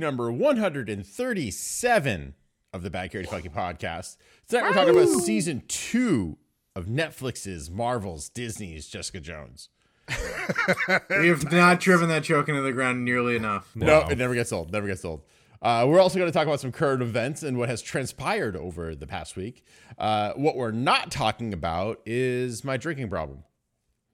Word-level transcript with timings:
number 0.00 0.32
137 0.32 2.34
of 2.72 2.82
the 2.82 2.90
Bad 2.90 3.12
Charity 3.12 3.30
Funky 3.30 3.50
podcast. 3.50 4.16
Tonight 4.48 4.64
we're 4.64 4.72
talking 4.72 4.96
about 4.96 5.22
season 5.22 5.62
two 5.68 6.38
of 6.74 6.86
Netflix's, 6.86 7.70
Marvel's, 7.70 8.28
Disney's 8.30 8.88
Jessica 8.88 9.20
Jones. 9.20 9.68
We 10.08 11.28
have 11.28 11.52
not 11.52 11.78
driven 11.78 12.08
that 12.08 12.24
joke 12.24 12.48
into 12.48 12.62
the 12.62 12.72
ground 12.72 13.04
nearly 13.04 13.36
enough. 13.36 13.70
No, 13.76 14.00
it 14.08 14.18
never 14.18 14.34
gets 14.34 14.52
old. 14.52 14.72
Never 14.72 14.88
gets 14.88 15.04
old. 15.04 15.22
Uh, 15.62 15.84
we're 15.86 16.00
also 16.00 16.18
going 16.18 16.30
to 16.30 16.36
talk 16.36 16.46
about 16.46 16.58
some 16.58 16.72
current 16.72 17.02
events 17.02 17.42
and 17.42 17.58
what 17.58 17.68
has 17.68 17.82
transpired 17.82 18.56
over 18.56 18.94
the 18.94 19.06
past 19.06 19.36
week. 19.36 19.62
Uh, 19.98 20.32
what 20.32 20.56
we're 20.56 20.70
not 20.70 21.10
talking 21.10 21.52
about 21.52 22.00
is 22.06 22.64
my 22.64 22.78
drinking 22.78 23.10
problem. 23.10 23.44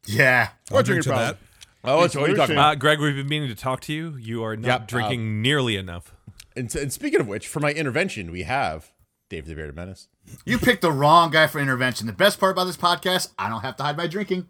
Yeah. 0.07 0.49
I'll 0.73 0.83
drink 0.83 1.05
to 1.05 1.37
that. 1.87 1.93
Oh, 1.93 1.99
what 1.99 2.17
are 2.17 2.29
you 2.29 2.37
talking 2.37 2.55
about? 2.57 2.73
Uh, 2.73 2.75
Greg, 2.77 3.01
we've 3.01 3.15
been 3.17 3.29
meaning 3.29 3.49
to 3.49 3.55
talk 3.55 3.81
to 3.83 3.93
you. 3.93 4.17
You 4.17 4.45
are 4.45 4.57
not 4.57 4.67
Yep, 4.69 4.81
uh, 4.83 4.85
drinking 4.87 5.43
nearly 5.43 5.77
enough. 5.77 6.13
And, 6.55 6.75
and 6.75 6.93
speaking 6.93 7.21
of 7.21 7.29
which, 7.29 7.49
for 7.49 7.61
my 7.61 7.73
intervention, 7.73 8.31
we 8.31 8.43
have 8.45 8.93
Dave 9.29 9.47
the 9.47 9.55
Bearded 9.55 9.75
Menace. 9.77 10.09
You 10.45 10.59
picked 10.59 10.83
the 10.83 10.93
wrong 10.93 11.31
guy 11.31 11.47
for 11.47 11.59
intervention. 11.61 12.07
The 12.07 12.13
best 12.13 12.39
part 12.41 12.53
about 12.53 12.65
this 12.65 12.77
podcast, 12.77 13.33
I 13.39 13.49
don't 13.49 13.61
have 13.63 13.77
to 13.77 13.83
hide 13.83 13.97
my 13.97 14.07
drinking. 14.07 14.47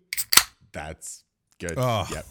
That's 0.72 1.24
good. 1.58 1.74
Oh. 1.76 2.06
Yep. 2.10 2.26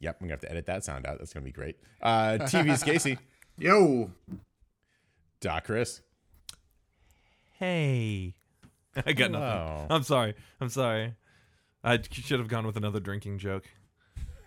Yep. 0.00 0.16
I'm 0.20 0.28
going 0.28 0.28
to 0.28 0.32
have 0.34 0.40
to 0.40 0.50
edit 0.50 0.66
that 0.66 0.84
sound 0.84 1.06
out. 1.06 1.18
That's 1.18 1.32
going 1.32 1.42
to 1.42 1.48
be 1.48 1.52
great. 1.52 1.76
Uh, 2.02 2.38
TV's 2.40 2.82
Casey. 2.82 3.18
Yo. 3.58 4.10
Doc 5.40 5.64
Chris. 5.64 6.00
Hey. 7.58 8.34
I 9.06 9.12
got 9.12 9.30
Hello. 9.30 9.40
nothing. 9.40 9.86
I'm 9.90 10.02
sorry. 10.02 10.34
I'm 10.60 10.68
sorry. 10.68 11.14
I 11.84 12.00
should 12.10 12.40
have 12.40 12.48
gone 12.48 12.66
with 12.66 12.76
another 12.76 13.00
drinking 13.00 13.38
joke. 13.38 13.64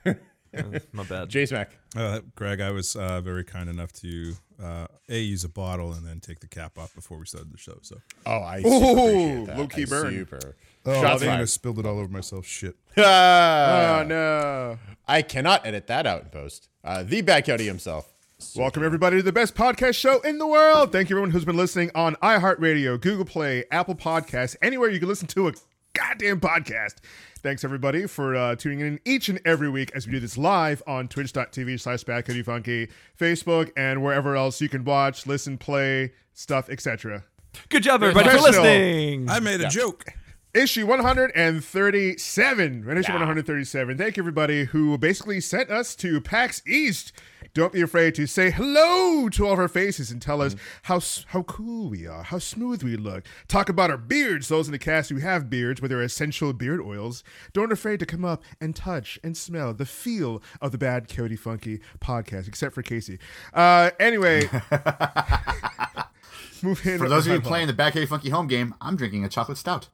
My 0.05 1.03
bad. 1.03 1.29
Jace 1.29 1.51
Mac. 1.51 1.71
Uh, 1.95 2.19
Greg, 2.35 2.59
I 2.59 2.71
was 2.71 2.95
uh, 2.95 3.21
very 3.21 3.43
kind 3.45 3.69
enough 3.69 3.93
to 3.93 4.33
uh, 4.61 4.87
a 5.09 5.17
use 5.19 5.43
a 5.45 5.49
bottle 5.49 5.93
and 5.93 6.05
then 6.05 6.19
take 6.19 6.39
the 6.41 6.47
cap 6.47 6.77
off 6.77 6.93
before 6.93 7.17
we 7.17 7.25
started 7.25 7.51
the 7.53 7.57
show. 7.57 7.77
So 7.81 7.97
Oh, 8.25 8.41
I 8.41 8.61
super 8.61 8.75
appreciate 8.75 9.45
that. 9.45 9.57
low-key 9.57 9.81
I 9.83 9.85
burn. 9.85 10.13
Super. 10.13 10.55
oh, 10.85 10.91
I 10.91 11.01
Shots 11.01 11.21
think 11.21 11.31
I 11.31 11.35
fired. 11.37 11.49
spilled 11.49 11.79
it 11.79 11.85
all 11.85 11.97
over 11.99 12.09
myself. 12.11 12.45
Shit. 12.45 12.75
Ah, 12.97 13.99
Oh 13.99 14.03
no! 14.03 14.77
I 15.07 15.21
cannot 15.21 15.65
edit 15.65 15.87
that 15.87 16.05
out 16.05 16.23
in 16.23 16.29
post. 16.29 16.67
Uh, 16.83 17.03
the 17.03 17.21
Bad 17.21 17.45
County 17.45 17.65
himself. 17.65 18.11
Welcome 18.55 18.83
everybody 18.83 19.17
to 19.17 19.23
the 19.23 19.31
best 19.31 19.55
podcast 19.55 19.95
show 19.95 20.19
in 20.21 20.37
the 20.39 20.47
world. 20.47 20.91
Thank 20.91 21.09
you 21.09 21.15
everyone 21.15 21.29
who's 21.31 21.45
been 21.45 21.55
listening 21.57 21.91
on 21.95 22.15
iHeartRadio, 22.17 22.99
Google 22.99 23.23
Play, 23.25 23.63
Apple 23.71 23.95
Podcasts, 23.95 24.55
anywhere 24.61 24.89
you 24.89 24.99
can 24.99 25.07
listen 25.07 25.27
to 25.29 25.47
a 25.47 25.53
goddamn 25.93 26.39
podcast. 26.41 26.95
Thanks 27.43 27.63
everybody 27.63 28.05
for 28.05 28.35
uh, 28.35 28.55
tuning 28.55 28.81
in 28.81 28.99
each 29.03 29.27
and 29.27 29.41
every 29.45 29.67
week 29.67 29.91
as 29.95 30.05
we 30.05 30.11
do 30.11 30.19
this 30.19 30.37
live 30.37 30.83
on 30.85 31.07
twitch.tv 31.07 31.79
slash 31.79 32.03
Funky, 32.03 32.87
Facebook, 33.19 33.71
and 33.75 34.03
wherever 34.03 34.35
else 34.35 34.61
you 34.61 34.69
can 34.69 34.83
watch, 34.83 35.25
listen, 35.25 35.57
play, 35.57 36.13
stuff, 36.35 36.69
etc. 36.69 37.23
Good 37.69 37.81
job, 37.81 38.03
everybody, 38.03 38.29
for 38.29 38.43
listening. 38.43 39.27
I 39.27 39.39
made 39.39 39.59
a 39.59 39.69
joke. 39.69 40.05
Issue 40.53 40.85
137. 40.85 42.83
We're 42.85 42.91
in 42.91 42.97
Issue 42.99 43.11
137. 43.13 43.97
Thank 43.97 44.17
you, 44.17 44.21
everybody 44.21 44.65
who 44.65 44.95
basically 44.99 45.41
sent 45.41 45.71
us 45.71 45.95
to 45.95 46.21
PAX 46.21 46.61
East. 46.67 47.11
Don't 47.53 47.73
be 47.73 47.81
afraid 47.81 48.15
to 48.15 48.25
say 48.27 48.49
hello 48.49 49.27
to 49.29 49.45
all 49.45 49.53
of 49.53 49.59
our 49.59 49.67
faces 49.67 50.09
and 50.09 50.21
tell 50.21 50.41
us 50.41 50.55
how 50.83 50.97
s- 50.97 51.25
how 51.29 51.43
cool 51.43 51.89
we 51.89 52.07
are, 52.07 52.23
how 52.23 52.39
smooth 52.39 52.81
we 52.81 52.95
look. 52.95 53.25
Talk 53.49 53.67
about 53.67 53.89
our 53.91 53.97
beards. 53.97 54.47
Those 54.47 54.67
in 54.67 54.71
the 54.71 54.79
cast 54.79 55.09
who 55.09 55.17
have 55.17 55.49
beards 55.49 55.81
with 55.81 55.91
their 55.91 56.01
essential 56.01 56.53
beard 56.53 56.79
oils. 56.79 57.23
Don't 57.51 57.67
be 57.69 57.73
afraid 57.73 57.99
to 57.99 58.05
come 58.05 58.23
up 58.23 58.41
and 58.61 58.73
touch 58.75 59.19
and 59.23 59.35
smell 59.35 59.73
the 59.73 59.85
feel 59.85 60.41
of 60.61 60.71
the 60.71 60.77
Bad 60.77 61.09
Cody 61.09 61.35
Funky 61.35 61.81
podcast, 61.99 62.47
except 62.47 62.73
for 62.73 62.81
Casey. 62.81 63.19
Uh, 63.53 63.91
anyway, 63.99 64.47
move 66.63 66.85
in. 66.85 66.97
For 66.99 67.09
those 67.09 67.27
of 67.27 67.33
you 67.33 67.41
playing 67.41 67.67
the 67.67 67.73
Back 67.73 67.95
A 67.95 68.05
Funky 68.07 68.29
home 68.29 68.47
game, 68.47 68.75
I'm 68.81 68.95
drinking 68.95 69.25
a 69.25 69.29
chocolate 69.29 69.57
stout. 69.57 69.89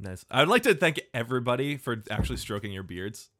Nice. 0.00 0.24
I'd 0.30 0.48
like 0.48 0.62
to 0.64 0.74
thank 0.74 1.00
everybody 1.12 1.76
for 1.76 2.02
actually 2.10 2.36
stroking 2.38 2.72
your 2.72 2.82
beards 2.82 3.30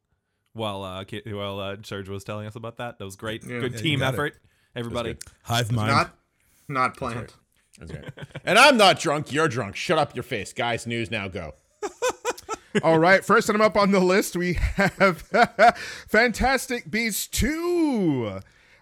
while 0.55 0.83
uh, 0.83 1.03
Ki- 1.03 1.21
while 1.25 1.59
uh, 1.59 1.75
Serge 1.83 2.09
was 2.09 2.23
telling 2.23 2.47
us 2.47 2.55
about 2.55 2.77
that. 2.77 2.97
That 2.97 3.05
was 3.05 3.15
great. 3.15 3.45
Good 3.45 3.73
you 3.73 3.77
team 3.77 3.99
got 3.99 4.13
it. 4.13 4.15
effort, 4.15 4.35
everybody. 4.75 5.17
Hive 5.43 5.71
mind. 5.71 5.91
Not 5.91 6.17
not 6.67 6.97
planned. 6.97 7.33
That's 7.79 7.91
right. 7.91 8.09
and 8.45 8.57
I'm 8.57 8.77
not 8.77 8.99
drunk. 8.99 9.31
You're 9.31 9.49
drunk. 9.49 9.75
Shut 9.75 9.97
up 9.97 10.15
your 10.15 10.23
face. 10.23 10.53
Guys, 10.53 10.87
news 10.87 11.11
now 11.11 11.27
go. 11.27 11.53
All 12.83 12.99
right, 12.99 13.23
first 13.23 13.49
item 13.49 13.61
up 13.61 13.77
on 13.77 13.91
the 13.91 13.99
list, 14.01 14.35
we 14.35 14.53
have 14.53 15.21
Fantastic 16.09 16.91
Beasts 16.91 17.27
2. 17.27 18.39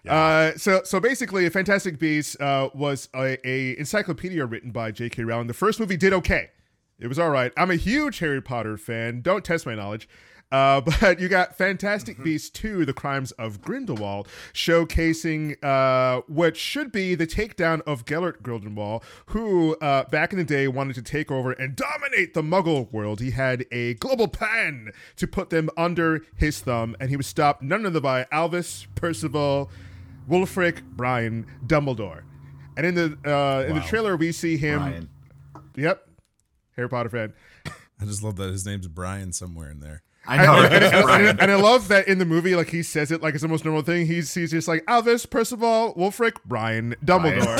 Uh, 0.08 0.52
so, 0.56 0.82
so 0.84 0.98
basically, 0.98 1.48
Fantastic 1.48 1.98
Beasts 1.98 2.36
uh, 2.40 2.70
was 2.74 3.08
a, 3.14 3.38
a 3.48 3.78
encyclopedia 3.78 4.44
written 4.46 4.72
by 4.72 4.90
J.K. 4.90 5.22
Rowling. 5.24 5.46
The 5.46 5.54
first 5.54 5.78
movie 5.78 5.96
did 5.96 6.12
okay; 6.12 6.50
it 6.98 7.06
was 7.06 7.18
all 7.18 7.30
right. 7.30 7.52
I'm 7.56 7.70
a 7.70 7.76
huge 7.76 8.18
Harry 8.18 8.42
Potter 8.42 8.76
fan. 8.76 9.20
Don't 9.22 9.44
test 9.44 9.64
my 9.64 9.74
knowledge. 9.74 10.08
Uh, 10.50 10.80
but 11.00 11.18
you 11.20 11.28
got 11.28 11.56
Fantastic 11.56 12.22
Beasts 12.22 12.50
2, 12.50 12.84
The 12.84 12.92
Crimes 12.92 13.32
of 13.32 13.60
Grindelwald, 13.60 14.28
showcasing 14.52 15.62
uh, 15.64 16.22
what 16.26 16.56
should 16.56 16.92
be 16.92 17.14
the 17.14 17.26
takedown 17.26 17.80
of 17.82 18.04
Gellert 18.04 18.42
Grindelwald, 18.42 19.02
who 19.26 19.76
uh, 19.76 20.04
back 20.04 20.32
in 20.32 20.38
the 20.38 20.44
day 20.44 20.68
wanted 20.68 20.94
to 20.94 21.02
take 21.02 21.30
over 21.30 21.52
and 21.52 21.76
dominate 21.76 22.34
the 22.34 22.42
Muggle 22.42 22.92
world. 22.92 23.20
He 23.20 23.32
had 23.32 23.66
a 23.72 23.94
global 23.94 24.28
plan 24.28 24.92
to 25.16 25.26
put 25.26 25.50
them 25.50 25.70
under 25.76 26.24
his 26.36 26.60
thumb, 26.60 26.96
and 27.00 27.10
he 27.10 27.16
was 27.16 27.26
stopped 27.26 27.62
none 27.62 27.84
other 27.86 28.00
by 28.00 28.26
Albus, 28.30 28.86
Percival, 28.94 29.70
Wulfric, 30.28 30.82
Brian, 30.96 31.46
Dumbledore. 31.66 32.22
And 32.76 32.86
in 32.86 32.94
the 32.94 33.18
uh, 33.24 33.68
in 33.68 33.76
the 33.76 33.82
trailer, 33.82 34.16
we 34.16 34.32
see 34.32 34.56
him. 34.56 34.80
Brian. 34.80 35.08
Yep, 35.76 36.08
Harry 36.76 36.88
Potter 36.88 37.08
fan. 37.08 37.32
I 38.00 38.04
just 38.04 38.22
love 38.22 38.36
that 38.36 38.50
his 38.50 38.66
name's 38.66 38.88
Brian 38.88 39.32
somewhere 39.32 39.70
in 39.70 39.80
there. 39.80 40.02
I 40.26 40.44
know, 40.44 40.62
right? 40.62 40.82
It's 40.82 40.92
and, 40.94 41.40
and 41.40 41.50
I 41.50 41.56
love 41.56 41.88
that 41.88 42.08
in 42.08 42.18
the 42.18 42.24
movie, 42.24 42.56
like 42.56 42.68
he 42.68 42.82
says 42.82 43.10
it 43.10 43.22
like 43.22 43.34
it's 43.34 43.42
the 43.42 43.48
most 43.48 43.64
normal 43.64 43.82
thing. 43.82 44.06
He's 44.06 44.32
he's 44.32 44.50
just 44.50 44.68
like 44.68 44.82
Albus, 44.88 45.26
Percival, 45.26 45.94
Wulfric, 45.94 46.36
Brian, 46.44 46.94
Dumbledore. 47.04 47.58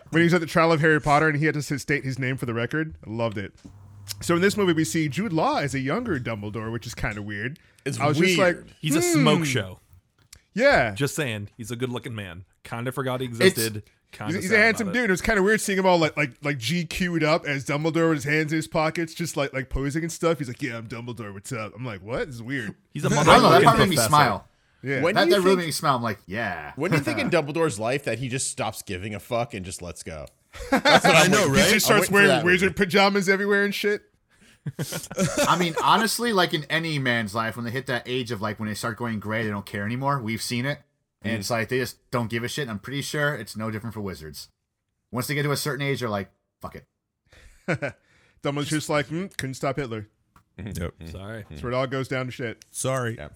when 0.10 0.20
he 0.20 0.24
was 0.24 0.34
at 0.34 0.40
the 0.40 0.46
trial 0.46 0.72
of 0.72 0.80
Harry 0.80 1.00
Potter 1.00 1.28
and 1.28 1.38
he 1.38 1.46
had 1.46 1.54
to 1.54 1.62
state 1.62 2.04
his 2.04 2.18
name 2.18 2.36
for 2.36 2.46
the 2.46 2.54
record, 2.54 2.96
I 3.06 3.10
loved 3.10 3.38
it. 3.38 3.52
So 4.20 4.36
in 4.36 4.42
this 4.42 4.56
movie, 4.56 4.72
we 4.72 4.84
see 4.84 5.08
Jude 5.08 5.32
Law 5.32 5.58
as 5.58 5.74
a 5.74 5.80
younger 5.80 6.18
Dumbledore, 6.18 6.72
which 6.72 6.86
is 6.86 6.94
kind 6.94 7.18
of 7.18 7.24
weird. 7.24 7.58
It's 7.84 7.98
I 8.00 8.06
was 8.06 8.18
just 8.18 8.38
like, 8.38 8.56
weird. 8.56 8.72
He's 8.80 8.96
a 8.96 9.00
hmm. 9.00 9.20
smoke 9.20 9.44
show. 9.44 9.80
yeah, 10.54 10.94
Just 10.94 11.14
saying, 11.14 11.50
he's 11.56 11.70
a 11.70 11.76
good-looking 11.76 12.14
man. 12.14 12.44
Kind 12.64 12.88
of 12.88 12.94
forgot 12.94 13.20
he 13.20 13.26
existed. 13.26 13.72
Kind 13.72 13.82
he's, 14.12 14.34
of 14.36 14.42
he's 14.42 14.52
a 14.52 14.58
handsome 14.58 14.92
dude. 14.92 15.10
It 15.10 15.10
was 15.10 15.20
kind 15.20 15.38
of 15.38 15.44
weird 15.44 15.60
seeing 15.60 15.78
him 15.78 15.86
all 15.86 15.98
like 15.98 16.16
like 16.16 16.32
like 16.42 16.58
GQ'd 16.58 17.22
up 17.22 17.46
as 17.46 17.64
Dumbledore 17.64 18.08
with 18.08 18.18
his 18.18 18.24
hands 18.24 18.52
in 18.52 18.56
his 18.56 18.68
pockets, 18.68 19.14
just 19.14 19.36
like 19.36 19.52
like 19.52 19.68
posing 19.68 20.02
and 20.02 20.12
stuff. 20.12 20.38
He's 20.38 20.48
like, 20.48 20.62
"Yeah, 20.62 20.78
I'm 20.78 20.88
Dumbledore. 20.88 21.32
What's 21.32 21.52
up?" 21.52 21.74
I'm 21.76 21.84
like, 21.84 22.02
"What? 22.02 22.26
This 22.26 22.36
is 22.36 22.42
weird." 22.42 22.74
He's 22.92 23.04
a 23.04 23.08
I 23.08 23.24
don't 23.24 23.26
know. 23.26 23.50
That 23.50 23.62
motherfucking 23.62 23.64
part 23.64 23.78
made 23.78 23.88
me 23.90 23.96
smile. 23.96 24.48
Yeah, 24.82 25.02
When 25.02 25.14
That, 25.14 25.30
that 25.30 25.36
you 25.36 25.42
really 25.42 25.56
made 25.56 25.66
me 25.66 25.72
smile. 25.72 25.96
I'm 25.96 26.02
like, 26.02 26.18
yeah. 26.26 26.72
when 26.76 26.92
do 26.92 26.98
you 26.98 27.02
think 27.02 27.18
in 27.18 27.30
Dumbledore's 27.30 27.78
life 27.80 28.04
that 28.04 28.18
he 28.20 28.28
just 28.28 28.50
stops 28.50 28.82
giving 28.82 29.14
a 29.14 29.20
fuck 29.20 29.52
and 29.52 29.64
just 29.64 29.82
lets 29.82 30.02
go? 30.02 30.26
That's 30.70 31.04
what 31.04 31.16
I 31.16 31.26
know, 31.26 31.46
he 31.50 31.56
right? 31.56 31.66
He 31.66 31.72
just 31.72 31.86
starts 31.86 32.10
wearing 32.10 32.28
that 32.28 32.44
wizard 32.44 32.70
movie. 32.70 32.84
pajamas 32.84 33.28
everywhere 33.28 33.64
and 33.64 33.74
shit. 33.74 34.02
I 35.46 35.56
mean, 35.58 35.74
honestly, 35.82 36.32
like 36.32 36.54
in 36.54 36.64
any 36.70 36.98
man's 36.98 37.34
life, 37.34 37.56
when 37.56 37.64
they 37.64 37.70
hit 37.70 37.86
that 37.86 38.02
age 38.06 38.30
of 38.30 38.40
like 38.40 38.58
when 38.58 38.68
they 38.68 38.74
start 38.74 38.96
going 38.96 39.20
gray, 39.20 39.44
they 39.44 39.50
don't 39.50 39.66
care 39.66 39.84
anymore. 39.84 40.20
We've 40.20 40.42
seen 40.42 40.66
it, 40.66 40.80
and 41.28 41.36
Mm. 41.36 41.40
it's 41.40 41.50
like 41.50 41.68
they 41.68 41.78
just 41.78 42.10
don't 42.10 42.28
give 42.30 42.44
a 42.44 42.48
shit. 42.48 42.68
I'm 42.68 42.78
pretty 42.78 43.02
sure 43.02 43.34
it's 43.34 43.56
no 43.56 43.70
different 43.70 43.94
for 43.94 44.00
wizards. 44.00 44.48
Once 45.10 45.26
they 45.26 45.34
get 45.34 45.42
to 45.44 45.52
a 45.52 45.56
certain 45.56 45.84
age, 45.86 46.00
they're 46.00 46.08
like, 46.08 46.30
"Fuck 46.60 46.76
it." 46.76 46.86
Dumbledore's 48.42 48.68
just 48.68 48.88
like, 48.88 49.08
mm, 49.08 49.34
couldn't 49.36 49.54
stop 49.54 49.76
Hitler. 49.76 50.08
Yep. 50.58 50.94
Sorry. 51.06 51.44
That's 51.50 51.62
where 51.62 51.72
it 51.72 51.74
all 51.74 51.86
goes 51.86 52.08
down 52.08 52.26
to 52.26 52.32
shit. 52.32 52.64
Sorry. 52.70 53.16
Yep. 53.16 53.32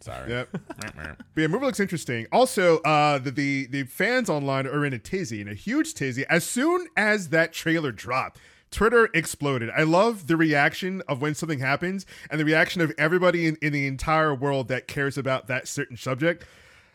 Sorry. 0.00 0.30
Yep. 0.30 0.48
but 0.78 1.16
yeah, 1.36 1.46
movie 1.48 1.66
looks 1.66 1.80
interesting. 1.80 2.26
Also, 2.32 2.78
uh, 2.78 3.18
the, 3.18 3.30
the 3.30 3.66
the 3.66 3.82
fans 3.84 4.30
online 4.30 4.66
are 4.66 4.84
in 4.84 4.92
a 4.92 4.98
tizzy, 4.98 5.40
in 5.40 5.48
a 5.48 5.54
huge 5.54 5.94
tizzy. 5.94 6.24
As 6.28 6.44
soon 6.44 6.86
as 6.96 7.28
that 7.30 7.52
trailer 7.52 7.92
dropped, 7.92 8.38
Twitter 8.70 9.08
exploded. 9.14 9.70
I 9.76 9.82
love 9.82 10.26
the 10.28 10.36
reaction 10.36 11.02
of 11.08 11.20
when 11.20 11.34
something 11.34 11.58
happens 11.58 12.06
and 12.30 12.40
the 12.40 12.44
reaction 12.44 12.80
of 12.80 12.92
everybody 12.98 13.46
in, 13.46 13.56
in 13.62 13.72
the 13.72 13.86
entire 13.86 14.34
world 14.34 14.68
that 14.68 14.86
cares 14.88 15.18
about 15.18 15.46
that 15.48 15.66
certain 15.68 15.96
subject. 15.96 16.44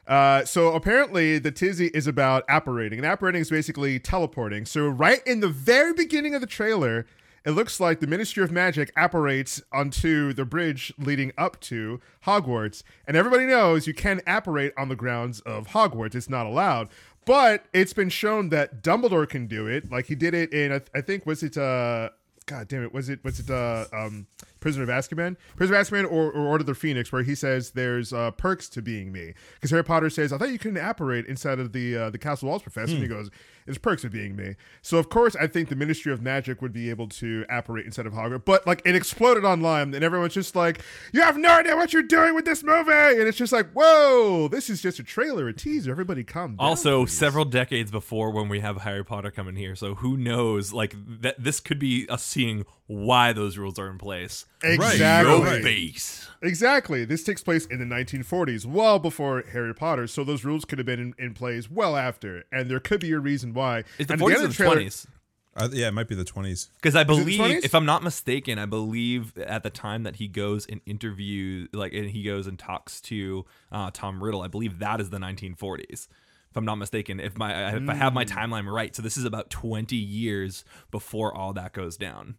Uh, 0.07 0.43
so 0.43 0.73
apparently 0.73 1.39
the 1.39 1.51
tizzy 1.51 1.87
is 1.87 2.07
about 2.07 2.43
apparating, 2.49 2.99
and 2.99 3.05
apparating 3.05 3.41
is 3.41 3.49
basically 3.49 3.99
teleporting. 3.99 4.65
So 4.65 4.87
right 4.87 5.25
in 5.25 5.39
the 5.39 5.47
very 5.47 5.93
beginning 5.93 6.35
of 6.35 6.41
the 6.41 6.47
trailer, 6.47 7.05
it 7.45 7.51
looks 7.51 7.79
like 7.79 7.99
the 7.99 8.07
Ministry 8.07 8.43
of 8.43 8.51
Magic 8.51 8.91
apparates 8.95 9.61
onto 9.71 10.33
the 10.33 10.45
bridge 10.45 10.93
leading 10.97 11.31
up 11.37 11.59
to 11.61 11.99
Hogwarts, 12.25 12.83
and 13.05 13.17
everybody 13.17 13.45
knows 13.45 13.87
you 13.87 13.93
can 13.93 14.21
apparate 14.25 14.73
on 14.77 14.89
the 14.89 14.95
grounds 14.95 15.41
of 15.41 15.69
Hogwarts. 15.69 16.15
It's 16.15 16.29
not 16.29 16.45
allowed, 16.45 16.89
but 17.25 17.65
it's 17.73 17.93
been 17.93 18.09
shown 18.09 18.49
that 18.49 18.81
Dumbledore 18.81 19.27
can 19.27 19.47
do 19.47 19.67
it. 19.67 19.91
Like 19.91 20.05
he 20.05 20.15
did 20.15 20.33
it 20.33 20.53
in, 20.53 20.71
I, 20.71 20.81
I 20.95 21.01
think, 21.01 21.25
was 21.25 21.43
it 21.43 21.57
uh, 21.57 22.09
God 22.45 22.67
damn 22.67 22.83
it, 22.83 22.93
was 22.93 23.09
it 23.09 23.23
was 23.23 23.39
it 23.39 23.49
uh, 23.49 23.85
um, 23.93 24.27
Prisoner 24.63 24.83
of 24.83 24.89
Azkaban, 24.89 25.35
Prisoner 25.57 25.77
of 25.77 25.85
Azkaban, 25.85 26.05
or, 26.05 26.31
or 26.31 26.47
Order 26.47 26.61
of 26.61 26.67
the 26.67 26.73
Phoenix, 26.73 27.11
where 27.11 27.21
he 27.21 27.35
says 27.35 27.71
there's 27.71 28.13
uh, 28.13 28.31
perks 28.31 28.69
to 28.69 28.81
being 28.81 29.11
me. 29.11 29.33
Because 29.55 29.71
Harry 29.71 29.83
Potter 29.83 30.09
says, 30.09 30.31
"I 30.31 30.37
thought 30.37 30.51
you 30.51 30.57
couldn't 30.57 30.77
apparate 30.77 31.25
inside 31.25 31.59
of 31.59 31.73
the 31.73 31.97
uh, 31.97 32.09
the 32.09 32.17
castle 32.17 32.47
walls, 32.47 32.61
Professor." 32.61 32.93
And 32.93 33.03
he 33.03 33.09
goes, 33.09 33.29
"There's 33.65 33.77
perks 33.77 34.05
of 34.05 34.11
being 34.13 34.37
me." 34.37 34.55
So 34.81 34.97
of 34.97 35.09
course, 35.09 35.35
I 35.35 35.47
think 35.47 35.67
the 35.67 35.75
Ministry 35.75 36.13
of 36.13 36.21
Magic 36.21 36.61
would 36.61 36.71
be 36.71 36.89
able 36.89 37.09
to 37.09 37.45
apparate 37.49 37.85
inside 37.85 38.05
of 38.05 38.13
Hogwarts. 38.13 38.45
But 38.45 38.65
like, 38.65 38.81
it 38.85 38.95
exploded 38.95 39.43
online, 39.43 39.93
and 39.93 40.01
everyone's 40.01 40.33
just 40.33 40.55
like, 40.55 40.81
"You 41.11 41.19
have 41.23 41.35
no 41.35 41.49
idea 41.49 41.75
what 41.75 41.91
you're 41.91 42.01
doing 42.01 42.33
with 42.33 42.45
this 42.45 42.63
movie," 42.63 42.91
and 42.91 43.27
it's 43.27 43.37
just 43.37 43.51
like, 43.51 43.69
"Whoa, 43.73 44.47
this 44.47 44.69
is 44.69 44.81
just 44.81 44.97
a 44.97 45.03
trailer, 45.03 45.49
a 45.49 45.53
teaser. 45.53 45.91
Everybody, 45.91 46.23
down." 46.23 46.55
Also, 46.57 47.03
please." 47.03 47.17
several 47.17 47.43
decades 47.43 47.91
before 47.91 48.31
when 48.31 48.47
we 48.47 48.61
have 48.61 48.77
Harry 48.83 49.03
Potter 49.03 49.29
coming 49.29 49.57
here, 49.57 49.75
so 49.75 49.95
who 49.95 50.15
knows? 50.15 50.71
Like 50.71 50.95
that, 51.21 51.35
this 51.37 51.59
could 51.59 51.79
be 51.79 52.07
us 52.07 52.23
seeing 52.23 52.65
why 52.87 53.31
those 53.33 53.57
rules 53.57 53.79
are 53.79 53.89
in 53.89 53.97
place. 53.97 54.45
exactly. 54.63 55.41
Right. 55.41 55.63
Base. 55.63 56.27
Exactly. 56.41 57.05
This 57.05 57.23
takes 57.23 57.41
place 57.41 57.65
in 57.65 57.79
the 57.79 57.85
1940s, 57.95 58.65
well 58.65 58.99
before 58.99 59.43
Harry 59.51 59.73
Potter. 59.73 60.07
So 60.07 60.23
those 60.23 60.43
rules 60.43 60.65
could 60.65 60.77
have 60.79 60.85
been 60.85 60.99
in, 60.99 61.13
in 61.17 61.33
place 61.33 61.71
well 61.71 61.95
after, 61.95 62.43
and 62.51 62.69
there 62.69 62.79
could 62.81 62.99
be 62.99 63.11
a 63.13 63.19
reason 63.19 63.53
why. 63.53 63.83
Is 63.97 64.07
the 64.07 64.13
And 64.13 64.19
forties 64.19 64.37
end 64.39 64.45
or 64.45 64.47
the 64.49 64.53
trailer- 64.53 64.73
twenties? 64.75 65.07
Uh, 65.55 65.69
yeah, 65.71 65.87
it 65.87 65.91
might 65.93 66.07
be 66.07 66.15
the 66.15 66.25
20s. 66.25 66.69
Because 66.77 66.95
I 66.95 67.03
believe, 67.03 67.63
if 67.63 67.75
I'm 67.75 67.85
not 67.85 68.01
mistaken, 68.01 68.57
I 68.57 68.65
believe 68.65 69.37
at 69.37 69.61
the 69.61 69.69
time 69.69 70.01
that 70.01 70.15
he 70.15 70.27
goes 70.27 70.65
and 70.65 70.81
interviews, 70.87 71.69
like, 71.73 71.93
and 71.93 72.09
he 72.09 72.23
goes 72.23 72.47
and 72.47 72.57
talks 72.57 72.99
to 73.01 73.45
uh, 73.71 73.91
Tom 73.93 74.23
Riddle, 74.23 74.41
I 74.41 74.47
believe 74.47 74.79
that 74.79 74.99
is 74.99 75.11
the 75.11 75.19
1940s. 75.19 76.07
If 76.49 76.57
I'm 76.57 76.65
not 76.65 76.79
mistaken, 76.79 77.19
if 77.19 77.37
my 77.37 77.75
if 77.75 77.87
I 77.87 77.93
have 77.93 78.15
my 78.15 78.23
Hmm. 78.25 78.31
timeline 78.35 78.65
right, 78.65 78.95
so 78.95 79.03
this 79.03 79.15
is 79.15 79.25
about 79.25 79.51
20 79.51 79.95
years 79.95 80.65
before 80.89 81.31
all 81.31 81.53
that 81.53 81.71
goes 81.73 81.97
down, 81.97 82.33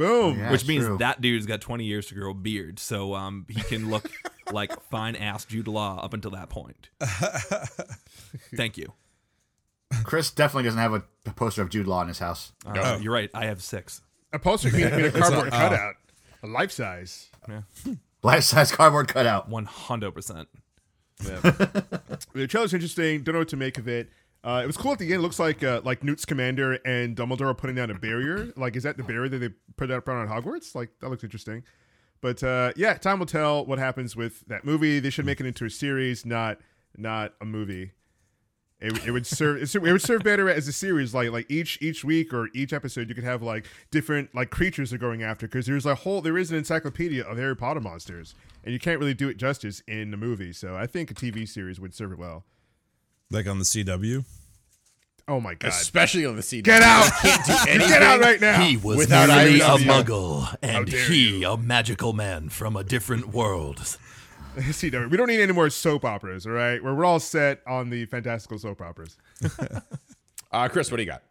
Boom. 0.00 0.38
Yeah, 0.38 0.50
which 0.50 0.66
means 0.66 0.86
true. 0.86 0.96
that 0.96 1.20
dude's 1.20 1.44
got 1.44 1.60
20 1.60 1.84
years 1.84 2.06
to 2.06 2.14
grow 2.14 2.30
a 2.30 2.34
beard, 2.34 2.78
so 2.78 3.14
um 3.14 3.44
he 3.50 3.60
can 3.60 3.90
look 3.90 4.10
like 4.50 4.72
fine 4.84 5.14
ass 5.14 5.44
Jude 5.44 5.68
Law 5.68 6.02
up 6.02 6.14
until 6.14 6.30
that 6.30 6.48
point. 6.48 6.88
Thank 8.56 8.78
you. 8.78 8.94
Chris 10.04 10.30
definitely 10.30 10.62
doesn't 10.62 10.80
have 10.80 10.94
a 10.94 11.02
poster 11.36 11.60
of 11.60 11.68
Jude 11.68 11.86
Law 11.86 12.00
in 12.00 12.08
his 12.08 12.18
house. 12.18 12.52
Uh, 12.64 12.98
You're 13.02 13.12
right. 13.12 13.28
I 13.34 13.44
have 13.44 13.62
six. 13.62 14.00
A 14.32 14.38
poster 14.38 14.70
being 14.70 14.88
made 14.88 15.04
a 15.04 15.10
cardboard 15.12 15.50
cutout, 15.50 15.96
a 16.42 16.46
life 16.46 16.72
size. 16.72 17.28
Yeah. 17.46 17.62
Life 18.22 18.44
size 18.44 18.72
cardboard 18.72 19.08
cutout. 19.08 19.50
100. 19.50 20.12
percent 20.12 20.48
The 21.18 22.46
trailer's 22.48 22.72
interesting. 22.72 23.22
Don't 23.22 23.34
know 23.34 23.40
what 23.40 23.48
to 23.48 23.56
make 23.58 23.76
of 23.76 23.86
it. 23.86 24.08
Uh, 24.42 24.60
it 24.64 24.66
was 24.66 24.76
cool 24.76 24.92
at 24.92 24.98
the 24.98 25.04
end. 25.06 25.14
It 25.14 25.20
looks 25.20 25.38
like 25.38 25.62
uh, 25.62 25.82
like 25.84 26.02
Newt 26.02 26.20
Scamander 26.20 26.74
and 26.84 27.14
Dumbledore 27.14 27.50
are 27.50 27.54
putting 27.54 27.76
down 27.76 27.90
a 27.90 27.94
barrier. 27.94 28.52
Like, 28.56 28.74
is 28.74 28.84
that 28.84 28.96
the 28.96 29.02
barrier 29.02 29.28
that 29.28 29.38
they 29.38 29.50
put 29.76 29.90
up 29.90 30.08
around 30.08 30.28
Hogwarts? 30.28 30.74
Like, 30.74 30.90
that 31.00 31.10
looks 31.10 31.24
interesting. 31.24 31.62
But 32.20 32.42
uh, 32.42 32.72
yeah, 32.76 32.94
time 32.94 33.18
will 33.18 33.26
tell 33.26 33.64
what 33.66 33.78
happens 33.78 34.16
with 34.16 34.46
that 34.46 34.64
movie. 34.64 34.98
They 34.98 35.10
should 35.10 35.26
make 35.26 35.40
it 35.40 35.46
into 35.46 35.64
a 35.64 35.70
series, 35.70 36.24
not 36.24 36.58
not 36.96 37.34
a 37.40 37.44
movie. 37.44 37.92
It, 38.80 39.06
it 39.06 39.10
would 39.10 39.26
serve 39.26 39.62
it 39.62 39.80
would 39.80 40.00
serve 40.02 40.22
better 40.22 40.48
as 40.48 40.66
a 40.68 40.72
series. 40.72 41.14
Like 41.14 41.30
like 41.30 41.50
each 41.50 41.80
each 41.82 42.02
week 42.02 42.32
or 42.32 42.48
each 42.54 42.72
episode, 42.72 43.08
you 43.08 43.14
could 43.14 43.24
have 43.24 43.42
like 43.42 43.66
different 43.90 44.34
like 44.34 44.50
creatures 44.50 44.90
they're 44.90 44.98
going 44.98 45.22
after 45.22 45.46
because 45.46 45.66
there's 45.66 45.86
a 45.86 45.94
whole 45.94 46.22
there 46.22 46.38
is 46.38 46.50
an 46.50 46.56
encyclopedia 46.56 47.22
of 47.22 47.36
Harry 47.36 47.56
Potter 47.56 47.80
monsters, 47.80 48.34
and 48.64 48.72
you 48.72 48.78
can't 48.78 48.98
really 48.98 49.14
do 49.14 49.28
it 49.28 49.36
justice 49.36 49.82
in 49.86 50.10
the 50.10 50.16
movie. 50.16 50.52
So 50.52 50.76
I 50.76 50.86
think 50.86 51.10
a 51.10 51.14
TV 51.14 51.46
series 51.46 51.78
would 51.78 51.94
serve 51.94 52.12
it 52.12 52.18
well. 52.18 52.44
Like 53.30 53.46
on 53.46 53.58
the 53.58 53.64
CW. 53.64 54.24
Oh 55.28 55.38
my 55.40 55.54
god! 55.54 55.68
especially 55.68 56.26
on 56.26 56.34
the 56.34 56.42
CW. 56.42 56.64
Get 56.64 56.82
out! 56.82 57.08
Can't 57.22 57.46
do 57.46 57.52
anything. 57.68 57.88
Get 57.88 58.02
out 58.02 58.20
right 58.20 58.40
now! 58.40 58.60
He 58.64 58.76
was 58.76 58.96
Without 58.96 59.28
merely 59.28 59.60
a 59.60 59.76
muggle, 59.76 60.52
and 60.60 60.90
dare 60.90 61.08
he 61.08 61.44
a 61.44 61.56
magical 61.56 62.12
man 62.12 62.48
from 62.48 62.74
a 62.74 62.82
different 62.82 63.28
world. 63.28 63.96
See, 64.72 64.90
no, 64.90 65.06
we 65.06 65.16
don't 65.16 65.28
need 65.28 65.40
any 65.40 65.52
more 65.52 65.70
soap 65.70 66.04
operas. 66.04 66.46
All 66.46 66.52
right, 66.52 66.82
we're, 66.82 66.94
we're 66.94 67.04
all 67.04 67.20
set 67.20 67.60
on 67.64 67.90
the 67.90 68.06
fantastical 68.06 68.58
soap 68.58 68.80
operas. 68.80 69.16
Uh, 70.52 70.66
Chris, 70.68 70.90
what 70.90 70.96
do 70.96 71.04
you 71.04 71.08
got? 71.08 71.22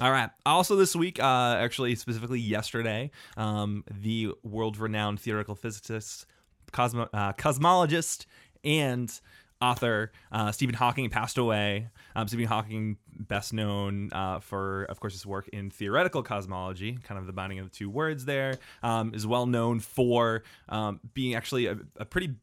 All 0.00 0.10
right. 0.10 0.28
Also, 0.44 0.74
this 0.74 0.96
week, 0.96 1.22
uh, 1.22 1.56
actually, 1.56 1.94
specifically 1.94 2.40
yesterday, 2.40 3.12
um, 3.36 3.84
the 3.88 4.32
world 4.42 4.76
renowned 4.76 5.20
theoretical 5.20 5.54
physicist, 5.54 6.26
cosmo- 6.72 7.08
uh, 7.14 7.32
cosmologist, 7.34 8.26
and 8.64 9.20
author 9.60 10.12
uh, 10.32 10.52
Stephen 10.52 10.74
Hawking 10.74 11.10
passed 11.10 11.38
away. 11.38 11.88
Um, 12.14 12.28
Stephen 12.28 12.46
Hawking, 12.46 12.98
best 13.08 13.52
known 13.52 14.10
uh, 14.12 14.40
for, 14.40 14.84
of 14.84 15.00
course, 15.00 15.14
his 15.14 15.24
work 15.26 15.48
in 15.48 15.70
theoretical 15.70 16.22
cosmology, 16.22 16.98
kind 17.02 17.18
of 17.18 17.26
the 17.26 17.32
binding 17.32 17.58
of 17.58 17.70
the 17.70 17.74
two 17.74 17.88
words 17.88 18.24
there, 18.24 18.58
um, 18.82 19.14
is 19.14 19.26
well 19.26 19.46
known 19.46 19.80
for 19.80 20.42
um, 20.68 21.00
being 21.14 21.34
actually 21.34 21.66
a, 21.66 21.78
a 21.96 22.04
pretty 22.04 22.34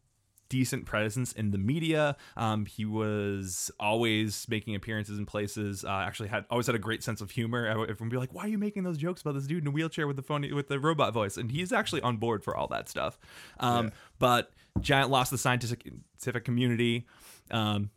decent 0.49 0.85
presence 0.85 1.31
in 1.31 1.49
the 1.49 1.57
media. 1.57 2.15
Um, 2.37 2.67
he 2.67 2.85
was 2.85 3.71
always 3.79 4.45
making 4.47 4.75
appearances 4.75 5.17
in 5.17 5.25
places. 5.25 5.83
Uh, 5.83 5.89
actually, 5.89 6.29
had 6.29 6.45
always 6.51 6.67
had 6.67 6.75
a 6.75 6.79
great 6.79 7.01
sense 7.01 7.21
of 7.21 7.31
humor. 7.31 7.65
Everyone 7.65 7.97
would 7.99 8.09
be 8.09 8.17
like, 8.17 8.33
"Why 8.35 8.43
are 8.43 8.49
you 8.49 8.59
making 8.59 8.83
those 8.83 8.99
jokes 8.99 9.21
about 9.21 9.33
this 9.33 9.47
dude 9.47 9.63
in 9.63 9.67
a 9.67 9.71
wheelchair 9.71 10.05
with 10.05 10.15
the 10.15 10.21
phone 10.21 10.47
with 10.53 10.67
the 10.67 10.79
robot 10.79 11.11
voice?" 11.11 11.37
And 11.37 11.51
he's 11.51 11.71
actually 11.71 12.01
on 12.01 12.17
board 12.17 12.43
for 12.43 12.55
all 12.55 12.67
that 12.67 12.87
stuff. 12.87 13.17
Um, 13.59 13.91
But 14.19 14.51
giant 14.81 15.09
loss 15.09 15.29
to 15.29 15.35
the 15.35 15.39
scientific 15.39 15.83
scientific 16.17 16.45
community. 16.45 17.05
Um, 17.51 17.89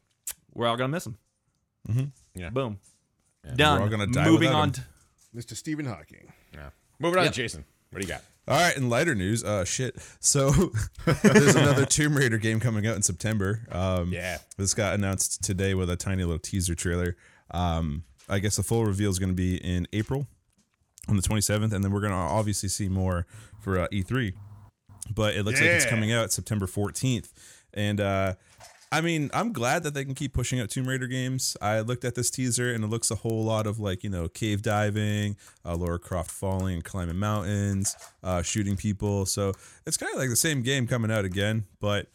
we're 0.54 0.66
all 0.66 0.76
gonna 0.76 0.88
miss 0.88 1.06
him. 1.06 1.16
Mm-hmm. 1.88 2.04
Yeah. 2.40 2.50
Boom. 2.50 2.78
Done. 3.54 3.78
We're 3.78 3.84
all 3.84 3.90
gonna 3.90 4.06
die 4.06 4.24
Moving 4.28 4.48
on. 4.50 4.68
him. 4.68 4.72
To, 4.74 4.80
Mr. 5.36 5.56
Stephen 5.56 5.86
Hawking. 5.86 6.32
Yeah. 6.54 6.70
Moving 6.98 7.18
on 7.18 7.24
Yep. 7.26 7.34
Jason. 7.34 7.64
What 7.90 8.00
do 8.00 8.06
you 8.06 8.12
got? 8.12 8.22
All 8.48 8.56
right, 8.58 8.76
in 8.76 8.88
lighter 8.88 9.14
news, 9.16 9.42
uh, 9.42 9.64
shit. 9.64 9.96
So 10.20 10.50
there's 11.22 11.56
another 11.56 11.84
Tomb 11.84 12.16
Raider 12.16 12.38
game 12.38 12.60
coming 12.60 12.86
out 12.86 12.94
in 12.94 13.02
September. 13.02 13.66
Um, 13.72 14.12
Yeah. 14.12 14.38
This 14.56 14.72
got 14.72 14.94
announced 14.94 15.42
today 15.42 15.74
with 15.74 15.90
a 15.90 15.96
tiny 15.96 16.22
little 16.22 16.38
teaser 16.38 16.74
trailer. 16.76 17.16
Um, 17.50 18.04
I 18.28 18.38
guess 18.38 18.56
the 18.56 18.62
full 18.62 18.84
reveal 18.86 19.10
is 19.10 19.18
going 19.18 19.30
to 19.30 19.34
be 19.34 19.56
in 19.56 19.86
April 19.92 20.26
on 21.08 21.16
the 21.16 21.22
27th, 21.22 21.72
and 21.72 21.82
then 21.84 21.90
we're 21.92 22.00
going 22.00 22.12
to 22.12 22.16
obviously 22.18 22.68
see 22.68 22.88
more 22.88 23.26
for 23.60 23.80
uh, 23.80 23.88
E3. 23.88 24.32
But 25.14 25.34
it 25.36 25.44
looks 25.44 25.60
like 25.60 25.70
it's 25.70 25.86
coming 25.86 26.12
out 26.12 26.32
September 26.32 26.66
14th. 26.66 27.32
And 27.74 28.00
uh, 28.00 28.34
I 28.92 29.00
mean, 29.00 29.30
I'm 29.34 29.52
glad 29.52 29.82
that 29.82 29.94
they 29.94 30.04
can 30.04 30.14
keep 30.14 30.32
pushing 30.32 30.60
out 30.60 30.70
Tomb 30.70 30.88
Raider 30.88 31.06
games. 31.06 31.56
I 31.60 31.80
looked 31.80 32.04
at 32.04 32.14
this 32.14 32.30
teaser 32.30 32.72
and 32.72 32.84
it 32.84 32.86
looks 32.86 33.10
a 33.10 33.16
whole 33.16 33.44
lot 33.44 33.66
of 33.66 33.78
like, 33.78 34.04
you 34.04 34.10
know, 34.10 34.28
cave 34.28 34.62
diving, 34.62 35.36
uh, 35.64 35.76
Lara 35.76 35.98
Croft 35.98 36.30
falling 36.30 36.74
and 36.76 36.84
climbing 36.84 37.18
mountains, 37.18 37.96
uh, 38.22 38.42
shooting 38.42 38.76
people. 38.76 39.26
So 39.26 39.52
it's 39.86 39.96
kind 39.96 40.12
of 40.12 40.18
like 40.18 40.30
the 40.30 40.36
same 40.36 40.62
game 40.62 40.86
coming 40.86 41.10
out 41.10 41.24
again, 41.24 41.64
but 41.80 42.06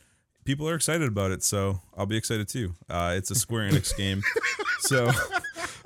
people 0.46 0.68
are 0.68 0.76
excited 0.76 1.08
about 1.08 1.32
it. 1.32 1.44
So 1.44 1.82
I'll 1.96 2.06
be 2.06 2.18
excited 2.18 2.48
too. 2.48 2.74
Uh, 2.90 3.14
it's 3.18 3.32
a 3.32 3.36
Square 3.36 3.72
Enix 3.72 3.96
game. 3.98 4.22
So 4.80 5.12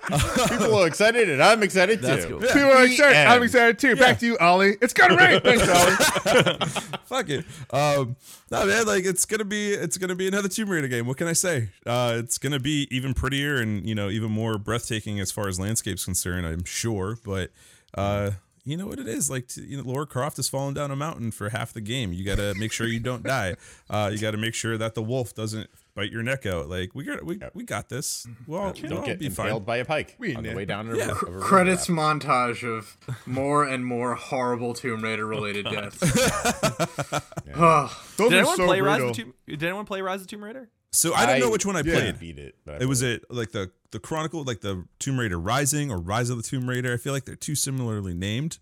People 0.49 0.75
are 0.75 0.87
excited, 0.87 1.29
and 1.29 1.41
I'm 1.41 1.63
excited 1.63 2.01
That's 2.01 2.25
too. 2.25 2.39
cool. 2.39 2.47
People 2.47 2.71
are 2.71 2.85
excited. 2.85 3.17
I'm 3.27 3.41
excited 3.41 3.79
too. 3.79 3.95
Back 3.95 4.19
to 4.19 4.25
you, 4.25 4.37
Ollie. 4.37 4.75
It's 4.81 4.93
gonna 4.93 5.15
rain. 5.15 5.41
Thanks, 5.43 5.67
Ollie. 5.67 6.55
fuck 7.05 7.29
it. 7.29 7.45
Um, 7.71 8.15
no 8.51 8.65
man, 8.65 8.85
like 8.85 9.05
it's 9.05 9.25
gonna 9.25 9.45
be 9.45 9.71
it's 9.71 9.97
gonna 9.97 10.15
be 10.15 10.27
another 10.27 10.47
Tomb 10.47 10.69
Raider 10.69 10.87
game. 10.87 11.07
What 11.07 11.17
can 11.17 11.27
I 11.27 11.33
say? 11.33 11.69
Uh, 11.85 12.17
it's 12.23 12.37
gonna 12.37 12.59
be 12.59 12.87
even 12.91 13.13
prettier 13.13 13.57
and 13.57 13.87
you 13.87 13.95
know 13.95 14.09
even 14.09 14.31
more 14.31 14.57
breathtaking 14.57 15.19
as 15.19 15.31
far 15.31 15.47
as 15.47 15.59
landscapes 15.59 16.05
concerned. 16.05 16.45
I'm 16.45 16.65
sure, 16.65 17.17
but 17.25 17.51
uh, 17.95 18.31
you 18.63 18.77
know 18.77 18.87
what 18.87 18.99
it 18.99 19.07
is 19.07 19.29
like. 19.29 19.47
To, 19.49 19.61
you 19.63 19.77
know, 19.77 19.83
Lara 19.89 20.05
Croft 20.05 20.37
is 20.39 20.49
falling 20.49 20.73
down 20.73 20.91
a 20.91 20.95
mountain 20.95 21.31
for 21.31 21.49
half 21.49 21.73
the 21.73 21.81
game. 21.81 22.13
You 22.13 22.23
got 22.25 22.37
to 22.37 22.53
make 22.55 22.71
sure 22.71 22.87
you 22.87 22.99
don't 22.99 23.23
die. 23.23 23.55
Uh, 23.89 24.09
you 24.11 24.19
got 24.19 24.31
to 24.31 24.37
make 24.37 24.53
sure 24.53 24.77
that 24.77 24.95
the 24.95 25.03
wolf 25.03 25.33
doesn't 25.33 25.69
bite 25.95 26.11
your 26.11 26.21
neck 26.23 26.45
out. 26.45 26.69
Like 26.69 26.93
we 26.93 27.03
got 27.03 27.25
we 27.25 27.39
we 27.53 27.63
got 27.63 27.89
this. 27.89 28.25
Mm-hmm. 28.27 28.51
Well, 28.51 28.73
Don't 28.73 28.91
we'll 28.91 29.01
get 29.03 29.19
be 29.19 29.29
fine. 29.29 29.47
impaled 29.47 29.65
by 29.65 29.77
a 29.77 29.85
pike 29.85 30.15
We 30.19 30.35
on 30.35 30.43
the 30.43 30.53
way 30.53 30.65
down. 30.65 30.89
a- 30.91 30.97
Yeah. 30.97 31.09
a 31.11 31.13
river 31.25 31.39
Credits 31.39 31.89
raft. 31.89 32.23
montage 32.23 32.63
of 32.67 32.97
more 33.25 33.63
and 33.65 33.85
more 33.85 34.15
horrible 34.15 34.73
Tomb 34.73 35.03
Raider 35.03 35.25
related 35.25 35.65
oh, 35.67 35.71
deaths. 35.71 36.01
Ugh. 37.55 37.91
Those 38.17 38.29
did 38.29 38.37
anyone 38.39 38.57
so 38.57 38.65
play 38.65 38.81
Rise 38.81 39.01
of 39.01 39.07
the 39.09 39.13
Tomb? 39.13 39.33
Did 39.47 39.63
anyone 39.63 39.85
play 39.85 40.01
Rise 40.01 40.21
of 40.21 40.27
the 40.27 40.31
Tomb 40.31 40.43
Raider? 40.43 40.69
So 40.91 41.13
I 41.13 41.25
don't 41.25 41.39
know 41.41 41.49
which 41.49 41.65
one 41.65 41.75
I 41.75 41.81
yeah. 41.83 41.93
played. 41.93 42.19
Beat 42.19 42.39
it. 42.39 42.55
but 42.65 42.81
It 42.81 42.85
was 42.85 43.01
it 43.01 43.25
like 43.29 43.51
the 43.51 43.71
the 43.91 43.99
Chronicle, 43.99 44.43
like 44.43 44.61
the 44.61 44.85
Tomb 44.99 45.19
Raider 45.19 45.39
Rising 45.39 45.91
or 45.91 45.99
Rise 45.99 46.29
of 46.29 46.37
the 46.37 46.43
Tomb 46.43 46.69
Raider. 46.69 46.93
I 46.93 46.97
feel 46.97 47.13
like 47.13 47.25
they're 47.25 47.35
too 47.35 47.55
similarly 47.55 48.13
named. 48.13 48.59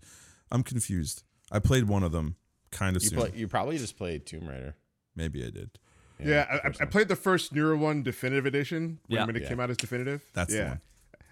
I'm 0.50 0.62
confused. 0.62 1.22
I 1.52 1.58
played 1.60 1.84
one 1.88 2.02
of 2.02 2.10
them 2.12 2.36
kind 2.70 2.96
of 2.96 3.02
You, 3.02 3.08
soon. 3.10 3.18
play, 3.18 3.32
you 3.34 3.46
probably 3.48 3.78
just 3.78 3.96
played 3.96 4.26
Tomb 4.26 4.48
Raider. 4.48 4.74
Maybe 5.14 5.44
I 5.46 5.50
did. 5.50 5.70
Yeah, 6.18 6.46
I, 6.64 6.68
I- 6.68 6.72
I 6.80 6.84
played 6.86 7.08
the 7.08 7.16
first 7.16 7.52
Neuro 7.54 7.76
one 7.76 8.02
definitive 8.02 8.46
edition 8.46 8.98
when, 9.08 9.18
Yeah. 9.18 9.24
when 9.26 9.36
it 9.36 9.42
Yeah. 9.42 9.48
came 9.48 9.60
out 9.60 9.70
as 9.70 9.76
definitive. 9.76 10.22
That's 10.32 10.52
the 10.52 10.58
yeah. 10.58 10.68
one. 10.68 10.80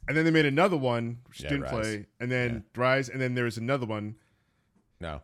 And 0.09 0.17
then 0.17 0.25
they 0.25 0.31
made 0.33 0.47
another 0.47 0.77
one 0.77 1.19
which 1.29 1.41
Yeah, 1.43 1.51
didn't 1.51 1.63
Rise. 1.65 1.71
play, 1.73 2.07
and 2.19 2.31
then 2.31 2.65
Rise, 2.77 3.09
and 3.09 3.21
then 3.21 3.35
there 3.35 3.45
was 3.45 3.57
another 3.57 3.87
one. 3.87 4.17
No. 5.01 5.23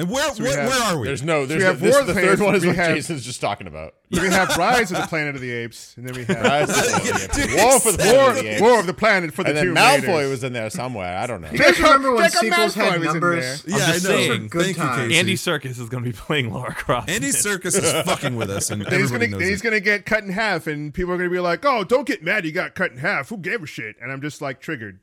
And 0.00 0.10
where 0.10 0.32
we 0.32 0.42
where, 0.44 0.60
have- 0.60 0.68
where 0.70 0.82
are 0.82 0.98
we? 0.98 1.06
There's 1.08 1.22
no. 1.22 1.44
There's 1.46 1.58
we 1.58 1.64
no, 1.64 1.70
have 1.72 1.80
this, 1.80 1.92
War 1.92 2.00
of 2.00 2.06
the 2.06 2.12
the 2.14 2.20
third 2.20 2.38
Planets, 2.38 2.42
one 2.42 2.54
is 2.56 2.66
what 2.66 2.76
have- 2.76 2.94
Jason's 2.96 3.24
just 3.24 3.40
talking 3.40 3.66
about. 3.66 3.94
We 4.10 4.18
have 4.28 4.56
Rise 4.56 4.90
of 4.90 4.96
the 4.98 5.06
Planet 5.06 5.36
of 5.36 5.40
the 5.40 5.52
Apes, 5.52 5.94
and 5.96 6.04
then 6.08 6.16
we 6.16 6.24
have 6.24 6.42
Rise 6.42 6.68
of 6.68 6.74
the 6.74 6.82
Planet 6.82 7.14
of 7.14 7.28
the 7.28 7.34
Dude, 7.34 7.50
Apes. 7.50 7.62
War 7.62 7.80
for 7.80 7.92
the 7.92 7.98
Planet 7.98 8.16
War, 8.18 8.30
of 8.30 8.36
the 8.36 8.48
Apes. 8.48 8.60
War 8.60 8.80
of 8.80 8.86
the 8.86 8.94
Planet 8.94 9.32
for 9.34 9.42
the 9.44 9.48
and 9.50 9.56
then 9.58 9.64
Tomb 9.66 9.74
Malfoy 9.76 10.06
Raiders. 10.16 10.30
was 10.30 10.44
in 10.44 10.52
there 10.52 10.70
somewhere. 10.70 11.16
I 11.16 11.26
don't 11.28 11.40
know. 11.42 11.48
You 11.52 11.58
guys 11.58 11.78
remember 11.78 12.14
when 12.14 12.24
Jacob 12.30 12.40
sequels 12.40 12.74
Malfoy 12.74 12.82
had 12.90 12.98
was 13.00 13.08
in 13.08 13.12
numbers? 13.20 13.64
yeah, 13.68 13.76
I'm 13.76 13.82
I 13.82 13.86
just 13.92 14.04
know. 14.04 14.10
saying, 14.10 14.48
good 14.48 14.62
Thank 14.64 14.76
you, 14.78 14.82
times. 14.82 15.02
Casey. 15.08 15.18
Andy 15.20 15.34
Serkis 15.36 15.78
is 15.80 15.88
going 15.88 16.02
to 16.04 16.10
be 16.10 16.16
playing 16.16 16.52
Lara 16.52 16.74
Croft. 16.74 17.08
Andy. 17.08 17.28
Serkis 17.28 17.66
is 17.80 17.92
fucking 18.04 18.34
with 18.34 18.50
us, 18.50 18.70
and 18.70 18.82
he's 18.82 18.92
everybody 18.92 19.26
gonna 19.26 19.30
knows 19.30 19.40
then 19.40 19.48
he's 19.50 19.62
gonna 19.62 19.78
get 19.80 20.06
cut 20.06 20.24
in 20.24 20.30
half, 20.30 20.66
and 20.66 20.92
people 20.92 21.12
are 21.12 21.16
gonna 21.16 21.30
be 21.30 21.38
like, 21.38 21.64
"Oh, 21.64 21.84
don't 21.84 22.06
get 22.06 22.24
mad, 22.24 22.44
you 22.44 22.50
got 22.52 22.74
cut 22.74 22.90
in 22.90 22.96
half. 22.98 23.28
Who 23.28 23.36
gave 23.36 23.62
a 23.62 23.66
shit?" 23.66 23.94
And 24.02 24.10
I'm 24.10 24.20
just 24.22 24.42
like 24.42 24.60
triggered. 24.60 24.98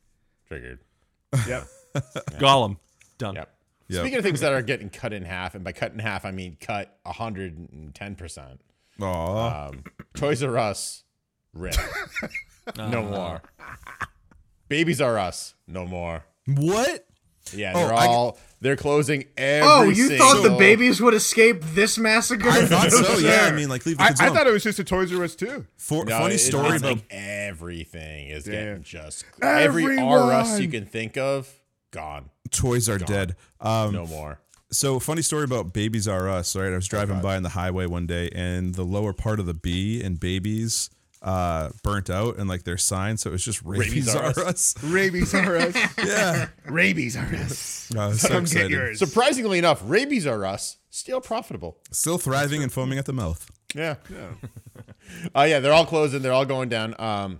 Triggered. 0.49 0.79
Yep. 1.47 1.67
Gollum. 2.39 2.77
Done. 3.17 3.35
Yep. 3.35 3.53
Yep. 3.89 4.01
Speaking 4.01 4.17
of 4.19 4.23
things 4.25 4.39
that 4.41 4.51
are 4.53 4.61
getting 4.61 4.89
cut 4.89 5.13
in 5.13 5.23
half, 5.23 5.55
and 5.55 5.63
by 5.63 5.71
cut 5.71 5.93
in 5.93 5.99
half, 5.99 6.25
I 6.25 6.31
mean 6.31 6.57
cut 6.59 6.97
110%. 7.05 8.57
Aw. 9.01 9.67
Um, 9.67 9.83
Toys 10.15 10.43
R 10.43 10.57
Us, 10.57 11.03
rip. 11.53 11.75
no 12.77 13.03
more. 13.03 13.41
Babies 14.67 14.99
R 15.01 15.17
Us, 15.17 15.55
no 15.67 15.85
more. 15.85 16.25
what? 16.47 17.05
Yeah, 17.53 17.71
Oh, 17.75 17.79
they're 17.87 17.93
I- 17.93 18.07
all 18.07 18.37
they're 18.59 18.75
closing 18.75 19.23
every. 19.37 19.69
Oh, 19.69 19.83
you 19.83 20.17
thought 20.17 20.41
the 20.43 20.55
babies 20.57 20.99
would 20.99 21.13
escape 21.13 21.61
this 21.61 21.97
massacre? 21.97 22.49
I 22.49 22.65
thought 22.65 22.91
so. 22.91 23.17
Yeah, 23.19 23.45
I 23.49 23.51
mean, 23.53 23.69
like 23.69 23.85
leave 23.85 23.97
the 23.99 24.03
I, 24.03 24.07
kids 24.09 24.19
I 24.19 24.25
alone. 24.25 24.35
thought 24.37 24.47
it 24.47 24.51
was 24.53 24.63
just 24.63 24.79
a 24.79 24.83
Toys 24.83 25.13
R 25.13 25.23
Us 25.23 25.35
too. 25.35 25.65
For, 25.77 26.03
No, 26.03 26.17
funny 26.17 26.35
it- 26.35 26.39
story 26.39 26.71
it's 26.75 26.79
about 26.83 26.95
like 26.95 27.05
everything 27.09 28.27
is 28.29 28.45
Yeah. 28.47 28.53
getting 28.65 28.83
just 28.83 29.23
every 29.41 29.97
R 29.97 30.33
Us 30.33 30.59
you 30.59 30.67
can 30.67 30.85
think 30.85 31.15
of 31.15 31.49
gone. 31.91 32.29
toys 32.51 32.89
are 32.89 32.97
dead. 32.97 33.35
Um, 33.59 33.93
No 33.93 34.05
more. 34.05 34.39
So 34.69 34.99
funny 34.99 35.21
story 35.21 35.45
about 35.45 35.73
Babies 35.73 36.07
R 36.07 36.27
Us. 36.27 36.55
Right, 36.55 36.71
I 36.71 36.75
was 36.75 36.87
driving 36.87 37.21
by 37.21 37.37
on 37.37 37.43
the 37.43 37.49
highway 37.49 37.85
one 37.85 38.05
day, 38.05 38.29
and 38.35 38.75
the 38.75 38.83
lower 38.83 39.13
part 39.13 39.39
of 39.39 39.45
the 39.45 39.53
B 39.53 40.01
and 40.03 40.19
Babies 40.19 40.89
uh 41.21 41.69
burnt 41.83 42.09
out, 42.09 42.37
and 42.37 42.49
like 42.49 42.63
their 42.63 42.77
sign, 42.77 43.17
so 43.17 43.29
it 43.29 43.33
was 43.33 43.45
just 43.45 43.63
Rabies, 43.63 44.13
Rabies 44.13 44.15
R 44.15 44.23
R 44.23 44.45
Us. 44.45 44.75
Rabies 44.83 45.33
R 45.33 45.55
Us. 45.57 45.75
yeah, 46.05 46.47
Rabies 46.65 47.15
R 47.15 47.33
Us. 47.35 47.95
I 47.95 48.07
was 48.07 48.21
so 48.21 48.39
excited. 48.39 48.97
Surprisingly 48.97 49.57
enough, 49.57 49.81
Rabies 49.85 50.27
R 50.27 50.45
Us 50.45 50.77
still 50.89 51.21
profitable. 51.21 51.77
Still 51.91 52.17
thriving 52.17 52.61
and 52.61 52.71
foaming 52.71 52.99
at 52.99 53.05
the 53.05 53.13
mouth. 53.13 53.49
Yeah. 53.73 53.95
uh, 55.35 55.45
yeah, 55.47 55.59
they're 55.59 55.73
all 55.73 55.85
closing. 55.85 56.21
They're 56.21 56.33
all 56.33 56.45
going 56.45 56.69
down. 56.69 56.95
Um, 56.99 57.39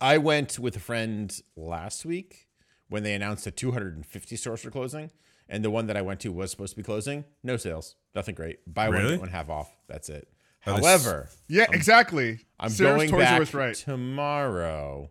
I 0.00 0.18
went 0.18 0.58
with 0.58 0.76
a 0.76 0.80
friend 0.80 1.36
last 1.56 2.04
week 2.04 2.47
when 2.88 3.02
they 3.02 3.14
announced 3.14 3.44
that 3.44 3.56
250 3.56 4.36
stores 4.36 4.64
were 4.64 4.70
closing, 4.70 5.10
and 5.48 5.64
the 5.64 5.70
one 5.70 5.86
that 5.86 5.96
I 5.96 6.02
went 6.02 6.20
to 6.20 6.32
was 6.32 6.50
supposed 6.50 6.72
to 6.72 6.76
be 6.76 6.82
closing. 6.82 7.24
No 7.42 7.56
sales. 7.56 7.96
Nothing 8.14 8.34
great. 8.34 8.58
Buy 8.72 8.88
one, 8.88 9.06
get 9.06 9.20
one 9.20 9.28
half 9.28 9.48
off. 9.48 9.70
That's 9.88 10.08
it. 10.08 10.28
Are 10.66 10.72
they 10.80 10.86
s- 10.86 11.04
However, 11.04 11.28
Yeah, 11.48 11.66
exactly. 11.70 12.40
I'm 12.58 12.70
Sarah's 12.70 12.96
going 12.96 13.10
Toys 13.10 13.26
R 13.28 13.38
back 13.40 13.54
right. 13.54 13.74
tomorrow, 13.74 15.10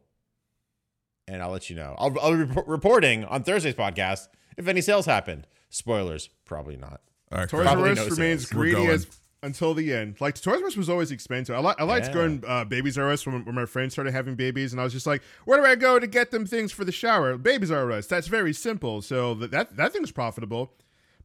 and 1.28 1.42
I'll 1.42 1.52
let 1.52 1.70
you 1.70 1.76
know. 1.76 1.96
I'll, 1.98 2.18
I'll 2.20 2.32
be 2.36 2.44
rep- 2.44 2.68
reporting 2.68 3.26
on 3.26 3.44
Thursday's 3.44 3.76
podcast 3.76 4.28
if 4.58 4.68
any 4.68 4.82
sales 4.82 5.06
happened. 5.06 5.48
Spoilers, 5.70 6.30
probably 6.46 6.78
not. 6.78 7.02
All 7.32 7.40
right, 7.40 7.50
Toys 7.50 7.64
crap. 7.64 7.78
R 7.78 7.88
Us 7.88 7.98
no 7.98 8.04
remains 8.08 8.48
sales. 8.48 8.52
Greedy 8.52 8.86
as 8.88 9.08
until 9.44 9.74
the 9.74 9.94
end. 9.94 10.20
Like 10.20 10.40
Toys 10.42 10.62
R 10.62 10.68
Us 10.68 10.76
was 10.76 10.90
always 10.90 11.12
expensive. 11.12 11.56
I, 11.56 11.60
li- 11.60 11.76
I 11.78 11.84
liked 11.84 12.08
Yeah. 12.08 12.14
going 12.14 12.44
uh, 12.48 12.66
Babies 12.66 12.98
R 12.98 13.10
Us 13.12 13.26
when, 13.26 13.46
when 13.46 13.56
my 13.56 13.66
friends 13.66 13.94
started 13.94 14.12
having 14.14 14.36
babies, 14.36 14.72
and 14.74 14.80
I 14.82 14.84
was 14.84 14.94
just 14.94 15.06
like, 15.08 15.22
where 15.46 15.60
do 15.60 15.66
I 15.66 15.76
go 15.76 16.00
to 16.00 16.08
get 16.08 16.32
them 16.32 16.46
things 16.46 16.72
for 16.72 16.84
the 16.86 16.92
shower? 16.92 17.38
Babies 17.38 17.72
R 17.72 17.92
Us. 17.92 18.08
That's 18.08 18.28
very 18.28 18.54
simple. 18.54 19.02
So 19.02 19.34
that 19.36 19.52
that, 19.52 19.76
that 19.78 19.94
thing's 19.94 20.12
profitable. 20.12 20.74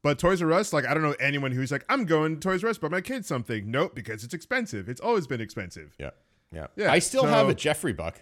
But 0.03 0.19
Toys 0.19 0.43
R 0.43 0.53
Us, 0.53 0.73
like 0.73 0.87
I 0.87 0.95
don't 0.95 1.03
know 1.03 1.15
anyone 1.21 1.53
who's 1.53 1.71
like, 1.71 1.85
I'm 1.89 2.05
going 2.05 2.35
to 2.35 2.41
Toys 2.41 2.63
R 2.65 2.71
Us, 2.71 2.79
buy 2.79 2.89
my 2.89 3.01
kids 3.01 3.27
something. 3.29 3.71
Nope, 3.71 3.95
because 3.95 4.25
it's 4.25 4.35
expensive. 4.35 4.89
It's 4.89 5.01
always 5.01 5.27
been 5.27 5.41
expensive. 5.41 5.95
Yeah, 5.99 6.11
yeah. 6.53 6.67
Yeah, 6.77 6.91
I 6.93 6.99
still 6.99 7.23
so- 7.23 7.29
have 7.29 7.49
a 7.49 7.55
Geoffrey 7.55 7.93
buck. 7.93 8.21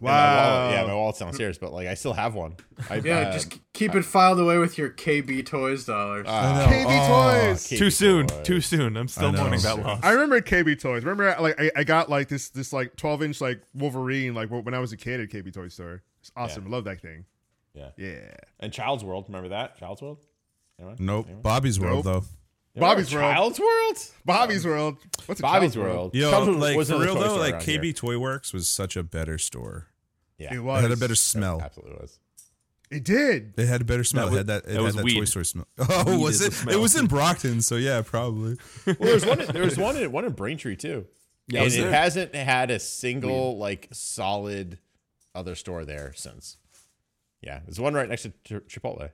In 0.00 0.04
my 0.06 0.10
Wow. 0.12 0.60
wallet. 0.64 0.74
Yeah, 0.76 0.86
my 0.86 0.94
wallet's 0.94 1.18
downstairs, 1.18 1.58
but 1.58 1.72
like 1.72 1.86
I 1.86 1.94
still 1.94 2.12
have 2.12 2.34
one. 2.34 2.56
I, 2.88 2.96
Yeah, 2.96 3.18
uh, 3.18 3.32
just 3.32 3.58
keep 3.72 3.94
it 3.94 4.04
filed 4.04 4.40
away 4.40 4.58
with 4.58 4.76
your 4.78 4.90
KB 4.90 5.44
Toys 5.46 5.84
dollars. 5.84 6.26
uh, 6.28 6.66
KB 6.68 6.84
Oh, 6.86 7.48
Toys. 7.50 7.66
KB 7.68 7.78
Too 7.78 7.90
soon. 7.90 8.26
Toys. 8.26 8.46
Too 8.46 8.60
soon. 8.60 8.96
I'm 8.96 9.08
still 9.08 9.32
mourning 9.32 9.60
that 9.60 9.78
loss. 9.78 10.00
I 10.02 10.10
remember 10.12 10.40
KB 10.40 10.78
Toys. 10.80 11.04
Remember, 11.04 11.36
like 11.40 11.60
I, 11.60 11.70
I 11.76 11.84
got 11.84 12.08
like 12.10 12.28
this 12.28 12.48
this 12.50 12.72
like 12.72 12.96
12 12.96 13.22
inch 13.22 13.40
like 13.40 13.62
Wolverine 13.74 14.34
like 14.34 14.48
when 14.50 14.74
I 14.74 14.78
was 14.78 14.92
a 14.92 14.96
kid 14.96 15.20
at 15.20 15.28
KB 15.28 15.52
Toy 15.52 15.68
Store. 15.68 16.02
It's 16.20 16.32
awesome. 16.36 16.66
I 16.66 16.70
love 16.70 16.84
that 16.84 17.00
thing. 17.00 17.24
Yeah. 17.74 17.90
Yeah. 17.96 18.34
And 18.58 18.72
Child's 18.72 19.04
World. 19.04 19.26
Remember 19.28 19.48
that? 19.50 19.78
Child's 19.78 20.02
World? 20.02 20.18
Anyone? 20.78 20.96
Nope. 20.98 21.26
Bobby's 21.42 21.78
World 21.78 22.04
Nope. 22.06 22.24
Though. 22.74 22.80
Bobby's 22.80 23.14
World. 23.14 23.32
Child's 23.34 23.60
World? 23.60 23.96
Bobby's 24.24 24.66
World. 24.66 24.96
What's 25.26 25.40
a 25.40 25.42
Bobby's 25.42 25.74
Child's 25.74 25.76
World. 25.78 26.14
Yo, 26.14 26.30
Child's 26.30 26.46
World 26.48 26.60
like 26.60 26.76
was 26.76 26.90
for 26.90 26.98
real 26.98 27.14
though, 27.14 27.36
like 27.36 27.56
KB 27.56 27.82
here. 27.84 27.92
Toy 27.92 28.18
Works 28.18 28.52
was 28.52 28.68
such 28.68 28.96
a 28.96 29.02
better 29.02 29.38
store. 29.38 29.88
Yeah. 30.38 30.54
It 30.54 30.60
was. 30.60 30.78
It 30.80 30.88
had 30.88 30.96
a 30.96 31.00
better 31.00 31.14
smell. 31.14 31.60
Absolutely 31.60 31.96
was. 32.00 32.18
It 32.90 33.04
did. 33.04 33.54
It 33.56 33.66
had 33.66 33.82
a 33.82 33.84
better 33.84 34.02
smell. 34.02 34.26
was- 34.26 34.34
it 34.34 34.38
had 34.38 34.46
that. 34.48 34.62
It 34.64 34.66
that 34.68 34.72
had 34.74 34.82
was 34.82 34.96
that 34.96 35.04
weed. 35.04 35.18
Toy 35.18 35.24
Story 35.24 35.44
smell. 35.44 35.66
Oh, 35.78 36.04
Weed 36.16 36.22
was 36.22 36.40
it? 36.40 36.72
It 36.72 36.76
was 36.80 36.96
in 36.96 37.06
Brockton, 37.06 37.60
so 37.62 37.76
yeah, 37.76 38.02
probably. 38.02 38.56
Well, 38.86 38.96
there's 38.98 39.24
one. 39.26 39.38
There's 39.52 39.78
one. 39.78 39.96
In, 39.96 40.10
one 40.10 40.24
in 40.24 40.32
Braintree 40.32 40.76
too. 40.76 41.06
Yeah, 41.46 41.62
and 41.62 41.72
it 41.72 41.76
there? 41.76 41.92
hasn't 41.92 42.34
had 42.34 42.70
a 42.70 42.78
single 42.80 43.58
like 43.58 43.88
solid 43.92 44.78
other 45.34 45.54
store 45.54 45.84
there 45.84 46.12
since. 46.14 46.56
Yeah, 47.42 47.60
there's 47.64 47.80
one 47.80 47.94
right 47.94 48.08
next 48.08 48.22
to 48.22 48.30
Ch- 48.44 48.52
Chipotle. 48.68 49.10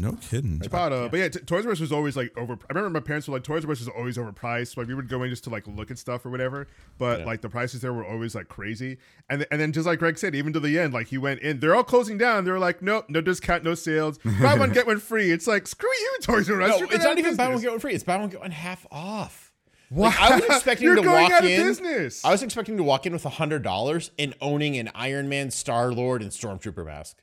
No 0.00 0.12
kidding. 0.12 0.58
But, 0.70 0.92
uh, 0.92 1.08
but 1.08 1.16
yeah, 1.18 1.28
t- 1.28 1.40
Toys 1.40 1.66
R 1.66 1.72
Us 1.72 1.80
was 1.80 1.90
always 1.90 2.16
like 2.16 2.32
over. 2.38 2.52
I 2.54 2.72
remember 2.72 2.90
my 2.90 3.00
parents 3.00 3.26
were 3.26 3.34
like, 3.34 3.42
Toys 3.42 3.64
R 3.64 3.70
Us 3.72 3.80
is 3.80 3.88
always 3.88 4.16
overpriced. 4.16 4.76
Like 4.76 4.86
we 4.86 4.94
would 4.94 5.08
go 5.08 5.24
in 5.24 5.30
just 5.30 5.42
to 5.44 5.50
like 5.50 5.66
look 5.66 5.90
at 5.90 5.98
stuff 5.98 6.24
or 6.24 6.30
whatever. 6.30 6.68
But 6.98 7.20
Yeah. 7.20 7.24
like 7.26 7.40
the 7.40 7.48
prices 7.48 7.80
there 7.80 7.92
were 7.92 8.04
always 8.06 8.36
like 8.36 8.46
crazy. 8.46 8.98
And 9.28 9.40
th- 9.40 9.48
and 9.50 9.60
then 9.60 9.72
just 9.72 9.86
like 9.88 9.98
Greg 9.98 10.16
said, 10.16 10.36
even 10.36 10.52
to 10.52 10.60
the 10.60 10.78
end, 10.78 10.94
like 10.94 11.08
he 11.08 11.18
went 11.18 11.40
in, 11.40 11.58
they're 11.58 11.74
all 11.74 11.82
closing 11.82 12.16
down. 12.16 12.44
They're 12.44 12.60
like, 12.60 12.80
nope, 12.80 13.06
no 13.08 13.20
discount, 13.20 13.64
no 13.64 13.74
sales. 13.74 14.18
Buy 14.40 14.54
one 14.54 14.72
get 14.72 14.86
one 14.86 15.00
free. 15.00 15.32
It's 15.32 15.48
like 15.48 15.66
screw 15.66 15.90
you, 15.90 16.18
Toys 16.22 16.48
R 16.48 16.62
Us. 16.62 16.80
No, 16.80 16.86
it's 16.86 17.02
not 17.04 17.18
even 17.18 17.34
buy 17.34 17.48
one 17.48 17.60
get 17.60 17.72
one 17.72 17.80
free. 17.80 17.94
It's 17.94 18.04
buy 18.04 18.16
one 18.18 18.28
get 18.28 18.38
one 18.40 18.52
half 18.52 18.86
off. 18.92 19.52
Wow. 19.90 20.08
Like, 20.10 20.20
I 20.20 20.34
was 20.36 20.44
expecting 20.50 20.84
You're 20.84 20.96
to 20.96 21.02
going 21.02 21.22
walk 21.24 21.32
out 21.32 21.44
of 21.44 21.50
in. 21.50 21.60
business. 21.66 22.24
I 22.24 22.30
was 22.30 22.42
expecting 22.44 22.76
to 22.76 22.82
walk 22.84 23.04
in 23.06 23.12
with 23.14 23.24
hundred 23.24 23.62
dollars 23.62 24.12
and 24.18 24.32
owning 24.40 24.76
an 24.76 24.90
Iron 24.94 25.28
Man, 25.28 25.50
Star 25.50 25.90
Lord, 25.90 26.22
and 26.22 26.30
Stormtrooper 26.30 26.84
mask, 26.84 27.16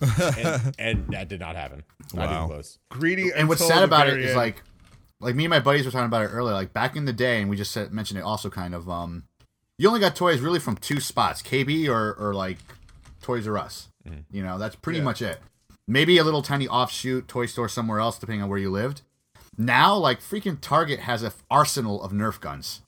and, 0.00 0.74
and 0.78 1.06
that 1.08 1.28
did 1.28 1.40
not 1.40 1.56
happen. 1.56 1.84
Not 2.14 2.28
Wow. 2.28 2.36
even 2.44 2.48
close. 2.48 2.78
greedy. 2.90 3.30
and 3.34 3.48
what's 3.48 3.66
sad 3.66 3.82
about 3.82 4.06
it 4.08 4.12
very 4.12 4.24
is 4.24 4.30
end. 4.30 4.36
like 4.38 4.62
like 5.20 5.34
me 5.34 5.44
and 5.44 5.50
my 5.50 5.60
buddies 5.60 5.84
were 5.84 5.90
talking 5.90 6.06
about 6.06 6.22
it 6.22 6.28
earlier 6.28 6.54
like 6.54 6.72
back 6.72 6.94
in 6.96 7.04
the 7.04 7.12
day 7.12 7.40
and 7.40 7.50
we 7.50 7.56
just 7.56 7.72
said, 7.72 7.92
mentioned 7.92 8.18
it 8.18 8.22
also 8.22 8.48
kind 8.50 8.74
of 8.74 8.88
um 8.88 9.24
you 9.78 9.88
only 9.88 10.00
got 10.00 10.14
toys 10.16 10.40
really 10.40 10.60
from 10.60 10.76
two 10.76 11.00
spots 11.00 11.42
kb 11.42 11.88
or 11.88 12.14
or 12.14 12.34
like 12.34 12.58
toys 13.22 13.46
r 13.48 13.58
us 13.58 13.88
you 14.30 14.42
know 14.42 14.58
that's 14.58 14.76
pretty 14.76 15.00
much 15.00 15.20
it 15.20 15.38
maybe 15.86 16.16
a 16.18 16.24
little 16.24 16.40
tiny 16.42 16.66
offshoot 16.68 17.26
toy 17.28 17.46
store 17.46 17.68
somewhere 17.68 17.98
else 17.98 18.18
depending 18.18 18.42
on 18.42 18.48
where 18.48 18.58
you 18.58 18.70
lived 18.70 19.02
now 19.58 19.94
like 19.96 20.20
freaking 20.20 20.56
target 20.60 21.00
has 21.00 21.22
an 21.22 21.32
arsenal 21.50 22.02
of 22.02 22.12
nerf 22.12 22.40
guns 22.40 22.80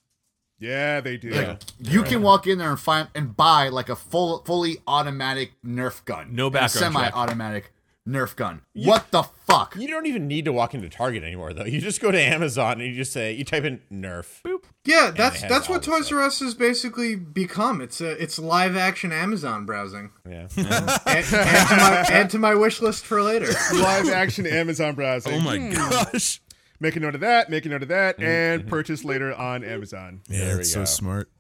yeah, 0.61 1.01
they 1.01 1.17
do. 1.17 1.31
like 1.31 1.59
you 1.81 2.03
can 2.05 2.23
walk 2.23 2.47
in 2.47 2.59
there 2.59 2.71
and 2.71 2.79
find 2.79 3.09
and 3.15 3.37
buy 3.37 3.69
like 3.69 3.89
a 3.89 3.97
full 3.97 4.39
fully 4.45 4.79
automatic 4.87 5.53
nerf 5.65 6.05
gun 6.05 6.29
No 6.35 6.51
background 6.51 6.95
check. 6.95 7.03
semi-automatic 7.13 7.73
nerf 8.09 8.35
gun 8.35 8.63
what 8.75 9.11
the 9.11 9.23
fuck 9.23 9.77
You 9.77 9.87
don't 9.87 10.07
even 10.07 10.27
need 10.27 10.47
to 10.47 10.53
walk 10.53 10.75
into 10.75 10.89
Target 10.89 11.23
anymore, 11.23 11.53
though. 11.53 11.65
You 11.65 11.81
just 11.81 12.01
go 12.01 12.11
to 12.11 12.19
Amazon 12.21 12.81
and 12.81 12.91
you 12.91 12.95
just 12.97 13.13
say 13.13 13.33
you 13.33 13.45
type 13.45 13.63
in 13.65 13.81
Nerf. 13.93 14.41
Boop. 14.43 14.65
yeah, 14.85 15.13
that's 15.15 15.43
that's 15.43 15.69
what 15.69 15.83
the 15.83 15.91
Toys 15.91 16.11
R 16.11 16.23
Us 16.23 16.41
has 16.41 16.55
basically 16.55 17.15
become. 17.15 17.81
It's 17.81 18.01
a 18.01 18.11
it's 18.21 18.39
live 18.39 18.75
action 18.77 19.13
Amazon 19.13 19.67
browsing. 19.67 20.11
Yeah. 20.29 20.49
add, 20.57 21.01
add 21.07 21.69
to 21.69 21.77
my 21.77 22.05
add 22.11 22.31
to 22.31 22.39
my 22.39 22.55
wish 22.55 22.81
list 22.81 23.05
for 23.05 23.23
later. 23.23 23.49
live 23.75 24.09
action 24.09 24.47
Amazon 24.47 24.95
browsing. 24.95 25.35
Oh 25.35 25.41
my 25.41 25.59
gosh. 25.73 26.41
Make 26.81 26.97
a 26.97 27.01
note 27.01 27.15
of 27.15 27.21
that. 27.21 27.51
Make 27.51 27.67
a 27.67 27.69
note 27.69 27.83
of 27.83 27.89
that, 27.89 28.17
Mm-hmm. 28.17 28.25
and 28.27 28.67
purchase 28.69 29.05
later 29.05 29.35
on 29.35 29.63
Amazon. 29.63 30.23
Yeah, 30.29 30.39
There 30.39 30.57
that's 30.57 30.69
we 30.69 30.73
so 30.73 30.85
smart. 30.87 31.31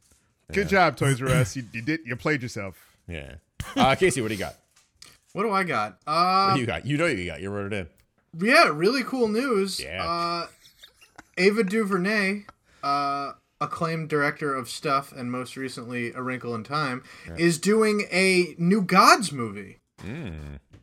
Good 0.52 0.68
job, 0.68 0.96
Toys 0.96 1.20
R 1.22 1.28
Us. 1.28 1.56
You, 1.56 1.64
you 1.72 1.82
did. 1.82 2.00
You 2.04 2.16
played 2.16 2.42
yourself. 2.42 2.76
yeah. 3.08 3.34
Uh, 3.76 3.94
Casey, 3.94 4.20
what 4.20 4.28
do 4.28 4.34
you 4.34 4.40
got? 4.40 4.56
What 5.32 5.42
do 5.44 5.50
I 5.52 5.64
got? 5.64 5.98
What 6.04 6.12
Uh, 6.12 6.54
do 6.54 6.60
you 6.60 6.66
got? 6.66 6.86
You 6.86 6.96
know 6.96 7.06
you 7.06 7.26
got. 7.26 7.40
You 7.40 7.50
wrote 7.50 7.72
it 7.72 7.76
in. 7.76 8.46
yeah, 8.46 8.68
really 8.72 9.02
cool 9.04 9.28
news. 9.28 9.80
Yeah. 9.80 10.04
Uh, 10.04 10.46
Ava 11.38 11.62
DuVernay, 11.64 12.44
uh, 12.82 13.32
acclaimed 13.60 14.08
director 14.08 14.54
of 14.54 14.68
Stuff 14.68 15.12
and 15.12 15.30
most 15.30 15.56
recently 15.56 16.12
A 16.12 16.20
Wrinkle 16.22 16.54
in 16.54 16.64
Time, 16.64 17.02
is 17.38 17.58
doing 17.58 18.06
a 18.10 18.54
New 18.58 18.82
Gods 18.82 19.30
movie. 19.32 19.78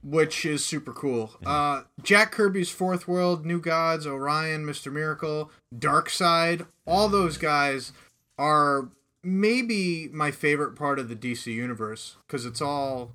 Which 0.09 0.45
is 0.45 0.65
super 0.65 0.93
cool. 0.93 1.33
Uh, 1.45 1.81
Jack 2.01 2.31
Kirby's 2.31 2.69
Fourth 2.69 3.09
World, 3.09 3.45
New 3.45 3.59
Gods, 3.59 4.07
Orion, 4.07 4.65
Mr. 4.65 4.89
Miracle, 4.89 5.51
Darkseid, 5.75 6.65
all 6.85 7.09
those 7.09 7.37
guys 7.37 7.91
are 8.37 8.87
maybe 9.21 10.07
my 10.13 10.31
favorite 10.31 10.75
part 10.75 10.97
of 10.97 11.09
the 11.09 11.15
DC 11.15 11.47
universe 11.47 12.15
because 12.25 12.45
it's 12.45 12.61
all 12.61 13.11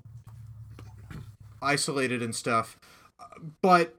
isolated 1.62 2.22
and 2.22 2.34
stuff. 2.34 2.78
But 3.62 3.94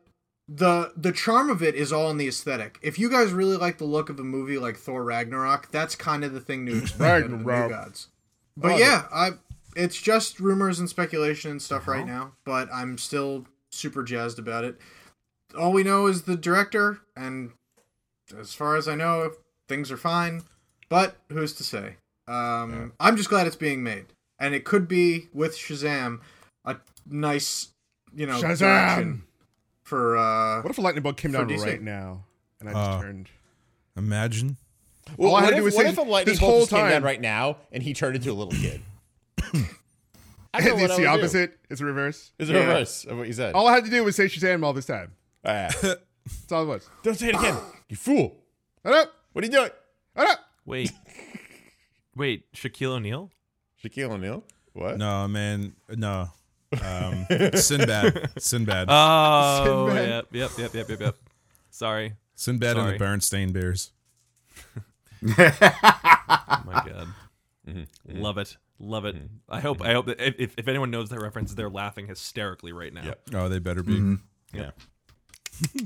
the 0.47 0.91
the 0.95 1.11
charm 1.11 1.49
of 1.49 1.63
it 1.63 1.73
is 1.73 1.91
all 1.91 2.11
in 2.11 2.17
the 2.17 2.27
aesthetic. 2.27 2.77
If 2.83 2.99
you 2.99 3.09
guys 3.09 3.31
really 3.31 3.57
like 3.57 3.79
the 3.79 3.85
look 3.85 4.09
of 4.09 4.19
a 4.19 4.23
movie 4.23 4.59
like 4.59 4.77
Thor 4.77 5.03
Ragnarok, 5.03 5.71
that's 5.71 5.95
kind 5.95 6.23
of 6.23 6.33
the 6.33 6.41
thing 6.41 6.65
to 6.67 6.77
expect 6.77 7.29
New 7.29 7.43
Gods. 7.43 8.09
But 8.55 8.77
yeah, 8.77 9.05
I 9.11 9.31
it's 9.75 10.01
just 10.01 10.39
rumors 10.39 10.79
and 10.79 10.89
speculation 10.89 11.51
and 11.51 11.61
stuff 11.61 11.87
right 11.87 12.05
now, 12.05 12.33
but 12.45 12.69
I'm 12.73 12.97
still 12.97 13.45
super 13.71 14.03
jazzed 14.03 14.39
about 14.39 14.63
it. 14.63 14.79
All 15.57 15.71
we 15.71 15.83
know 15.83 16.07
is 16.07 16.23
the 16.23 16.35
director, 16.35 16.99
and 17.15 17.51
as 18.37 18.53
far 18.53 18.75
as 18.75 18.87
I 18.87 18.95
know, 18.95 19.31
things 19.67 19.91
are 19.91 19.97
fine. 19.97 20.43
But 20.89 21.15
who's 21.29 21.53
to 21.53 21.63
say? 21.63 21.95
Um, 22.27 22.93
I'm 22.99 23.17
just 23.17 23.29
glad 23.29 23.47
it's 23.47 23.55
being 23.55 23.83
made, 23.83 24.05
and 24.39 24.55
it 24.55 24.63
could 24.65 24.87
be 24.87 25.27
with 25.33 25.55
Shazam 25.57 26.19
a 26.65 26.77
nice, 27.09 27.69
you 28.15 28.25
know, 28.25 28.39
Shazam! 28.41 28.59
direction 28.59 29.23
for. 29.83 30.17
Uh, 30.17 30.61
What 30.61 30.71
if 30.71 30.77
a 30.77 30.81
lightning 30.81 31.03
bolt 31.03 31.17
came 31.17 31.31
down 31.31 31.47
DC. 31.47 31.63
right 31.65 31.81
now 31.81 32.23
and 32.59 32.69
I 32.69 32.73
just 32.73 32.89
Uh, 32.89 33.01
turned? 33.01 33.29
Imagine. 33.97 34.57
Well, 35.17 35.31
All 35.31 35.35
I 35.35 35.41
had 35.41 35.45
what 35.47 35.51
to 35.51 35.57
if, 35.57 35.63
was 35.65 35.75
what 35.75 35.85
if 35.85 35.97
a 35.97 36.01
lightning 36.01 36.37
bolt 36.37 36.61
just 36.61 36.71
came 36.71 36.89
down 36.89 37.03
right 37.03 37.19
now 37.21 37.57
and 37.71 37.83
he 37.83 37.93
turned 37.93 38.15
into 38.15 38.31
a 38.31 38.33
little 38.33 38.53
kid? 38.53 38.81
It's 39.53 39.67
I 40.53 40.61
the 40.61 40.75
would 40.75 40.91
do. 40.97 41.05
opposite. 41.07 41.57
It's 41.69 41.81
a 41.81 41.85
reverse. 41.85 42.31
It's 42.39 42.49
a 42.49 42.53
Yeah. 42.53 42.59
reverse 42.59 43.05
of 43.05 43.17
what 43.17 43.27
you 43.27 43.33
said. 43.33 43.53
All 43.55 43.67
I 43.67 43.73
had 43.73 43.85
to 43.85 43.89
do 43.91 44.03
was 44.03 44.15
say 44.15 44.25
Shazam 44.25 44.63
all 44.63 44.73
this 44.73 44.85
time. 44.85 45.11
Ah. 45.45 45.69
That's 45.81 46.51
all 46.51 46.63
it 46.63 46.67
was. 46.67 46.89
don't 47.03 47.15
say 47.15 47.29
it 47.29 47.35
again, 47.35 47.57
you 47.89 47.97
fool! 47.97 48.37
Shut 48.85 48.93
up! 48.93 49.13
What 49.33 49.43
are 49.43 49.47
you 49.47 49.51
doing, 49.51 49.69
Shut 50.15 50.29
up! 50.29 50.39
Wait, 50.65 50.91
wait, 52.15 52.49
Shaquille 52.53 52.91
O'Neal? 52.91 53.29
Shaquille 53.83 54.09
O'Neal? 54.11 54.43
What? 54.71 54.97
No, 54.97 55.27
man. 55.27 55.73
No. 55.89 56.29
Um, 56.81 57.25
Sinbad. 57.55 58.31
Sinbad. 58.39 58.87
Oh, 58.89 59.87
Sinbad. 59.89 60.07
yep, 60.07 60.25
yep, 60.31 60.51
yep, 60.57 60.73
yep, 60.73 60.89
yep, 60.89 60.99
yep. 61.01 61.15
Sorry. 61.69 62.13
Sinbad 62.35 62.77
and 62.77 62.87
the 62.99 63.03
Berenstain 63.03 63.51
Bears. 63.51 63.91
Oh 65.21 65.33
my 66.65 66.73
god. 66.85 67.07
Mm-hmm. 67.67 68.21
Love 68.21 68.37
it. 68.37 68.57
Love 68.85 69.05
it. 69.05 69.15
I 69.49 69.61
hope 69.61 69.81
I 69.81 69.93
hope 69.93 70.07
that 70.07 70.19
if, 70.19 70.53
if 70.57 70.67
anyone 70.67 70.91
knows 70.91 71.09
that 71.09 71.19
reference, 71.21 71.53
they're 71.53 71.69
laughing 71.69 72.07
hysterically 72.07 72.73
right 72.73 72.93
now. 72.93 73.03
Yep. 73.05 73.21
Oh, 73.33 73.47
they 73.49 73.59
better 73.59 73.81
be. 73.81 74.17
Yeah. 74.53 74.71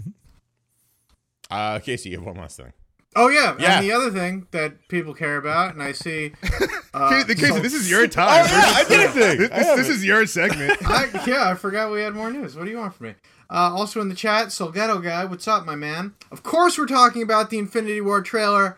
uh, 1.51 1.79
Casey, 1.79 2.09
you 2.09 2.17
have 2.17 2.25
one 2.25 2.37
last 2.37 2.57
thing. 2.57 2.73
oh 3.15 3.29
yeah, 3.29 3.55
Yeah. 3.59 3.77
and 3.77 3.85
the 3.85 3.91
other 3.91 4.09
thing 4.11 4.47
that 4.51 4.87
people 4.87 5.13
care 5.13 5.37
about, 5.37 5.73
and 5.73 5.83
I 5.83 5.91
see, 5.91 6.33
uh, 6.93 7.09
Casey, 7.09 7.35
Casey, 7.35 7.53
so- 7.53 7.59
this 7.59 7.73
is 7.73 7.89
your 7.89 8.07
time. 8.07 8.45
oh, 8.49 8.57
yeah, 8.57 8.73
I 8.75 8.83
did 8.87 9.05
a 9.05 9.11
thing. 9.11 9.37
This, 9.37 9.49
this, 9.51 9.75
this 9.77 9.89
is 9.89 10.05
your 10.05 10.25
segment. 10.25 10.77
I, 10.85 11.09
yeah, 11.27 11.49
I 11.49 11.53
forgot 11.55 11.91
we 11.91 12.01
had 12.01 12.13
more 12.15 12.31
news. 12.31 12.55
What 12.55 12.65
do 12.65 12.71
you 12.71 12.77
want 12.77 12.95
from 12.95 13.07
me? 13.07 13.13
Uh, 13.49 13.73
also 13.75 14.01
in 14.01 14.09
the 14.09 14.15
chat, 14.15 14.47
Solgetto 14.47 15.01
guy, 15.03 15.23
what's 15.25 15.47
up, 15.47 15.65
my 15.65 15.75
man? 15.75 16.15
Of 16.31 16.43
course, 16.43 16.77
we're 16.77 16.85
talking 16.87 17.21
about 17.21 17.49
the 17.49 17.57
Infinity 17.59 18.01
War 18.01 18.21
trailer 18.21 18.77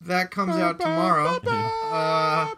that 0.00 0.30
comes 0.30 0.56
out 0.56 0.80
tomorrow. 0.80 1.38
Uh, 1.46 2.50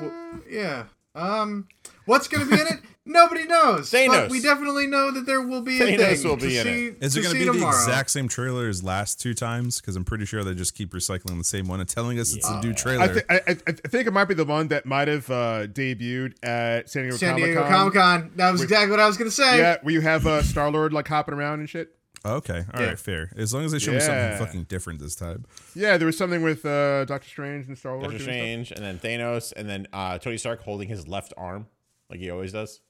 w- 0.00 0.42
yeah. 0.50 0.84
Um, 1.14 1.66
what's 2.06 2.28
gonna 2.28 2.46
be 2.46 2.52
in 2.60 2.66
it? 2.66 2.80
Nobody 3.10 3.46
knows. 3.46 3.90
Thanos. 3.90 4.08
But 4.08 4.30
we 4.30 4.42
definitely 4.42 4.86
know 4.86 5.10
that 5.10 5.24
there 5.24 5.40
will 5.40 5.62
be 5.62 5.80
a 5.80 5.96
Thanos 5.96 6.20
thing 6.20 6.28
will 6.28 6.36
be 6.36 6.50
to 6.50 6.58
in 6.60 6.64
see, 6.64 6.86
Is 7.00 7.14
to 7.14 7.20
it 7.20 7.22
going 7.22 7.22
to 7.22 7.28
see 7.30 7.38
be 7.38 7.44
the 7.46 7.52
tomorrow. 7.54 7.74
exact 7.74 8.10
same 8.10 8.28
trailer 8.28 8.68
as 8.68 8.84
last 8.84 9.18
two 9.18 9.32
times? 9.32 9.80
Because 9.80 9.96
I'm 9.96 10.04
pretty 10.04 10.26
sure 10.26 10.44
they 10.44 10.52
just 10.54 10.74
keep 10.74 10.92
recycling 10.92 11.38
the 11.38 11.44
same 11.44 11.68
one 11.68 11.80
and 11.80 11.88
telling 11.88 12.18
us 12.18 12.36
it's 12.36 12.46
a 12.46 12.60
new 12.60 12.74
trailer. 12.74 13.04
I, 13.04 13.08
thi- 13.08 13.20
I, 13.30 13.34
I, 13.46 13.56
I 13.66 13.72
think 13.88 14.06
it 14.08 14.12
might 14.12 14.26
be 14.26 14.34
the 14.34 14.44
one 14.44 14.68
that 14.68 14.84
might 14.84 15.08
have 15.08 15.28
uh, 15.30 15.66
debuted 15.68 16.34
at 16.42 16.90
San 16.90 17.04
Diego 17.04 17.16
San 17.16 17.30
Comic 17.30 17.44
Diego 17.46 17.62
Con. 17.62 17.70
Comic 17.70 17.94
Con. 17.94 18.30
That 18.36 18.50
was 18.52 18.60
exactly 18.62 18.90
what 18.90 19.00
I 19.00 19.06
was 19.06 19.16
gonna 19.16 19.30
say. 19.30 19.56
Yeah, 19.56 19.78
where 19.80 19.94
you 19.94 20.02
have 20.02 20.26
uh, 20.26 20.42
Star 20.42 20.70
Lord 20.70 20.92
like 20.92 21.08
hopping 21.08 21.32
around 21.34 21.60
and 21.60 21.68
shit. 21.70 21.94
Okay, 22.24 22.64
all 22.74 22.80
right, 22.80 22.88
Yeah. 22.90 22.94
fair. 22.96 23.30
As 23.36 23.52
long 23.54 23.64
as 23.64 23.72
they 23.72 23.78
show 23.78 23.92
me 23.92 24.00
something 24.00 24.38
fucking 24.38 24.64
different 24.64 25.00
this 25.00 25.14
time. 25.14 25.44
Yeah, 25.74 25.96
there 25.96 26.06
was 26.06 26.16
something 26.16 26.42
with 26.42 26.64
uh, 26.64 27.04
Doctor 27.04 27.28
Strange 27.28 27.66
and 27.68 27.76
Star 27.78 27.94
Wars. 27.96 28.04
Doctor. 28.08 28.18
Strange, 28.20 28.70
and 28.72 28.84
then 28.84 28.98
Thanos, 28.98 29.52
and 29.56 29.68
then 29.68 29.86
uh, 29.92 30.18
Tony 30.18 30.36
Stark 30.38 30.62
holding 30.62 30.88
his 30.88 31.06
left 31.08 31.32
arm 31.36 31.66
like 32.10 32.20
he 32.20 32.30
always 32.30 32.52
does, 32.52 32.80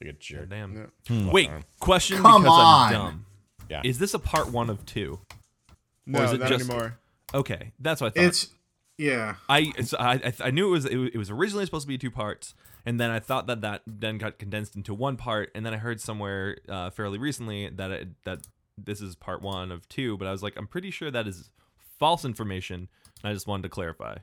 like 0.00 0.10
a 0.10 0.12
jerk. 0.14 0.48
Damn. 0.50 0.74
Left 1.08 1.32
Wait, 1.32 1.48
arm. 1.50 1.64
question 1.80 2.18
Come 2.18 2.42
because 2.42 2.58
on. 2.58 2.86
I'm 2.86 2.92
dumb. 2.92 3.26
Yeah. 3.70 3.82
Is 3.84 3.98
this 3.98 4.14
a 4.14 4.18
part 4.18 4.50
one 4.52 4.70
of 4.70 4.84
two? 4.86 5.18
No, 6.06 6.22
is 6.22 6.32
it 6.32 6.40
not 6.40 6.48
just- 6.48 6.68
anymore. 6.70 6.98
Okay, 7.34 7.72
that's 7.80 8.00
what 8.00 8.08
I 8.16 8.20
thought. 8.20 8.28
It's 8.28 8.48
yeah. 8.98 9.34
I 9.48 9.72
it's, 9.76 9.92
I 9.94 10.12
I- 10.12 10.32
I 10.44 10.50
knew 10.52 10.68
it 10.68 10.70
was 10.70 10.84
it 10.86 10.96
was- 10.96 11.10
it 11.14 11.18
was 11.18 11.30
originally 11.30 11.64
supposed 11.64 11.82
to 11.84 11.88
be 11.88 11.98
two 11.98 12.10
parts, 12.12 12.54
and 12.86 13.00
then 13.00 13.10
I 13.10 13.18
thought 13.18 13.48
that 13.48 13.60
that 13.62 13.82
then 13.86 14.16
got 14.18 14.38
condensed 14.38 14.76
into 14.76 14.94
one 14.94 15.16
part, 15.16 15.50
and 15.54 15.66
then 15.66 15.74
I 15.74 15.78
heard 15.78 16.00
somewhere 16.00 16.58
uh, 16.68 16.90
fairly 16.90 17.18
recently 17.18 17.68
that 17.70 17.90
it, 17.90 18.08
that 18.24 18.46
this 18.78 19.00
is 19.00 19.14
part 19.16 19.42
one 19.42 19.72
of 19.72 19.88
two, 19.88 20.16
but 20.16 20.28
I 20.28 20.32
was 20.32 20.42
like, 20.42 20.54
I'm 20.56 20.66
pretty 20.66 20.90
sure 20.90 21.10
that 21.10 21.26
is 21.26 21.50
false 21.98 22.24
information. 22.24 22.88
And 23.22 23.30
I 23.30 23.32
just 23.32 23.46
wanted 23.46 23.62
to 23.64 23.68
clarify. 23.68 24.16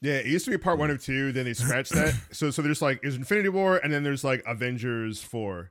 Yeah, 0.00 0.14
it 0.14 0.26
used 0.26 0.44
to 0.46 0.50
be 0.50 0.58
part 0.58 0.78
one 0.78 0.90
of 0.90 1.02
two. 1.02 1.30
Then 1.32 1.44
they 1.44 1.54
scratched 1.54 1.92
that. 1.92 2.14
So, 2.32 2.50
so 2.50 2.60
there's 2.62 2.82
like 2.82 3.02
there's 3.02 3.14
Infinity 3.14 3.50
War, 3.50 3.76
and 3.76 3.92
then 3.92 4.02
there's 4.02 4.24
like 4.24 4.42
Avengers 4.46 5.22
four. 5.22 5.70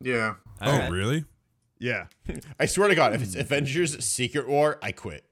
Yeah. 0.00 0.34
oh, 0.60 0.70
Alright. 0.70 0.90
really? 0.90 1.24
Yeah, 1.78 2.06
I 2.60 2.66
swear 2.66 2.88
to 2.88 2.94
God, 2.96 3.14
if 3.14 3.22
it's 3.22 3.36
Avengers 3.36 4.04
Secret 4.04 4.48
War, 4.48 4.78
I 4.82 4.90
quit. 4.90 5.24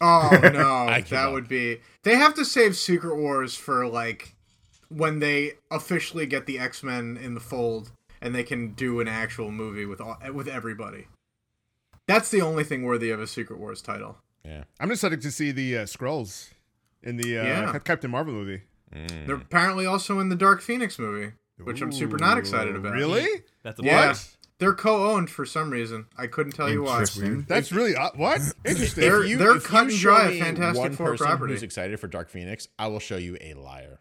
Oh 0.00 0.30
no, 0.42 1.00
that 1.00 1.32
would 1.32 1.48
be. 1.48 1.80
They 2.04 2.16
have 2.16 2.34
to 2.34 2.44
save 2.44 2.76
Secret 2.76 3.16
Wars 3.16 3.56
for 3.56 3.86
like 3.88 4.36
when 4.88 5.18
they 5.18 5.52
officially 5.70 6.26
get 6.26 6.46
the 6.46 6.58
X 6.58 6.82
Men 6.82 7.18
in 7.20 7.34
the 7.34 7.40
fold 7.40 7.90
and 8.20 8.34
they 8.34 8.44
can 8.44 8.72
do 8.74 9.00
an 9.00 9.08
actual 9.08 9.50
movie 9.50 9.86
with 9.86 10.00
all, 10.00 10.16
with 10.32 10.46
everybody. 10.46 11.08
That's 12.06 12.30
the 12.30 12.40
only 12.42 12.64
thing 12.64 12.82
worthy 12.84 13.10
of 13.10 13.20
a 13.20 13.26
Secret 13.26 13.58
Wars 13.58 13.80
title. 13.82 14.18
Yeah. 14.44 14.64
I'm 14.80 14.90
excited 14.90 15.20
to 15.22 15.30
see 15.30 15.52
the 15.52 15.78
uh, 15.78 15.82
Skrulls 15.84 16.50
in 17.02 17.16
the 17.16 17.38
uh, 17.38 17.44
Yeah. 17.44 17.78
Captain 17.78 18.10
Marvel 18.10 18.34
movie. 18.34 18.62
They're 19.26 19.36
apparently 19.36 19.86
also 19.86 20.18
in 20.18 20.28
the 20.28 20.36
Dark 20.36 20.60
Phoenix 20.60 20.98
movie, 20.98 21.32
which 21.62 21.80
I'm 21.80 21.92
super 21.92 22.18
not 22.18 22.36
excited 22.38 22.76
about. 22.76 22.92
Really? 22.92 23.26
That's 23.62 23.80
a 23.80 23.84
Yeah. 23.84 24.08
What? 24.08 24.28
They're 24.58 24.74
co-owned 24.74 25.28
for 25.30 25.44
some 25.46 25.70
reason. 25.70 26.06
I 26.16 26.26
couldn't 26.28 26.52
tell 26.52 26.70
you 26.70 26.82
why. 26.84 27.04
That's 27.48 27.72
really 27.72 27.96
uh, 27.96 28.10
what 28.14 28.40
interesting. 28.64 29.00
They're- 29.00 29.24
If 29.24 29.30
you- 29.30 29.36
they're 29.38 29.56
if 29.56 29.62
you 29.64 29.68
cut 29.68 29.82
and 29.84 29.92
show 29.92 30.10
dry 30.10 30.28
me 30.30 30.40
Fantastic 30.40 30.78
one 30.80 30.92
Four 30.92 31.06
person 31.12 31.26
property. 31.26 31.52
Who's 31.54 31.62
excited 31.62 31.98
for 31.98 32.06
Dark 32.06 32.28
Phoenix? 32.28 32.68
I 32.78 32.86
will 32.88 33.00
show 33.00 33.16
you 33.16 33.36
a 33.40 33.54
liar. 33.54 34.00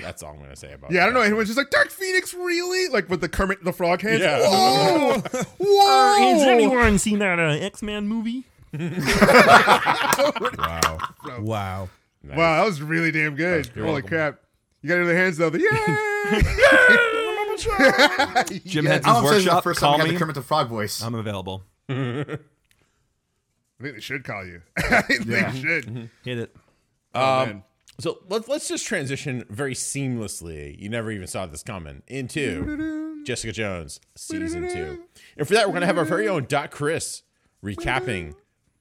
That's 0.00 0.22
all 0.22 0.32
I'm 0.32 0.40
gonna 0.40 0.56
say 0.56 0.72
about. 0.72 0.90
It. 0.90 0.94
Yeah, 0.94 1.02
I 1.02 1.04
don't 1.04 1.14
know. 1.14 1.20
that. 1.20 1.26
Anyone's 1.26 1.48
just 1.48 1.58
like 1.58 1.70
Dark 1.70 1.90
Phoenix, 1.90 2.32
really? 2.34 2.88
Like 2.88 3.08
with 3.10 3.20
the 3.20 3.28
Kermit 3.28 3.62
the 3.62 3.72
Frog 3.72 4.00
hands. 4.00 4.20
Yeah. 4.20 4.38
Whoa, 4.40 5.18
whoa! 5.58 6.32
Has 6.34 6.42
anyone 6.42 6.98
seen 6.98 7.18
that 7.18 7.38
uh, 7.38 7.42
X 7.52 7.82
Men 7.82 8.08
movie? 8.08 8.44
Wow. 10.58 10.98
wow. 11.40 11.88
Nice. 12.24 12.38
Wow, 12.38 12.56
that 12.60 12.66
was 12.66 12.80
really 12.82 13.10
damn 13.10 13.34
good. 13.34 13.66
Holy 13.74 13.86
welcome. 13.92 14.08
crap! 14.08 14.38
You 14.80 14.88
got 14.88 14.98
it 14.98 15.02
in 15.02 15.06
the 15.08 15.14
hands 15.16 15.36
though. 15.38 15.50
The 15.50 15.60
yeah. 15.72 15.78
Jim 18.64 18.84
Yes. 18.84 19.04
Henson's 19.04 19.06
I'm 19.06 19.24
upset 19.24 19.30
this 19.30 19.38
is 19.38 19.44
the 19.44 19.50
workshop. 19.50 19.64
first 19.64 19.80
time 19.80 19.86
Call 19.88 19.94
I 19.94 19.98
got 19.98 20.04
me. 20.06 20.12
the 20.12 20.18
Kermit 20.18 20.34
the 20.36 20.42
Frog 20.42 20.68
voice. 20.68 21.02
I'm 21.02 21.14
available. 21.14 21.62
I 21.88 22.24
think 23.82 23.94
they 23.96 24.00
should 24.00 24.24
call 24.24 24.44
you. 24.46 24.62
I 24.76 25.02
think 25.02 25.26
Yeah. 25.26 25.50
they 25.50 25.60
should. 25.60 26.10
Hit 26.24 26.38
it. 26.38 26.54
Oh, 27.14 27.40
Um, 27.42 27.48
man. 27.48 27.62
So 28.02 28.18
let's 28.28 28.48
let's 28.48 28.66
just 28.66 28.84
transition 28.84 29.44
very 29.48 29.74
seamlessly. 29.74 30.76
You 30.76 30.88
never 30.88 31.12
even 31.12 31.28
saw 31.28 31.46
this 31.46 31.62
coming. 31.62 32.02
Into 32.08 33.22
Jessica 33.24 33.52
Jones 33.52 34.00
season 34.16 34.68
two, 34.68 35.04
and 35.36 35.46
for 35.46 35.54
that 35.54 35.68
we're 35.68 35.74
gonna 35.74 35.86
have 35.86 35.98
our 35.98 36.04
very 36.04 36.26
own 36.26 36.46
Doc 36.46 36.72
Chris 36.72 37.22
recapping 37.62 38.34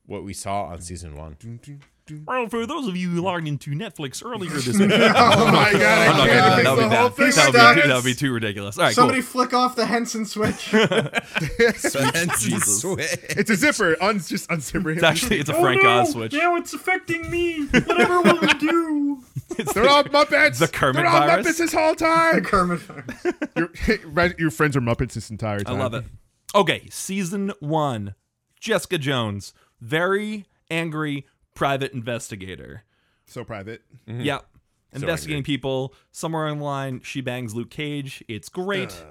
what 0.07 0.23
we 0.23 0.33
saw 0.33 0.63
on 0.63 0.81
season 0.81 1.15
one. 1.15 1.37
Well, 2.25 2.47
for 2.47 2.65
those 2.65 2.87
of 2.87 2.95
you 2.95 3.09
who 3.09 3.21
logged 3.21 3.47
into 3.47 3.71
Netflix 3.71 4.25
earlier 4.25 4.49
this 4.51 4.67
week, 4.79 4.91
Oh 4.91 5.45
my 5.51 5.71
god! 5.71 5.81
I 5.81 6.07
I'm 6.07 6.17
not 6.17 6.27
can't 6.27 6.39
gonna, 6.39 6.55
fix 6.55 6.63
that 6.65 6.75
would 6.75 6.83
the 6.83 6.89
be 6.89 6.95
whole 6.95 7.09
thing. 7.09 7.31
That 7.31 7.75
would 7.75 7.81
be, 7.81 7.87
that 7.87 7.95
would 7.95 8.05
be 8.05 8.13
too 8.13 8.33
ridiculous. 8.33 8.77
All 8.77 8.85
right, 8.85 8.95
Somebody 8.95 9.21
cool. 9.21 9.27
flick 9.27 9.53
off 9.53 9.75
the 9.75 9.85
Henson 9.85 10.25
switch. 10.25 10.69
Jesus. 12.39 12.83
It's 12.83 13.49
a 13.49 13.55
zipper. 13.55 13.95
Un- 14.01 14.19
just 14.19 14.49
unzipper 14.49 14.91
him. 14.91 14.97
It's 14.97 15.03
actually 15.03 15.39
it's 15.39 15.49
a 15.49 15.53
Frank 15.53 15.81
oh, 15.83 16.01
Oz 16.01 16.11
switch. 16.11 16.33
Now 16.33 16.55
it's 16.55 16.73
affecting 16.73 17.29
me. 17.29 17.65
Whatever 17.67 18.21
will 18.21 18.39
we 18.39 18.53
do? 18.55 19.23
They're 19.73 19.87
all 19.89 20.03
Muppets. 20.05 20.59
The 20.59 20.67
Kermit 20.67 21.03
They're 21.03 21.07
all 21.07 21.27
virus? 21.27 21.47
Muppets 21.47 21.57
this 21.57 21.73
whole 21.73 21.95
time. 21.95 22.43
Kermit. 22.43 22.81
your, 23.55 23.69
your 24.37 24.51
friends 24.51 24.75
are 24.77 24.81
Muppets 24.81 25.13
this 25.13 25.29
entire 25.29 25.59
time. 25.59 25.67
I 25.67 25.71
time. 25.71 25.79
love 25.79 25.93
it. 25.93 26.05
Okay, 26.55 26.87
season 26.89 27.51
one. 27.59 28.15
Jessica 28.59 28.97
Jones, 28.97 29.53
very 29.79 30.45
angry 30.69 31.25
private 31.53 31.93
investigator. 31.93 32.83
So 33.25 33.43
private. 33.43 33.81
Yep. 34.07 34.45
Investigating 34.93 35.43
people. 35.43 35.93
Somewhere 36.11 36.47
in 36.47 36.59
line, 36.59 37.01
she 37.03 37.21
bangs 37.21 37.55
Luke 37.55 37.69
Cage. 37.69 38.23
It's 38.27 38.49
great. 38.49 39.03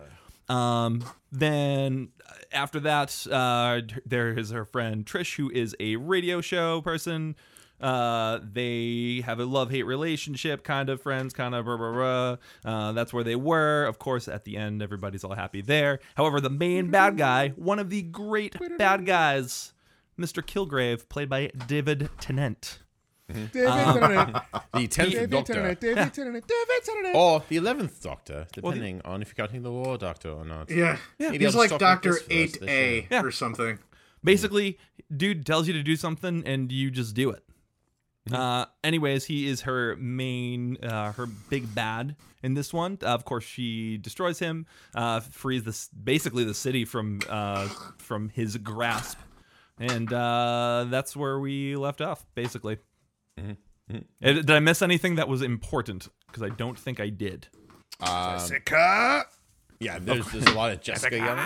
Um, 0.48 1.04
then 1.32 2.08
uh, 2.28 2.32
after 2.52 2.80
that, 2.80 3.26
uh, 3.30 3.80
there 4.04 4.36
is 4.36 4.50
her 4.50 4.64
friend 4.64 5.06
Trish, 5.06 5.36
who 5.36 5.50
is 5.50 5.74
a 5.80 5.96
radio 5.96 6.40
show 6.40 6.80
person. 6.82 7.36
Uh, 7.80 8.40
they 8.42 9.22
have 9.24 9.40
a 9.40 9.44
love 9.46 9.70
hate 9.70 9.84
relationship, 9.84 10.64
kind 10.64 10.90
of 10.90 11.00
friends, 11.00 11.32
kind 11.32 11.54
of. 11.54 11.64
Blah, 11.64 11.76
blah, 11.78 11.92
blah. 11.92 12.36
Uh, 12.62 12.92
that's 12.92 13.12
where 13.12 13.24
they 13.24 13.36
were. 13.36 13.86
Of 13.86 13.98
course, 13.98 14.28
at 14.28 14.44
the 14.44 14.58
end, 14.58 14.82
everybody's 14.82 15.24
all 15.24 15.34
happy 15.34 15.62
there. 15.62 16.00
However, 16.14 16.42
the 16.42 16.50
main 16.50 16.90
bad 16.90 17.16
guy, 17.16 17.50
one 17.50 17.78
of 17.78 17.88
the 17.88 18.02
great 18.02 18.54
bad 18.76 19.06
guys, 19.06 19.72
Mr. 20.20 20.42
Kilgrave, 20.42 21.08
played 21.08 21.28
by 21.28 21.50
David 21.66 22.10
Tennant. 22.20 22.80
David 23.28 23.52
Tennant, 23.54 24.36
The 24.74 24.86
tenth 24.88 25.12
David 25.12 25.30
Doctor, 25.30 25.52
Tennant, 25.54 25.80
David 25.80 26.12
Tennant, 26.14 26.44
David 26.46 26.84
Tennant. 26.84 27.14
or 27.16 27.42
the 27.48 27.56
eleventh 27.56 28.02
Doctor, 28.02 28.46
depending 28.52 29.00
on 29.04 29.22
if 29.22 29.28
you're 29.28 29.34
counting 29.46 29.62
the 29.62 29.70
War 29.70 29.96
Doctor 29.96 30.30
or 30.30 30.44
not. 30.44 30.68
Yeah, 30.70 30.96
Maybe 31.18 31.44
he's 31.44 31.54
I'll 31.54 31.60
like 31.60 31.68
stop 31.68 31.80
with 31.80 31.80
Doctor 31.80 32.12
this 32.14 32.24
Eight 32.28 32.56
first, 32.58 32.68
A 32.70 33.06
Yeah. 33.10 33.22
or 33.22 33.30
something. 33.30 33.78
Basically, 34.24 34.78
dude 35.16 35.46
tells 35.46 35.66
you 35.68 35.72
to 35.74 35.82
do 35.82 35.94
something 35.96 36.42
and 36.44 36.70
you 36.72 36.90
just 36.90 37.14
do 37.14 37.30
it. 37.30 37.44
Uh, 38.32 38.66
anyways, 38.84 39.24
he 39.26 39.46
is 39.48 39.62
her 39.62 39.96
main, 39.96 40.76
uh, 40.84 41.12
her 41.12 41.26
big 41.26 41.74
bad 41.74 42.16
in 42.42 42.54
this 42.54 42.72
one. 42.72 42.98
Uh, 43.02 43.06
of 43.06 43.24
course, 43.24 43.44
she 43.44 43.96
destroys 43.96 44.38
him, 44.40 44.66
uh, 44.94 45.20
frees 45.20 45.64
this 45.64 45.88
basically 45.88 46.44
the 46.44 46.52
city 46.54 46.84
from 46.84 47.20
uh, 47.28 47.66
from 47.98 48.28
his 48.28 48.56
grasp, 48.58 49.18
and 49.80 50.12
uh, 50.12 50.86
that's 50.88 51.16
where 51.16 51.40
we 51.40 51.74
left 51.74 52.00
off. 52.00 52.24
Basically, 52.36 52.78
Uh, 53.38 53.54
did 54.22 54.50
I 54.50 54.60
miss 54.60 54.82
anything 54.82 55.16
that 55.16 55.26
was 55.26 55.42
important? 55.42 56.08
Because 56.28 56.44
I 56.44 56.50
don't 56.50 56.78
think 56.78 57.00
I 57.00 57.08
did. 57.08 57.48
Jessica. 58.00 59.24
Yeah, 59.80 59.98
there's, 59.98 60.30
there's 60.30 60.46
a 60.46 60.52
lot 60.54 60.70
of 60.70 60.80
Jessica 60.82 61.16
yelling. 61.16 61.44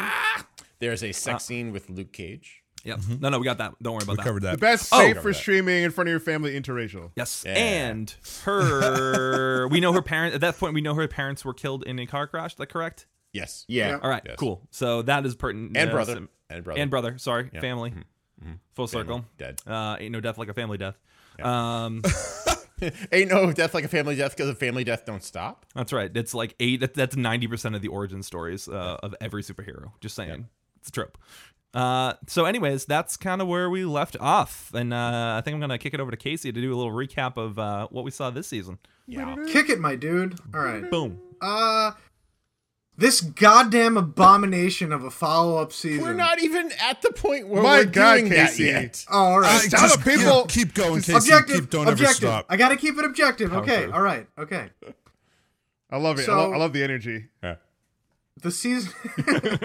There's 0.81 1.03
a 1.03 1.13
sex 1.13 1.45
scene 1.45 1.73
with 1.73 1.89
Luke 1.89 2.13
Cage. 2.13 2.63
Yep. 2.85 3.01
No, 3.21 3.31
no, 3.31 3.39
we 3.39 3.45
got 3.47 3.57
that. 3.59 3.75
Don't 3.83 3.95
worry 3.95 4.03
about 4.03 4.13
We 4.13 4.17
that. 4.19 4.25
covered 4.25 4.43
The 4.43 4.59
best 4.59 4.91
Oh. 4.93 4.99
safe 4.99 5.23
for 5.23 5.33
streaming 5.33 5.85
in 5.85 5.91
front 5.91 6.09
of 6.09 6.11
your 6.11 6.21
family 6.21 6.59
interracial. 6.59 7.13
Yes, 7.17 7.45
Yeah. 7.47 7.53
and 7.55 8.15
her. 8.43 9.67
we 9.71 9.81
know 9.81 9.93
her 9.95 10.03
parents. 10.03 10.35
At 10.35 10.43
that 10.43 10.59
point, 10.59 10.75
we 10.75 10.83
know 10.83 10.95
her 10.95 11.09
parents 11.09 11.45
were 11.47 11.55
killed 11.55 11.85
in 11.85 11.99
a 11.99 12.05
car 12.07 12.27
crash. 12.27 12.53
Is 12.53 12.59
that 12.59 12.67
correct? 12.67 13.07
Yes. 13.33 13.65
Yeah. 13.69 13.99
All 14.03 14.11
right, 14.11 14.23
Yes. 14.27 14.37
cool. 14.37 14.61
So 14.71 15.01
that 15.03 15.25
is 15.25 15.35
pertinent. 15.35 15.77
And 15.79 15.89
uh, 15.91 15.93
brother. 15.95 16.15
sim- 16.15 16.29
And 16.51 16.63
brother. 16.65 16.81
and 16.81 16.91
brother. 16.91 17.17
Sorry, 17.19 17.49
family. 17.59 17.95
Full 18.75 18.87
Family. 18.87 19.05
circle. 19.05 19.25
Dead. 19.39 19.61
Uh, 19.67 19.97
ain't 19.99 20.13
no 20.13 20.21
death 20.21 20.39
like 20.39 20.49
a 20.49 20.55
family 20.55 20.79
death. 20.79 20.97
Um, 21.43 22.03
Ain't 23.13 23.31
no 23.31 23.53
death 23.53 23.73
like 23.73 23.85
a 23.85 23.89
family 23.89 24.15
death 24.17 24.37
because 24.37 24.49
a 24.51 24.55
family 24.55 24.85
death 24.85 25.05
don't 25.07 25.23
stop. 25.23 25.65
that's 25.75 25.93
right. 25.93 26.11
It's 26.15 26.35
like 26.35 26.55
eight. 26.61 26.95
That's 26.95 27.17
ninety 27.17 27.47
percent 27.47 27.75
of 27.75 27.83
the 27.83 27.89
origin 27.89 28.23
stories 28.23 28.69
uh, 28.69 28.99
of 29.03 29.15
every 29.21 29.43
superhero. 29.43 29.93
Just 30.01 30.17
saying, 30.17 30.49
it's 30.81 30.89
a 30.89 30.93
trope. 30.93 31.17
Uh, 31.73 32.15
so, 32.27 32.45
anyways, 32.45 32.85
that's 32.85 33.17
kind 33.17 33.41
of 33.41 33.49
where 33.49 33.71
we 33.71 33.85
left 33.85 34.17
off, 34.21 34.73
and 34.75 34.93
uh, 34.93 35.37
I 35.39 35.41
think 35.45 35.55
I'm 35.55 35.61
gonna 35.61 35.79
kick 35.79 35.95
it 35.95 36.01
over 36.01 36.11
to 36.11 36.17
Casey 36.17 36.53
to 36.53 36.61
do 36.61 36.75
a 36.75 36.77
little 36.77 36.93
recap 36.93 37.37
of 37.37 37.59
uh, 37.59 37.87
what 37.91 38.05
we 38.05 38.11
saw 38.11 38.31
this 38.31 38.47
season. 38.49 38.79
Yeah. 39.07 39.35
Kick 39.49 39.71
it, 39.71 39.81
my 39.81 39.95
dude. 39.97 40.39
All 40.55 40.61
right. 40.61 40.89
Boom. 40.91 41.21
Uh, 41.41 41.93
this 42.97 43.21
goddamn 43.21 43.97
abomination 43.97 44.93
of 44.93 45.03
a 45.05 45.11
follow-up 45.11 45.73
season. 45.73 46.03
We're 46.05 46.13
not 46.15 46.41
even 46.43 46.71
at 46.81 47.03
the 47.03 47.11
point 47.13 47.49
where 47.49 47.63
My 47.63 47.79
we're 47.79 47.85
God, 47.87 48.15
doing 48.19 48.29
that 48.31 48.59
yet. 48.59 49.05
Oh, 49.11 49.19
all 49.19 49.41
right. 49.41 49.67
Uh, 49.67 49.69
Tell 49.77 49.89
just 49.89 50.05
people- 50.05 50.43
keep, 50.47 50.69
keep 50.69 50.75
going, 50.75 51.03
Casey. 51.03 51.15
objective. 51.17 51.57
Keep, 51.63 51.71
don't 51.71 51.83
ever 51.83 51.93
objective. 51.93 52.17
stop. 52.29 52.47
I 52.49 52.57
gotta 52.57 52.77
keep 52.77 52.97
it 52.99 53.05
objective. 53.05 53.53
Okay. 53.53 53.87
All 53.91 54.03
right. 54.03 54.27
Okay. 54.39 54.71
I 55.91 55.97
love 55.99 56.19
it. 56.19 56.23
I, 56.23 56.27
So- 56.27 56.37
love, 56.37 56.53
I 56.53 56.57
love 56.57 56.73
the 56.73 56.83
energy. 56.85 57.27
Yeah. 57.43 57.57
the 58.41 58.51
season 58.51 58.93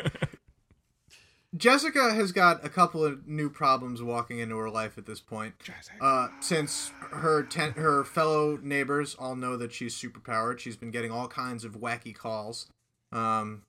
Jessica 1.58 2.14
has 2.14 2.32
got 2.32 2.64
a 2.64 2.70
couple 2.70 3.04
of 3.04 3.28
new 3.28 3.50
problems 3.50 4.04
walking 4.04 4.38
into 4.38 4.56
her 4.58 4.70
life 4.70 5.00
at 5.00 5.08
this 5.08 5.20
point. 5.20 5.56
Uh, 6.00 6.28
since 6.40 6.92
her 7.12 7.42
ten- 7.42 7.72
her 7.72 8.04
fellow 8.04 8.58
neighbors 8.62 9.16
all 9.18 9.36
know 9.36 9.58
that 9.58 9.74
she's 9.74 9.96
superpowered, 10.00 10.60
she's 10.60 10.78
been 10.78 10.92
getting 10.92 11.10
all 11.12 11.28
kinds 11.28 11.64
of 11.64 11.74
wacky 11.80 12.14
calls 12.16 12.68
um, 13.12 13.64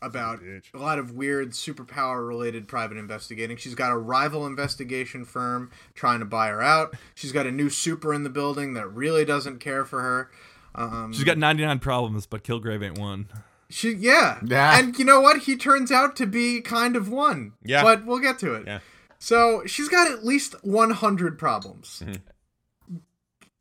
about 0.00 0.40
a 0.74 0.78
lot 0.78 0.98
of 0.98 1.12
weird 1.12 1.50
superpower 1.50 2.26
related 2.26 2.66
private 2.66 2.96
investigating. 2.98 3.56
She's 3.56 3.74
got 3.76 3.92
a 3.92 3.96
rival 3.96 4.46
investigation 4.46 5.24
firm 5.24 5.70
trying 5.94 6.18
to 6.20 6.24
buy 6.24 6.48
her 6.48 6.60
out. 6.62 6.94
She's 7.14 7.32
got 7.32 7.46
a 7.46 7.52
new 7.52 7.70
super 7.70 8.12
in 8.12 8.24
the 8.24 8.30
building 8.30 8.74
that 8.74 8.88
really 8.92 9.24
doesn't 9.24 9.58
care 9.60 9.84
for 9.84 10.00
her. 10.02 10.30
Um, 10.74 11.12
She's 11.12 11.24
got 11.24 11.38
99 11.38 11.78
problems, 11.80 12.26
but 12.26 12.42
Kilgrave 12.42 12.82
ain't 12.84 12.98
one. 12.98 13.28
she 13.68 13.92
yeah. 13.92 14.40
Yeah. 14.44 14.78
And 14.78 14.98
you 14.98 15.04
know 15.04 15.20
what? 15.20 15.42
He 15.42 15.56
turns 15.56 15.92
out 15.92 16.16
to 16.16 16.26
be 16.26 16.60
kind 16.62 16.96
of 16.96 17.08
one. 17.08 17.52
Yeah. 17.62 17.82
But 17.82 18.04
we'll 18.06 18.18
get 18.20 18.38
to 18.40 18.54
it. 18.54 18.64
Yeah. 18.66 18.80
So 19.18 19.62
she's 19.66 19.88
got 19.88 20.10
at 20.10 20.24
least 20.24 20.56
100 20.64 21.38
problems. 21.38 22.02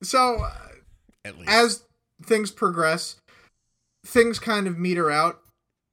So 0.02 0.38
uh, 0.44 0.52
At 1.24 1.38
least. 1.38 1.50
as 1.52 1.84
things 2.26 2.50
progress, 2.52 3.21
things 4.06 4.40
kind 4.40 4.68
of 4.68 4.78
meter 4.78 5.12
out. 5.12 5.42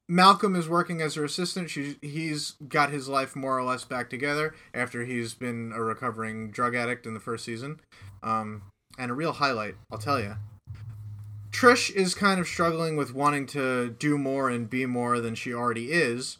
Malcolm 0.08 0.56
is 0.56 0.68
working 0.68 1.02
as 1.02 1.16
her 1.16 1.24
assistant. 1.24 1.68
She, 1.68 1.96
he's 2.00 2.52
got 2.66 2.90
his 2.90 3.08
life 3.08 3.36
more 3.36 3.58
or 3.58 3.62
less 3.62 3.84
back 3.84 4.08
together 4.08 4.54
after 4.72 5.04
he's 5.04 5.34
been 5.34 5.72
a 5.74 5.82
recovering 5.82 6.50
drug 6.50 6.74
addict 6.74 7.06
in 7.06 7.12
the 7.12 7.20
first 7.20 7.44
season. 7.44 7.80
Um, 8.22 8.62
and 8.98 9.10
a 9.10 9.14
real 9.14 9.32
highlight, 9.32 9.74
I'll 9.92 9.98
tell 9.98 10.18
you. 10.18 10.36
Trish 11.50 11.90
is 11.90 12.14
kind 12.14 12.40
of 12.40 12.46
struggling 12.46 12.96
with 12.96 13.14
wanting 13.14 13.46
to 13.48 13.90
do 13.90 14.16
more 14.16 14.48
and 14.48 14.68
be 14.68 14.86
more 14.86 15.20
than 15.20 15.34
she 15.34 15.52
already 15.52 15.92
is. 15.92 16.38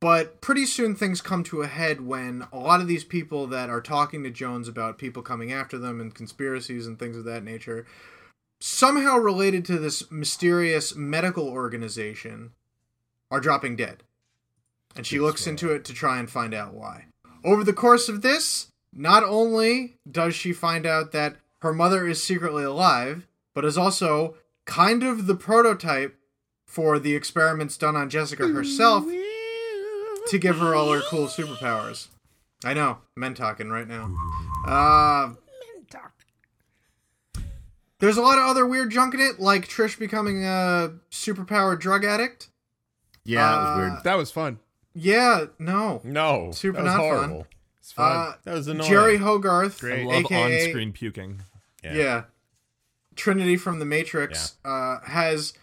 But 0.00 0.40
pretty 0.40 0.66
soon 0.66 0.94
things 0.94 1.20
come 1.20 1.42
to 1.44 1.62
a 1.62 1.66
head 1.66 2.02
when 2.02 2.46
a 2.52 2.58
lot 2.58 2.80
of 2.80 2.86
these 2.86 3.04
people 3.04 3.46
that 3.48 3.70
are 3.70 3.80
talking 3.80 4.22
to 4.24 4.30
Jones 4.30 4.68
about 4.68 4.98
people 4.98 5.22
coming 5.22 5.52
after 5.52 5.78
them 5.78 6.00
and 6.00 6.14
conspiracies 6.14 6.86
and 6.86 6.98
things 6.98 7.16
of 7.16 7.24
that 7.24 7.42
nature, 7.42 7.86
somehow 8.60 9.16
related 9.16 9.64
to 9.66 9.78
this 9.78 10.10
mysterious 10.10 10.94
medical 10.94 11.48
organization, 11.48 12.52
are 13.30 13.40
dropping 13.40 13.76
dead. 13.76 14.02
And 14.94 15.06
she 15.06 15.18
looks 15.18 15.46
into 15.46 15.72
it 15.72 15.84
to 15.86 15.92
try 15.92 16.18
and 16.18 16.30
find 16.30 16.54
out 16.54 16.74
why. 16.74 17.06
Over 17.44 17.64
the 17.64 17.72
course 17.72 18.08
of 18.08 18.22
this, 18.22 18.68
not 18.92 19.22
only 19.22 19.98
does 20.10 20.34
she 20.34 20.52
find 20.52 20.86
out 20.86 21.12
that 21.12 21.36
her 21.60 21.72
mother 21.72 22.06
is 22.06 22.22
secretly 22.22 22.64
alive, 22.64 23.26
but 23.54 23.64
is 23.64 23.76
also 23.76 24.36
kind 24.64 25.02
of 25.02 25.26
the 25.26 25.34
prototype 25.34 26.16
for 26.66 26.98
the 26.98 27.14
experiments 27.14 27.76
done 27.76 27.96
on 27.96 28.10
Jessica 28.10 28.48
herself 28.48 29.04
to 30.28 30.38
give 30.38 30.58
her 30.58 30.74
all 30.74 30.92
her 30.92 31.00
cool 31.02 31.26
superpowers. 31.26 32.08
I 32.64 32.74
know, 32.74 32.98
men 33.16 33.34
talking 33.34 33.70
right 33.70 33.86
now. 33.86 34.10
Uh, 34.66 35.34
there's 37.98 38.16
a 38.16 38.22
lot 38.22 38.38
of 38.38 38.44
other 38.44 38.66
weird 38.66 38.90
junk 38.90 39.14
in 39.14 39.20
it, 39.20 39.40
like 39.40 39.68
Trish 39.68 39.98
becoming 39.98 40.44
a 40.44 40.92
superpowered 41.10 41.80
drug 41.80 42.04
addict. 42.04 42.48
Yeah, 43.24 43.40
that 43.40 43.56
was 43.58 43.66
Uh, 43.68 43.76
weird. 43.90 44.04
That 44.04 44.16
was 44.16 44.30
fun. 44.30 44.58
Yeah, 44.94 45.44
no. 45.58 46.00
no. 46.04 46.50
Super 46.52 46.78
that 46.82 46.84
was 46.84 46.92
not 46.94 47.20
fun. 47.30 47.44
It's 47.80 47.92
fun. 47.92 48.16
Uh, 48.16 48.32
That 48.44 48.54
was 48.54 48.66
annoying. 48.68 48.90
Jeri 48.90 49.18
Hogarth, 49.18 49.80
Great. 49.80 50.02
I 50.02 50.04
love 50.06 50.24
aka 50.24 50.64
on-screen 50.66 50.92
puking. 50.92 51.42
yeah. 51.82 52.24
Trinity 53.14 53.56
from 53.56 53.78
the 53.78 53.84
Matrix, 53.86 54.56
uh, 54.64 54.98
has, 55.06 55.54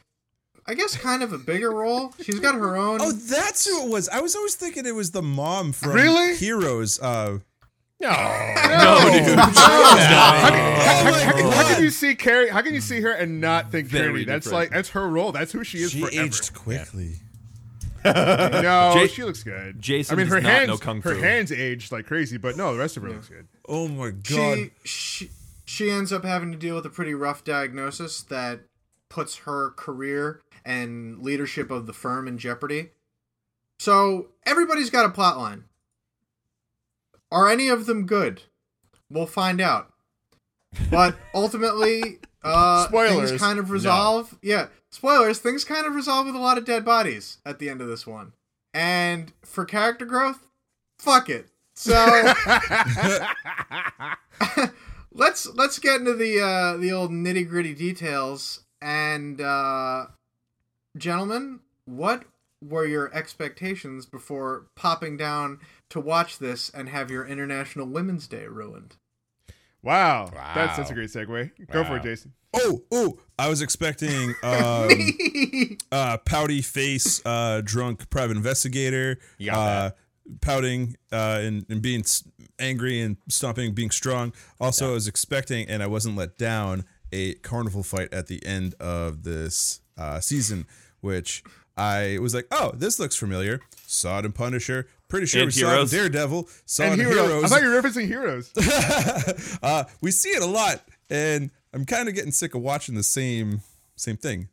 I 0.65 0.73
guess, 0.73 0.97
kind 0.97 1.21
of 1.21 1.31
a 1.33 1.37
bigger 1.37 1.69
role. 1.71 2.13
She's 2.21 2.39
got 2.39 2.55
her 2.55 2.75
own. 2.85 2.99
Oh, 3.01 3.11
that's 3.11 3.65
who 3.67 3.85
it 3.85 3.89
was. 3.91 4.09
I 4.09 4.21
was 4.21 4.35
always 4.35 4.55
thinking 4.55 4.85
it 4.87 4.95
was 4.95 5.11
the 5.11 5.21
mom 5.21 5.71
from 5.71 5.91
Really? 5.93 6.35
Heroes. 6.35 6.99
Uh, 6.99 7.39
no. 8.03 8.09
No, 8.09 9.11
dude. 9.25 9.37
how, 9.39 9.49
how- 9.49 10.51
how- 10.51 11.13
how 11.13 11.31
can- 11.33 11.51
how 11.51 11.73
can 11.73 11.83
you 11.83 11.89
see 11.89 12.15
Carrie? 12.15 12.49
How 12.49 12.61
can 12.61 12.73
you 12.73 12.81
see 12.81 13.01
her 13.01 13.11
and 13.11 13.39
not 13.41 13.71
think 13.71 13.87
Very 13.87 14.05
Trinity? 14.05 14.25
That's 14.25 14.45
different. 14.45 14.59
like 14.63 14.69
that's 14.71 14.89
her 14.89 15.07
role. 15.09 15.31
That's 15.31 15.51
who 15.51 15.63
she 15.63 15.79
is 15.79 15.91
she 15.91 16.01
forever. 16.01 16.21
aged 16.25 16.53
quickly. 16.53 17.15
No, 18.05 18.11
Ja- 18.63 19.07
she 19.07 19.23
looks 19.23 19.43
good. 19.43 19.81
Jason 19.81 20.13
I 20.13 20.17
mean, 20.17 20.25
does 20.27 20.33
her 20.35 20.41
not 20.41 20.51
hands, 20.51 20.67
know 20.67 20.77
kung 20.77 21.01
her 21.03 21.15
fu. 21.15 21.21
hands 21.21 21.51
aged 21.51 21.91
like 21.91 22.05
crazy, 22.05 22.37
but 22.37 22.57
no, 22.57 22.73
the 22.73 22.79
rest 22.79 22.97
of 22.97 23.03
her 23.03 23.09
looks 23.09 23.29
good. 23.29 23.47
Oh 23.67 23.87
my 23.87 24.09
god. 24.11 24.69
she, 24.83 25.25
she 25.25 25.29
she 25.65 25.89
ends 25.89 26.11
up 26.11 26.25
having 26.25 26.51
to 26.51 26.57
deal 26.57 26.75
with 26.75 26.85
a 26.85 26.89
pretty 26.89 27.13
rough 27.13 27.43
diagnosis 27.45 28.21
that 28.23 28.61
puts 29.09 29.37
her 29.39 29.71
career 29.71 30.41
and 30.65 31.19
leadership 31.21 31.71
of 31.71 31.85
the 31.87 31.93
firm 31.93 32.27
in 32.27 32.37
jeopardy. 32.37 32.89
So 33.79 34.29
everybody's 34.45 34.89
got 34.89 35.05
a 35.05 35.09
plot 35.09 35.37
line. 35.37 35.63
Are 37.33 37.49
any 37.49 37.67
of 37.67 37.87
them 37.87 38.05
good? 38.05 38.43
We'll 39.09 39.25
find 39.25 39.59
out. 39.59 39.91
But 40.91 41.17
ultimately, 41.33 42.19
uh, 42.43 42.85
Spoilers, 42.87 43.31
things 43.31 43.41
kind 43.41 43.57
of 43.57 43.67
no. 43.67 43.73
resolve. 43.73 44.37
Yeah, 44.43 44.67
spoilers. 44.91 45.39
Things 45.39 45.65
kind 45.65 45.87
of 45.87 45.95
resolve 45.95 46.27
with 46.27 46.35
a 46.35 46.39
lot 46.39 46.59
of 46.59 46.65
dead 46.65 46.85
bodies 46.85 47.39
at 47.43 47.57
the 47.57 47.69
end 47.69 47.81
of 47.81 47.87
this 47.87 48.05
one. 48.05 48.33
And 48.71 49.33
for 49.43 49.65
character 49.65 50.05
growth, 50.05 50.47
fuck 50.99 51.27
it. 51.27 51.47
So 51.73 51.93
let's 55.11 55.47
let's 55.55 55.79
get 55.79 56.01
into 56.01 56.13
the 56.13 56.39
uh, 56.39 56.77
the 56.77 56.91
old 56.91 57.09
nitty 57.09 57.49
gritty 57.49 57.73
details. 57.73 58.61
And 58.79 59.41
uh, 59.41 60.05
gentlemen, 60.95 61.61
what 61.85 62.25
were 62.61 62.85
your 62.85 63.13
expectations 63.13 64.05
before 64.05 64.67
popping 64.75 65.17
down 65.17 65.59
to 65.89 65.99
watch 65.99 66.39
this 66.39 66.69
and 66.69 66.89
have 66.89 67.11
your 67.11 67.25
International 67.25 67.85
Women's 67.85 68.27
Day 68.27 68.45
ruined? 68.47 68.97
Wow. 69.81 70.29
That's 70.31 70.77
that's 70.77 70.91
a 70.91 70.93
great 70.93 71.09
segue. 71.09 71.51
Go 71.71 71.83
for 71.83 71.97
it, 71.97 72.03
Jason. 72.03 72.33
Oh, 72.55 72.83
oh! 72.91 73.19
I 73.37 73.49
was 73.49 73.61
expecting 73.61 74.35
um, 74.43 74.89
uh, 75.91 76.17
pouty 76.17 76.61
face, 76.61 77.21
uh, 77.25 77.61
drunk 77.63 78.09
private 78.09 78.37
investigator, 78.37 79.17
You 79.37 79.51
got 79.51 79.57
uh, 79.57 79.91
pouting 80.41 80.95
uh, 81.11 81.39
and, 81.41 81.65
and 81.69 81.81
being 81.81 82.03
angry 82.59 83.01
and 83.01 83.17
stomping, 83.27 83.73
being 83.73 83.91
strong. 83.91 84.33
Also, 84.59 84.91
I 84.91 84.93
was 84.93 85.07
expecting, 85.07 85.67
and 85.67 85.81
I 85.81 85.87
wasn't 85.87 86.15
let 86.15 86.37
down, 86.37 86.85
a 87.11 87.33
carnival 87.35 87.83
fight 87.83 88.13
at 88.13 88.27
the 88.27 88.45
end 88.45 88.75
of 88.79 89.23
this 89.23 89.81
uh, 89.97 90.19
season, 90.19 90.65
which 91.01 91.43
I 91.75 92.17
was 92.21 92.33
like, 92.33 92.47
oh, 92.51 92.71
this 92.75 92.99
looks 92.99 93.15
familiar. 93.15 93.59
Saw 93.85 94.19
it 94.19 94.25
in 94.25 94.31
Punisher. 94.31 94.87
Pretty 95.13 95.27
sure 95.27 95.41
And 95.43 95.47
we 95.49 95.51
saw 95.51 95.75
it 95.77 95.81
in 95.81 95.87
Daredevil. 95.89 96.49
Saw 96.65 96.83
And 96.85 96.95
heroes. 96.99 97.13
Heroes. 97.15 97.43
I 97.43 97.47
thought 97.47 97.61
you 97.61 97.69
were 97.69 97.79
referencing 97.79 98.07
heroes. 98.07 98.51
uh, 99.61 99.83
we 100.01 100.09
see 100.09 100.29
it 100.29 100.41
a 100.41 100.47
lot, 100.47 100.81
and 101.07 101.51
I'm 101.71 101.85
kind 101.85 102.09
of 102.09 102.15
getting 102.15 102.31
sick 102.31 102.55
of 102.55 102.61
watching 102.63 102.95
the 102.95 103.03
same 103.03 103.61
same 103.95 104.17
thing. 104.17 104.49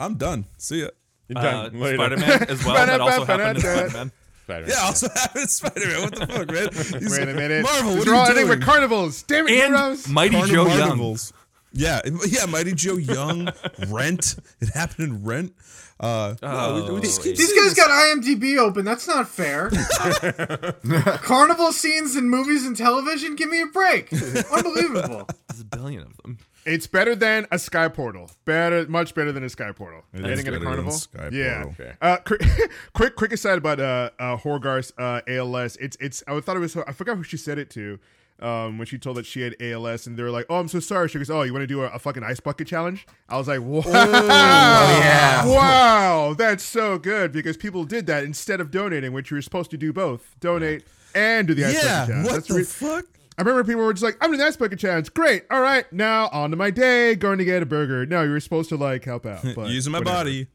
I'm 0.00 0.14
done. 0.14 0.46
See 0.56 0.80
ya. 0.80 0.88
You're 1.28 1.38
Uh, 1.38 1.68
done. 1.68 1.70
Spider-Man 1.78 2.42
as 2.48 2.64
well. 2.64 2.86
that 2.86 3.00
also 3.02 3.24
happened 3.26 3.56
in 3.58 3.60
Spider-Man. 3.62 4.12
Spider-Man. 4.44 4.70
Yeah, 4.70 4.82
also 4.86 5.08
happened 5.14 5.50
Spider-Man. 5.50 6.02
What 6.04 6.14
the 6.14 6.26
fuck, 6.26 6.50
man? 6.50 6.68
He's- 7.02 7.10
Wait 7.18 7.28
a 7.28 7.34
minute. 7.34 7.62
Marvel, 7.62 7.96
These 7.96 7.98
what 7.98 8.08
are 8.08 8.12
are 8.12 8.14
all 8.16 8.24
you 8.24 8.30
ending 8.30 8.46
doing? 8.46 8.58
with 8.58 8.66
carnivals. 8.66 9.22
Damn 9.24 9.46
it, 9.46 9.50
heroes. 9.50 10.04
And 10.06 10.14
Mighty 10.14 10.36
Carnival 10.36 10.64
Joe 10.64 10.70
Young. 10.74 10.88
Marvels. 10.88 11.32
Yeah, 11.72 12.00
yeah, 12.26 12.46
Mighty 12.46 12.72
Joe 12.72 12.96
Young, 12.96 13.50
Rent. 13.88 14.36
It 14.60 14.70
happened 14.70 15.08
in 15.08 15.24
Rent. 15.24 15.52
Uh, 15.98 16.34
no, 16.42 16.86
we, 16.88 16.94
we 16.94 17.00
just 17.00 17.22
keep 17.22 17.36
These 17.36 17.52
guys 17.52 17.74
got 17.74 17.90
IMDb 17.90 18.58
open. 18.58 18.84
That's 18.84 19.06
not 19.08 19.28
fair. 19.28 19.70
Carnival 21.22 21.72
scenes 21.72 22.16
in 22.16 22.28
movies 22.28 22.66
and 22.66 22.76
television. 22.76 23.34
Give 23.34 23.48
me 23.48 23.62
a 23.62 23.66
break. 23.66 24.12
Unbelievable. 24.12 25.26
There's 25.48 25.60
a 25.60 25.64
billion 25.64 26.02
of 26.02 26.16
them. 26.18 26.38
It's 26.66 26.88
better 26.88 27.14
than 27.14 27.46
a 27.52 27.58
sky 27.58 27.88
portal. 27.88 28.28
Better, 28.44 28.86
much 28.88 29.14
better 29.14 29.30
than 29.30 29.44
a 29.44 29.48
sky 29.48 29.70
portal. 29.70 30.02
is 30.12 30.20
Ending 30.20 30.38
in 30.38 30.44
better 30.44 30.56
a 30.56 30.58
than 30.58 30.68
carnival. 30.68 30.92
Sky 30.92 31.28
yeah. 31.32 31.64
Okay. 31.66 31.92
Uh, 32.02 32.16
quick, 32.18 32.42
quick, 32.92 33.14
quick 33.16 33.32
aside 33.32 33.56
about 33.56 33.78
uh, 33.78 34.10
uh 34.18 34.36
Hogarth's 34.36 34.92
uh, 34.98 35.20
ALS. 35.28 35.76
It's, 35.76 35.96
it's. 36.00 36.24
I 36.26 36.38
thought 36.40 36.56
it 36.56 36.60
was. 36.60 36.76
I 36.76 36.92
forgot 36.92 37.16
who 37.16 37.22
she 37.22 37.36
said 37.36 37.58
it 37.58 37.70
to. 37.70 38.00
Um, 38.38 38.76
when 38.76 38.86
she 38.86 38.98
told 38.98 39.16
that 39.16 39.24
she 39.24 39.40
had 39.40 39.56
ALS, 39.62 40.06
and 40.06 40.16
they 40.18 40.22
were 40.22 40.30
like, 40.30 40.44
"Oh, 40.50 40.56
I'm 40.56 40.68
so 40.68 40.78
sorry." 40.78 41.08
She 41.08 41.16
goes, 41.16 41.30
"Oh, 41.30 41.40
you 41.42 41.52
want 41.54 41.62
to 41.62 41.66
do 41.66 41.80
a, 41.82 41.86
a 41.86 41.98
fucking 41.98 42.22
ice 42.22 42.38
bucket 42.38 42.66
challenge?" 42.68 43.06
I 43.30 43.38
was 43.38 43.48
like, 43.48 43.60
"Wow, 43.62 43.80
yeah. 43.86 45.46
wow, 45.46 46.34
that's 46.34 46.62
so 46.64 46.98
good," 46.98 47.32
because 47.32 47.56
people 47.56 47.84
did 47.84 48.06
that 48.06 48.24
instead 48.24 48.60
of 48.60 48.70
donating, 48.70 49.12
which 49.12 49.30
you 49.30 49.36
were 49.36 49.42
supposed 49.42 49.70
to 49.70 49.76
do 49.78 49.92
both, 49.92 50.34
donate 50.40 50.84
and 51.14 51.46
do 51.48 51.54
the 51.54 51.64
ice 51.64 51.74
bucket 51.74 51.84
Yeah, 51.88 52.06
challenge. 52.06 52.26
what 52.26 52.32
That's 52.34 52.48
the 52.48 52.54
re- 52.54 52.62
fuck? 52.64 53.04
I 53.38 53.42
remember 53.42 53.64
people 53.64 53.84
were 53.84 53.92
just 53.92 54.02
like, 54.04 54.16
I'm 54.22 54.30
doing 54.30 54.38
the 54.40 54.46
ice 54.46 54.56
bucket 54.56 54.78
challenge. 54.78 55.12
Great. 55.12 55.44
All 55.50 55.60
right. 55.60 55.90
Now 55.92 56.28
on 56.32 56.50
to 56.52 56.56
my 56.56 56.70
day, 56.70 57.14
going 57.14 57.36
to 57.38 57.44
get 57.44 57.62
a 57.62 57.66
burger. 57.66 58.06
No, 58.06 58.22
you 58.22 58.30
were 58.30 58.40
supposed 58.40 58.70
to 58.70 58.76
like 58.76 59.04
help 59.04 59.26
out. 59.26 59.44
But 59.54 59.68
Using 59.68 59.92
my 59.92 59.98
whatever. 59.98 60.16
body. 60.24 60.46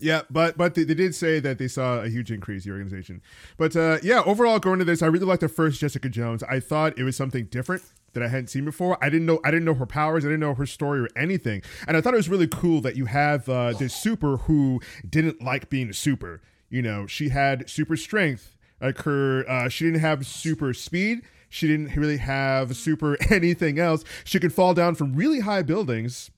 Yeah, 0.00 0.22
but 0.30 0.56
but 0.56 0.74
they, 0.74 0.84
they 0.84 0.94
did 0.94 1.14
say 1.14 1.40
that 1.40 1.58
they 1.58 1.68
saw 1.68 2.00
a 2.00 2.08
huge 2.08 2.30
increase 2.30 2.64
in 2.64 2.70
the 2.70 2.78
organization. 2.78 3.22
But 3.56 3.76
uh, 3.76 3.98
yeah, 4.02 4.22
overall 4.24 4.58
going 4.58 4.78
to 4.80 4.84
this, 4.84 5.02
I 5.02 5.06
really 5.06 5.26
liked 5.26 5.40
the 5.40 5.48
first 5.48 5.80
Jessica 5.80 6.08
Jones. 6.08 6.42
I 6.42 6.60
thought 6.60 6.98
it 6.98 7.04
was 7.04 7.16
something 7.16 7.46
different 7.46 7.82
that 8.12 8.22
I 8.22 8.28
hadn't 8.28 8.48
seen 8.48 8.64
before. 8.64 8.96
I 9.02 9.08
didn't 9.08 9.26
know 9.26 9.40
I 9.44 9.50
didn't 9.50 9.64
know 9.64 9.74
her 9.74 9.86
powers. 9.86 10.24
I 10.24 10.28
didn't 10.28 10.40
know 10.40 10.54
her 10.54 10.66
story 10.66 11.00
or 11.00 11.08
anything. 11.16 11.62
And 11.86 11.96
I 11.96 12.00
thought 12.00 12.14
it 12.14 12.18
was 12.18 12.28
really 12.28 12.48
cool 12.48 12.80
that 12.80 12.96
you 12.96 13.06
have 13.06 13.48
uh, 13.48 13.72
this 13.72 13.94
super 13.94 14.38
who 14.38 14.80
didn't 15.08 15.42
like 15.42 15.68
being 15.68 15.90
a 15.90 15.94
super. 15.94 16.42
You 16.70 16.82
know, 16.82 17.06
she 17.06 17.28
had 17.28 17.68
super 17.70 17.96
strength. 17.96 18.56
Like 18.80 18.98
her, 19.02 19.48
uh, 19.48 19.68
she 19.68 19.84
didn't 19.84 20.00
have 20.00 20.26
super 20.26 20.74
speed. 20.74 21.22
She 21.48 21.68
didn't 21.68 21.94
really 21.94 22.16
have 22.16 22.76
super 22.76 23.16
anything 23.30 23.78
else. 23.78 24.02
She 24.24 24.40
could 24.40 24.52
fall 24.52 24.74
down 24.74 24.96
from 24.96 25.14
really 25.14 25.40
high 25.40 25.62
buildings. 25.62 26.30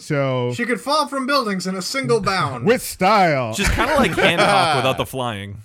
So 0.00 0.52
She 0.54 0.64
could 0.64 0.80
fall 0.80 1.08
from 1.08 1.26
buildings 1.26 1.66
in 1.66 1.74
a 1.76 1.82
single 1.82 2.20
bound. 2.20 2.64
with 2.64 2.82
style. 2.82 3.54
She's 3.54 3.68
kind 3.68 3.90
of 3.90 3.98
like 3.98 4.10
Hancock 4.16 4.76
without 4.76 4.96
the 4.98 5.06
flying. 5.06 5.58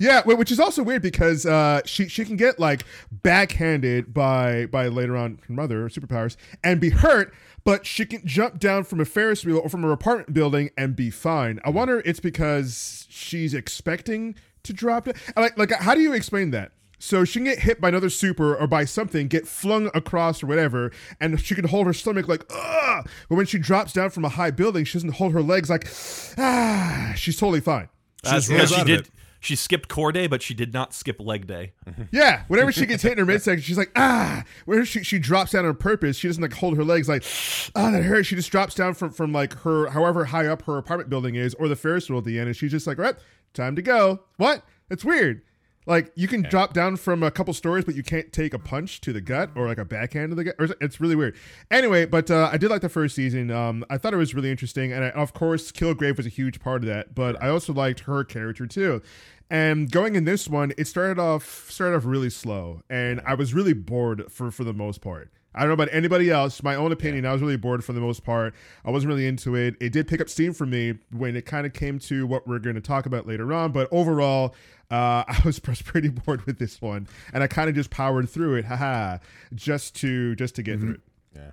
Yeah, 0.00 0.22
which 0.24 0.52
is 0.52 0.60
also 0.60 0.84
weird 0.84 1.02
because 1.02 1.44
uh, 1.44 1.80
she 1.84 2.06
she 2.08 2.24
can 2.24 2.36
get 2.36 2.60
like 2.60 2.84
backhanded 3.10 4.14
by 4.14 4.66
by 4.66 4.88
later 4.88 5.16
on 5.16 5.38
her 5.46 5.52
mother 5.52 5.88
superpowers 5.88 6.36
and 6.64 6.80
be 6.80 6.90
hurt, 6.90 7.34
but 7.64 7.84
she 7.84 8.06
can 8.06 8.24
jump 8.24 8.58
down 8.58 8.84
from 8.84 9.00
a 9.00 9.04
Ferris 9.04 9.44
wheel 9.44 9.58
or 9.58 9.68
from 9.68 9.82
her 9.82 9.92
apartment 9.92 10.32
building 10.32 10.70
and 10.78 10.94
be 10.96 11.10
fine. 11.10 11.58
I 11.64 11.70
wonder 11.70 12.00
it's 12.04 12.20
because 12.20 13.06
she's 13.10 13.54
expecting 13.54 14.36
to 14.62 14.72
drop 14.72 15.04
down. 15.06 15.14
Like 15.36 15.58
like 15.58 15.72
how 15.72 15.94
do 15.94 16.00
you 16.00 16.12
explain 16.12 16.52
that? 16.52 16.72
So 16.98 17.24
she 17.24 17.38
can 17.38 17.44
get 17.44 17.60
hit 17.60 17.80
by 17.80 17.88
another 17.90 18.10
super 18.10 18.54
or 18.56 18.66
by 18.66 18.84
something, 18.84 19.28
get 19.28 19.46
flung 19.46 19.88
across 19.94 20.42
or 20.42 20.46
whatever, 20.46 20.90
and 21.20 21.40
she 21.40 21.54
can 21.54 21.68
hold 21.68 21.86
her 21.86 21.92
stomach 21.92 22.26
like, 22.28 22.44
ugh. 22.50 23.08
But 23.28 23.36
when 23.36 23.46
she 23.46 23.58
drops 23.58 23.92
down 23.92 24.10
from 24.10 24.24
a 24.24 24.28
high 24.30 24.50
building, 24.50 24.84
she 24.84 24.94
doesn't 24.98 25.14
hold 25.14 25.32
her 25.32 25.42
legs 25.42 25.70
like, 25.70 25.86
ah. 26.38 27.12
She's 27.16 27.36
totally 27.38 27.60
fine. 27.60 27.88
That's 28.22 28.48
rolls 28.48 28.48
because 28.48 28.70
she 28.74 28.84
did. 28.84 29.00
it. 29.00 29.10
She 29.40 29.54
skipped 29.54 29.88
core 29.88 30.10
day, 30.10 30.26
but 30.26 30.42
she 30.42 30.52
did 30.52 30.72
not 30.74 30.92
skip 30.92 31.20
leg 31.20 31.46
day. 31.46 31.72
Yeah, 32.10 32.42
whenever 32.48 32.72
she 32.72 32.86
gets 32.86 33.04
hit 33.04 33.12
in 33.12 33.18
her 33.18 33.24
midsection, 33.24 33.62
she's 33.62 33.78
like, 33.78 33.92
ah. 33.94 34.42
Whenever 34.64 34.84
she, 34.84 35.04
she 35.04 35.20
drops 35.20 35.52
down 35.52 35.64
on 35.64 35.76
purpose, 35.76 36.16
she 36.16 36.26
doesn't 36.26 36.42
like 36.42 36.52
hold 36.54 36.76
her 36.76 36.84
legs 36.84 37.08
like, 37.08 37.22
ah, 37.76 37.92
that 37.92 38.02
hurts. 38.02 38.26
She 38.26 38.34
just 38.34 38.50
drops 38.50 38.74
down 38.74 38.94
from, 38.94 39.10
from 39.10 39.32
like 39.32 39.54
her, 39.60 39.90
however 39.90 40.24
high 40.26 40.46
up 40.48 40.62
her 40.62 40.76
apartment 40.78 41.10
building 41.10 41.36
is, 41.36 41.54
or 41.54 41.68
the 41.68 41.76
Ferris 41.76 42.10
wheel 42.10 42.18
at 42.18 42.24
the 42.24 42.38
end, 42.40 42.48
and 42.48 42.56
she's 42.56 42.72
just 42.72 42.88
like, 42.88 42.98
all 42.98 43.04
right, 43.04 43.14
time 43.54 43.76
to 43.76 43.82
go. 43.82 44.24
What? 44.38 44.64
That's 44.88 45.04
weird. 45.04 45.42
Like 45.88 46.12
you 46.14 46.28
can 46.28 46.42
drop 46.42 46.74
down 46.74 46.96
from 46.96 47.22
a 47.22 47.30
couple 47.30 47.54
stories, 47.54 47.86
but 47.86 47.94
you 47.94 48.02
can't 48.02 48.30
take 48.30 48.52
a 48.52 48.58
punch 48.58 49.00
to 49.00 49.12
the 49.12 49.22
gut 49.22 49.50
or 49.56 49.66
like 49.66 49.78
a 49.78 49.86
backhand 49.86 50.30
to 50.32 50.34
the 50.34 50.44
gut. 50.44 50.54
Or 50.58 50.68
it's 50.82 51.00
really 51.00 51.16
weird. 51.16 51.34
Anyway, 51.70 52.04
but 52.04 52.30
uh, 52.30 52.50
I 52.52 52.58
did 52.58 52.70
like 52.70 52.82
the 52.82 52.90
first 52.90 53.16
season. 53.16 53.50
Um, 53.50 53.86
I 53.88 53.96
thought 53.96 54.12
it 54.12 54.18
was 54.18 54.34
really 54.34 54.50
interesting, 54.50 54.92
and 54.92 55.02
I, 55.02 55.08
of 55.10 55.32
course, 55.32 55.72
Kilgrave 55.72 56.18
was 56.18 56.26
a 56.26 56.28
huge 56.28 56.60
part 56.60 56.82
of 56.82 56.88
that. 56.88 57.14
But 57.14 57.42
I 57.42 57.48
also 57.48 57.72
liked 57.72 58.00
her 58.00 58.22
character 58.22 58.66
too. 58.66 59.00
And 59.50 59.90
going 59.90 60.14
in 60.14 60.24
this 60.24 60.46
one, 60.46 60.74
it 60.76 60.86
started 60.86 61.18
off 61.18 61.70
started 61.70 61.96
off 61.96 62.04
really 62.04 62.28
slow, 62.28 62.82
and 62.90 63.22
I 63.26 63.32
was 63.32 63.54
really 63.54 63.72
bored 63.72 64.30
for 64.30 64.50
for 64.50 64.64
the 64.64 64.74
most 64.74 65.00
part. 65.00 65.32
I 65.54 65.60
don't 65.60 65.68
know 65.68 65.74
about 65.74 65.88
anybody 65.92 66.30
else. 66.30 66.62
My 66.62 66.74
own 66.74 66.92
opinion, 66.92 67.24
I 67.24 67.32
was 67.32 67.40
really 67.40 67.56
bored 67.56 67.82
for 67.82 67.92
the 67.92 68.00
most 68.00 68.22
part. 68.22 68.54
I 68.84 68.90
wasn't 68.90 69.08
really 69.08 69.26
into 69.26 69.56
it. 69.56 69.74
It 69.80 69.92
did 69.92 70.06
pick 70.06 70.20
up 70.20 70.28
steam 70.28 70.52
for 70.52 70.66
me 70.66 70.94
when 71.10 71.34
it 71.34 71.46
kind 71.46 71.66
of 71.66 71.72
came 71.72 71.98
to 72.00 72.26
what 72.26 72.46
we're 72.46 72.58
going 72.58 72.76
to 72.76 72.82
talk 72.82 73.06
about 73.06 73.26
later 73.26 73.52
on. 73.52 73.72
But 73.72 73.88
overall, 73.90 74.54
uh, 74.90 75.24
I 75.28 75.40
was 75.44 75.58
pretty 75.60 76.08
bored 76.08 76.44
with 76.46 76.58
this 76.58 76.80
one, 76.80 77.08
and 77.32 77.42
I 77.42 77.46
kind 77.46 77.68
of 77.68 77.74
just 77.74 77.90
powered 77.90 78.28
through 78.28 78.56
it, 78.56 78.64
haha, 78.66 79.18
just 79.54 79.94
to 79.96 80.34
just 80.36 80.54
to 80.56 80.62
get 80.62 80.80
through 80.80 80.94
it. 80.94 81.00
Yeah. 81.34 81.50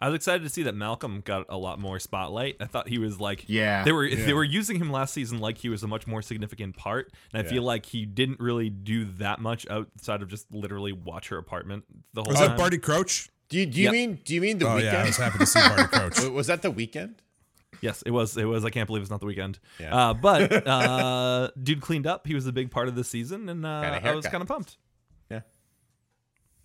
I 0.00 0.08
was 0.08 0.16
excited 0.16 0.42
to 0.42 0.48
see 0.48 0.64
that 0.64 0.74
Malcolm 0.74 1.22
got 1.24 1.46
a 1.48 1.56
lot 1.56 1.78
more 1.78 2.00
spotlight. 2.00 2.56
I 2.58 2.64
thought 2.64 2.88
he 2.88 2.98
was 2.98 3.20
like, 3.20 3.44
Yeah. 3.46 3.84
they 3.84 3.92
were 3.92 4.08
they 4.10 4.32
were 4.32 4.42
using 4.42 4.76
him 4.80 4.90
last 4.90 5.14
season 5.14 5.38
like 5.38 5.58
he 5.58 5.68
was 5.68 5.84
a 5.84 5.86
much 5.86 6.08
more 6.08 6.22
significant 6.22 6.76
part, 6.76 7.12
and 7.32 7.46
I 7.46 7.48
feel 7.48 7.62
like 7.62 7.86
he 7.86 8.04
didn't 8.04 8.40
really 8.40 8.68
do 8.68 9.04
that 9.18 9.40
much 9.40 9.64
outside 9.70 10.20
of 10.20 10.28
just 10.28 10.52
literally 10.52 10.92
watch 10.92 11.28
her 11.28 11.38
apartment 11.38 11.84
the 12.14 12.22
whole 12.22 12.30
Was 12.32 12.40
time. 12.40 12.48
that 12.48 12.58
Barty 12.58 12.78
Crouch? 12.78 13.28
Do 13.48 13.58
you, 13.58 13.66
do 13.66 13.78
you 13.78 13.84
Yep. 13.84 13.92
mean 13.92 14.18
do 14.24 14.34
you 14.34 14.40
mean 14.40 14.58
the 14.58 14.66
Oh 14.68 14.74
weekend? 14.76 14.92
yeah, 14.94 15.02
I 15.02 15.06
was 15.06 15.16
happy 15.18 15.38
to 15.38 15.46
see 15.46 15.60
Barty 15.60 15.84
Crouch. 15.84 16.20
Was 16.32 16.46
that 16.48 16.62
the 16.62 16.70
weekend? 16.72 17.22
Yes, 17.80 18.02
it 18.02 18.10
was. 18.10 18.36
It 18.36 18.44
was. 18.44 18.64
I 18.64 18.70
can't 18.70 18.86
believe 18.86 19.02
it's 19.02 19.10
not 19.10 19.20
the 19.20 19.26
weekend. 19.26 19.58
Yeah. 19.80 19.94
Uh, 20.10 20.14
but 20.14 20.66
uh, 20.66 21.50
dude 21.60 21.80
cleaned 21.80 22.06
up. 22.06 22.26
He 22.26 22.34
was 22.34 22.46
a 22.46 22.52
big 22.52 22.70
part 22.70 22.88
of 22.88 22.94
the 22.94 23.04
season, 23.04 23.48
and 23.48 23.64
uh, 23.66 24.00
I 24.02 24.14
was 24.14 24.26
kind 24.26 24.42
of 24.42 24.48
pumped. 24.48 24.76
Yeah. 25.30 25.40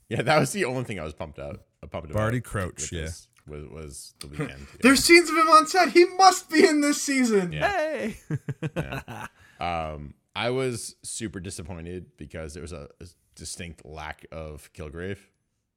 Yeah, 0.09 0.21
that 0.21 0.39
was 0.39 0.51
the 0.51 0.65
only 0.65 0.83
thing 0.83 0.99
I 0.99 1.03
was 1.03 1.13
pumped 1.13 1.39
out. 1.39 1.61
uh, 1.83 1.87
Pumped 1.87 2.11
about 2.11 2.19
Barty 2.21 2.39
Crouch, 2.41 2.75
with 2.81 2.93
yeah. 2.93 3.01
this, 3.01 3.27
Was, 3.47 3.65
was 3.67 4.13
the 4.19 4.27
weekend. 4.27 4.49
yeah. 4.59 4.65
There's 4.81 5.03
scenes 5.03 5.29
of 5.29 5.35
him 5.35 5.49
on 5.49 5.67
set. 5.67 5.89
He 5.89 6.05
must 6.05 6.49
be 6.49 6.65
in 6.65 6.81
this 6.81 7.01
season. 7.01 7.51
Yeah. 7.51 7.69
Hey, 7.71 8.17
Um, 9.59 10.13
I 10.35 10.51
was 10.51 10.95
super 11.03 11.39
disappointed 11.39 12.11
because 12.15 12.53
there 12.53 12.61
was 12.61 12.71
a, 12.73 12.89
a 13.01 13.05
distinct 13.35 13.83
lack 13.85 14.25
of 14.31 14.71
Kilgrave, 14.73 15.17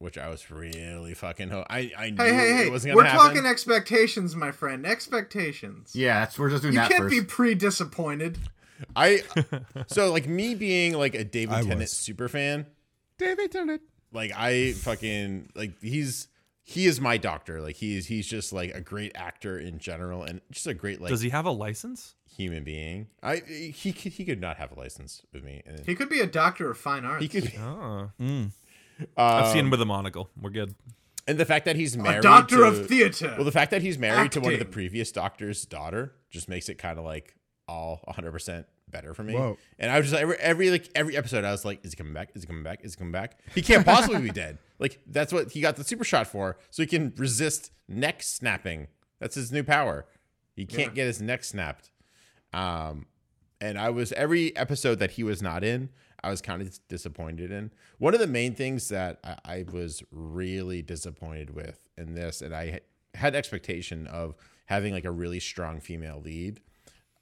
which 0.01 0.17
I 0.17 0.27
was 0.29 0.49
really 0.51 1.13
fucking. 1.13 1.49
Ho- 1.49 1.65
I 1.69 1.91
I 1.97 2.09
knew 2.09 2.17
Hey, 2.23 2.33
hey, 2.33 2.53
hey! 2.53 2.67
it 2.67 2.71
wasn't 2.71 2.95
We're 2.95 3.03
gonna 3.03 3.13
happen. 3.13 3.35
talking 3.35 3.45
expectations, 3.49 4.35
my 4.35 4.51
friend. 4.51 4.85
Expectations. 4.85 5.95
Yeah, 5.95 6.19
that's 6.21 6.37
we're 6.39 6.49
just 6.49 6.63
doing 6.63 6.73
You 6.73 6.79
that 6.81 6.89
can't 6.91 7.03
first. 7.03 7.11
be 7.11 7.21
pre-disappointed. 7.23 8.37
I 8.95 9.21
so 9.87 10.11
like 10.11 10.27
me 10.27 10.55
being 10.55 10.93
like 10.93 11.13
a 11.15 11.23
David 11.23 11.53
I 11.55 11.61
Tennant 11.61 11.79
was. 11.81 11.91
super 11.91 12.27
fan. 12.27 12.65
David 13.17 13.51
Tennant. 13.51 13.81
Like 14.11 14.31
I 14.35 14.73
fucking 14.73 15.51
like 15.55 15.79
he's 15.81 16.27
he 16.63 16.85
is 16.87 16.99
my 16.99 17.17
doctor. 17.17 17.61
Like 17.61 17.75
he 17.75 17.95
is 17.97 18.07
he's 18.07 18.25
just 18.27 18.51
like 18.51 18.73
a 18.73 18.81
great 18.81 19.11
actor 19.15 19.57
in 19.59 19.77
general 19.79 20.23
and 20.23 20.41
just 20.51 20.65
a 20.67 20.73
great 20.73 20.99
like 20.99 21.09
does 21.09 21.21
he 21.21 21.29
have 21.29 21.45
a 21.45 21.51
license? 21.51 22.15
human 22.37 22.63
being. 22.63 23.07
I 23.21 23.37
he 23.45 23.91
could 23.93 24.13
he 24.13 24.23
could 24.25 24.39
not 24.41 24.57
have 24.57 24.71
a 24.71 24.75
license 24.79 25.21
with 25.33 25.43
me. 25.43 25.61
He 25.85 25.95
could 25.95 26.09
be 26.09 26.21
a 26.21 26.25
doctor 26.27 26.71
of 26.71 26.77
fine 26.77 27.03
arts. 27.05 27.21
he 27.21 27.27
could 27.27 27.51
Oh, 27.59 28.09
Mm. 28.19 28.51
I've 29.17 29.47
seen 29.49 29.59
him 29.59 29.65
um, 29.65 29.71
with 29.71 29.81
a 29.81 29.85
monocle. 29.85 30.29
We're 30.39 30.49
good. 30.49 30.75
and 31.27 31.37
the 31.37 31.45
fact 31.45 31.65
that 31.65 31.75
he's 31.75 31.97
married 31.97 32.19
a 32.19 32.21
doctor 32.21 32.57
to, 32.57 32.63
of 32.63 32.87
theater. 32.87 33.33
Well, 33.35 33.45
the 33.45 33.51
fact 33.51 33.71
that 33.71 33.81
he's 33.81 33.97
married 33.97 34.31
to 34.33 34.39
one 34.41 34.53
of 34.53 34.59
the 34.59 34.65
previous 34.65 35.11
doctor's 35.11 35.65
daughter 35.65 36.13
just 36.29 36.49
makes 36.49 36.69
it 36.69 36.77
kind 36.77 36.97
of 36.97 37.05
like 37.05 37.35
all 37.67 38.03
100% 38.07 38.65
better 38.89 39.13
for 39.13 39.23
me. 39.23 39.33
Whoa. 39.33 39.57
And 39.79 39.91
I 39.91 39.97
was 39.97 40.09
just 40.09 40.21
every 40.21 40.35
every 40.37 40.69
like 40.69 40.89
every 40.95 41.15
episode, 41.15 41.45
I 41.45 41.51
was 41.51 41.65
like, 41.65 41.83
is 41.85 41.91
he 41.91 41.95
coming 41.95 42.13
back? 42.13 42.31
Is 42.35 42.43
he 42.43 42.47
coming 42.47 42.63
back? 42.63 42.83
Is 42.83 42.93
he 42.93 42.97
coming 42.97 43.13
back? 43.13 43.39
He 43.55 43.61
can't 43.61 43.85
possibly 43.85 44.21
be 44.21 44.29
dead. 44.31 44.57
Like 44.79 44.99
that's 45.07 45.31
what 45.31 45.51
he 45.51 45.61
got 45.61 45.77
the 45.77 45.83
super 45.83 46.03
shot 46.03 46.27
for, 46.27 46.57
so 46.69 46.83
he 46.83 46.87
can 46.87 47.13
resist 47.17 47.71
neck 47.87 48.21
snapping. 48.21 48.87
That's 49.19 49.35
his 49.35 49.51
new 49.51 49.63
power. 49.63 50.05
He 50.55 50.65
can't 50.65 50.93
get 50.93 51.07
his 51.07 51.21
neck 51.21 51.43
snapped. 51.43 51.91
Um, 52.53 53.05
and 53.61 53.79
I 53.79 53.89
was 53.91 54.11
every 54.13 54.55
episode 54.57 54.99
that 54.99 55.11
he 55.11 55.23
was 55.23 55.41
not 55.41 55.63
in, 55.63 55.89
I 56.23 56.29
was 56.29 56.41
kind 56.41 56.61
of 56.61 56.79
disappointed 56.87 57.51
in. 57.51 57.71
One 57.97 58.13
of 58.13 58.19
the 58.19 58.27
main 58.27 58.55
things 58.55 58.89
that 58.89 59.19
I, 59.23 59.37
I 59.45 59.65
was 59.71 60.03
really 60.11 60.81
disappointed 60.81 61.55
with 61.55 61.79
in 61.97 62.13
this, 62.13 62.41
and 62.41 62.55
I 62.55 62.81
had 63.15 63.35
expectation 63.35 64.07
of 64.07 64.35
having 64.65 64.93
like 64.93 65.05
a 65.05 65.11
really 65.11 65.39
strong 65.39 65.79
female 65.79 66.21
lead. 66.23 66.61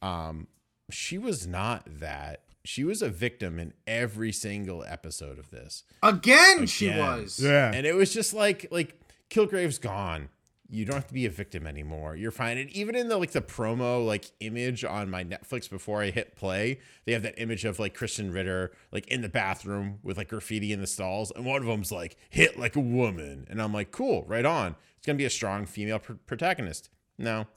Um, 0.01 0.47
she 0.91 1.17
was 1.17 1.47
not 1.47 1.83
that. 1.99 2.41
She 2.65 2.83
was 2.83 3.01
a 3.01 3.09
victim 3.09 3.57
in 3.57 3.73
every 3.87 4.31
single 4.31 4.83
episode 4.83 5.39
of 5.39 5.49
this. 5.49 5.83
Again, 6.03 6.65
she 6.67 6.89
was. 6.89 7.39
Yeah. 7.39 7.71
And 7.73 7.85
it 7.85 7.95
was 7.95 8.13
just 8.13 8.33
like 8.33 8.67
like 8.71 8.99
Kilgrave's 9.29 9.79
gone. 9.79 10.29
You 10.71 10.85
don't 10.85 10.95
have 10.95 11.07
to 11.07 11.13
be 11.13 11.25
a 11.25 11.31
victim 11.31 11.65
anymore. 11.65 12.15
You're 12.15 12.31
fine. 12.31 12.59
And 12.59 12.69
even 12.69 12.95
in 12.95 13.07
the 13.09 13.17
like 13.17 13.31
the 13.31 13.41
promo 13.41 14.05
like 14.05 14.31
image 14.39 14.85
on 14.85 15.09
my 15.09 15.23
Netflix 15.23 15.67
before 15.67 16.03
I 16.03 16.11
hit 16.11 16.35
play, 16.35 16.79
they 17.05 17.13
have 17.13 17.23
that 17.23 17.41
image 17.41 17.65
of 17.65 17.79
like 17.79 17.97
Krysten 17.97 18.31
Ritter 18.31 18.71
like 18.91 19.07
in 19.07 19.21
the 19.21 19.29
bathroom 19.29 19.97
with 20.03 20.17
like 20.17 20.29
graffiti 20.29 20.71
in 20.71 20.79
the 20.79 20.87
stalls, 20.87 21.31
and 21.35 21.43
one 21.43 21.61
of 21.61 21.67
them's 21.67 21.91
like 21.91 22.17
hit 22.29 22.59
like 22.59 22.75
a 22.75 22.81
woman, 22.81 23.47
and 23.49 23.61
I'm 23.61 23.73
like, 23.73 23.91
cool, 23.91 24.25
right 24.27 24.45
on. 24.45 24.75
It's 24.97 25.05
gonna 25.07 25.17
be 25.17 25.25
a 25.25 25.29
strong 25.29 25.65
female 25.65 25.99
pr- 25.99 26.13
protagonist. 26.25 26.89
No, 27.17 27.47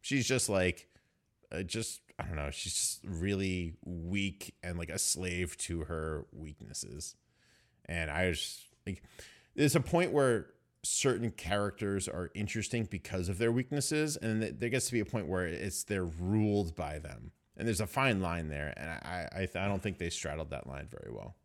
she's 0.00 0.26
just 0.26 0.48
like, 0.48 0.88
uh, 1.52 1.62
just 1.62 2.00
I 2.18 2.24
don't 2.24 2.36
know. 2.36 2.50
She's 2.50 2.74
just 2.74 3.04
really 3.04 3.74
weak 3.84 4.54
and 4.62 4.78
like 4.78 4.90
a 4.90 4.98
slave 4.98 5.56
to 5.58 5.80
her 5.84 6.26
weaknesses. 6.32 7.16
And 7.86 8.10
I 8.10 8.28
was 8.28 8.64
like, 8.86 9.02
there's 9.56 9.76
a 9.76 9.80
point 9.80 10.12
where 10.12 10.46
certain 10.84 11.30
characters 11.30 12.08
are 12.08 12.30
interesting 12.34 12.84
because 12.90 13.28
of 13.28 13.38
their 13.38 13.52
weaknesses, 13.52 14.16
and 14.16 14.42
there 14.42 14.68
gets 14.68 14.86
to 14.86 14.92
be 14.92 15.00
a 15.00 15.04
point 15.04 15.28
where 15.28 15.46
it's 15.46 15.84
they're 15.84 16.04
ruled 16.04 16.74
by 16.74 16.98
them, 16.98 17.32
and 17.56 17.66
there's 17.66 17.80
a 17.80 17.86
fine 17.86 18.20
line 18.20 18.48
there, 18.48 18.74
and 18.76 18.90
I 18.90 19.28
I, 19.32 19.64
I 19.64 19.68
don't 19.68 19.82
think 19.82 19.98
they 19.98 20.10
straddled 20.10 20.50
that 20.50 20.66
line 20.66 20.88
very 20.90 21.12
well. 21.14 21.36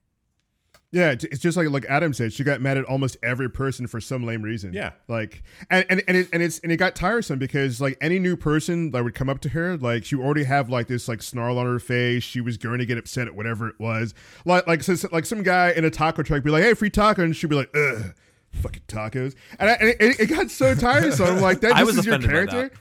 Yeah, 0.92 1.12
it's 1.12 1.40
just 1.40 1.58
like 1.58 1.70
like 1.70 1.86
Adam 1.90 2.14
said, 2.14 2.32
she 2.32 2.46
got 2.46 2.62
mad 2.62 2.78
at 2.78 2.86
almost 2.86 3.18
every 3.22 3.50
person 3.50 3.88
for 3.88 4.00
some 4.00 4.26
lame 4.26 4.42
reason. 4.42 4.74
Yeah. 4.74 4.92
like 5.10 5.44
and 5.70 5.86
and 5.90 6.02
and, 6.08 6.16
it, 6.18 6.30
and 6.32 6.42
it's 6.42 6.60
and 6.60 6.72
it 6.72 6.78
got 6.78 6.96
tiresome 6.96 7.40
because 7.40 7.82
like 7.82 7.98
any 8.00 8.20
new 8.20 8.38
person 8.38 8.92
that 8.92 9.04
would 9.04 9.14
come 9.14 9.28
up 9.28 9.42
to 9.42 9.50
her, 9.50 9.76
like 9.76 10.06
she 10.06 10.16
already 10.16 10.46
have 10.46 10.70
like 10.70 10.88
this 10.88 11.10
like 11.10 11.22
snarl 11.22 11.60
on 11.60 11.66
her 11.66 11.80
face. 11.80 12.24
She 12.24 12.40
was 12.40 12.56
going 12.56 12.80
to 12.80 12.86
get 12.86 12.98
upset 12.98 13.28
at 13.28 13.36
whatever 13.36 13.68
it 13.68 13.76
was. 13.80 14.14
Like 14.46 14.66
like 14.66 14.82
so- 14.82 15.10
like 15.12 15.26
some 15.26 15.44
guy 15.44 15.72
in 15.72 15.84
a 15.84 15.90
taco 15.90 16.24
truck 16.24 16.42
be 16.42 16.52
like, 16.52 16.64
"Hey, 16.64 16.74
free 16.74 16.90
taco," 16.90 17.22
and 17.22 17.36
she'd 17.36 17.50
be 17.50 17.58
like, 17.58 17.76
"Ugh." 17.76 18.14
Fucking 18.62 18.84
tacos, 18.88 19.36
and, 19.60 19.70
I, 19.70 19.74
and 19.74 19.90
it, 20.00 20.20
it 20.20 20.26
got 20.28 20.50
so 20.50 20.74
tiresome. 20.76 21.28
I'm 21.28 21.42
like, 21.42 21.62
that 21.62 21.74
I 21.76 21.84
this 21.84 21.98
is 21.98 22.06
your 22.06 22.20
character. 22.20 22.72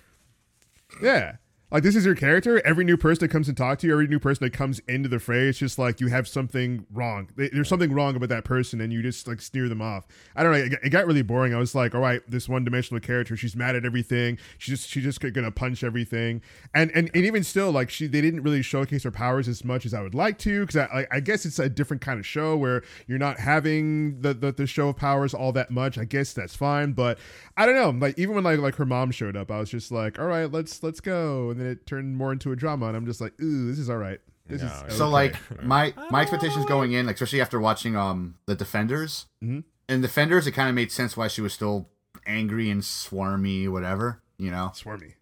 Yeah. 1.02 1.36
Like 1.72 1.82
this 1.82 1.96
is 1.96 2.06
your 2.06 2.14
character. 2.14 2.64
Every 2.64 2.84
new 2.84 2.96
person 2.96 3.26
that 3.26 3.32
comes 3.32 3.48
to 3.48 3.52
talk 3.52 3.80
to 3.80 3.88
you, 3.88 3.92
every 3.92 4.06
new 4.06 4.20
person 4.20 4.44
that 4.44 4.52
comes 4.52 4.78
into 4.86 5.08
the 5.08 5.18
fray, 5.18 5.48
it's 5.48 5.58
just 5.58 5.80
like 5.80 6.00
you 6.00 6.06
have 6.06 6.28
something 6.28 6.86
wrong. 6.92 7.28
There's 7.34 7.68
something 7.68 7.92
wrong 7.92 8.14
about 8.14 8.28
that 8.28 8.44
person, 8.44 8.80
and 8.80 8.92
you 8.92 9.02
just 9.02 9.26
like 9.26 9.40
sneer 9.40 9.68
them 9.68 9.82
off. 9.82 10.06
I 10.36 10.44
don't 10.44 10.52
know. 10.52 10.58
It 10.84 10.90
got, 10.90 11.06
really 11.08 11.22
boring. 11.22 11.54
I 11.54 11.58
was 11.58 11.74
like, 11.74 11.92
all 11.92 12.00
right, 12.00 12.22
this 12.28 12.48
one 12.48 12.64
dimensional 12.64 13.00
character, 13.00 13.36
she's 13.36 13.56
mad 13.56 13.74
at 13.74 13.84
everything. 13.84 14.38
She's 14.58 14.78
just 14.78 14.90
she's 14.90 15.02
just 15.02 15.20
gonna 15.20 15.50
punch 15.50 15.82
everything. 15.82 16.40
And 16.72 16.92
and, 16.94 17.10
and 17.12 17.24
even 17.24 17.42
still, 17.42 17.72
like 17.72 17.90
she 17.90 18.06
they 18.06 18.20
didn't 18.20 18.42
really 18.42 18.62
showcase 18.62 19.02
her 19.02 19.10
powers 19.10 19.48
as 19.48 19.64
much 19.64 19.84
as 19.84 19.92
I 19.92 20.02
would 20.02 20.14
like 20.14 20.38
to, 20.38 20.60
because 20.60 20.76
I, 20.76 21.00
I 21.00 21.16
I 21.16 21.20
guess 21.20 21.44
it's 21.44 21.58
a 21.58 21.68
different 21.68 22.00
kind 22.00 22.20
of 22.20 22.26
show 22.26 22.56
where 22.56 22.84
you're 23.08 23.18
not 23.18 23.40
having 23.40 24.20
the, 24.20 24.34
the 24.34 24.52
the 24.52 24.66
show 24.68 24.90
of 24.90 24.96
powers 24.96 25.34
all 25.34 25.50
that 25.52 25.72
much. 25.72 25.98
I 25.98 26.04
guess 26.04 26.32
that's 26.32 26.54
fine, 26.54 26.92
but 26.92 27.18
I 27.56 27.66
don't 27.66 27.74
know. 27.74 27.90
Like 27.90 28.16
even 28.20 28.36
when 28.36 28.44
like 28.44 28.60
like 28.60 28.76
her 28.76 28.86
mom 28.86 29.10
showed 29.10 29.36
up, 29.36 29.50
I 29.50 29.58
was 29.58 29.70
just 29.70 29.90
like, 29.90 30.20
all 30.20 30.26
right, 30.26 30.50
let's 30.50 30.80
let's 30.84 31.00
go. 31.00 31.55
And 31.56 31.64
then 31.64 31.72
it 31.72 31.86
turned 31.86 32.14
more 32.18 32.32
into 32.32 32.52
a 32.52 32.56
drama, 32.56 32.86
and 32.88 32.96
I'm 32.96 33.06
just 33.06 33.18
like, 33.18 33.32
ooh, 33.40 33.68
this 33.70 33.78
is 33.78 33.88
all 33.88 33.96
right. 33.96 34.20
This 34.46 34.60
No, 34.60 34.68
is 34.68 34.82
it 34.82 34.96
So 34.96 35.08
like 35.08 35.36
my 35.62 35.94
my 36.10 36.20
expectations 36.20 36.66
going 36.66 36.92
in, 36.92 37.06
like 37.06 37.14
especially 37.14 37.40
after 37.40 37.58
watching 37.58 37.96
um 37.96 38.34
the 38.44 38.54
Defenders, 38.54 39.24
Mhm. 39.42 39.64
in 39.88 40.00
Defenders, 40.02 40.46
it 40.46 40.52
kind 40.52 40.68
of 40.68 40.74
made 40.74 40.92
sense 40.92 41.16
why 41.16 41.28
she 41.28 41.40
was 41.40 41.54
still 41.54 41.88
angry 42.26 42.68
and 42.68 42.82
swarmy, 42.82 43.68
whatever. 43.70 44.20
You 44.36 44.50
know. 44.50 44.70
swarmy. 44.74 45.14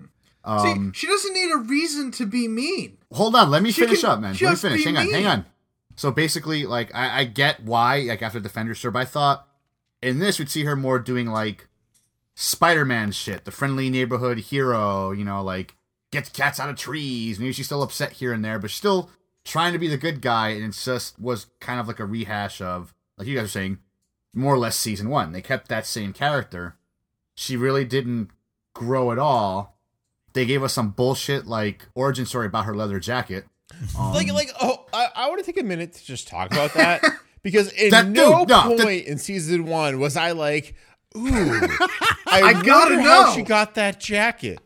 Um, 0.43 0.93
See, 0.93 1.01
she 1.01 1.07
doesn't 1.07 1.33
need 1.33 1.53
a 1.53 1.59
reason 1.59 2.11
to 2.13 2.27
be 2.27 2.49
mean. 2.49 2.99
hold 3.13 3.37
on, 3.37 3.49
let 3.49 3.63
me 3.63 3.71
she 3.71 3.83
finish 3.83 4.03
up, 4.03 4.19
man. 4.21 4.33
Let 4.41 4.51
me 4.51 4.57
finish. 4.57 4.79
be 4.81 4.85
Hang 4.93 4.97
on, 4.97 5.11
hang 5.11 5.27
on. 5.27 5.47
So 5.97 6.11
basically, 6.11 6.67
like 6.67 6.93
I, 6.95 7.21
I 7.21 7.25
get 7.25 7.63
why, 7.63 8.01
like 8.01 8.23
after 8.23 8.41
Defenders, 8.41 8.77
sure, 8.79 8.91
but 8.91 8.99
I 8.99 9.05
thought 9.05 9.47
in 10.03 10.19
this 10.19 10.41
we'd 10.41 10.51
see 10.51 10.65
her 10.65 10.75
more 10.75 10.99
doing 10.99 11.29
like 11.29 11.69
Spider-Man 12.35 13.13
shit, 13.13 13.45
the 13.45 13.51
friendly 13.53 13.89
neighborhood 13.91 14.39
hero, 14.39 15.13
you 15.13 15.25
know, 15.25 15.43
like 15.43 15.77
gets 16.15 16.31
cats 16.31 16.59
out 16.59 16.71
of 16.71 16.77
trees. 16.77 17.39
Maybe 17.39 17.53
she's 17.53 17.67
still 17.67 17.83
upset 17.83 18.13
here 18.13 18.33
and 18.33 18.45
there, 18.45 18.59
but 18.59 18.71
she's 18.71 18.79
still 18.79 19.11
trying 19.45 19.73
to 19.75 19.79
be 19.79 19.89
the 19.89 19.99
good 19.99 20.23
guy, 20.23 20.49
and 20.51 20.65
it 20.65 20.73
just 20.73 21.19
was 21.21 21.47
kind 21.61 21.79
of 21.79 21.87
like 21.87 22.01
a 22.01 22.07
rehash 22.07 22.61
of, 22.63 22.95
like 23.19 23.29
you 23.29 23.35
guys 23.37 23.45
are 23.45 23.49
saying, 23.49 23.79
more 24.33 24.55
or 24.55 24.59
less 24.59 24.77
season 24.77 25.11
one. 25.11 25.33
They 25.33 25.43
kept 25.43 25.69
that 25.69 25.87
same 25.87 26.13
character. 26.13 26.77
She 27.35 27.57
really 27.57 27.85
didn't 27.85 28.31
grow 28.75 29.13
at 29.13 29.19
all. 29.19 29.79
They 30.33 30.47
gave 30.47 30.63
us 30.65 30.73
some 30.73 30.91
bullshit 30.91 31.47
like 31.47 31.87
origin 31.95 32.27
story 32.27 32.47
about 32.47 32.65
her 32.65 32.75
leather 32.75 32.99
jacket. 32.99 33.45
Um, 33.99 34.13
like 34.13 34.33
like 34.33 34.51
oh 34.61 34.85
I, 34.93 35.09
I 35.15 35.29
want 35.29 35.45
to 35.45 35.47
take 35.47 35.61
a 35.61 35.65
minute 35.67 35.93
to 35.95 36.05
just 36.05 36.27
talk 36.29 36.53
about 36.53 36.75
that 36.75 37.03
because 37.43 37.73
in 37.73 37.91
That 37.91 38.07
no 38.09 38.41
dude, 38.41 38.49
no, 38.49 38.63
point 38.63 38.79
that- 38.79 39.11
in 39.11 39.19
season 39.19 39.67
one 39.67 40.01
was 40.01 40.17
I 40.17 40.33
like, 40.33 40.75
ooh, 41.17 41.21
I, 42.27 42.53
gotta 42.65 42.95
wonder 42.97 43.01
how 43.09 43.23
know. 43.27 43.33
she 43.35 43.43
got 43.43 43.75
that 43.77 44.01
jacket. 44.01 44.59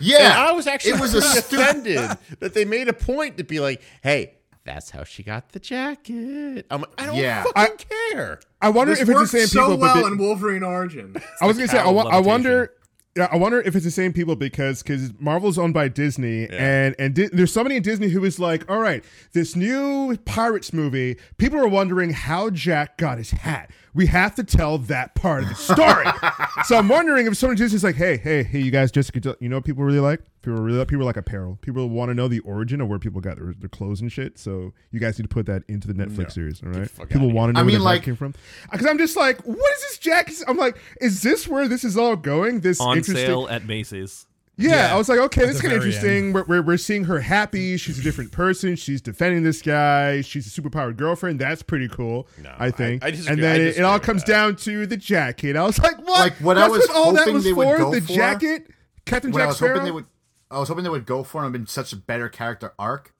Yeah, 0.00 0.18
And 0.18 0.32
I 0.48 0.52
was 0.52 0.66
actually 0.66 0.92
it 0.92 1.00
was 1.00 1.14
a 1.14 1.22
stu- 1.22 1.56
offended 1.60 2.10
that 2.40 2.54
they 2.54 2.64
made 2.64 2.88
a 2.88 2.92
point 2.92 3.36
to 3.38 3.44
be 3.44 3.60
like, 3.60 3.82
hey, 4.02 4.34
that's 4.64 4.90
how 4.90 5.04
she 5.04 5.22
got 5.22 5.50
the 5.50 5.60
jacket. 5.60 6.66
I'm 6.70 6.80
like, 6.80 6.90
I 7.00 7.06
don't 7.06 7.16
Yeah. 7.16 7.44
fucking 7.54 7.86
care. 8.12 8.40
I 8.60 8.68
wonder 8.70 8.92
This 8.92 9.02
if 9.02 9.08
it's 9.08 9.14
the 9.14 9.14
worked 9.14 9.30
same 9.30 9.46
so 9.46 9.60
people. 9.60 9.78
well 9.78 9.94
but 9.94 10.00
they- 10.02 10.06
in 10.08 10.18
Wolverine 10.18 10.62
Origin. 10.62 11.16
I 11.40 11.46
was 11.46 11.56
gonna 11.56 11.68
say, 11.68 11.78
I, 11.78 11.84
I 11.88 12.18
wonder. 12.20 12.72
Yeah, 13.16 13.28
I 13.32 13.36
wonder 13.36 13.62
if 13.62 13.74
it's 13.74 13.84
the 13.84 13.90
same 13.90 14.12
people 14.12 14.36
because 14.36 14.82
because 14.82 15.18
Marvel's 15.18 15.56
owned 15.56 15.72
by 15.72 15.88
Disney 15.88 16.48
and 16.50 16.94
and 16.98 17.14
Di- 17.14 17.30
there's 17.32 17.50
somebody 17.50 17.76
in 17.76 17.82
Disney 17.82 18.08
who 18.08 18.22
is 18.24 18.38
like, 18.38 18.70
all 18.70 18.78
right, 18.78 19.02
this 19.32 19.56
new 19.56 20.18
Pirates 20.26 20.72
movie, 20.74 21.16
people 21.38 21.58
are 21.58 21.68
wondering 21.68 22.10
how 22.10 22.50
Jack 22.50 22.98
got 22.98 23.16
his 23.16 23.30
hat. 23.30 23.70
We 23.94 24.04
have 24.06 24.34
to 24.34 24.44
tell 24.44 24.76
that 24.78 25.14
part 25.14 25.44
of 25.44 25.48
the 25.48 25.54
story. 25.54 26.04
so 26.66 26.76
I'm 26.76 26.88
wondering 26.88 27.26
if 27.26 27.38
someone 27.38 27.56
in 27.56 27.62
Disney's 27.62 27.82
like, 27.82 27.96
hey, 27.96 28.18
hey, 28.18 28.42
hey, 28.42 28.60
you 28.60 28.70
guys, 28.70 28.92
just 28.92 29.10
you 29.40 29.48
know, 29.48 29.56
what 29.56 29.64
people 29.64 29.82
really 29.82 30.00
like 30.00 30.20
people 30.46 30.62
really 30.62 30.78
like, 30.78 30.88
people 30.88 31.04
like 31.04 31.16
apparel. 31.16 31.58
People 31.60 31.88
want 31.88 32.08
to 32.10 32.14
know 32.14 32.28
the 32.28 32.38
origin 32.40 32.80
of 32.80 32.88
where 32.88 32.98
people 32.98 33.20
got 33.20 33.36
their, 33.36 33.52
their 33.58 33.68
clothes 33.68 34.00
and 34.00 34.10
shit. 34.12 34.38
So 34.38 34.72
you 34.92 35.00
guys 35.00 35.18
need 35.18 35.24
to 35.24 35.28
put 35.28 35.46
that 35.46 35.64
into 35.68 35.88
the 35.88 35.94
Netflix 35.94 36.32
series, 36.32 36.62
all 36.62 36.70
right? 36.70 36.88
People 37.08 37.32
want 37.32 37.50
to 37.50 37.52
know 37.54 37.60
I 37.60 37.62
where 37.62 37.66
mean, 37.72 37.78
that 37.78 37.84
like- 37.84 38.02
came 38.04 38.16
from 38.16 38.32
uh, 38.64 38.68
because 38.72 38.86
I'm 38.86 38.98
just 38.98 39.16
like, 39.16 39.40
what 39.42 39.72
is 39.74 39.80
this 39.82 39.98
Jack? 39.98 40.30
I'm 40.46 40.56
like, 40.56 40.78
is 41.00 41.22
this 41.22 41.46
where 41.48 41.66
this 41.68 41.82
is 41.84 41.96
all 41.98 42.14
going? 42.16 42.60
This 42.60 42.80
on 42.80 42.96
interesting. 42.96 43.26
sale 43.26 43.48
at 43.50 43.66
Macy's. 43.66 44.26
Yeah, 44.58 44.70
Yeah, 44.88 44.94
I 44.94 44.96
was 44.96 45.08
like, 45.10 45.18
okay, 45.18 45.42
this 45.44 45.56
is 45.56 45.60
kind 45.60 45.74
of 45.74 45.84
interesting. 45.84 46.32
We're, 46.32 46.44
we're, 46.44 46.62
we're 46.62 46.76
seeing 46.78 47.04
her 47.04 47.20
happy. 47.20 47.76
She's 47.76 47.98
a 47.98 48.02
different 48.02 48.32
person. 48.32 48.74
She's 48.76 49.02
defending 49.02 49.42
this 49.42 49.60
guy. 49.60 50.22
She's 50.22 50.46
a 50.46 50.60
superpowered 50.62 50.96
girlfriend. 50.96 51.38
That's 51.38 51.62
pretty 51.62 51.88
cool, 51.88 52.26
No, 52.42 52.54
I 52.58 52.70
think. 52.70 53.04
I- 53.04 53.08
I 53.08 53.10
and 53.10 53.42
then 53.42 53.60
I 53.60 53.64
it, 53.64 53.76
it 53.78 53.82
all 53.82 54.00
comes 54.00 54.22
that. 54.22 54.32
down 54.32 54.56
to 54.56 54.86
the 54.86 54.96
jacket. 54.96 55.56
I 55.56 55.62
was 55.64 55.78
like, 55.78 55.98
what? 55.98 56.20
Like, 56.20 56.32
what 56.34 56.56
I 56.56 56.68
was 56.68 56.86
what 56.88 56.96
all 56.96 57.12
that 57.12 57.28
was 57.30 57.44
they 57.44 57.52
would 57.52 57.64
for? 57.64 57.76
go 57.78 57.90
the 57.90 58.00
for- 58.00 58.12
jacket? 58.14 58.70
Captain 59.04 59.30
what 59.30 59.42
I 59.42 59.44
Jack 59.44 59.48
was 59.48 59.56
Sparrow? 59.58 60.04
Hoping 60.50 60.54
they 60.54 60.54
would, 60.54 60.56
I 60.56 60.60
was 60.60 60.68
hoping 60.68 60.84
they 60.84 60.90
would 60.90 61.06
go 61.06 61.22
for 61.22 61.38
and 61.38 61.44
have 61.46 61.52
been 61.52 61.66
such 61.66 61.92
a 61.92 61.96
better 61.96 62.28
character 62.28 62.72
arc. 62.78 63.14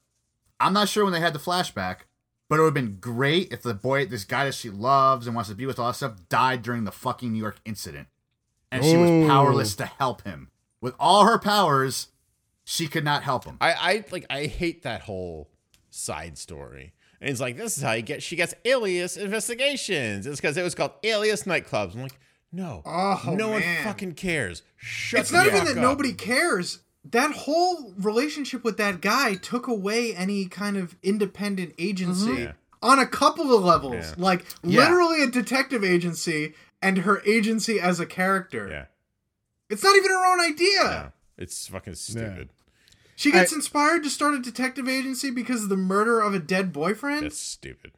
I'm 0.60 0.72
not 0.72 0.88
sure 0.88 1.04
when 1.04 1.12
they 1.12 1.20
had 1.20 1.32
the 1.34 1.38
flashback, 1.38 2.00
but 2.48 2.58
it 2.58 2.62
would 2.62 2.68
have 2.68 2.74
been 2.74 2.98
great 3.00 3.52
if 3.52 3.62
the 3.62 3.74
boy, 3.74 4.06
this 4.06 4.24
guy 4.24 4.44
that 4.44 4.54
she 4.54 4.70
loves 4.70 5.26
and 5.26 5.34
wants 5.34 5.50
to 5.50 5.56
be 5.56 5.66
with 5.66 5.78
all 5.78 5.88
that 5.88 5.94
stuff, 5.96 6.16
died 6.28 6.62
during 6.62 6.84
the 6.84 6.92
fucking 6.92 7.32
New 7.32 7.38
York 7.38 7.58
incident, 7.64 8.08
and 8.72 8.84
she 8.84 8.96
was 8.96 9.28
powerless 9.28 9.74
to 9.76 9.86
help 9.86 10.22
him. 10.22 10.50
With 10.80 10.94
all 11.00 11.24
her 11.26 11.38
powers, 11.38 12.08
she 12.64 12.86
could 12.86 13.04
not 13.04 13.22
help 13.22 13.44
him. 13.44 13.56
I, 13.60 13.72
I 13.72 14.04
like 14.12 14.26
I 14.30 14.46
hate 14.46 14.82
that 14.84 15.02
whole 15.02 15.50
side 15.90 16.38
story. 16.38 16.92
And 17.20 17.30
it's 17.30 17.40
like 17.40 17.56
this 17.56 17.76
is 17.76 17.82
how 17.82 17.92
you 17.92 18.02
get 18.02 18.22
she 18.22 18.36
gets 18.36 18.54
alias 18.64 19.16
investigations. 19.16 20.26
It's 20.26 20.40
because 20.40 20.56
it 20.56 20.62
was 20.62 20.74
called 20.74 20.92
alias 21.02 21.44
nightclubs. 21.44 21.94
I'm 21.94 22.02
like, 22.02 22.18
no, 22.52 22.82
Oh, 22.84 23.34
no 23.36 23.48
one 23.50 23.62
fucking 23.82 24.12
cares. 24.12 24.62
Shut 24.76 25.20
it's 25.20 25.32
not 25.32 25.46
even 25.46 25.64
that 25.64 25.76
up. 25.76 25.82
nobody 25.82 26.12
cares. 26.12 26.80
That 27.12 27.32
whole 27.32 27.92
relationship 27.98 28.64
with 28.64 28.76
that 28.78 29.00
guy 29.00 29.34
took 29.34 29.66
away 29.66 30.14
any 30.14 30.46
kind 30.46 30.76
of 30.76 30.96
independent 31.02 31.74
agency 31.78 32.26
Mm-hmm. 32.28 32.42
Yeah. 32.42 32.52
on 32.82 32.98
a 32.98 33.06
couple 33.06 33.54
of 33.54 33.62
levels. 33.64 33.94
Yeah. 34.10 34.14
Like 34.16 34.44
Yeah. 34.64 34.80
literally 34.80 35.22
a 35.22 35.26
detective 35.28 35.84
agency 35.84 36.54
and 36.82 36.98
her 36.98 37.22
agency 37.26 37.78
as 37.80 38.00
a 38.00 38.06
character. 38.06 38.68
Yeah, 38.68 38.84
It's 39.70 39.82
not 39.82 39.96
even 39.96 40.10
her 40.10 40.26
own 40.32 40.40
idea. 40.40 40.82
no, 40.82 41.12
it's 41.38 41.68
fucking 41.68 41.94
stupid. 41.94 42.50
She 43.14 43.30
gets 43.32 43.52
inspired 43.52 44.02
to 44.04 44.10
start 44.10 44.34
a 44.34 44.40
detective 44.40 44.88
agency 44.88 45.30
because 45.30 45.62
of 45.62 45.68
the 45.70 45.76
murder 45.76 46.20
of 46.20 46.34
a 46.34 46.38
dead 46.38 46.70
boyfriend. 46.72 47.24
That's 47.24 47.38
stupid. 47.40 47.92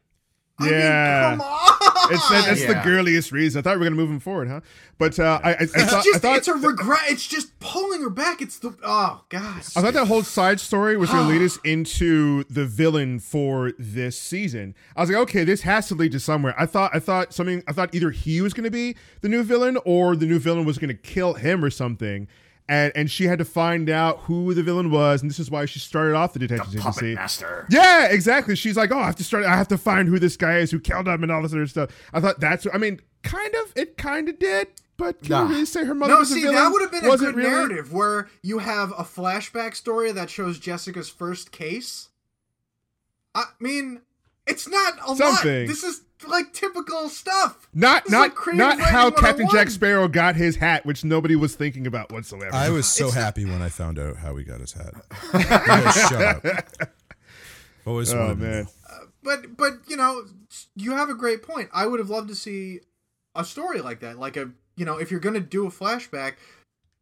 I 0.61 0.69
Yeah. 0.71 1.31
mean, 1.31 1.39
come 1.39 1.41
on. 1.43 1.75
It's 2.11 2.29
that, 2.31 2.45
that's 2.47 2.61
Yeah. 2.63 2.73
the 2.73 2.81
girliest 2.89 3.33
reason. 3.33 3.59
I 3.59 3.63
thought 3.63 3.75
we 3.75 3.81
were 3.81 3.85
gonna 3.85 3.97
move 3.97 4.11
him 4.11 4.19
forward, 4.21 4.49
huh? 4.49 4.61
But 4.99 5.19
uh, 5.21 5.41
I, 5.45 5.51
I, 5.51 5.53
I 5.53 5.57
It's 5.61 5.73
thought, 5.73 6.05
just 6.05 6.17
I 6.17 6.19
thought 6.19 6.37
it's 6.39 6.49
a 6.49 6.55
regret. 6.55 7.03
It's 7.09 7.27
just 7.27 7.59
pulling 7.61 8.01
her 8.03 8.11
back. 8.11 8.41
It's 8.43 8.59
the 8.59 8.75
oh 8.83 9.23
god. 9.29 9.59
I 9.59 9.81
thought 9.83 9.93
that 9.95 10.07
whole 10.09 10.23
side 10.23 10.59
story 10.59 10.97
was 10.97 11.11
going 11.11 11.27
to 11.27 11.33
lead 11.33 11.43
us 11.43 11.59
into 11.65 12.45
the 12.45 12.65
villain 12.65 13.19
for 13.21 13.73
this 13.79 14.19
season. 14.19 14.75
I 14.97 15.03
was 15.03 15.11
like, 15.11 15.19
okay, 15.21 15.45
this 15.45 15.61
has 15.63 15.87
to 15.89 15.95
lead 15.95 16.13
to 16.13 16.21
somewhere. 16.21 16.55
I 16.59 16.67
thought, 16.67 16.91
I 16.95 16.99
thought 16.99 17.33
something. 17.35 17.63
I 17.69 17.73
thought 17.73 17.95
either 17.95 18.11
he 18.11 18.41
was 18.41 18.55
going 18.55 18.65
to 18.65 18.71
be 18.71 18.97
the 19.21 19.29
new 19.29 19.43
villain 19.43 19.79
or 19.85 20.17
the 20.17 20.27
new 20.27 20.39
villain 20.39 20.65
was 20.65 20.79
going 20.79 20.89
to 20.89 20.95
kill 21.01 21.35
him 21.35 21.65
or 21.65 21.71
something. 21.71 22.27
And 22.71 22.93
and 22.95 23.11
she 23.11 23.25
had 23.25 23.39
to 23.39 23.47
find 23.47 23.89
out 23.89 24.19
who 24.21 24.53
the 24.53 24.63
villain 24.63 24.91
was, 24.91 25.23
and 25.23 25.31
this 25.31 25.39
is 25.39 25.51
why 25.51 25.65
she 25.65 25.79
started 25.79 26.15
off 26.15 26.35
the 26.35 26.39
detective 26.39 26.81
Puppet 26.81 27.03
agency. 27.03 27.15
master. 27.15 27.67
Yeah, 27.71 28.09
exactly. 28.09 28.55
She's 28.57 28.77
like, 28.77 28.91
oh, 28.93 28.99
I 28.99 29.07
have 29.07 29.17
to 29.17 29.25
start. 29.25 29.45
I 29.47 29.57
have 29.57 29.69
to 29.69 29.79
find 29.79 30.07
who 30.07 30.19
this 30.19 30.37
guy 30.37 30.59
is 30.59 30.71
who 30.71 30.79
killed 30.79 31.09
him 31.09 31.23
and 31.23 31.33
all 31.33 31.41
this 31.43 31.53
other 31.53 31.67
stuff. 31.67 31.91
I 32.13 32.21
thought 32.21 32.41
that's. 32.41 32.67
I 32.73 32.77
mean, 32.77 33.01
kind 33.23 33.55
of. 33.55 33.73
It 33.75 33.97
kind 33.97 34.29
of 34.29 34.39
did. 34.39 34.69
But 34.99 35.23
can 35.23 35.31
Nah. 35.31 35.43
you 35.45 35.49
really 35.51 35.65
say 35.65 35.85
her 35.85 35.95
mother 35.95 36.13
No, 36.13 36.19
was 36.19 36.31
a 36.31 36.35
see, 36.35 36.41
villain? 36.43 36.57
that 36.57 36.73
would 36.73 36.83
have 36.83 36.91
been 36.91 37.07
a 37.11 37.17
good 37.17 37.37
really? 37.37 37.49
narrative 37.49 37.93
where 37.93 38.29
you 38.43 38.59
have 38.59 38.91
a 38.99 39.05
flashback 39.05 39.75
story 39.77 40.11
that 40.13 40.29
shows 40.29 40.59
Jessica's 40.59 41.09
first 41.09 41.53
case. 41.53 42.09
I 43.35 43.45
mean, 43.61 44.03
it's 44.47 44.69
not 44.69 44.95
a 45.07 45.13
lot. 45.13 45.43
This 45.45 45.85
is 45.85 46.03
like 46.27 46.53
typical 46.53 47.09
stuff. 47.09 47.69
Not 47.75 48.05
This 48.05 48.13
not 48.13 48.35
like 48.47 48.55
not 48.57 48.81
how 48.81 49.11
Captain 49.11 49.49
Jack 49.51 49.71
Sparrow 49.71 50.09
got 50.09 50.35
his 50.37 50.57
hat, 50.57 50.85
which 50.85 51.05
nobody 51.05 51.37
was 51.37 51.55
thinking 51.55 51.87
about 51.87 52.11
whatsoever. 52.11 52.55
I 52.55 52.71
was 52.71 52.87
so 52.89 53.09
It's- 53.09 53.23
happy 53.23 53.45
when 53.45 53.63
I 53.63 53.69
found 53.69 53.99
out 53.99 54.17
how 54.17 54.35
he 54.37 54.45
got 54.45 54.61
his 54.61 54.73
hat. 54.73 54.95
Oh, 55.35 56.09
shut 56.09 56.45
up. 56.47 56.89
Always 57.87 58.13
oh 58.13 58.19
wanted 58.19 58.39
man, 58.39 58.63
know. 58.65 58.69
Uh, 58.91 58.99
but 59.23 59.57
but 59.57 59.73
you 59.87 59.97
know, 59.97 60.25
you 60.75 60.93
have 60.93 61.09
a 61.09 61.15
great 61.15 61.43
point. 61.43 61.71
I 61.73 61.87
would 61.87 62.01
have 62.01 62.11
loved 62.11 62.29
to 62.29 62.35
see 62.35 62.81
a 63.35 63.45
story 63.45 63.81
like 63.81 64.01
that. 64.01 64.19
Like 64.19 64.37
a 64.37 64.51
you 64.77 64.85
know, 64.85 64.99
if 64.99 65.11
you're 65.11 65.21
gonna 65.21 65.41
do 65.41 65.67
a 65.67 65.71
flashback, 65.71 66.35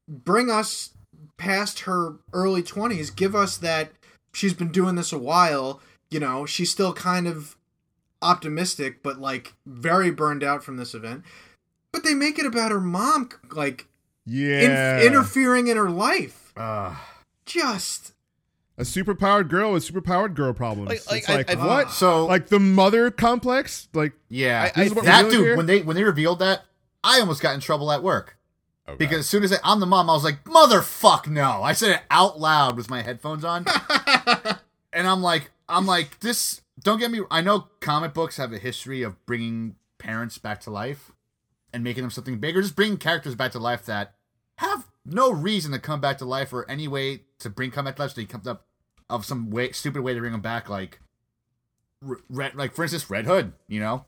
bring 0.09 0.51
us 0.51 0.91
past 1.39 1.81
her 1.81 2.17
early 2.33 2.63
twenties. 2.63 3.11
Give 3.11 3.35
us 3.35 3.57
that 3.59 3.93
she's 4.33 4.55
been 4.55 4.71
doing 4.71 4.95
this 4.95 5.13
a 5.13 5.19
while. 5.19 5.81
You 6.11 6.21
know, 6.21 6.47
she's 6.47 6.71
still 6.71 6.93
kind 6.93 7.27
of 7.27 7.57
optimistic, 8.23 9.03
but 9.03 9.21
like 9.21 9.55
very 9.67 10.11
burned 10.11 10.43
out 10.45 10.63
from 10.65 10.77
this 10.77 10.95
event. 10.95 11.23
But 11.93 12.05
they 12.05 12.15
make 12.15 12.39
it 12.39 12.47
about 12.47 12.71
her 12.73 12.81
mom, 12.81 13.31
like 13.53 13.87
in- 14.27 14.33
yeah, 14.35 15.01
interfering 15.03 15.69
in 15.69 15.77
her 15.77 15.91
life. 15.91 16.53
Uh, 16.57 16.95
Just 17.45 18.13
a 18.79 18.83
superpowered 18.83 19.49
girl 19.49 19.73
with 19.73 19.89
superpowered 19.91 20.35
girl 20.35 20.53
problems. 20.53 20.89
Like- 20.91 21.11
like, 21.11 21.19
it's 21.21 21.29
like 21.29 21.57
I- 21.57 21.61
I- 21.61 21.67
what? 21.67 21.91
so 21.91 22.27
like 22.27 22.49
the 22.49 22.59
mother 22.61 23.11
complex? 23.11 23.89
Like 23.95 24.13
yeah, 24.29 24.71
I- 24.77 24.83
I- 24.83 24.89
that 24.89 25.31
dude 25.31 25.41
here? 25.41 25.57
when 25.57 25.67
they 25.67 25.83
when 25.83 25.97
they 25.97 26.05
revealed 26.05 26.41
that, 26.41 26.65
I 27.05 27.21
almost 27.21 27.41
got 27.41 27.55
in 27.55 27.61
trouble 27.61 27.91
at 27.93 28.03
work 28.03 28.37
Okay. 28.89 28.97
because 28.99 29.19
as 29.21 29.29
soon 29.29 29.43
as 29.45 29.53
I, 29.53 29.57
I'm 29.65 29.81
the 29.81 29.87
mom, 29.87 30.11
I 30.11 30.13
was 30.13 30.25
like, 30.25 30.45
"Motherfuck 30.45 31.27
no!" 31.29 31.63
I 31.63 31.73
said 31.73 31.91
it 31.97 32.03
out 32.11 32.39
loud 32.41 32.77
with 32.77 32.91
my 32.91 33.03
headphones 33.03 33.45
on, 33.45 33.65
and 34.93 35.07
I'm 35.07 35.23
like, 35.23 35.51
I'm 35.69 35.87
like, 35.87 36.21
this. 36.21 36.61
Don't 36.83 36.99
get 36.99 37.11
me. 37.11 37.21
I 37.31 37.41
know 37.41 37.69
comic 37.81 38.13
books 38.15 38.37
have 38.37 38.53
a 38.53 38.59
history 38.59 39.03
of 39.03 39.25
bringing 39.27 39.77
parents 39.99 40.39
back 40.39 40.61
to 40.63 40.71
life 40.71 41.13
and 41.73 41.83
making 41.83 42.03
them 42.03 42.11
something 42.11 42.39
bigger, 42.39 42.61
just 42.61 42.77
bringing 42.77 42.99
characters 42.99 43.35
back 43.35 43.53
to 43.53 43.59
life 43.59 43.87
that 43.87 44.15
have 44.59 44.87
no 45.05 45.31
reason 45.31 45.73
to 45.73 45.79
come 45.79 46.01
back 46.01 46.19
to 46.19 46.25
life 46.25 46.53
or 46.53 46.69
any 46.71 46.89
way 46.89 47.23
to 47.39 47.51
bring 47.51 47.71
come 47.71 47.85
back 47.85 47.97
to 47.97 48.03
life. 48.03 48.13
So 48.13 48.21
he 48.21 48.27
comes 48.27 48.47
up 48.47 48.67
of 49.09 49.25
some 49.25 49.51
way 49.51 49.73
stupid 49.73 50.03
way 50.03 50.15
to 50.15 50.21
bring 50.21 50.33
them 50.33 50.41
back, 50.41 50.69
like 50.69 51.01
red, 52.29 52.55
like 52.55 52.75
for 52.75 52.83
instance, 52.83 53.09
Red 53.09 53.27
Hood. 53.27 53.53
You 53.69 53.81
know, 53.81 54.05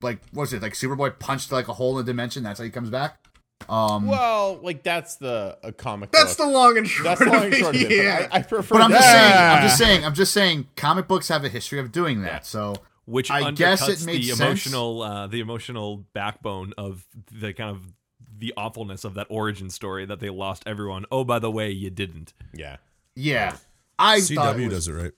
like 0.00 0.20
what 0.32 0.42
was 0.42 0.52
it? 0.52 0.62
Like 0.62 0.74
Superboy 0.74 1.18
punched 1.18 1.52
like 1.52 1.68
a 1.68 1.74
hole 1.74 1.98
in 1.98 2.04
the 2.04 2.12
dimension. 2.12 2.42
That's 2.42 2.58
how 2.58 2.64
he 2.64 2.70
comes 2.70 2.90
back. 2.90 3.18
Um, 3.68 4.06
well, 4.06 4.58
like 4.62 4.82
that's 4.82 5.16
the 5.16 5.56
a 5.62 5.72
comic. 5.72 6.10
that's 6.12 6.34
book. 6.36 6.46
the 6.46 6.52
long 6.52 6.78
and 6.78 6.88
short. 6.88 7.04
that's 7.04 7.20
the 7.20 7.26
long 7.26 7.36
of 7.36 7.42
and 7.44 7.54
it, 7.54 7.58
short 7.58 7.74
of 7.76 7.82
it. 7.82 7.90
Yeah. 7.90 8.20
But 8.22 8.34
I, 8.34 8.38
I 8.38 8.42
prefer. 8.42 8.74
but 8.74 8.82
I'm 8.82 8.90
just 8.90 9.04
saying. 9.10 9.34
I'm 9.34 9.62
just 9.62 9.78
saying. 9.78 10.04
I'm 10.04 10.14
just 10.14 10.32
saying. 10.32 10.68
Comic 10.76 11.06
books 11.08 11.28
have 11.28 11.44
a 11.44 11.48
history 11.48 11.78
of 11.78 11.92
doing 11.92 12.22
that. 12.22 12.46
So 12.46 12.74
which 13.06 13.30
I 13.30 13.50
guess 13.50 13.88
it 13.88 14.04
made 14.06 14.22
the 14.22 14.28
sense. 14.28 14.40
emotional 14.40 15.02
uh, 15.02 15.26
the 15.26 15.40
emotional 15.40 16.04
backbone 16.14 16.72
of 16.78 17.06
the 17.32 17.52
kind 17.52 17.70
of 17.70 17.82
the 18.38 18.54
awfulness 18.56 19.04
of 19.04 19.14
that 19.14 19.26
origin 19.28 19.68
story 19.68 20.06
that 20.06 20.18
they 20.20 20.30
lost 20.30 20.62
everyone. 20.66 21.04
Oh, 21.12 21.24
by 21.24 21.38
the 21.38 21.50
way, 21.50 21.70
you 21.70 21.90
didn't. 21.90 22.32
Yeah. 22.54 22.76
yeah, 23.14 23.56
I 23.98 24.20
thought 24.20 24.56
it 24.56 24.60
CW 24.60 24.64
was, 24.70 24.86
does 24.86 24.88
it 24.88 24.92
right. 24.92 25.12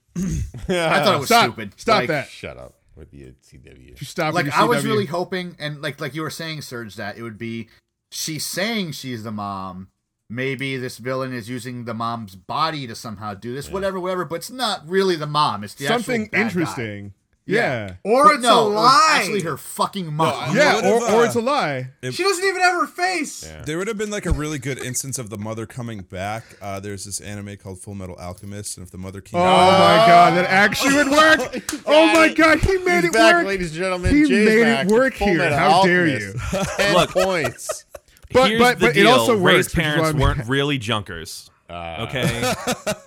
I 0.68 1.04
thought 1.04 1.14
it 1.14 1.18
was 1.18 1.26
Stop. 1.28 1.44
stupid. 1.44 1.72
Stop 1.80 1.96
Like- 2.00 2.08
that. 2.08 2.28
Shut 2.28 2.56
up 2.56 2.74
with 2.96 3.10
the 3.12 3.32
CW. 3.46 3.90
You 4.00 4.06
stop. 4.06 4.34
like 4.34 4.46
with 4.46 4.54
I 4.54 4.64
was 4.64 4.84
really 4.84 5.06
hoping, 5.06 5.54
and 5.60 5.80
like 5.80 6.00
like 6.00 6.14
you 6.16 6.22
were 6.22 6.30
saying, 6.30 6.62
Serge, 6.62 6.96
that 6.96 7.16
it 7.16 7.22
would 7.22 7.38
be 7.38 7.68
she's 8.12 8.46
saying 8.46 8.92
she's 8.92 9.22
the 9.24 9.32
mom. 9.32 9.88
Maybe 10.30 10.76
this 10.78 10.96
villain 10.98 11.34
is 11.34 11.48
using 11.50 11.84
the 11.84 11.92
mom's 11.94 12.36
body 12.36 12.86
to 12.86 12.94
somehow 12.94 13.34
do 13.34 13.54
this, 13.54 13.68
whatever, 13.70 14.00
whatever. 14.00 14.24
But 14.24 14.36
it's 14.36 14.50
not 14.50 14.88
really 14.88 15.16
the 15.16 15.26
mom. 15.26 15.62
It's 15.64 15.74
the 15.74 15.86
actual 15.86 15.98
something 16.04 16.24
bad 16.26 16.30
guy. 16.32 16.42
interesting. 16.42 17.14
Yeah. 17.44 17.94
or 18.04 18.24
But 18.24 18.34
it's 18.36 18.42
no, 18.44 18.60
a 18.62 18.66
it 18.66 18.74
was 18.74 18.82
lie. 18.84 19.16
actually 19.20 19.40
her 19.42 19.56
fucking 19.58 20.14
mom. 20.14 20.56
Yeah, 20.56 20.76
or, 20.76 20.96
if, 20.98 21.02
or 21.02 21.16
uh, 21.22 21.24
it's 21.24 21.34
a 21.34 21.40
lie. 21.40 21.90
She 22.10 22.22
doesn't 22.22 22.44
even 22.44 22.62
have 22.62 22.76
her 22.80 22.86
face. 22.86 23.44
Yeah. 23.44 23.62
There 23.66 23.76
would 23.78 23.88
have 23.88 23.98
been 23.98 24.10
like 24.10 24.24
a 24.26 24.30
really 24.30 24.58
good 24.60 24.78
instance 24.78 25.18
of 25.18 25.28
the 25.28 25.36
mother 25.36 25.66
coming 25.66 26.02
back. 26.02 26.44
Uh, 26.62 26.78
there's 26.80 27.04
this 27.04 27.20
anime 27.20 27.56
called 27.56 27.80
Full 27.80 27.94
Metal 27.96 28.14
Alchemist, 28.16 28.78
and 28.78 28.86
if 28.86 28.92
the 28.92 28.96
mother 28.96 29.20
came 29.20 29.40
Oh 29.40 29.44
back, 29.44 29.78
my 29.80 30.06
god, 30.06 30.34
that 30.36 30.46
actually 30.50 30.94
would 30.94 31.10
work. 31.10 31.82
oh 31.86 32.06
my 32.14 32.32
god, 32.32 32.60
he 32.60 32.78
made 32.78 33.00
He's 33.02 33.06
it 33.06 33.12
back, 33.12 33.34
work. 33.34 33.46
ladies 33.48 33.70
and 33.70 33.76
gentlemen. 33.78 34.14
He 34.14 34.24
Jay's 34.28 34.46
made 34.48 34.62
back. 34.62 34.86
it 34.86 34.92
work 34.92 35.14
Full 35.14 35.26
here. 35.26 35.38
Metal 35.38 35.58
How 35.58 35.82
dare 35.84 36.06
you? 36.06 36.34
Ten 36.76 37.06
points. 37.08 37.84
But- 38.32 38.48
Here's 38.48 38.60
but- 38.60 38.78
but 38.80 38.96
it 38.96 39.06
also 39.06 39.36
Rey's 39.36 39.66
which 39.66 39.74
parents 39.74 40.12
weren't 40.18 40.48
really 40.48 40.78
junkers. 40.78 41.48
Uh, 41.70 42.04
Okay, 42.06 42.52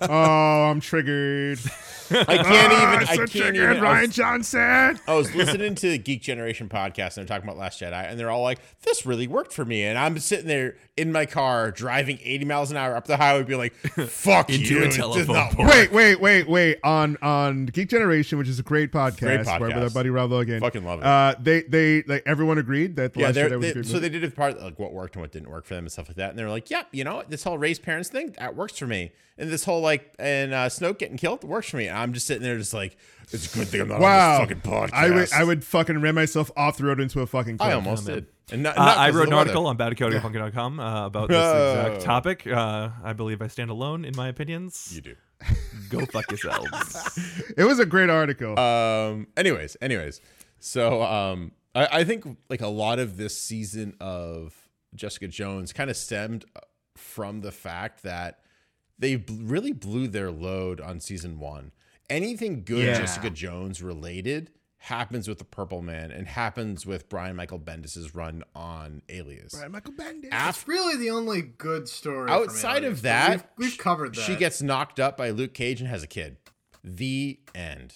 Oh, 0.02 0.70
I'm 0.70 0.80
triggered. 0.80 1.60
I 2.10 2.24
can't 2.24 2.72
even. 2.72 2.84
Ah, 2.84 2.98
I 3.00 3.16
can't 3.16 3.30
triggered, 3.30 3.76
even. 3.76 3.84
I 3.84 3.94
Rian 4.00 4.06
was, 4.06 4.16
Johnson. 4.16 4.98
I 5.06 5.14
was 5.14 5.34
listening 5.34 5.74
to 5.76 5.90
the 5.90 5.98
Geek 5.98 6.22
Generation 6.22 6.68
podcast 6.68 7.16
and 7.16 7.26
they're 7.26 7.36
talking 7.36 7.48
about 7.48 7.58
Last 7.58 7.80
Jedi, 7.80 7.92
and 8.10 8.18
they're 8.18 8.30
all 8.30 8.42
like, 8.42 8.58
"This 8.82 9.04
really 9.06 9.26
worked 9.26 9.52
for 9.52 9.64
me." 9.64 9.82
And 9.84 9.98
I'm 9.98 10.18
sitting 10.18 10.46
there 10.46 10.76
in 10.96 11.12
my 11.12 11.26
car 11.26 11.70
driving 11.70 12.18
80 12.22 12.44
miles 12.44 12.70
an 12.70 12.76
hour 12.76 12.96
up 12.96 13.06
the 13.06 13.16
highway, 13.16 13.42
being 13.42 13.58
like, 13.58 13.74
"Fuck 14.08 14.50
Into 14.50 14.74
you!" 14.74 14.82
a 14.82 14.86
it 14.86 14.92
telephone 14.92 15.34
not 15.36 15.52
pole. 15.52 15.66
Wait, 15.66 15.92
wait, 15.92 16.20
wait, 16.20 16.48
wait. 16.48 16.78
On 16.84 17.16
on 17.22 17.66
Geek 17.66 17.88
Generation, 17.88 18.38
which 18.38 18.48
is 18.48 18.58
a 18.58 18.62
great 18.62 18.92
podcast, 18.92 19.18
Great 19.20 19.46
right, 19.46 19.60
with 19.60 19.72
our 19.76 19.90
buddy 19.90 20.10
Rob 20.10 20.30
Logan. 20.30 20.60
Fucking 20.60 20.84
love 20.84 21.00
it. 21.00 21.06
Uh, 21.06 21.34
they 21.40 21.62
they 21.62 22.02
like 22.04 22.22
everyone 22.26 22.58
agreed 22.58 22.96
that 22.96 23.14
the 23.14 23.20
Yeah, 23.20 23.26
last 23.26 23.34
they're, 23.34 23.50
Jedi 23.50 23.56
was 23.58 23.70
a 23.70 23.74
they, 23.74 23.82
so 23.82 23.94
movie. 23.94 23.98
they 24.00 24.08
did 24.20 24.24
a 24.24 24.30
part 24.30 24.60
like 24.60 24.78
what 24.78 24.92
worked 24.92 25.16
and 25.16 25.22
what 25.22 25.32
didn't 25.32 25.50
work 25.50 25.64
for 25.64 25.74
them 25.74 25.84
and 25.84 25.92
stuff 25.92 26.08
like 26.08 26.16
that. 26.16 26.30
And 26.30 26.38
they're 26.38 26.50
like, 26.50 26.70
"Yep, 26.70 26.88
you 26.92 27.04
know? 27.04 27.22
This 27.28 27.44
whole 27.44 27.58
race 27.58 27.78
parents 27.78 28.08
thing 28.08 28.34
that 28.38 28.54
works 28.54 28.78
for 28.78 28.86
me." 28.86 29.12
And 29.38 29.50
this 29.50 29.64
whole 29.64 29.80
like 29.82 30.14
and 30.18 30.54
uh, 30.54 30.66
Snoke 30.68 30.98
getting 30.98 31.16
killed 31.18 31.44
works 31.44 31.68
for 31.70 31.76
me. 31.76 31.90
I'm 31.90 32.12
just 32.14 32.26
sitting 32.26 32.42
there, 32.42 32.56
just 32.56 32.72
like, 32.72 32.96
"It's 33.32 33.52
a 33.54 33.58
good 33.58 33.68
thing 33.68 33.82
I'm 33.82 33.88
not 33.88 34.00
wow, 34.00 34.40
on 34.40 34.48
this 34.48 34.56
fucking 34.56 34.70
podcast." 34.72 34.92
I 34.94 35.10
would 35.10 35.32
I 35.32 35.44
would 35.44 35.64
fucking 35.64 36.00
ram 36.00 36.14
myself 36.14 36.50
off 36.56 36.78
the 36.78 36.84
road 36.84 37.00
into 37.00 37.20
a 37.20 37.26
fucking. 37.26 37.56
I 37.60 37.64
cliff. 37.64 37.74
almost 37.74 38.06
did. 38.06 38.26
And 38.50 38.62
not, 38.62 38.78
uh, 38.78 38.84
not 38.84 38.96
I 38.96 39.06
'cause 39.06 39.14
of 39.14 39.18
wrote 39.20 39.28
an 39.28 39.34
article 39.34 39.66
on 39.66 39.76
badcodefunky.com 39.76 40.80
uh, 40.80 41.06
about 41.06 41.28
this 41.28 41.36
Oh. 41.38 41.70
exact 41.88 42.02
topic. 42.04 42.46
Uh, 42.46 42.90
I 43.04 43.12
believe 43.12 43.42
I 43.42 43.48
stand 43.48 43.70
alone 43.70 44.04
in 44.04 44.14
my 44.16 44.28
opinions. 44.28 44.90
You 44.94 45.00
do. 45.02 45.14
Go 45.90 46.06
fuck 46.06 46.30
yourselves. 46.30 47.18
It 47.58 47.64
was 47.64 47.78
a 47.78 47.84
great 47.86 48.08
article. 48.08 48.58
um 48.58 49.26
anyways 49.36 49.76
anyways 49.82 50.20
so 50.58 51.02
um 51.02 51.52
I, 51.74 51.88
I 52.00 52.04
think 52.04 52.24
like 52.48 52.60
a 52.62 52.68
lot 52.68 52.98
of 52.98 53.16
this 53.18 53.38
season 53.38 53.94
of 54.00 54.54
jessica 54.94 55.28
jones 55.28 55.72
kind 55.74 55.90
of 55.90 55.96
stemmed 55.96 56.44
from 56.96 57.40
the 57.42 57.52
fact 57.52 58.02
that 58.04 58.38
they 58.98 59.16
really 59.30 59.72
blew 59.72 60.08
their 60.08 60.30
load 60.30 60.80
on 60.80 61.00
season 61.00 61.38
one 61.38 61.72
anything 62.08 62.62
good 62.64 62.84
Yeah. 62.84 62.98
jessica 62.98 63.30
jones 63.30 63.82
related 63.82 64.50
happens 64.78 65.26
with 65.26 65.38
the 65.38 65.44
purple 65.44 65.82
man 65.82 66.10
and 66.12 66.26
happens 66.28 66.86
with 66.86 67.08
brian 67.08 67.34
michael 67.34 67.58
bendis's 67.58 68.14
run 68.14 68.44
on 68.54 69.02
alias 69.08 69.52
Brian 69.54 69.72
Michael 69.72 69.92
Bendis. 69.94 70.28
after 70.30 70.70
Really, 70.70 70.96
the 70.96 71.10
only 71.10 71.42
good 71.42 71.88
story 71.88 72.30
outside 72.30 72.84
Alias, 72.84 72.98
of 72.98 73.02
that 73.02 73.50
we've, 73.56 73.70
we've 73.70 73.78
covered 73.78 74.14
that. 74.14 74.20
she 74.20 74.36
gets 74.36 74.62
knocked 74.62 75.00
up 75.00 75.16
by 75.16 75.30
luke 75.30 75.54
cage 75.54 75.80
and 75.80 75.88
has 75.90 76.02
a 76.02 76.06
kid 76.06 76.36
the 76.84 77.40
end 77.54 77.94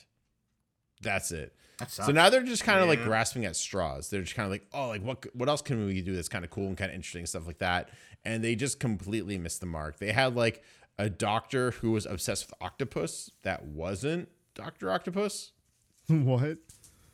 that's 1.01 1.31
it 1.31 1.55
That 1.79 1.91
so 1.91 2.11
now 2.11 2.29
they're 2.29 2.43
just 2.43 2.65
kind 2.65 2.81
of 2.81 2.89
like 2.89 3.03
grasping 3.05 3.45
at 3.47 3.57
straws. 3.57 4.11
They're 4.11 4.21
just 4.21 4.35
kind 4.35 4.45
of 4.45 4.51
like, 4.51 4.67
oh, 4.75 4.89
like 4.89 5.03
what 5.03 5.25
what 5.35 5.49
else 5.49 5.63
can 5.63 5.87
we 5.87 6.03
do 6.03 6.15
that's 6.15 6.29
kind 6.29 6.45
of 6.45 6.51
cool 6.51 6.67
and 6.67 6.77
kind 6.77 6.91
of 6.91 6.95
interesting 6.95 7.25
stuff 7.25 7.47
like 7.47 7.59
that. 7.59 7.89
And 8.23 8.45
they 8.45 8.55
just 8.55 8.81
completely 8.81 9.39
missed 9.39 9.61
the 9.61 9.67
mark. 9.67 9.99
They 9.99 10.13
had 10.13 10.35
like 10.37 10.63
a 11.01 11.09
doctor 11.11 11.71
who 11.73 11.93
was 11.93 12.05
obsessed 12.07 12.47
with 12.47 12.55
octopus 12.61 13.31
that 13.43 13.65
wasn't 13.65 14.29
Doctor 14.55 14.91
Octopus. 14.91 15.53
what? 16.09 16.59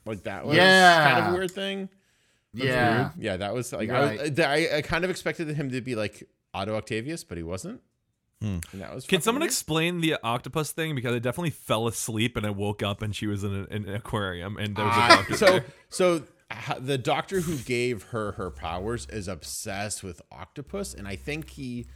Like 0.04 0.22
that 0.24 0.44
was 0.46 0.56
Yeah. 0.56 1.12
kind 1.12 1.26
of 1.26 1.32
a 1.32 1.36
weird 1.36 1.50
thing. 1.50 1.88
yeah, 2.52 3.10
Yeah, 3.18 3.36
that 3.36 3.54
was 3.54 3.72
like 3.72 3.88
You're 3.88 3.96
I, 3.96 4.16
was. 4.16 4.40
I 4.40 4.68
I 4.78 4.82
kind 4.82 5.04
of 5.04 5.10
expected 5.10 5.48
him 5.48 5.70
to 5.70 5.80
be 5.80 5.94
like 5.94 6.28
Otto 6.54 6.74
Octavius, 6.76 7.22
but 7.24 7.36
he 7.36 7.42
wasn't. 7.44 7.80
And 8.40 8.62
that 8.74 8.94
was 8.94 9.06
Can 9.06 9.20
someone 9.22 9.40
weird. 9.40 9.50
explain 9.50 10.00
the 10.00 10.16
octopus 10.22 10.70
thing? 10.70 10.94
Because 10.94 11.14
I 11.14 11.18
definitely 11.18 11.50
fell 11.50 11.86
asleep 11.88 12.36
and 12.36 12.46
I 12.46 12.50
woke 12.50 12.82
up 12.82 13.02
and 13.02 13.14
she 13.16 13.26
was 13.26 13.42
in, 13.44 13.52
a, 13.54 13.74
in 13.74 13.88
an 13.88 13.94
aquarium 13.94 14.56
and 14.56 14.76
there 14.76 14.84
was 14.84 14.96
a 14.96 15.00
Uh, 15.00 15.08
doctor 15.08 15.36
so 15.36 15.46
there. 15.46 15.64
so 15.88 16.22
the 16.80 16.98
doctor 16.98 17.40
who 17.40 17.56
gave 17.58 18.04
her 18.04 18.32
her 18.32 18.50
powers 18.50 19.06
is 19.10 19.26
obsessed 19.26 20.04
with 20.04 20.22
octopus 20.30 20.94
and 20.94 21.08
i 21.08 21.16
think 21.16 21.50
he 21.50 21.86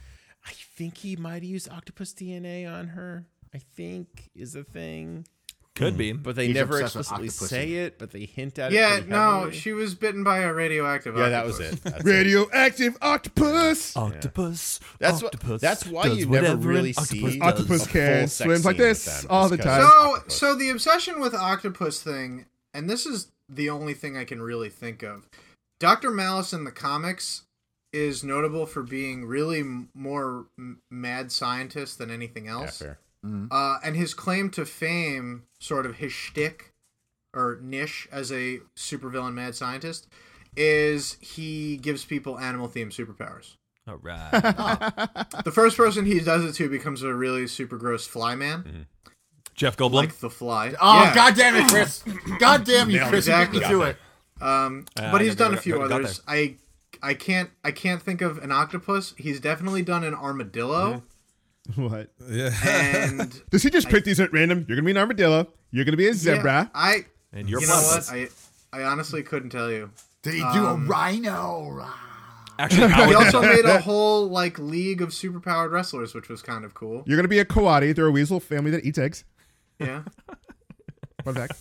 i 0.45 0.51
think 0.51 0.97
he 0.97 1.15
might 1.15 1.43
use 1.43 1.67
octopus 1.69 2.13
dna 2.13 2.71
on 2.71 2.87
her 2.89 3.25
i 3.53 3.57
think 3.57 4.29
is 4.35 4.55
a 4.55 4.63
thing 4.63 5.25
Could 5.75 5.93
hmm. 5.93 5.97
be. 5.99 6.11
but 6.13 6.35
they 6.35 6.47
He's 6.47 6.55
never 6.55 6.81
explicitly 6.81 7.29
say 7.29 7.73
it 7.73 7.97
but 7.97 8.11
they 8.11 8.25
hint 8.25 8.59
at 8.59 8.71
it 8.71 8.75
Yeah, 8.75 8.99
no, 9.07 9.31
heavily. 9.41 9.53
she 9.53 9.71
was 9.73 9.95
bitten 9.95 10.23
by 10.23 10.39
a 10.39 10.53
radioactive. 10.53 11.15
Octopus. 11.17 11.25
Yeah 11.25 11.29
that 11.29 11.45
was 11.45 11.59
it 11.59 11.83
That's 11.83 11.97
it. 11.99 12.05
Radioactive 12.05 12.97
octopus. 13.01 13.95
Octopus. 13.95 14.79
That's 14.99 15.21
what- 15.23 15.33
octopus 15.35 15.61
that's 15.61 15.85
why 15.87 16.07
you 16.07 16.25
never 16.25 16.55
really 16.57 16.91
octopus 16.91 17.09
see 17.09 17.39
does. 17.39 17.47
Octopus 17.47 17.87
can 17.87 18.27
sex 18.27 18.45
swims 18.45 18.65
like 18.65 18.77
this 18.77 19.25
all 19.29 19.47
the 19.49 19.57
time. 19.57 19.81
So, 19.81 19.87
octopus. 19.87 20.35
so 20.35 20.55
the 20.55 20.69
obsession 20.69 21.19
with 21.21 21.33
octopus 21.33 22.01
thing, 22.03 22.45
and 22.73 22.89
this 22.89 23.05
is 23.05 23.31
the 23.47 23.69
only 23.69 23.93
thing 23.93 24.17
I 24.17 24.23
can 24.25 24.41
really 24.41 24.69
think 24.69 25.03
of. 25.03 25.29
Doctor 25.79 26.11
Malice 26.11 26.53
in 26.53 26.63
the 26.63 26.71
comics 26.71 27.43
is 27.93 28.23
notable 28.23 28.65
for 28.65 28.83
being 28.83 29.25
really 29.25 29.59
m- 29.59 29.89
more 29.93 30.45
m- 30.57 30.81
mad 30.89 31.31
scientist 31.31 31.97
than 31.97 32.09
anything 32.11 32.45
yeah, 32.45 32.51
else. 32.53 32.79
fair. 32.79 32.99
Uh, 33.51 33.77
and 33.83 33.95
his 33.95 34.13
claim 34.15 34.49
to 34.49 34.65
fame, 34.65 35.43
sort 35.59 35.85
of 35.85 35.97
his 35.97 36.11
shtick 36.11 36.73
or 37.35 37.59
niche 37.61 38.07
as 38.11 38.31
a 38.31 38.59
supervillain 38.75 39.33
mad 39.33 39.53
scientist, 39.55 40.07
is 40.57 41.17
he 41.21 41.77
gives 41.77 42.03
people 42.03 42.39
animal 42.39 42.67
themed 42.67 42.91
superpowers. 42.91 43.55
All 43.87 43.97
right. 43.97 44.29
The 45.43 45.51
first 45.51 45.77
person 45.77 46.05
he 46.05 46.19
does 46.19 46.43
it 46.45 46.53
to 46.53 46.69
becomes 46.69 47.03
a 47.03 47.13
really 47.13 47.45
super 47.47 47.77
gross 47.77 48.05
fly 48.07 48.35
man, 48.35 48.87
Jeff 49.55 49.75
Goldblum. 49.77 49.93
like 49.93 50.19
the 50.19 50.29
fly. 50.29 50.73
Oh 50.81 51.03
Yeah. 51.03 51.15
god 51.15 51.35
damn 51.35 51.55
it, 51.55 51.67
Chris! 51.69 52.03
God 52.39 52.63
damn 52.65 52.89
you, 52.89 52.99
Chris! 53.05 53.27
You 53.27 53.33
beat 53.33 53.41
Exactly. 53.57 53.59
me 53.59 53.67
to 53.67 53.81
it. 53.83 53.97
Um, 54.41 54.85
Uh, 54.97 55.11
but 55.11 55.21
I 55.21 55.25
he's 55.25 55.35
done 55.35 55.53
a 55.53 55.57
few 55.57 55.77
got 55.77 55.91
others. 55.91 56.21
I 56.27 56.55
I 57.03 57.13
can't 57.13 57.49
I 57.63 57.71
can't 57.71 58.01
think 58.01 58.21
of 58.21 58.37
an 58.39 58.51
octopus. 58.51 59.13
He's 59.17 59.39
definitely 59.39 59.81
done 59.81 60.03
an 60.03 60.13
armadillo. 60.13 61.03
What? 61.75 62.09
Yeah. 62.27 62.49
And 62.65 63.39
Does 63.51 63.61
he 63.61 63.69
just 63.69 63.87
pick 63.87 64.03
these 64.03 64.19
at 64.19 64.33
random? 64.33 64.65
You're 64.67 64.75
gonna 64.77 64.85
be 64.85 64.91
an 64.91 64.97
armadillo. 64.97 65.47
You're 65.69 65.85
gonna 65.85 65.95
be 65.95 66.07
a 66.07 66.13
zebra. 66.13 66.43
Yeah, 66.43 66.67
I 66.73 67.05
and 67.31 67.47
you're 67.47 67.61
you 67.61 67.67
know 67.67 67.75
what? 67.75 68.09
I 68.11 68.29
I 68.73 68.81
honestly 68.83 69.21
couldn't 69.21 69.51
tell 69.51 69.71
you. 69.71 69.91
Did 70.23 70.33
he 70.33 70.39
do 70.39 70.65
Um, 70.65 70.85
a 70.85 70.87
rhino? 70.87 71.85
Actually, 72.57 72.87
He 72.87 72.93
Howard, 72.93 73.15
also 73.15 73.41
made 73.43 73.65
a 73.65 73.79
whole 73.79 74.27
like 74.27 74.57
league 74.57 75.03
of 75.03 75.09
superpowered 75.09 75.71
wrestlers, 75.71 76.15
which 76.15 76.29
was 76.29 76.41
kind 76.41 76.65
of 76.65 76.73
cool. 76.73 77.03
You're 77.05 77.17
gonna 77.17 77.27
be 77.27 77.39
a 77.39 77.45
coati. 77.45 77.95
They're 77.95 78.07
a 78.07 78.11
weasel 78.11 78.39
family 78.39 78.71
that 78.71 78.83
eats 78.83 78.97
eggs. 78.97 79.23
Yeah. 79.79 80.01
Fun 81.23 81.35
fact. 81.35 81.53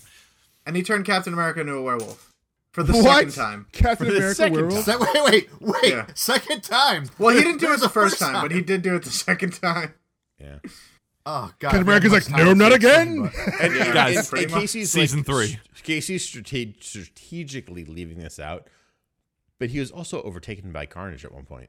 And 0.64 0.76
he 0.76 0.82
turned 0.82 1.04
Captain 1.04 1.34
America 1.34 1.60
into 1.60 1.74
a 1.74 1.82
werewolf 1.82 2.29
for 2.72 2.82
the 2.82 2.92
what? 2.92 3.30
second 3.30 3.32
time. 3.32 3.66
Captain 3.72 4.06
For 4.06 4.12
the 4.12 4.18
America 4.18 4.34
second 4.36 4.54
werewolf. 4.56 4.84
Se- 4.84 4.96
wait, 4.96 5.24
wait, 5.32 5.48
wait! 5.60 5.92
Yeah. 5.92 6.06
Second 6.14 6.62
time. 6.62 7.06
Well, 7.18 7.34
he 7.34 7.42
didn't 7.42 7.60
do 7.60 7.72
it 7.72 7.80
the 7.80 7.88
first 7.88 8.18
time, 8.18 8.40
but 8.42 8.50
he 8.52 8.60
did 8.60 8.82
do 8.82 8.94
it 8.96 9.02
the 9.04 9.10
second 9.10 9.54
time. 9.54 9.94
yeah 10.38 10.58
Oh 11.26 11.52
god. 11.58 11.70
Captain 11.72 11.82
America's 11.82 12.12
like, 12.12 12.30
much 12.30 12.38
no, 12.38 12.46
time 12.46 12.58
not 12.58 12.72
again. 12.72 13.28
fix 13.28 13.36
him, 13.38 13.52
and, 13.60 13.76
and- 13.76 13.92
Guys, 13.94 14.32
and- 14.32 14.42
and. 14.42 14.52
Casey's 14.52 14.90
Season 14.90 15.18
like, 15.20 15.26
three. 15.26 15.58
Casey's 15.82 16.24
strate- 16.24 16.82
strategically 16.82 17.84
leaving 17.84 18.18
this 18.18 18.38
out, 18.38 18.68
but 19.58 19.70
he 19.70 19.78
was 19.80 19.90
also 19.90 20.22
overtaken 20.22 20.72
by 20.72 20.86
Carnage 20.86 21.24
at 21.24 21.32
one 21.32 21.44
point. 21.44 21.68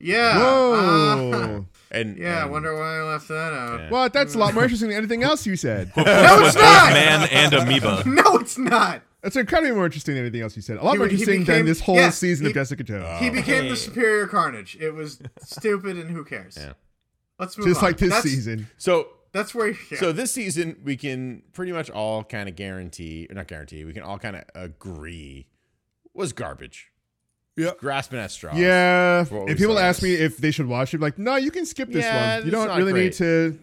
Yeah. 0.00 0.38
Whoa. 0.38 1.30
Uh, 1.32 1.60
And 1.90 2.18
yeah, 2.18 2.42
I 2.42 2.46
wonder 2.46 2.74
why 2.74 2.98
I 2.98 3.02
left 3.02 3.28
that 3.28 3.52
out. 3.52 3.80
Yeah. 3.80 3.90
What? 3.90 4.12
That's 4.12 4.34
a 4.34 4.38
lot 4.38 4.52
more 4.54 4.64
interesting 4.64 4.88
than 4.90 4.98
anything 4.98 5.22
else 5.22 5.46
you 5.46 5.56
said. 5.56 5.92
No, 5.96 6.04
it's 6.44 6.56
not. 6.56 6.92
man 6.92 7.28
and 7.30 7.54
amoeba. 7.54 8.02
No, 8.06 8.36
it's 8.38 8.58
not. 8.58 9.02
That's 9.24 9.36
incredibly 9.36 9.74
more 9.74 9.86
interesting 9.86 10.14
than 10.14 10.24
anything 10.24 10.42
else 10.42 10.54
you 10.54 10.60
said. 10.60 10.76
A 10.76 10.84
lot 10.84 10.92
He- 10.92 10.98
more 10.98 11.06
interesting 11.08 11.40
became- 11.40 11.56
than 11.56 11.66
this 11.66 11.80
whole 11.80 11.96
yeah, 11.96 12.10
season 12.10 12.46
of 12.46 12.52
Jessica 12.52 12.84
Jones. 12.84 13.20
He 13.20 13.30
oh. 13.30 13.32
became 13.32 13.70
the 13.70 13.76
superior 13.76 14.26
Carnage. 14.26 14.76
It 14.78 14.90
was 14.90 15.18
stupid, 15.42 15.96
and 15.96 16.10
who 16.10 16.24
cares? 16.24 16.58
Yeah. 16.60 16.74
Let's 17.38 17.56
move 17.56 17.66
Just 17.68 17.78
on. 17.82 17.88
like 17.88 17.96
this 17.96 18.10
that's, 18.10 18.22
season. 18.22 18.68
So 18.76 19.08
That's 19.32 19.54
where. 19.54 19.68
Yeah. 19.90 19.98
so 19.98 20.12
this 20.12 20.30
season 20.30 20.76
we 20.84 20.96
can 20.98 21.42
pretty 21.54 21.72
much 21.72 21.88
all 21.90 22.22
kind 22.22 22.48
of 22.50 22.54
guarantee, 22.54 23.26
or 23.30 23.34
not 23.34 23.48
guarantee, 23.48 23.84
we 23.86 23.94
can 23.94 24.02
all 24.02 24.18
kind 24.18 24.36
of 24.36 24.44
agree 24.54 25.46
was 26.12 26.32
garbage. 26.34 26.92
Yeah, 27.56 27.70
Grasping 27.78 28.18
at 28.18 28.30
straws. 28.30 28.58
Yeah. 28.58 29.24
for 29.24 29.48
If 29.48 29.58
people 29.58 29.76
saw 29.76 29.80
ask 29.80 30.02
me 30.02 30.14
if 30.14 30.36
they 30.36 30.50
should 30.50 30.66
watch 30.66 30.92
it, 30.92 31.00
like, 31.00 31.18
no, 31.18 31.36
you 31.36 31.50
can 31.50 31.64
skip 31.64 31.88
this 31.90 32.04
Yeah, 32.04 32.36
one. 32.38 32.46
You 32.46 32.52
don't 32.52 32.76
really 32.76 32.92
great. 32.92 33.04
need 33.04 33.12
to. 33.14 33.58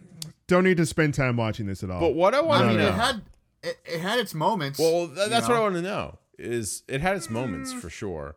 Don't 0.47 0.64
need 0.64 0.78
to 0.78 0.86
spend 0.86 1.14
time 1.14 1.38
watching 1.38 1.66
this 1.68 1.84
at 1.84 1.91
all. 1.91 1.99
But 1.99 2.16
what 2.16 2.34
I 2.34 2.41
want 2.41 2.64
I 2.64 2.64
to 2.64 2.70
mean, 2.70 2.78
know. 2.80 2.88
it 2.89 2.93
had 2.93 3.22
it, 3.64 3.78
it 3.86 3.99
had 4.01 4.20
its 4.20 4.34
moments. 4.34 4.80
Well, 4.80 5.07
th- 5.07 5.18
you 5.20 5.30
that's 5.30 5.47
know? 5.47 5.53
what 5.55 5.59
I 5.59 5.64
want 5.64 5.76
to 5.76 5.82
know. 5.82 6.18
Is 6.38 6.84
it 6.88 7.01
had 7.01 7.16
its 7.16 7.30
moments 7.30 7.72
for 7.74 7.89
sure. 7.89 8.36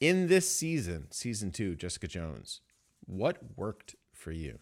In 0.00 0.26
this 0.28 0.50
season, 0.50 1.06
season 1.10 1.50
two, 1.50 1.74
Jessica 1.76 2.06
Jones, 2.06 2.60
what 3.06 3.38
worked 3.56 3.96
for 4.12 4.32
you? 4.32 4.58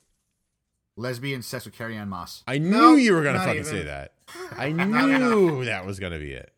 Lesbian 0.97 1.43
sex 1.43 1.65
with 1.65 1.75
Carrie 1.75 1.97
Ann 1.97 2.09
Moss. 2.11 2.45
I 2.47 2.59
knew 2.59 2.71
No, 2.71 2.95
you 2.97 3.15
were 3.15 3.23
gonna 3.23 3.39
fucking 3.39 3.53
even. 3.61 3.65
say 3.65 3.83
that. 3.85 4.13
I 4.57 4.71
knew 4.73 5.65
that 5.65 5.87
was 5.87 5.99
gonna 5.99 6.19
be 6.19 6.33
it. 6.33 6.53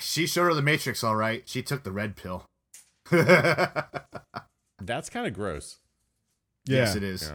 She 0.00 0.26
showed 0.26 0.44
her 0.44 0.54
the 0.54 0.62
Matrix, 0.62 1.02
all 1.02 1.16
right. 1.16 1.42
She 1.46 1.62
took 1.62 1.82
the 1.84 1.92
red 1.92 2.16
pill. 2.16 2.46
That's 3.10 5.08
kind 5.10 5.26
of 5.26 5.32
gross. 5.34 5.78
yeah. 6.66 6.78
Yes, 6.78 6.96
it 6.96 7.02
is. 7.02 7.32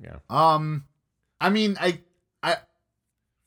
Yeah. 0.00 0.02
Yeah. 0.02 0.16
Um, 0.54 0.84
I 1.40 1.50
mean, 1.50 1.76
I, 1.80 2.00
I, 2.42 2.56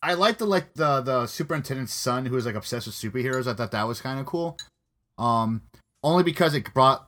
I 0.04 0.14
like 0.16 0.38
the 0.38 0.46
like 0.46 0.74
the 0.74 1.02
the 1.02 1.26
superintendent's 1.28 1.94
son 1.94 2.26
who 2.26 2.36
was 2.36 2.46
like 2.46 2.56
obsessed 2.56 2.88
with 2.88 2.96
superheroes. 2.96 3.48
I 3.48 3.54
thought 3.54 3.72
that 3.72 3.88
was 3.88 4.02
kind 4.02 4.20
of 4.20 4.26
cool. 4.26 4.58
Um, 5.18 5.62
only 6.04 6.24
because 6.24 6.54
it 6.54 6.74
brought, 6.74 7.08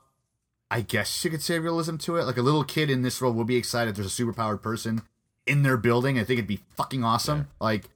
I 0.71 0.81
guess 0.81 1.23
you 1.25 1.29
could 1.29 1.41
say 1.41 1.59
realism 1.59 1.97
to 1.97 2.15
it. 2.15 2.23
Like 2.23 2.37
a 2.37 2.41
little 2.41 2.63
kid 2.63 2.89
in 2.89 3.01
this 3.01 3.19
world 3.21 3.35
will 3.35 3.43
be 3.43 3.57
excited. 3.57 3.95
There's 3.95 4.19
a 4.19 4.23
superpowered 4.23 4.61
person 4.61 5.01
in 5.45 5.63
their 5.63 5.77
building. 5.77 6.17
I 6.17 6.23
think 6.23 6.39
it'd 6.39 6.47
be 6.47 6.61
fucking 6.75 7.03
awesome. 7.03 7.49
Like. 7.59 7.89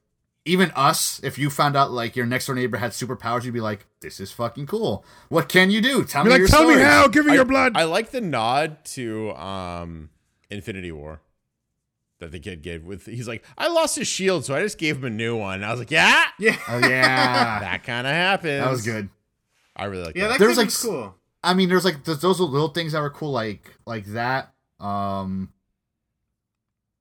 Even 0.46 0.72
us, 0.72 1.22
if 1.22 1.38
you 1.38 1.50
found 1.52 1.76
out 1.76 1.92
like 1.92 2.16
your 2.16 2.26
next 2.26 2.48
door 2.48 2.56
neighbor 2.56 2.78
had 2.78 2.92
superpowers, 2.92 3.44
you'd 3.44 3.54
be 3.54 3.60
like, 3.62 3.86
"This 4.00 4.20
is 4.20 4.32
fucking 4.32 4.66
cool. 4.66 5.06
What 5.28 5.48
can 5.48 5.70
you 5.70 5.80
do? 5.80 6.04
Tell 6.04 6.24
Be 6.24 6.30
me 6.30 6.32
like, 6.32 6.40
your 6.40 6.48
tell 6.48 6.68
me 6.68 6.82
how. 6.82 7.08
Give 7.08 7.26
me 7.26 7.34
I, 7.34 7.36
your 7.36 7.46
blood. 7.46 7.74
I 7.76 7.84
like 7.84 8.10
the 8.10 8.22
nod 8.22 8.84
to 8.96 9.32
um 9.34 10.10
Infinity 10.50 10.92
War 10.92 11.22
that 12.20 12.32
the 12.32 12.40
kid 12.40 12.62
gave 12.62 12.84
with 12.84 13.06
he's 13.06 13.28
like, 13.28 13.44
I 13.58 13.68
lost 13.70 13.96
his 13.98 14.08
shield, 14.08 14.46
so 14.46 14.54
I 14.56 14.62
just 14.62 14.78
gave 14.78 14.98
him 14.98 15.06
a 15.06 15.10
new 15.10 15.36
one. 15.38 15.64
I 15.64 15.72
was 15.72 15.80
like, 15.80 15.92
Yeah, 15.92 16.24
yeah. 16.38 16.58
Oh 16.68 16.78
yeah, 16.80 17.60
that 17.62 17.84
kind 17.84 18.06
of 18.08 18.14
happened 18.14 18.62
that 18.62 18.70
was 18.72 18.84
good. 18.86 19.10
I 19.76 19.86
really 19.86 20.04
like 20.04 20.16
Yeah, 20.16 20.28
that. 20.28 20.40
that 20.40 20.40
There's 20.46 20.58
like 20.58 20.74
cool. 20.74 21.16
I 21.44 21.54
mean, 21.54 21.70
there's 21.70 21.86
like 21.86 22.04
th- 22.04 22.20
those 22.20 22.40
little 22.40 22.68
things 22.70 22.92
that 22.92 23.02
were 23.02 23.10
cool, 23.10 23.32
like 23.32 23.78
like 23.86 24.06
that. 24.08 24.54
Um, 24.80 25.54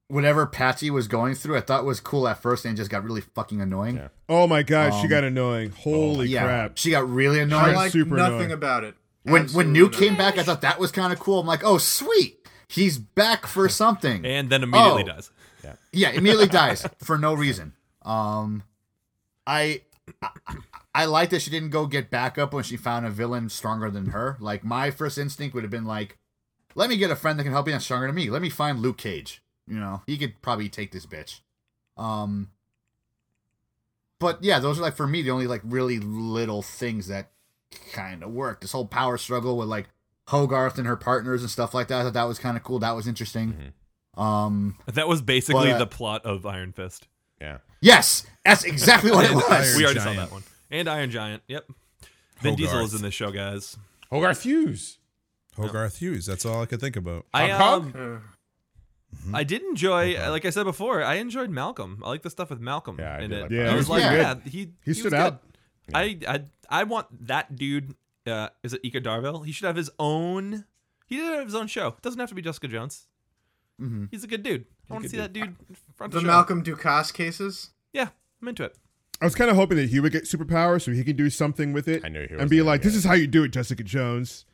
whatever 0.09 0.47
Patsy 0.47 0.91
was 0.91 1.09
going 1.09 1.35
through, 1.35 1.57
I 1.57 1.61
thought 1.61 1.85
was 1.85 2.01
cool 2.01 2.27
at 2.29 2.41
first, 2.41 2.65
and 2.65 2.77
just 2.77 2.91
got 2.91 3.05
really 3.05 3.21
fucking 3.21 3.61
annoying. 3.61 3.97
Yeah. 3.97 4.09
oh 4.29 4.47
my 4.47 4.63
gosh, 4.63 4.95
she 5.01 5.03
Um, 5.07 5.09
got 5.11 5.25
annoying. 5.25 5.71
Holy 5.71 6.29
yeah, 6.29 6.45
crap. 6.45 6.79
she 6.79 6.91
got 6.91 7.09
really 7.09 7.41
I 7.41 7.43
annoying. 7.43 7.75
like 7.75 7.93
super 7.93 8.17
nothing 8.17 8.35
annoying. 8.37 8.53
about 8.53 8.85
it. 8.85 8.95
when 9.25 9.43
Absolutely 9.43 9.73
when 9.73 9.77
Nuke 9.89 9.93
nothing. 9.93 10.09
came 10.09 10.17
back, 10.17 10.39
I 10.39 10.43
thought 10.45 10.61
that 10.63 10.79
was 10.79 10.93
kind 10.93 11.13
of 11.13 11.19
cool. 11.19 11.41
I'm 11.41 11.47
like, 11.47 11.65
oh 11.65 11.79
sweet, 11.79 12.38
he's 12.69 12.99
back 12.99 13.47
for 13.47 13.69
something. 13.69 14.25
And 14.25 14.51
then 14.51 14.63
immediately 14.63 15.03
Oh. 15.05 15.07
dies. 15.07 15.31
yeah, 15.65 15.73
yeah, 15.93 16.11
immediately 16.11 16.47
dies 16.49 16.87
for 16.99 17.19
no 17.19 17.35
reason. 17.35 17.73
Um, 18.03 18.63
I. 19.47 19.83
I, 20.23 20.31
I 20.95 21.05
like 21.05 21.29
that 21.31 21.43
she 21.43 21.51
didn't 21.51 21.69
go 21.69 21.85
get 21.87 22.09
backup 22.11 22.55
when 22.55 22.65
she 22.65 22.79
found 22.79 23.05
a 23.05 23.11
villain 23.11 23.51
stronger 23.51 23.91
than 23.91 24.07
her. 24.07 24.39
Like 24.41 24.65
my 24.65 24.91
first 24.91 25.19
instinct 25.19 25.55
would 25.55 25.65
have 25.65 25.71
been 25.71 25.85
like, 25.85 26.17
let 26.75 26.89
me 26.89 26.97
get 26.97 27.11
a 27.11 27.15
friend 27.17 27.39
that 27.39 27.43
can 27.45 27.53
help 27.53 27.67
me 27.67 27.73
that's 27.73 27.85
stronger 27.85 28.07
than 28.07 28.15
me. 28.17 28.31
Let 28.31 28.41
me 28.41 28.49
find 28.49 28.81
Luke 28.81 28.97
Cage. 28.97 29.43
You 29.67 29.79
know, 29.79 30.01
he 30.07 30.17
could 30.17 30.41
probably 30.41 30.71
take 30.71 30.93
this 30.93 31.05
bitch. 31.05 31.41
Um, 31.99 32.49
but 34.19 34.43
yeah, 34.43 34.59
those 34.61 34.79
are 34.79 34.83
like 34.83 34.97
for 34.97 35.07
me 35.07 35.21
the 35.21 35.31
only 35.31 35.47
like 35.47 35.61
really 35.63 35.99
little 35.99 36.63
things 36.63 37.09
that 37.09 37.31
kind 37.93 38.23
of 38.23 38.31
work. 38.31 38.63
This 38.63 38.73
whole 38.73 38.87
power 38.87 39.19
struggle 39.19 39.59
with 39.59 39.69
like 39.69 39.89
Hogarth 40.29 40.79
and 40.79 40.87
her 40.87 40.97
partners 40.97 41.43
and 41.43 41.51
stuff 41.51 41.75
like 41.75 41.89
that. 41.89 42.01
I 42.01 42.05
thought 42.05 42.13
that 42.15 42.25
was 42.25 42.39
kind 42.39 42.57
of 42.57 42.63
cool. 42.63 42.79
That 42.79 42.93
was 42.97 43.07
interesting. 43.09 43.73
Um, 44.17 44.77
That 44.87 45.09
was 45.09 45.23
basically 45.23 45.69
But, 45.69 45.77
uh, 45.77 45.79
the 45.79 45.87
plot 45.87 46.25
of 46.25 46.45
Iron 46.47 46.73
Fist. 46.73 47.07
Yeah. 47.41 47.59
yes, 47.81 48.27
that's 48.45 48.65
exactly 48.65 49.11
what 49.13 49.25
it 49.25 49.35
was. 49.35 49.45
Iron 49.49 49.77
we 49.77 49.85
already 49.85 50.01
Giant. 50.01 50.17
saw 50.19 50.25
that 50.25 50.33
one. 50.33 50.43
And 50.71 50.89
Iron 50.89 51.11
Giant. 51.11 51.43
Yep. 51.49 51.71
Vin 52.41 52.57
Diesel 52.57 52.81
is 52.81 52.95
in 52.95 53.03
this 53.03 53.15
show, 53.15 53.31
guys. 53.31 53.77
Hogarth 54.11 54.43
Hughes. 54.43 54.99
Hogarth 55.57 55.99
Hughes. 55.99 56.27
That's 56.27 56.45
all 56.45 56.63
I 56.63 56.67
could 56.67 56.81
think 56.81 56.97
about. 56.97 57.27
I 57.33 57.49
Hog 57.49 57.85
Hog? 57.93 57.97
um, 57.97 58.23
I 59.35 59.45
did 59.45 59.63
enjoy, 59.63 60.19
like 60.31 60.45
I 60.45 60.51
said 60.51 60.65
before, 60.65 61.03
I 61.03 61.15
enjoyed 61.15 61.51
Malcolm. 61.51 62.03
I 62.05 62.09
like 62.09 62.23
the 62.23 62.31
stuff 62.31 62.51
with 62.51 62.61
Malcolm 62.61 62.97
Yeah, 62.99 63.15
I 63.17 63.21
in 63.23 63.31
did 63.31 63.39
it. 63.39 63.43
like 63.43 63.51
Yeah, 63.53 63.71
I 63.73 63.75
was 63.77 63.89
like, 63.89 64.03
was 64.05 64.13
yeah, 64.13 64.35
good. 64.35 64.43
he 64.53 64.69
He 64.85 64.95
stood 64.95 65.13
good. 65.13 65.21
out. 65.21 65.43
I, 65.95 66.19
I 66.29 66.43
I 66.69 66.85
want 66.85 67.07
that 67.29 67.57
dude. 67.57 67.95
Uh, 68.29 68.49
is 68.63 68.73
it 68.73 68.83
Eka 68.83 69.03
Darville? 69.03 69.45
He 69.45 69.53
should 69.53 69.67
have 69.67 69.77
his 69.77 69.91
own. 69.99 70.65
He 71.07 71.17
should 71.17 71.35
have 71.35 71.47
his 71.47 71.55
own 71.55 71.67
show. 71.67 71.89
It 71.89 72.03
doesn't 72.03 72.21
have 72.21 72.29
to 72.29 72.35
be 72.35 72.43
Jessica 72.43 72.69
Jones. 72.69 73.07
He's 74.11 74.25
a 74.25 74.27
good 74.27 74.43
dude. 74.43 74.65
I 74.91 74.95
want 74.95 75.05
to 75.05 75.09
good 75.09 75.11
see 75.13 75.17
that 75.19 75.33
dude 75.33 75.55
in 75.69 75.77
front 75.95 76.13
The 76.13 76.19
of 76.19 76.25
the. 76.25 76.27
Malcolm 76.27 76.65
Ducasse 76.65 77.15
cases. 77.15 77.71
Yeah, 77.93 78.09
I'm 78.43 78.49
into 78.49 78.65
it. 78.65 78.77
I 79.21 79.25
was 79.25 79.35
kind 79.35 79.51
of 79.51 79.57
hoping 79.57 79.77
that 79.79 79.89
he 79.91 80.01
would 80.01 80.13
get 80.13 80.25
superpowers 80.25 80.83
so 80.83 80.93
he 80.93 81.03
can 81.05 81.17
do 81.17 81.31
something 81.31 81.73
with 81.73 81.89
it. 81.89 82.05
I 82.05 82.09
knew 82.09 82.27
he 82.27 82.35
and 82.35 82.51
be 82.51 82.63
like, 82.63 82.83
"This 82.83 82.95
is 82.95 83.05
how 83.05 83.15
you 83.15 83.27
do 83.27 83.45
it, 83.45 83.49
Jessica 83.49 83.83
Jones." 83.83 84.45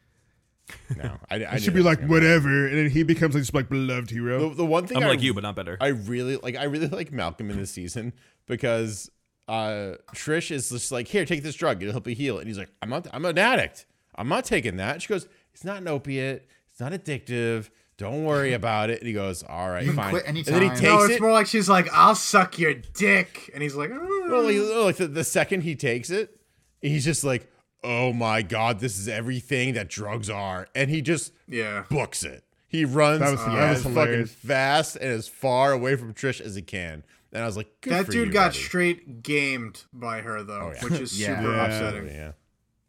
No, 0.97 1.19
I, 1.31 1.37
I 1.37 1.39
It 1.55 1.63
should 1.63 1.75
be 1.75 1.83
like 1.83 2.03
whatever, 2.05 2.67
and 2.67 2.77
then 2.77 2.91
he 2.91 3.03
becomes 3.03 3.35
like 3.35 3.43
this 3.43 3.53
like 3.53 3.69
beloved 3.69 4.11
hero. 4.11 4.51
The, 4.51 4.57
the 4.57 4.67
one 4.67 4.87
thing 4.87 4.99
I'm 4.99 5.05
I, 5.05 5.09
like 5.09 5.23
you, 5.23 5.35
but 5.35 5.43
not 5.43 5.57
better. 5.57 5.77
I 5.81 5.89
really 5.89 6.37
like. 6.37 6.57
I 6.57 6.65
really 6.65 6.89
like 7.01 7.13
Malcolm 7.13 7.51
in 7.51 7.59
this 7.59 7.71
season 7.71 8.15
because 8.47 9.11
uh 9.49 9.97
Trish 10.15 10.51
is 10.51 10.71
just 10.71 10.91
like, 10.93 11.07
here, 11.09 11.25
take 11.25 11.43
this 11.43 11.55
drug, 11.55 11.83
it'll 11.83 11.93
help 11.93 12.07
you 12.09 12.15
heal. 12.15 12.39
And 12.39 12.47
he's 12.47 12.59
like, 12.59 12.71
I'm 12.83 12.89
not. 12.91 13.07
I'm 13.13 13.25
an 13.25 13.39
addict. 13.39 13.87
I'm 14.15 14.29
not 14.29 14.45
taking 14.45 14.77
that. 14.77 15.03
She 15.03 15.09
goes, 15.09 15.27
it's 15.53 15.65
not 15.65 15.79
an 15.79 15.89
opiate. 15.89 16.49
It's 16.71 16.81
not 16.81 16.93
addictive. 16.93 17.71
Don't 17.97 18.25
worry 18.25 18.53
about 18.61 18.91
it. 18.91 18.99
And 19.01 19.07
he 19.07 19.13
goes, 19.13 19.43
all 19.43 19.69
right, 19.71 19.83
You 19.83 19.91
can 19.91 19.97
fine. 19.97 20.11
quit 20.11 20.25
and 20.27 20.37
then 20.37 20.45
he 20.45 20.51
anytime. 20.69 20.71
takes 20.77 20.83
No, 20.83 21.03
it's 21.05 21.15
it. 21.15 21.21
more 21.21 21.33
like 21.33 21.47
she's 21.47 21.69
like, 21.69 21.89
"I'll 21.93 22.15
suck 22.15 22.59
your 22.59 22.75
dick," 22.75 23.51
and 23.55 23.63
he's 23.63 23.75
like, 23.77 23.91
Well, 23.91 24.43
like, 24.45 24.85
like 24.87 24.97
the, 24.97 25.07
the 25.09 25.25
second 25.25 25.63
he 25.63 25.75
takes 25.77 26.11
it, 26.11 26.41
he's 26.83 27.05
just 27.05 27.23
like, 27.25 27.51
oh 27.85 28.13
my 28.15 28.41
god, 28.43 28.81
this 28.81 28.99
is 28.99 29.09
everything 29.09 29.75
that 29.75 29.89
drugs 29.91 30.31
are, 30.31 30.67
and 30.75 30.91
he 30.91 31.03
just 31.03 31.33
"Yeah." 31.47 31.85
books 31.91 32.25
it. 32.25 32.43
He 32.67 32.85
runs 32.85 33.21
That 33.21 33.31
was- 33.33 33.41
uh, 33.41 33.55
that 33.55 33.71
was 33.71 33.95
fucking 33.95 34.25
fast 34.27 34.97
and 34.97 35.11
as 35.13 35.29
far 35.29 35.71
away 35.73 35.95
from 35.97 36.15
Trish 36.15 36.41
as 36.41 36.55
he 36.57 36.63
can. 36.63 37.05
And 37.35 37.43
I 37.43 37.47
was 37.47 37.57
like, 37.57 37.69
Good 37.81 37.93
That 37.93 38.07
for 38.07 38.13
dude 38.13 38.29
you, 38.29 38.33
got 38.33 38.53
buddy. 38.53 38.59
straight 38.63 39.23
gamed 39.23 39.85
by 39.93 40.21
her 40.21 40.43
though, 40.43 40.73
yeah. 40.75 40.85
which 40.85 41.01
is 41.01 41.21
Yeah. 41.21 41.39
super 41.41 41.53
Yeah. 41.55 41.65
upsetting. 41.67 42.07
Yeah, 42.07 42.33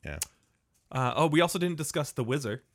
yeah. 0.05 0.19
Uh, 0.91 1.13
oh, 1.15 1.27
we 1.27 1.41
also 1.41 1.59
didn't 1.59 1.77
discuss 1.77 2.11
the 2.11 2.23
Wizard. 2.23 2.61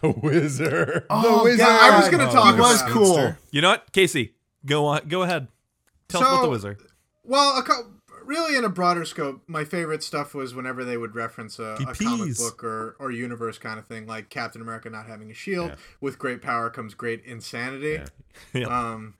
The 0.00 0.10
wizard. 0.10 1.06
Oh, 1.10 1.42
Wizard. 1.42 1.58
Yeah, 1.58 1.66
I 1.80 1.98
was 1.98 2.08
gonna 2.08 2.28
Oh, 2.28 2.32
talk 2.32 2.54
he 2.54 2.60
was 2.60 2.80
about 2.82 2.90
it. 2.90 2.92
cool. 2.92 3.34
You 3.50 3.60
know 3.62 3.70
what, 3.70 3.92
Casey? 3.92 4.34
Go 4.64 4.86
on. 4.86 5.08
Go 5.08 5.22
ahead. 5.24 5.48
Tell 6.08 6.22
us 6.22 6.28
about 6.28 6.42
the 6.42 6.50
Wizard. 6.50 6.78
Well, 7.24 7.58
a 7.58 7.64
co- 7.64 7.90
really, 8.24 8.54
in 8.56 8.64
a 8.64 8.68
broader 8.68 9.04
scope, 9.04 9.42
my 9.48 9.64
favorite 9.64 10.04
stuff 10.04 10.34
was 10.36 10.54
whenever 10.54 10.84
they 10.84 10.96
would 10.96 11.16
reference 11.16 11.58
a, 11.58 11.74
a 11.88 11.94
comic 11.96 12.36
book 12.36 12.62
or, 12.62 12.94
or 13.00 13.10
universe 13.10 13.58
kind 13.58 13.76
of 13.80 13.86
thing, 13.86 14.06
like 14.06 14.28
Captain 14.30 14.62
America 14.62 14.88
not 14.88 15.06
having 15.08 15.32
a 15.32 15.34
shield. 15.34 15.72
With 16.00 16.16
great 16.16 16.42
power 16.42 16.70
comes 16.70 16.94
great 16.94 17.24
insanity. 17.24 18.00
Yeah. 18.54 18.66
Um, 18.92 19.14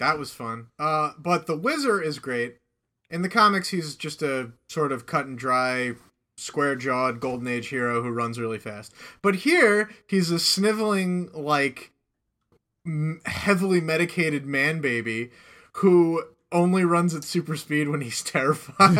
that 0.00 0.18
was 0.18 0.32
fun. 0.32 0.66
Uh, 0.78 1.12
but 1.18 1.46
the 1.46 1.56
Wizard 1.56 2.04
is 2.04 2.18
great. 2.18 2.56
In 3.10 3.22
the 3.22 3.28
comics, 3.28 3.68
he's 3.68 3.94
just 3.94 4.22
a 4.22 4.50
sort 4.68 4.90
of 4.92 5.06
cut 5.06 5.26
and 5.26 5.38
dry, 5.38 5.92
square 6.36 6.74
jawed 6.76 7.20
Golden 7.20 7.46
Age 7.46 7.68
hero 7.68 8.02
who 8.02 8.10
runs 8.10 8.38
really 8.40 8.58
fast. 8.58 8.92
But 9.22 9.36
here, 9.36 9.90
he's 10.08 10.30
a 10.30 10.38
sniveling, 10.38 11.28
like, 11.32 11.92
m- 12.86 13.20
heavily 13.26 13.80
medicated 13.80 14.46
man 14.46 14.80
baby 14.80 15.30
who 15.74 16.24
only 16.52 16.84
runs 16.84 17.14
at 17.14 17.22
super 17.24 17.56
speed 17.56 17.88
when 17.88 18.00
he's 18.00 18.22
terrified. 18.24 18.96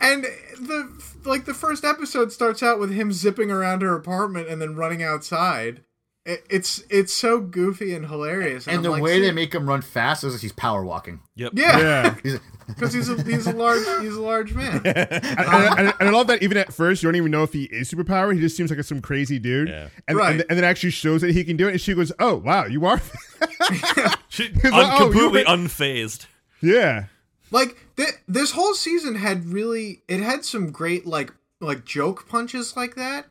and 0.00 0.24
the 0.58 1.02
like 1.24 1.44
the 1.44 1.52
first 1.54 1.84
episode 1.84 2.32
starts 2.32 2.62
out 2.62 2.78
with 2.78 2.90
him 2.92 3.12
zipping 3.12 3.50
around 3.50 3.82
her 3.82 3.94
apartment 3.94 4.48
and 4.48 4.60
then 4.62 4.74
running 4.76 5.02
outside. 5.02 5.82
It, 6.28 6.44
it's 6.50 6.82
it's 6.90 7.12
so 7.14 7.38
goofy 7.40 7.94
and 7.94 8.06
hilarious. 8.06 8.66
And 8.66 8.78
I'm 8.78 8.82
the 8.82 8.90
like, 8.90 9.02
way 9.02 9.20
they 9.20 9.30
make 9.30 9.54
him 9.54 9.68
run 9.68 9.80
fast 9.80 10.24
is 10.24 10.42
he's 10.42 10.52
power 10.52 10.84
walking. 10.84 11.20
Yep. 11.36 11.52
yeah, 11.54 11.78
yeah, 11.78 12.14
He's 12.22 12.40
because 12.66 12.92
he's 12.92 13.08
a 13.08 13.22
he's 13.22 13.46
a 13.46 13.52
large 13.52 13.86
he's 14.02 14.16
a 14.16 14.20
large 14.20 14.52
man. 14.52 14.82
and, 14.84 14.96
and- 14.96 15.94
and 16.00 16.08
I 16.08 16.10
love 16.10 16.26
that 16.26 16.42
even 16.42 16.56
at 16.56 16.72
first 16.74 17.00
you 17.02 17.06
don't 17.08 17.14
even 17.14 17.30
know 17.30 17.44
if 17.44 17.52
he 17.52 17.64
is 17.64 17.88
superpower. 17.90 18.34
He 18.34 18.40
just 18.40 18.56
seems 18.56 18.70
like 18.72 18.82
some 18.82 19.00
crazy 19.00 19.38
dude. 19.38 19.68
Yeah. 19.68 19.88
And, 20.08 20.18
Right. 20.18 20.32
and 20.32 20.44
and 20.50 20.58
then 20.58 20.64
actually 20.64 20.90
shows 20.90 21.20
that 21.20 21.30
he 21.30 21.44
can 21.44 21.56
do 21.56 21.68
it. 21.68 21.72
And 21.72 21.80
she 21.80 21.94
goes, 21.94 22.10
"Oh 22.18 22.34
wow, 22.36 22.66
you 22.66 22.84
are." 22.86 23.00
She, 24.28 24.48
like, 24.48 24.64
un- 24.64 24.72
oh, 24.74 24.98
completely 25.10 25.44
were- 25.44 25.56
unfazed. 25.56 26.26
yeah. 26.60 27.04
like 27.52 27.76
th- 27.96 28.10
this 28.26 28.50
whole 28.50 28.74
season 28.74 29.14
had 29.14 29.46
really 29.46 30.02
it 30.08 30.20
had 30.20 30.44
some 30.44 30.72
great 30.72 31.06
like 31.06 31.32
like 31.60 31.84
joke 31.84 32.28
punches 32.28 32.76
like 32.76 32.96
that 32.96 33.26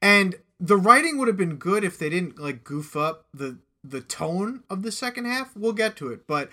and 0.00 0.34
the 0.64 0.76
writing 0.76 1.18
would 1.18 1.26
have 1.28 1.36
been 1.36 1.56
good 1.56 1.82
if 1.84 1.98
they 1.98 2.08
didn't 2.08 2.38
like 2.38 2.62
goof 2.64 2.96
up 2.96 3.26
the 3.34 3.58
the 3.84 4.00
tone 4.00 4.62
of 4.70 4.82
the 4.82 4.92
second 4.92 5.24
half 5.24 5.54
we'll 5.56 5.72
get 5.72 5.96
to 5.96 6.08
it 6.12 6.26
but 6.26 6.48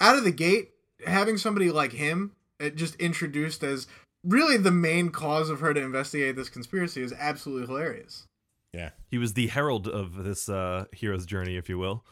out 0.00 0.16
of 0.16 0.24
the 0.24 0.30
gate 0.32 0.70
having 1.06 1.36
somebody 1.36 1.70
like 1.70 1.92
him 1.92 2.32
uh, 2.60 2.70
just 2.70 2.94
introduced 2.96 3.62
as 3.62 3.86
really 4.24 4.56
the 4.56 4.70
main 4.70 5.10
cause 5.10 5.50
of 5.50 5.60
her 5.60 5.74
to 5.74 5.80
investigate 5.82 6.34
this 6.34 6.48
conspiracy 6.48 7.02
is 7.02 7.12
absolutely 7.12 7.66
hilarious 7.66 8.24
Yeah. 8.72 8.90
He 9.10 9.18
was 9.18 9.34
the 9.34 9.48
herald 9.48 9.86
of 9.86 10.24
this 10.24 10.48
uh, 10.48 10.86
hero's 10.92 11.26
journey, 11.26 11.56
if 11.56 11.68
you 11.68 11.76
will. 11.78 12.04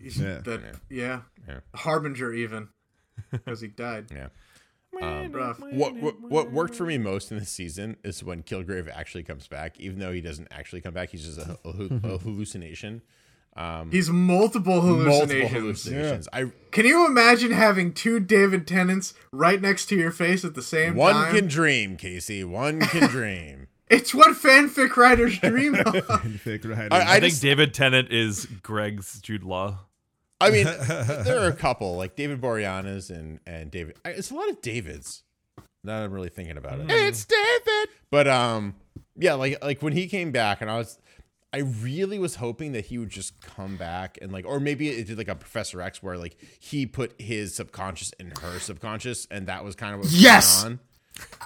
He's- 0.00 0.16
Yeah. 0.16 0.38
that 0.44 0.60
yeah, 0.88 1.20
Yeah. 1.46 1.60
harbinger 1.74 2.32
even 2.32 2.68
because 3.30 3.60
he 3.60 3.68
died 3.68 4.06
Yeah. 4.10 4.28
Rough 5.02 5.60
What, 5.60 5.96
what 5.96 6.20
what 6.20 6.52
worked 6.52 6.74
for 6.74 6.84
me 6.84 6.98
most 6.98 7.30
in 7.30 7.38
this 7.38 7.50
season 7.50 7.96
is 8.04 8.22
when 8.22 8.42
Kilgrave 8.42 8.88
actually 8.94 9.22
comes 9.22 9.48
back, 9.48 9.78
even 9.80 9.98
though 9.98 10.12
he 10.12 10.20
doesn't 10.20 10.48
actually 10.50 10.80
come 10.80 10.94
back. 10.94 11.10
He's 11.10 11.24
just 11.24 11.38
a, 11.38 11.58
a, 11.64 12.14
a 12.14 12.18
hallucination. 12.18 13.02
Um, 13.56 13.90
he's 13.90 14.10
multiple 14.10 14.82
multiple 14.82 15.08
hallucinations 15.08 15.52
hallucinations. 15.52 16.28
I 16.32 16.52
Can 16.72 16.84
you 16.84 17.06
imagine 17.06 17.52
having 17.52 17.94
two 17.94 18.20
David 18.20 18.66
Tennants 18.66 19.14
right 19.32 19.60
next 19.60 19.86
to 19.86 19.96
your 19.96 20.10
face 20.10 20.44
at 20.44 20.54
the 20.54 20.62
same 20.62 20.94
one 20.94 21.14
time? 21.14 21.22
One 21.24 21.34
can 21.34 21.46
dream, 21.48 21.96
Casey. 21.96 22.44
One 22.44 22.80
can 22.80 23.08
dream. 23.08 23.68
It's 23.88 24.14
what 24.14 24.36
fanfic 24.36 24.96
writers 24.96 25.38
dream 25.38 25.74
of. 25.86 26.40
Fake 26.40 26.64
right. 26.64 26.92
I, 26.92 26.98
I, 26.98 27.02
I 27.02 27.20
think 27.20 27.32
just, 27.32 27.42
David 27.42 27.72
Tennant 27.72 28.12
is 28.12 28.46
Greg's 28.62 29.20
Jude 29.20 29.44
Law. 29.44 29.78
I 30.40 30.50
mean, 30.50 30.64
there 31.24 31.40
are 31.40 31.48
a 31.48 31.52
couple 31.56 31.96
like 31.96 32.16
David 32.16 32.40
Boreanaz 32.40 33.10
and 33.10 33.40
and 33.46 33.70
David. 33.70 33.96
It's 34.04 34.30
a 34.30 34.34
lot 34.34 34.48
of 34.50 34.60
Davids. 34.60 35.22
Now 35.84 36.00
that 36.00 36.04
I'm 36.06 36.12
really 36.12 36.28
thinking 36.28 36.56
about 36.56 36.80
it. 36.80 36.86
it's 36.90 37.24
David. 37.24 37.88
But 38.10 38.26
um, 38.28 38.74
yeah, 39.16 39.34
like 39.34 39.62
like 39.64 39.82
when 39.82 39.92
he 39.92 40.06
came 40.08 40.32
back, 40.32 40.60
and 40.60 40.70
I 40.70 40.76
was, 40.78 40.98
I 41.52 41.58
really 41.58 42.18
was 42.18 42.34
hoping 42.36 42.72
that 42.72 42.86
he 42.86 42.98
would 42.98 43.08
just 43.10 43.40
come 43.40 43.76
back 43.76 44.18
and 44.20 44.32
like, 44.32 44.44
or 44.46 44.58
maybe 44.60 44.88
it 44.88 45.06
did 45.06 45.16
like 45.16 45.28
a 45.28 45.36
Professor 45.36 45.80
X 45.80 46.02
where 46.02 46.18
like 46.18 46.36
he 46.58 46.86
put 46.86 47.14
his 47.20 47.54
subconscious 47.54 48.10
in 48.18 48.32
her 48.42 48.58
subconscious, 48.58 49.26
and 49.30 49.46
that 49.46 49.64
was 49.64 49.74
kind 49.76 49.94
of 49.94 50.00
what 50.00 50.04
was 50.06 50.20
Yes! 50.22 50.62
going 50.64 50.72
on. 50.74 50.80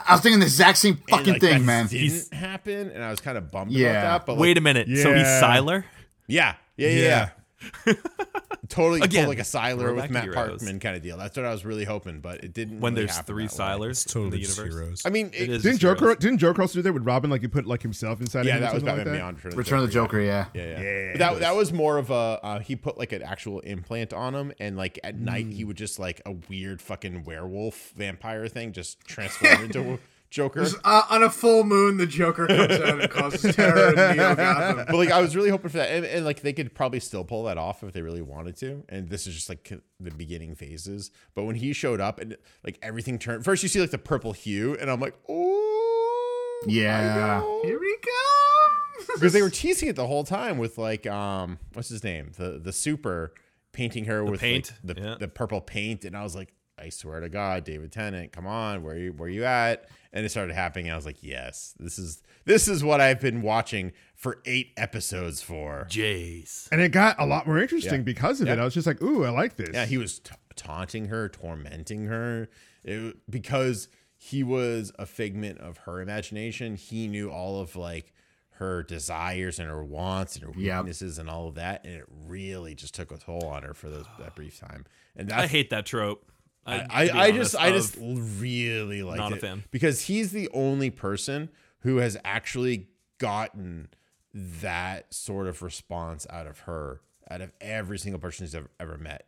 I 0.08 0.14
was 0.14 0.20
thinking 0.22 0.40
the 0.40 0.46
exact 0.46 0.78
same 0.78 0.94
And, 0.94 1.10
fucking 1.10 1.32
like, 1.34 1.40
thing, 1.40 1.58
that 1.60 1.64
man. 1.64 1.86
Didn't 1.86 2.32
happen, 2.34 2.90
and 2.90 3.04
I 3.04 3.10
was 3.10 3.20
kind 3.20 3.38
of 3.38 3.52
bummed 3.52 3.70
Yeah. 3.70 3.90
about 3.90 4.02
that. 4.20 4.26
But 4.26 4.32
like, 4.32 4.40
Wait 4.40 4.58
a 4.58 4.60
minute. 4.60 4.86
So 4.88 5.12
he's 5.14 5.22
Yeah. 5.22 5.40
Sylar? 5.42 5.84
yeah, 6.26 6.54
yeah, 6.76 6.88
yeah, 6.88 6.98
yeah. 7.02 7.28
totally 8.68 9.00
Again, 9.00 9.28
like 9.28 9.38
a 9.38 9.42
Sylar 9.42 9.94
with 9.94 10.10
Matt. 10.10 10.26
Parkman 10.28 10.80
kind 10.80 10.96
of 10.96 11.02
deal. 11.02 11.16
That's 11.16 11.36
what 11.36 11.46
I 11.46 11.52
was 11.52 11.64
really 11.64 11.84
hoping, 11.84 12.20
but 12.20 12.42
it 12.44 12.52
didn't. 12.52 12.80
When 12.80 12.94
really 12.94 13.06
there's 13.06 13.18
three 13.20 13.46
that. 13.46 13.52
Sylars 13.52 13.90
It's 13.90 14.06
in 14.06 14.12
totally 14.22 14.42
the 14.42 14.48
universe. 14.48 14.74
heroes. 14.74 15.02
I 15.04 15.10
mean, 15.10 15.26
It 15.32 15.42
it, 15.42 15.50
is 15.50 15.62
Didn't 15.62 15.78
Joker? 15.80 16.00
heroes. 16.06 16.16
Didn't 16.18 16.38
Joker 16.38 16.62
also 16.62 16.74
do 16.78 16.82
that 16.82 16.92
with 16.92 17.04
Robin? 17.04 17.30
Like 17.30 17.40
he 17.42 17.48
put 17.48 17.66
like 17.66 17.82
himself 17.82 18.20
inside. 18.20 18.46
yeah, 18.46 18.56
of 18.56 18.58
him 18.58 18.62
that 18.64 18.74
was 18.74 18.82
Batman 18.82 18.96
like 18.98 19.06
that? 19.06 19.42
Beyond. 19.44 19.56
Return 19.56 19.78
of 19.80 19.86
the 19.86 19.92
Joker, 19.92 20.20
yeah. 20.20 20.46
Yeah, 20.54 20.62
yeah. 20.62 20.80
Yeah. 20.80 21.12
But 21.12 21.18
that 21.18 21.40
that 21.40 21.56
was 21.56 21.72
more 21.72 21.98
of 21.98 22.10
a 22.10 22.14
uh, 22.14 22.58
he 22.60 22.76
put 22.76 22.98
like 22.98 23.12
an 23.12 23.22
actual 23.22 23.60
implant 23.60 24.12
on 24.12 24.34
him, 24.34 24.52
and 24.58 24.76
like 24.76 24.98
at 25.04 25.16
night 25.16 25.46
he 25.46 25.64
would 25.64 25.76
just 25.76 25.98
like 25.98 26.20
a 26.26 26.32
weird 26.48 26.80
fucking 26.80 27.24
werewolf 27.24 27.92
vampire 27.96 28.48
thing 28.48 28.72
just 28.72 29.00
transform 29.06 29.64
into 29.64 29.80
a 29.94 29.98
Joker. 30.30 30.64
Uh, 30.84 31.02
on 31.10 31.24
a 31.24 31.30
full 31.30 31.64
moon, 31.64 31.96
the 31.96 32.06
Joker 32.06 32.46
comes 32.46 32.72
out 32.80 33.00
and 33.00 33.10
causes 33.10 33.54
terror 33.54 33.88
in 33.88 34.16
Neo 34.16 34.34
Gotham. 34.36 34.86
But 34.86 34.94
like 34.94 35.10
I 35.10 35.20
was 35.20 35.34
really 35.34 35.50
hoping 35.50 35.70
for 35.70 35.78
that, 35.78 35.90
and, 35.90 36.06
and 36.06 36.24
like 36.24 36.40
they 36.40 36.52
could 36.52 36.72
probably 36.72 37.00
still 37.00 37.24
pull 37.24 37.44
that 37.44 37.58
off 37.58 37.82
if 37.82 37.92
they 37.92 38.02
really 38.02 38.22
wanted 38.22 38.56
to. 38.58 38.84
And 38.88 39.08
this 39.08 39.26
is 39.26 39.34
just 39.34 39.48
like 39.48 39.72
the 39.98 40.10
beginning 40.12 40.54
phases. 40.54 41.10
But 41.34 41.44
when 41.44 41.56
he 41.56 41.72
showed 41.72 42.00
up 42.00 42.20
and 42.20 42.36
like 42.64 42.78
everything 42.80 43.18
turned, 43.18 43.44
first 43.44 43.62
you 43.64 43.68
see 43.68 43.80
like 43.80 43.90
the 43.90 43.98
purple 43.98 44.32
hue, 44.32 44.76
and 44.80 44.88
I'm 44.88 45.00
like, 45.00 45.18
oh 45.28 46.60
Yeah. 46.66 47.42
Here 47.62 47.80
we 47.80 47.98
go. 48.02 49.14
because 49.14 49.32
they 49.32 49.42
were 49.42 49.50
teasing 49.50 49.88
it 49.88 49.96
the 49.96 50.06
whole 50.06 50.24
time 50.24 50.58
with 50.58 50.78
like 50.78 51.06
um 51.06 51.58
what's 51.72 51.88
his 51.88 52.04
name 52.04 52.32
the 52.36 52.60
the 52.62 52.72
super 52.72 53.32
painting 53.72 54.04
her 54.04 54.22
with 54.22 54.32
like, 54.32 54.40
paint, 54.40 54.72
the 54.84 54.94
yeah. 54.94 55.14
the 55.18 55.26
purple 55.26 55.60
paint 55.60 56.04
and 56.04 56.16
I 56.16 56.22
was 56.22 56.36
like 56.36 56.52
I 56.80 56.88
swear 56.88 57.20
to 57.20 57.28
God 57.28 57.64
David 57.64 57.92
Tennant 57.92 58.32
come 58.32 58.46
on 58.46 58.82
where 58.82 58.96
you 58.96 59.12
where 59.12 59.28
you 59.28 59.44
at 59.44 59.88
and 60.12 60.24
it 60.24 60.28
started 60.30 60.54
happening 60.54 60.86
and 60.86 60.92
I 60.94 60.96
was 60.96 61.06
like 61.06 61.22
yes 61.22 61.74
this 61.78 61.98
is 61.98 62.22
this 62.46 62.66
is 62.68 62.82
what 62.82 63.00
I've 63.00 63.20
been 63.20 63.42
watching 63.42 63.92
for 64.14 64.38
eight 64.46 64.72
episodes 64.76 65.42
for 65.42 65.86
Jace. 65.90 66.68
And 66.72 66.80
it 66.80 66.90
got 66.92 67.16
a 67.18 67.26
lot 67.26 67.46
more 67.46 67.58
interesting 67.58 68.00
Yeah. 68.00 68.02
because 68.02 68.40
of 68.40 68.48
it. 68.48 68.58
I 68.58 68.64
was 68.64 68.74
just 68.74 68.86
like, 68.86 69.02
ooh, 69.02 69.24
I 69.24 69.30
like 69.30 69.56
this. 69.56 69.70
yeah 69.74 69.86
he 69.86 69.98
was 69.98 70.18
ta 70.20 70.36
taunting 70.56 71.06
her 71.06 71.28
tormenting 71.28 72.06
her 72.06 72.48
it, 72.84 73.16
because 73.30 73.88
he 74.16 74.42
was 74.42 74.92
a 74.98 75.06
figment 75.06 75.58
of 75.58 75.78
her 75.78 76.00
imagination 76.02 76.76
he 76.76 77.08
knew 77.08 77.30
all 77.30 77.60
of 77.60 77.76
like 77.76 78.12
her 78.54 78.82
desires 78.82 79.58
and 79.58 79.70
her 79.70 79.82
wants 79.82 80.36
and 80.36 80.44
her 80.44 80.50
Yep. 80.60 80.80
weaknesses 80.80 81.18
and 81.18 81.30
all 81.30 81.48
of 81.48 81.54
that 81.54 81.84
and 81.86 81.94
it 81.94 82.04
really 82.26 82.74
just 82.74 82.94
took 82.94 83.10
a 83.10 83.16
toll 83.16 83.46
on 83.46 83.62
her 83.62 83.72
for 83.72 83.88
those, 83.88 84.04
that 84.18 84.34
brief 84.34 84.58
time 84.60 84.84
and 85.16 85.32
I 85.32 85.46
hate 85.46 85.70
that 85.70 85.86
trope. 85.86 86.26
I, 86.66 86.78
to 86.78 86.94
I, 86.94 87.04
be 87.04 87.10
I 87.12 87.30
just 87.32 87.56
I 87.56 87.70
just 87.70 87.96
really 88.00 89.02
like 89.02 89.18
Not 89.18 89.32
a 89.32 89.36
it 89.36 89.40
fan. 89.40 89.64
because 89.70 90.02
he's 90.02 90.30
the 90.32 90.48
only 90.52 90.90
person 90.90 91.48
who 91.80 91.96
has 91.98 92.16
actually 92.24 92.88
gotten 93.18 93.88
that 94.34 95.12
sort 95.12 95.46
of 95.46 95.62
response 95.62 96.26
out 96.30 96.46
of 96.46 96.60
her 96.60 97.00
out 97.30 97.40
of 97.40 97.52
every 97.60 97.98
single 97.98 98.20
person 98.20 98.44
she's 98.46 98.54
ever, 98.54 98.68
ever 98.78 98.98
met. 98.98 99.26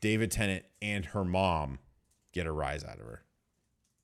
David 0.00 0.30
Tennant 0.30 0.64
and 0.80 1.06
her 1.06 1.24
mom 1.24 1.78
get 2.32 2.46
a 2.46 2.52
rise 2.52 2.82
out 2.84 2.98
of 2.98 3.06
her. 3.06 3.22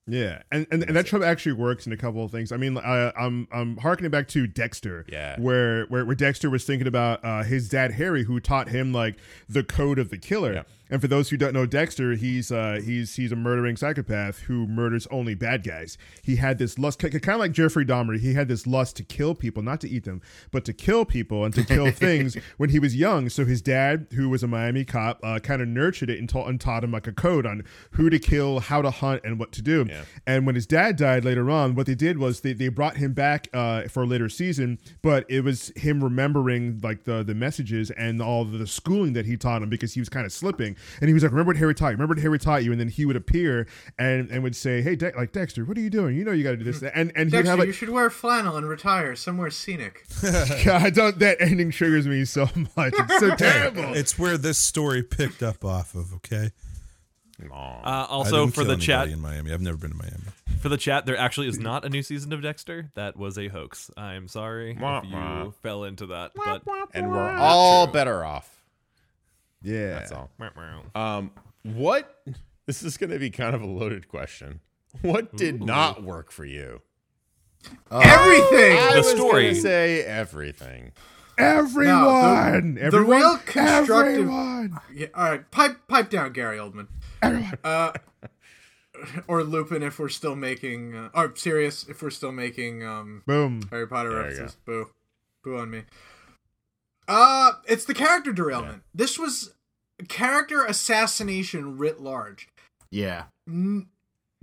Yeah, 0.07 0.41
and 0.51 0.67
and, 0.71 0.83
and 0.85 0.97
that 0.97 1.05
trope 1.07 1.23
actually 1.23 1.53
works 1.53 1.87
in 1.87 1.93
a 1.93 1.97
couple 1.97 2.25
of 2.25 2.31
things. 2.31 2.51
I 2.51 2.57
mean, 2.57 2.79
uh, 2.79 3.13
I'm 3.19 3.47
I'm 3.53 3.77
harkening 3.77 4.11
back 4.11 4.27
to 4.29 4.47
Dexter, 4.47 5.05
Yeah. 5.07 5.39
where 5.39 5.85
where, 5.87 6.07
where 6.07 6.15
Dexter 6.15 6.49
was 6.49 6.65
thinking 6.65 6.87
about 6.87 7.23
uh, 7.23 7.43
his 7.43 7.69
dad 7.69 7.93
Harry, 7.93 8.25
who 8.25 8.41
taught 8.41 8.69
him 8.71 8.93
like 8.93 9.17
the 9.51 9.63
code 9.63 9.99
of 9.99 10.09
the 10.09 10.17
killer. 10.17 10.55
Yeah. 10.55 10.63
And 10.91 11.01
for 11.01 11.09
those 11.09 11.31
who 11.31 11.37
don't 11.37 11.53
know 11.53 11.67
Dexter, 11.67 12.15
he's 12.15 12.51
uh, 12.51 12.81
he's 12.85 13.17
he's 13.17 13.33
a 13.33 13.37
murdering 13.37 13.77
psychopath 13.77 14.41
who 14.41 14.67
murders 14.67 15.07
only 15.11 15.35
bad 15.35 15.63
guys. 15.63 15.99
He 16.23 16.37
had 16.37 16.59
this 16.59 16.79
lust, 16.79 16.99
kind 16.99 17.15
of 17.15 17.39
like 17.39 17.53
Jeffrey 17.53 17.85
Dahmer. 17.85 18.19
He 18.19 18.35
had 18.35 18.49
this 18.49 18.67
lust 18.67 18.97
to 18.97 19.05
kill 19.05 19.35
people, 19.35 19.63
not 19.63 19.81
to 19.83 19.89
eat 19.89 20.05
them, 20.05 20.23
but 20.51 20.65
to 20.65 20.73
kill 20.73 21.05
people 21.05 21.45
and 21.45 21.55
to 21.55 21.65
kill 21.65 21.91
things 21.93 22.37
when 22.57 22.71
he 22.71 22.79
was 22.79 22.97
young. 22.97 23.29
So 23.29 23.45
his 23.45 23.61
dad, 23.61 24.07
who 24.15 24.29
was 24.29 24.43
a 24.43 24.47
Miami 24.47 24.85
cop, 24.85 25.21
uh, 25.23 25.39
kind 25.41 25.63
of 25.63 25.69
nurtured 25.69 26.11
it 26.11 26.19
and, 26.19 26.29
taught 26.29 26.49
and 26.49 26.61
taught 26.61 26.85
him 26.85 26.93
like 26.93 27.07
a 27.07 27.13
code 27.13 27.47
on 27.47 27.65
who 27.93 28.11
to 28.11 28.19
kill, 28.19 28.61
how 28.61 28.83
to 28.83 28.91
hunt, 28.91 29.23
and 29.25 29.39
what 29.39 29.53
to 29.53 29.63
do. 29.63 29.87
Yeah. 29.89 30.05
And 30.27 30.47
when 30.47 30.55
his 30.55 30.67
dad 30.67 30.97
died 30.97 31.25
later 31.25 31.51
on, 31.51 31.75
what 31.75 31.87
they 31.87 31.95
did 31.95 32.19
was 32.19 32.41
they, 32.41 32.53
they 32.53 32.69
brought 32.69 32.97
him 32.97 33.13
back 33.13 33.49
uh, 33.53 33.83
for 33.83 34.05
a 34.05 34.07
later 34.07 34.29
season, 34.29 34.79
but 35.03 35.25
it 35.29 35.43
was 35.43 35.73
him 35.77 36.03
remembering 36.03 36.81
like 36.83 37.05
the 37.05 37.23
the 37.23 37.35
messages 37.35 37.91
and 37.93 38.23
all 38.23 38.45
the 38.45 38.67
schooling 38.67 39.13
that 39.13 39.27
he 39.27 39.37
taught 39.37 39.63
him 39.63 39.69
because 39.69 39.95
he 39.95 40.01
was 40.01 40.09
kind 40.09 40.25
of 40.25 40.33
slipping. 40.33 40.77
And 41.01 41.09
he 41.09 41.15
was 41.15 41.23
like, 41.23 41.33
"Remember 41.33 41.51
what 41.51 41.57
Harry 41.57 41.75
taught 41.75 41.89
you? 41.89 41.93
Remember 41.93 42.15
what 42.15 42.23
Harry 42.23 42.39
taught 42.39 42.65
you?" 42.65 42.73
And 42.73 42.81
then 42.81 42.89
he 42.89 43.05
would 43.05 43.17
appear 43.17 43.67
and 43.99 44.31
and 44.31 44.43
would 44.43 44.57
say, 44.57 44.83
"Hey, 44.83 44.97
De- 44.97 45.13
like 45.17 45.33
Dexter, 45.33 45.65
what 45.65 45.77
are 45.77 45.81
you 45.81 45.91
doing? 45.91 46.17
You 46.17 46.25
know 46.25 46.33
you 46.33 46.45
got 46.45 46.51
to 46.51 46.57
do 46.57 46.65
this." 46.65 46.83
And 46.83 47.13
and 47.15 47.31
Dexter, 47.31 47.51
have 47.51 47.59
like, 47.59 47.67
you 47.67 47.73
should 47.73 47.91
wear 47.91 48.11
flannel 48.11 48.57
and 48.57 48.69
retire 48.69 49.15
somewhere 49.17 49.51
scenic. 49.51 50.05
God, 50.65 50.95
don't 50.95 51.19
that 51.19 51.37
ending 51.41 51.71
triggers 51.71 52.07
me 52.07 52.25
so 52.25 52.49
much. 52.77 52.95
It's 52.97 53.19
so 53.19 53.35
terrible. 53.37 53.95
It's 53.95 54.19
where 54.19 54.37
this 54.39 54.59
story 54.59 55.03
picked 55.03 55.43
up 55.43 55.65
off 55.65 55.95
of. 55.95 56.13
Okay. 56.15 56.51
Uh, 57.41 57.55
I 57.55 58.07
also 58.11 58.41
didn't 58.41 58.55
for 58.55 58.65
kill 58.65 58.75
the 58.75 58.83
chat, 58.83 59.09
in 59.09 59.21
Miami. 59.21 59.53
I've 59.53 59.61
never 59.61 59.77
been 59.77 59.91
to 59.91 59.97
Miami. 59.97 60.25
for 60.61 60.69
the 60.69 60.77
chat, 60.77 61.07
there 61.07 61.17
actually 61.17 61.47
is 61.47 61.57
not 61.57 61.85
a 61.85 61.89
new 61.89 62.03
season 62.03 62.33
of 62.33 62.43
Dexter. 62.43 62.91
That 62.97 63.17
was 63.17 63.39
a 63.39 63.47
hoax. 63.47 63.93
I'm 63.97 64.27
sorry 64.27 64.77
Wah, 64.81 65.03
if 65.05 65.13
wah. 65.13 65.45
you 65.45 65.55
fell 65.63 65.85
into 65.85 66.07
that, 66.07 66.33
but 66.35 66.63
And 66.95 67.13
we're 67.13 67.31
all 67.37 67.87
better 67.87 68.25
off. 68.25 68.58
Yeah, 69.63 69.99
That's 69.99 70.13
all. 70.13 70.31
Um, 70.95 71.31
what? 71.63 72.23
This 72.67 72.83
is 72.83 72.99
going 72.99 73.09
to 73.09 73.19
be 73.19 73.31
kind 73.31 73.55
of 73.55 73.63
a 73.63 73.67
loaded 73.67 74.09
question. 74.09 74.61
What 75.01 75.35
did 75.35 75.65
not 75.65 76.03
work 76.03 76.31
for 76.31 76.45
you? 76.45 76.83
Everything. 77.91 78.77
I 78.79 78.91
The 78.93 78.99
was 78.99 79.11
story. 79.11 79.43
gonna 79.49 79.55
say 79.55 80.03
everything. 80.05 80.93
everyone, 81.39 82.75
the 82.75 82.83
everyone, 82.83 83.17
real 83.21 83.37
constructive- 83.39 83.91
everyone. 83.91 84.79
Yeah, 84.95 85.07
all 85.15 85.31
right, 85.31 85.51
pipe 85.51 85.79
pipe 85.89 86.11
down, 86.11 86.33
Gary 86.35 86.59
Oldman. 86.59 86.89
Everyone. 87.23 87.59
Uh, 87.65 87.93
or 89.29 89.43
Lupin 89.45 89.83
if 89.83 89.99
we're 89.99 90.09
still 90.09 90.37
making, 90.37 90.95
uh, 90.95 91.09
or 91.15 91.33
Sirius 91.37 91.89
if 91.89 92.03
we're 92.03 92.11
still 92.11 92.33
making 92.33 92.85
um, 92.85 93.23
Boom. 93.27 93.63
Harry 93.71 93.87
Potter 93.87 94.11
There 94.11 94.23
references. 94.25 94.57
Boo, 94.67 94.91
boo 95.43 95.57
on 95.57 95.71
me. 95.71 95.83
Uh, 97.09 97.53
it's 97.67 97.85
the 97.87 97.95
character 97.95 98.33
derailment. 98.33 98.83
This 98.95 99.19
was 99.19 99.55
character 100.09 100.65
assassination 100.65 101.79
writ 101.79 102.01
large. 102.01 102.49
Yeah. 102.91 103.25
N- 103.49 103.89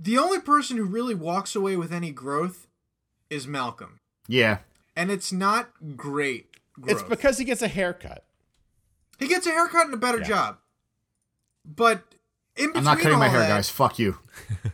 The 0.00 0.18
only 0.18 0.40
person 0.40 0.76
who 0.76 0.84
really 0.84 1.14
walks 1.14 1.54
away 1.56 1.76
with 1.76 1.92
any 1.92 2.10
growth 2.10 2.66
is 3.30 3.46
Malcolm, 3.46 3.98
Yeah. 4.28 4.58
and 4.94 5.10
it's 5.10 5.32
not 5.32 5.70
great. 5.96 6.50
Growth. 6.78 6.90
It's 6.90 7.02
because 7.08 7.38
he 7.38 7.44
gets 7.44 7.62
a 7.62 7.68
haircut. 7.68 8.24
he 9.18 9.26
gets 9.28 9.46
a 9.46 9.50
haircut 9.50 9.86
and 9.86 9.94
a 9.94 9.96
better 9.96 10.18
Yeah. 10.18 10.24
job, 10.24 10.58
but 11.64 12.14
in 12.56 12.66
between 12.66 12.76
I'm 12.78 12.84
not 12.84 12.98
cutting 12.98 13.12
all 13.14 13.18
my 13.18 13.28
hair, 13.28 13.40
that, 13.40 13.48
guys. 13.48 13.70
Fuck 13.70 13.98
you. 13.98 14.18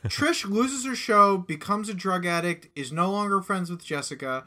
Trish 0.07 0.45
loses 0.45 0.85
her 0.85 0.97
show, 0.97 1.37
becomes 1.39 1.89
a 1.89 1.95
drug 1.95 2.27
addict, 2.27 2.67
is 2.77 2.91
no 2.91 3.11
longer 3.13 3.41
friends 3.41 3.71
with 3.71 3.85
Jessica, 3.85 4.45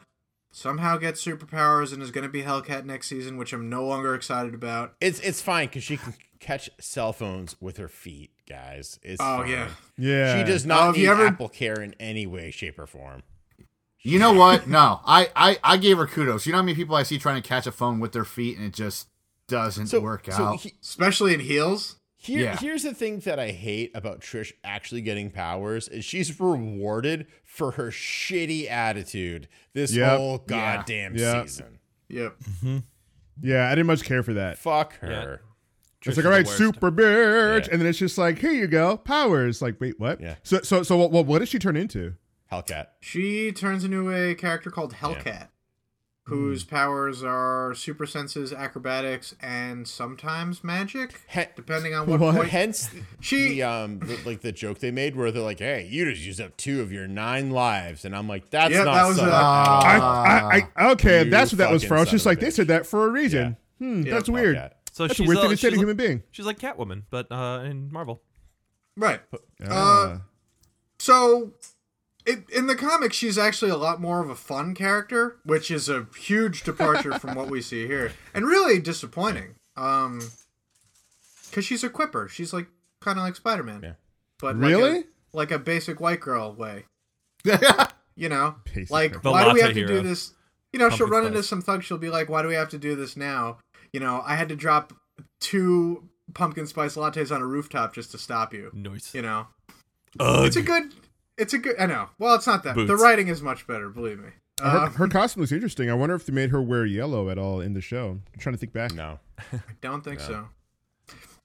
somehow 0.56 0.96
gets 0.96 1.22
superpowers, 1.24 1.92
and 1.92 2.02
is 2.02 2.10
going 2.10 2.22
to 2.24 2.30
be 2.30 2.42
Hellcat 2.42 2.84
next 2.84 3.08
season, 3.08 3.36
which 3.36 3.52
I'm 3.52 3.68
no 3.68 3.84
longer 3.86 4.14
excited 4.14 4.54
about. 4.54 4.94
It's 5.00 5.20
it's 5.20 5.42
fine 5.42 5.68
because 5.68 5.84
she 5.84 5.96
can 5.98 6.14
catch 6.40 6.70
cell 6.80 7.12
phones 7.12 7.56
with 7.60 7.76
her 7.76 7.88
feet, 7.88 8.30
guys. 8.48 8.98
It's 9.02 9.20
Oh 9.20 9.38
fine. 9.42 9.50
yeah, 9.50 9.68
Yeah, 9.98 10.38
She 10.38 10.50
does 10.50 10.64
Oh, 10.64 10.68
not 10.68 10.82
have 10.86 10.96
need 10.96 11.02
you 11.02 11.10
ever- 11.10 11.26
Apple 11.26 11.48
Care 11.48 11.80
in 11.80 11.94
any 12.00 12.26
way, 12.26 12.50
shape, 12.50 12.78
or 12.78 12.86
form. 12.86 13.22
You 14.02 14.18
know 14.20 14.32
what? 14.32 14.68
No, 14.68 15.00
I, 15.04 15.30
I, 15.34 15.58
I 15.64 15.76
gave 15.78 15.98
her 15.98 16.06
kudos. 16.06 16.46
You 16.46 16.52
know 16.52 16.58
how 16.58 16.62
many 16.64 16.76
people 16.76 16.94
I 16.94 17.02
see 17.02 17.18
trying 17.18 17.42
to 17.42 17.46
catch 17.48 17.66
a 17.66 17.72
phone 17.72 17.98
with 17.98 18.12
their 18.12 18.24
feet 18.24 18.56
and 18.56 18.64
it 18.66 18.72
just 18.72 19.08
doesn't 19.48 19.88
So 19.88 19.98
work 20.00 20.26
so 20.30 20.44
out. 20.44 20.60
he- 20.60 20.74
especially 20.80 21.34
in 21.34 21.40
heels. 21.40 21.96
Here, 22.26 22.40
Yeah. 22.44 22.56
here's 22.58 22.82
the 22.82 22.92
thing 22.94 23.20
that 23.20 23.38
I 23.38 23.50
hate 23.50 23.90
about 23.94 24.20
Trish 24.20 24.52
actually 24.64 25.00
getting 25.00 25.30
powers 25.30 25.88
is 25.88 26.04
she's 26.04 26.38
rewarded 26.40 27.26
for 27.44 27.72
her 27.72 27.90
shitty 27.90 28.70
attitude 28.70 29.48
this 29.72 29.94
Yep. 29.94 30.16
whole 30.18 30.38
goddamn 30.38 31.16
Yeah. 31.16 31.42
season. 31.42 31.78
Yep. 32.08 32.36
Mm-hmm. 32.40 32.78
yeah. 33.42 33.66
I 33.66 33.70
didn't 33.70 33.86
much 33.86 34.04
care 34.04 34.22
for 34.22 34.34
that. 34.34 34.58
Fuck 34.58 34.98
her. 35.00 35.40
Trish 36.02 36.08
It's 36.08 36.16
like, 36.18 36.26
all 36.26 36.32
right, 36.32 36.46
super 36.46 36.90
bitch, 36.92 37.66
Yeah. 37.66 37.72
and 37.72 37.80
then 37.80 37.88
it's 37.88 37.98
just 37.98 38.18
like, 38.18 38.38
here 38.38 38.52
you 38.52 38.66
go, 38.66 38.96
powers. 38.96 39.62
Like, 39.62 39.80
wait, 39.80 39.98
what? 39.98 40.20
Yeah. 40.20 40.34
So, 40.42 40.60
so, 40.62 40.82
so, 40.82 40.96
what? 40.96 41.10
What, 41.10 41.26
what 41.26 41.38
did 41.40 41.48
she 41.48 41.58
turn 41.58 41.76
into? 41.76 42.14
Hellcat. 42.52 42.86
She 43.00 43.50
turns 43.50 43.82
into 43.82 44.12
a 44.14 44.34
character 44.36 44.70
called 44.70 44.94
Hellcat, 44.94 45.48
whose 46.26 46.64
powers 46.64 47.22
are 47.24 47.72
super 47.74 48.04
senses, 48.04 48.52
acrobatics, 48.52 49.34
and 49.40 49.86
sometimes 49.86 50.64
magic, 50.64 51.20
He- 51.28 51.44
depending 51.54 51.94
on 51.94 52.06
what, 52.08 52.18
What? 52.20 52.34
point. 52.34 52.48
Hence 52.48 52.90
She- 53.20 53.48
the 53.48 53.62
um 53.62 53.98
the, 54.00 54.18
like 54.26 54.40
the 54.40 54.52
joke 54.52 54.80
they 54.80 54.90
made 54.90 55.14
where 55.16 55.30
they're 55.30 55.42
like, 55.42 55.60
"Hey, 55.60 55.86
you 55.90 56.04
just 56.10 56.22
used 56.24 56.40
up 56.40 56.56
two 56.56 56.80
of 56.82 56.90
your 56.92 57.06
nine 57.06 57.50
lives," 57.50 58.04
and 58.04 58.14
I'm 58.14 58.28
like, 58.28 58.50
"That's 58.50 58.72
Yeah, 58.74 58.84
not 58.84 58.94
that 58.94 59.06
was 59.06 59.16
subtle 59.16 59.32
a- 59.32 59.36
at. 59.36 59.42
I, 59.42 60.38
I, 60.58 60.68
I, 60.86 60.90
okay, 60.92 61.24
You 61.24 61.30
that's 61.30 61.52
what 61.52 61.58
that 61.58 61.70
was 61.70 61.82
fucking 61.82 61.88
for. 61.88 61.96
I 61.96 62.00
was 62.00 62.10
just 62.10 62.26
like, 62.26 62.40
they 62.40 62.50
said 62.50 62.66
that 62.68 62.86
for 62.86 63.06
a 63.06 63.10
reason. 63.10 63.56
Hmm, 63.78 64.02
Yeah, 64.02 64.14
that's 64.14 64.28
weird. 64.28 64.56
Hellcat. 64.56 64.70
So 64.92 65.06
That's 65.06 65.16
she's 65.18 65.26
a 65.26 65.28
weird 65.28 65.38
uh, 65.38 65.42
thing 65.42 65.50
to 65.50 65.56
say 65.58 65.68
to 65.70 65.76
a 65.76 65.78
human 65.78 65.96
being. 65.96 66.22
She's 66.30 66.46
like 66.46 66.58
Catwoman, 66.58 67.02
but 67.10 67.30
uh, 67.30 67.62
in 67.66 67.92
Marvel. 67.92 68.22
Right. 68.96 69.20
Ah. 69.68 70.12
Uh, 70.14 70.18
So, 70.98 71.52
it, 72.26 72.48
in 72.50 72.66
the 72.66 72.74
comics, 72.76 73.16
she's 73.16 73.38
actually 73.38 73.70
a 73.70 73.76
lot 73.76 74.00
more 74.00 74.20
of 74.20 74.28
a 74.28 74.34
fun 74.34 74.74
character, 74.74 75.36
which 75.44 75.70
is 75.70 75.88
a 75.88 76.06
huge 76.18 76.62
departure 76.64 77.18
from 77.18 77.34
what 77.34 77.48
we 77.48 77.62
see 77.62 77.86
here, 77.86 78.12
and 78.34 78.46
really 78.46 78.78
disappointing. 78.80 79.54
Um, 79.76 80.20
because 81.48 81.64
she's 81.64 81.84
a 81.84 81.88
quipper. 81.88 82.28
She's 82.28 82.52
like 82.52 82.66
kind 83.00 83.18
of 83.18 83.24
like 83.24 83.36
Spider 83.36 83.62
Man. 83.62 83.80
Yeah. 83.82 83.92
But 84.40 84.56
Really? 84.56 84.90
Like 84.92 85.04
a, 85.04 85.36
like 85.36 85.50
a 85.52 85.58
basic 85.58 86.00
white 86.00 86.20
girl 86.20 86.52
way. 86.54 86.84
You 88.18 88.30
know, 88.30 88.54
Basic 88.74 88.90
like 88.90 89.20
The 89.22 89.30
why 89.30 89.44
do 89.44 89.52
we 89.52 89.60
latte 89.60 89.62
have 89.62 89.74
to 89.74 89.92
hero. 89.92 90.02
do 90.02 90.08
this? 90.08 90.32
You 90.72 90.78
know, 90.78 90.88
she'll 90.88 91.06
run 91.06 91.24
spice. 91.24 91.28
into 91.28 91.42
some 91.42 91.60
thug. 91.60 91.82
She'll 91.84 91.98
be 91.98 92.08
like, 92.08 92.30
"Why 92.30 92.40
do 92.40 92.48
we 92.48 92.54
have 92.54 92.70
to 92.70 92.78
do 92.78 92.96
this 92.96 93.14
now?" 93.14 93.58
You 93.92 94.00
know, 94.00 94.22
I 94.24 94.36
had 94.36 94.48
to 94.48 94.56
drop 94.56 94.94
two 95.38 96.08
pumpkin 96.32 96.66
spice 96.66 96.96
lattes 96.96 97.30
on 97.34 97.42
a 97.42 97.46
rooftop 97.46 97.94
just 97.94 98.10
to 98.12 98.18
stop 98.18 98.54
you. 98.54 98.70
Nice. 98.72 99.14
You 99.14 99.20
know, 99.20 99.48
Ugh. 100.18 100.46
it's 100.46 100.56
a 100.56 100.62
good. 100.62 100.94
It's 101.38 101.52
a 101.52 101.58
good. 101.58 101.76
I 101.78 101.86
know. 101.86 102.08
Well, 102.18 102.34
it's 102.34 102.46
not 102.46 102.62
that. 102.64 102.74
The 102.76 102.96
writing 102.96 103.28
is 103.28 103.42
much 103.42 103.66
better. 103.66 103.88
Believe 103.88 104.18
me. 104.18 104.30
her, 104.60 104.66
Uh, 104.66 104.90
her 104.90 105.08
costume 105.08 105.42
looks 105.42 105.52
interesting. 105.52 105.90
I 105.90 105.94
wonder 105.94 106.14
if 106.14 106.24
they 106.26 106.32
made 106.32 106.50
her 106.50 106.62
wear 106.62 106.86
yellow 106.86 107.28
at 107.28 107.38
all 107.38 107.60
in 107.60 107.74
the 107.74 107.80
show. 107.80 108.20
I'm 108.32 108.38
trying 108.38 108.54
to 108.54 108.58
think 108.58 108.72
back. 108.72 108.94
No. 108.94 109.18
I 109.52 109.60
don't 109.80 110.02
think 110.02 110.20
so. 110.20 110.48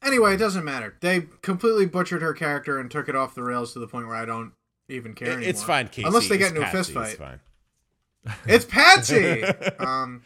Anyway, 0.04 0.34
it 0.34 0.38
doesn't 0.38 0.66
matter. 0.66 0.96
They 1.02 1.28
completely 1.42 1.86
butchered 1.86 2.22
her 2.22 2.34
character 2.34 2.80
and 2.80 2.90
took 2.90 3.08
it 3.08 3.16
off 3.16 3.36
the 3.36 3.44
rails 3.44 3.74
to 3.74 3.80
the 3.80 3.88
point 3.88 4.08
where 4.08 4.16
I 4.16 4.26
don't 4.26 4.54
even 4.90 5.14
care 5.14 5.28
anymore. 5.30 5.50
It's 5.50 5.62
fine, 5.64 5.90
Casey. 5.90 6.08
Unless 6.08 6.28
they 6.30 6.38
get 6.38 6.52
It's 6.52 6.56
into 6.56 6.68
a 6.68 6.72
fist 6.72 6.94
Patsy. 6.94 7.10
It's 7.12 7.20
fine. 7.20 7.40
It's 8.48 8.66
Patsy. 8.66 9.44
um, 9.80 10.24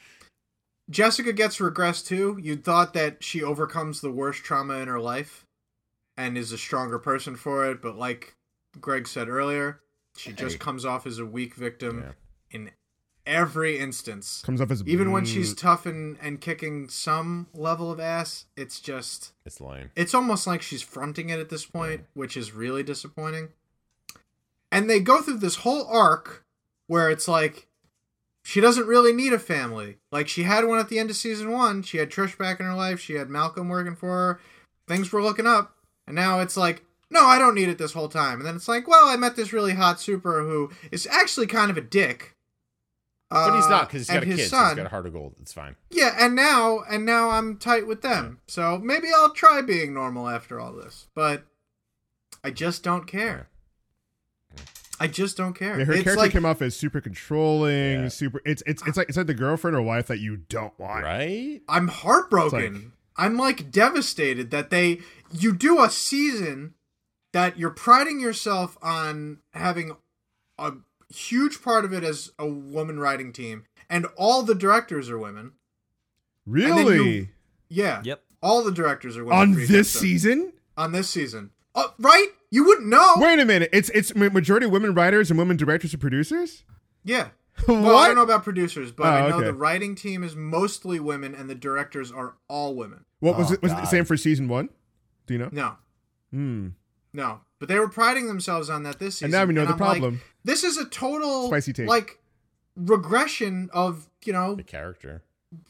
Jessica 0.89 1.33
gets 1.33 1.57
regressed 1.57 2.07
too. 2.07 2.39
You'd 2.41 2.63
thought 2.63 2.93
that 2.93 3.23
she 3.23 3.43
overcomes 3.43 4.01
the 4.01 4.11
worst 4.11 4.43
trauma 4.43 4.75
in 4.75 4.87
her 4.87 4.99
life 4.99 5.45
and 6.15 6.37
is 6.37 6.51
a 6.51 6.57
stronger 6.57 6.99
person 6.99 7.35
for 7.35 7.69
it, 7.69 7.81
but 7.81 7.97
like 7.97 8.35
Greg 8.81 9.07
said 9.07 9.27
earlier, 9.29 9.79
she 10.17 10.31
just 10.33 10.59
comes 10.59 10.85
off 10.85 11.05
as 11.05 11.19
a 11.19 11.25
weak 11.25 11.55
victim 11.55 12.01
Yeah. 12.05 12.11
in 12.51 12.71
every 13.25 13.79
instance. 13.79 14.41
Comes 14.45 14.61
off 14.61 14.71
as 14.71 14.83
Even 14.85 15.11
when 15.11 15.25
she's 15.25 15.53
tough 15.53 15.85
and, 15.85 16.17
and 16.21 16.39
kicking 16.39 16.87
some 16.89 17.47
level 17.53 17.91
of 17.91 17.99
ass, 17.99 18.45
it's 18.55 18.79
just 18.79 19.33
It's 19.45 19.59
lame. 19.59 19.89
it's 19.95 20.13
almost 20.13 20.45
like 20.47 20.61
she's 20.61 20.81
fronting 20.81 21.29
it 21.29 21.39
at 21.39 21.49
this 21.49 21.65
point, 21.65 22.05
which 22.13 22.37
is 22.37 22.53
really 22.53 22.83
disappointing. 22.83 23.49
And 24.71 24.89
they 24.89 24.99
go 24.99 25.21
through 25.21 25.37
this 25.39 25.57
whole 25.57 25.85
arc 25.87 26.43
where 26.87 27.09
it's 27.09 27.27
like 27.27 27.67
she 28.43 28.61
doesn't 28.61 28.87
really 28.87 29.11
need 29.11 29.33
a 29.33 29.39
family. 29.39 29.97
Like 30.11 30.27
she 30.27 30.43
had 30.43 30.65
one 30.65 30.79
at 30.79 30.89
the 30.89 30.99
end 30.99 31.09
of 31.09 31.15
season 31.15 31.51
one. 31.51 31.81
She 31.81 31.97
had 31.97 32.11
Trish 32.11 32.37
back 32.37 32.59
in 32.59 32.65
her 32.67 32.75
life. 32.75 32.99
She 32.99 33.13
had 33.15 33.29
Malcolm 33.29 33.69
working 33.69 33.95
for 33.95 34.09
her. 34.09 34.39
Things 34.87 35.11
were 35.11 35.23
looking 35.23 35.47
up. 35.47 35.75
And 36.05 36.15
now 36.15 36.41
it's 36.41 36.55
like, 36.55 36.84
no, 37.09 37.23
I 37.25 37.37
don't 37.37 37.55
need 37.55 37.69
it 37.69 37.77
this 37.77 37.93
whole 37.93 38.09
time. 38.09 38.39
And 38.39 38.45
then 38.45 38.55
it's 38.55 38.67
like, 38.67 38.87
well, 38.87 39.07
I 39.07 39.15
met 39.15 39.35
this 39.35 39.53
really 39.53 39.73
hot 39.73 39.99
super 39.99 40.41
who 40.43 40.71
is 40.91 41.07
actually 41.07 41.47
kind 41.47 41.69
of 41.71 41.77
a 41.77 41.81
dick. 41.81 42.35
But 43.29 43.55
he's 43.55 43.65
Uh, 43.65 43.69
not 43.69 43.87
because 43.89 44.01
he's 44.01 44.07
got 44.07 44.17
a 44.17 44.21
and 44.21 44.31
kid. 44.31 44.39
his 44.39 44.49
So 44.49 44.57
he's 44.57 44.67
son. 44.67 44.75
got 44.77 44.85
a 44.85 44.89
heart 44.89 45.05
of 45.07 45.13
gold. 45.13 45.35
It's 45.41 45.51
fine. 45.53 45.75
Yeah, 45.89 46.15
and 46.19 46.35
now 46.35 46.81
and 46.89 47.05
now 47.05 47.31
I'm 47.31 47.57
tight 47.57 47.87
with 47.87 48.01
them. 48.01 48.39
So 48.47 48.77
maybe 48.77 49.07
I'll 49.15 49.31
try 49.33 49.61
being 49.61 49.93
normal 49.93 50.29
after 50.29 50.59
all 50.59 50.73
this. 50.73 51.07
But 51.15 51.43
I 52.43 52.51
just 52.51 52.83
don't 52.83 53.05
care. 53.07 53.49
I 54.99 55.07
just 55.07 55.35
don't 55.35 55.53
care. 55.53 55.77
Yeah, 55.77 55.85
her 55.85 55.93
it's 55.93 56.03
character 56.03 56.21
like 56.21 56.31
came 56.31 56.45
off 56.45 56.61
as 56.61 56.75
super 56.77 57.01
controlling, 57.01 58.03
Yeah. 58.03 58.07
super. 58.09 58.41
It's 58.45 58.63
it's 58.65 58.81
it's 58.87 58.95
like 58.95 59.09
it's 59.09 59.17
like 59.17 59.27
the 59.27 59.33
girlfriend 59.33 59.75
or 59.75 59.81
wife 59.81 60.07
that 60.07 60.19
you 60.19 60.37
don't 60.37 60.77
want. 60.79 61.03
Right? 61.03 61.61
I'm 61.67 61.87
heartbroken. 61.89 62.73
Like- 62.73 62.83
I'm 63.17 63.37
like 63.37 63.71
devastated 63.71 64.51
that 64.51 64.69
they 64.69 64.99
you 65.31 65.53
do 65.53 65.81
a 65.81 65.89
season 65.89 66.73
that 67.35 67.59
you're 67.59 67.69
priding 67.69 68.21
yourself 68.21 68.77
on 68.81 69.39
having 69.51 69.91
a 70.57 70.71
huge 71.13 71.61
part 71.61 71.83
of 71.83 71.91
it 71.91 72.01
as 72.01 72.31
a 72.39 72.47
woman 72.47 72.97
writing 72.97 73.33
team 73.33 73.65
and 73.89 74.05
all 74.15 74.41
the 74.41 74.55
directors 74.55 75.09
are 75.09 75.19
women. 75.19 75.51
Really? 76.45 76.95
you- 76.95 77.27
Yeah. 77.67 78.01
Yep. 78.05 78.23
All 78.41 78.63
the 78.63 78.71
directors 78.71 79.17
are 79.17 79.25
women. 79.25 79.37
On 79.39 79.51
this 79.53 79.69
episode. 79.69 79.99
season? 79.99 80.53
On 80.77 80.93
this 80.93 81.09
season. 81.09 81.49
Oh, 81.73 81.93
right? 81.99 82.27
You 82.51 82.63
wouldn't 82.63 82.87
know. 82.87 83.15
Wait 83.17 83.37
a 83.39 83.43
minute. 83.45 83.69
It's 83.73 83.89
it's 83.89 84.15
majority 84.15 84.65
women 84.67 84.93
writers 84.93 85.29
and 85.29 85.37
women 85.37 85.57
directors 85.57 85.91
and 85.93 85.99
producers. 85.99 86.63
Yeah. 87.03 87.29
what? 87.65 87.67
Well, 87.83 87.97
I 87.97 88.07
don't 88.07 88.15
know 88.15 88.21
about 88.23 88.43
producers, 88.45 88.91
but 88.93 89.07
Oh, 89.07 89.09
I 89.09 89.29
know 89.29 89.37
okay. 89.37 89.45
the 89.47 89.53
writing 89.53 89.93
team 89.95 90.23
is 90.23 90.35
mostly 90.37 90.99
women 91.01 91.35
and 91.35 91.49
the 91.49 91.55
directors 91.55 92.11
are 92.13 92.35
all 92.47 92.75
women. 92.75 93.03
What 93.19 93.37
was 93.37 93.51
Oh, 93.51 93.55
it? 93.55 93.61
Was 93.61 93.71
it 93.73 93.75
the 93.75 93.85
same 93.87 94.05
for 94.05 94.15
season 94.15 94.47
one? 94.47 94.69
Do 95.27 95.33
you 95.33 95.39
know? 95.39 95.49
No. 95.51 95.75
Hmm. 96.31 96.67
No. 97.15 97.39
But 97.59 97.69
they 97.69 97.79
were 97.79 97.87
priding 97.87 98.27
themselves 98.27 98.69
on 98.69 98.83
that 98.83 98.99
this 98.99 99.15
season. 99.15 99.25
And 99.27 99.31
now 99.33 99.45
we 99.45 99.53
know 99.53 99.65
the 99.65 99.73
I'm 99.73 99.79
like, 99.79 99.99
problem. 99.99 100.21
this 100.43 100.63
is 100.63 100.77
a 100.77 100.85
total 100.85 101.47
Spicy 101.47 101.71
take. 101.73 101.87
like 101.87 102.19
regression 102.75 103.69
of, 103.73 104.07
you 104.25 104.33
know, 104.33 104.55
The 104.55 104.63
character. 104.63 105.23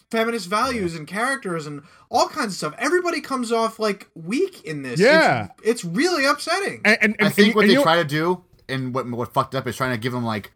feminist 0.10 0.48
values 0.50 0.96
and 0.96 1.08
characters 1.08 1.68
and 1.68 1.84
all 2.10 2.28
kinds 2.28 2.48
of 2.54 2.54
stuff. 2.54 2.74
Everybody 2.80 3.22
comes 3.22 3.52
off 3.52 3.78
like 3.80 4.10
weak 4.16 4.64
in 4.64 4.82
this. 4.82 5.00
Yeah. 5.00 5.50
It's, 5.60 5.84
it's 5.84 5.86
really 5.86 6.26
upsetting. 6.26 6.82
And, 6.84 6.98
and, 7.02 7.16
and 7.20 7.28
I 7.28 7.30
think 7.32 7.48
and 7.50 7.56
what 7.56 7.68
you 7.68 7.78
they 7.78 7.84
try 7.84 7.98
to 7.98 8.04
do 8.06 8.44
and 8.68 8.94
what 8.96 9.08
what 9.10 9.32
fucked 9.34 9.54
up 9.56 9.68
is 9.68 9.76
trying 9.78 9.92
to 9.92 9.98
give 10.00 10.12
them 10.14 10.26
like 10.26 10.52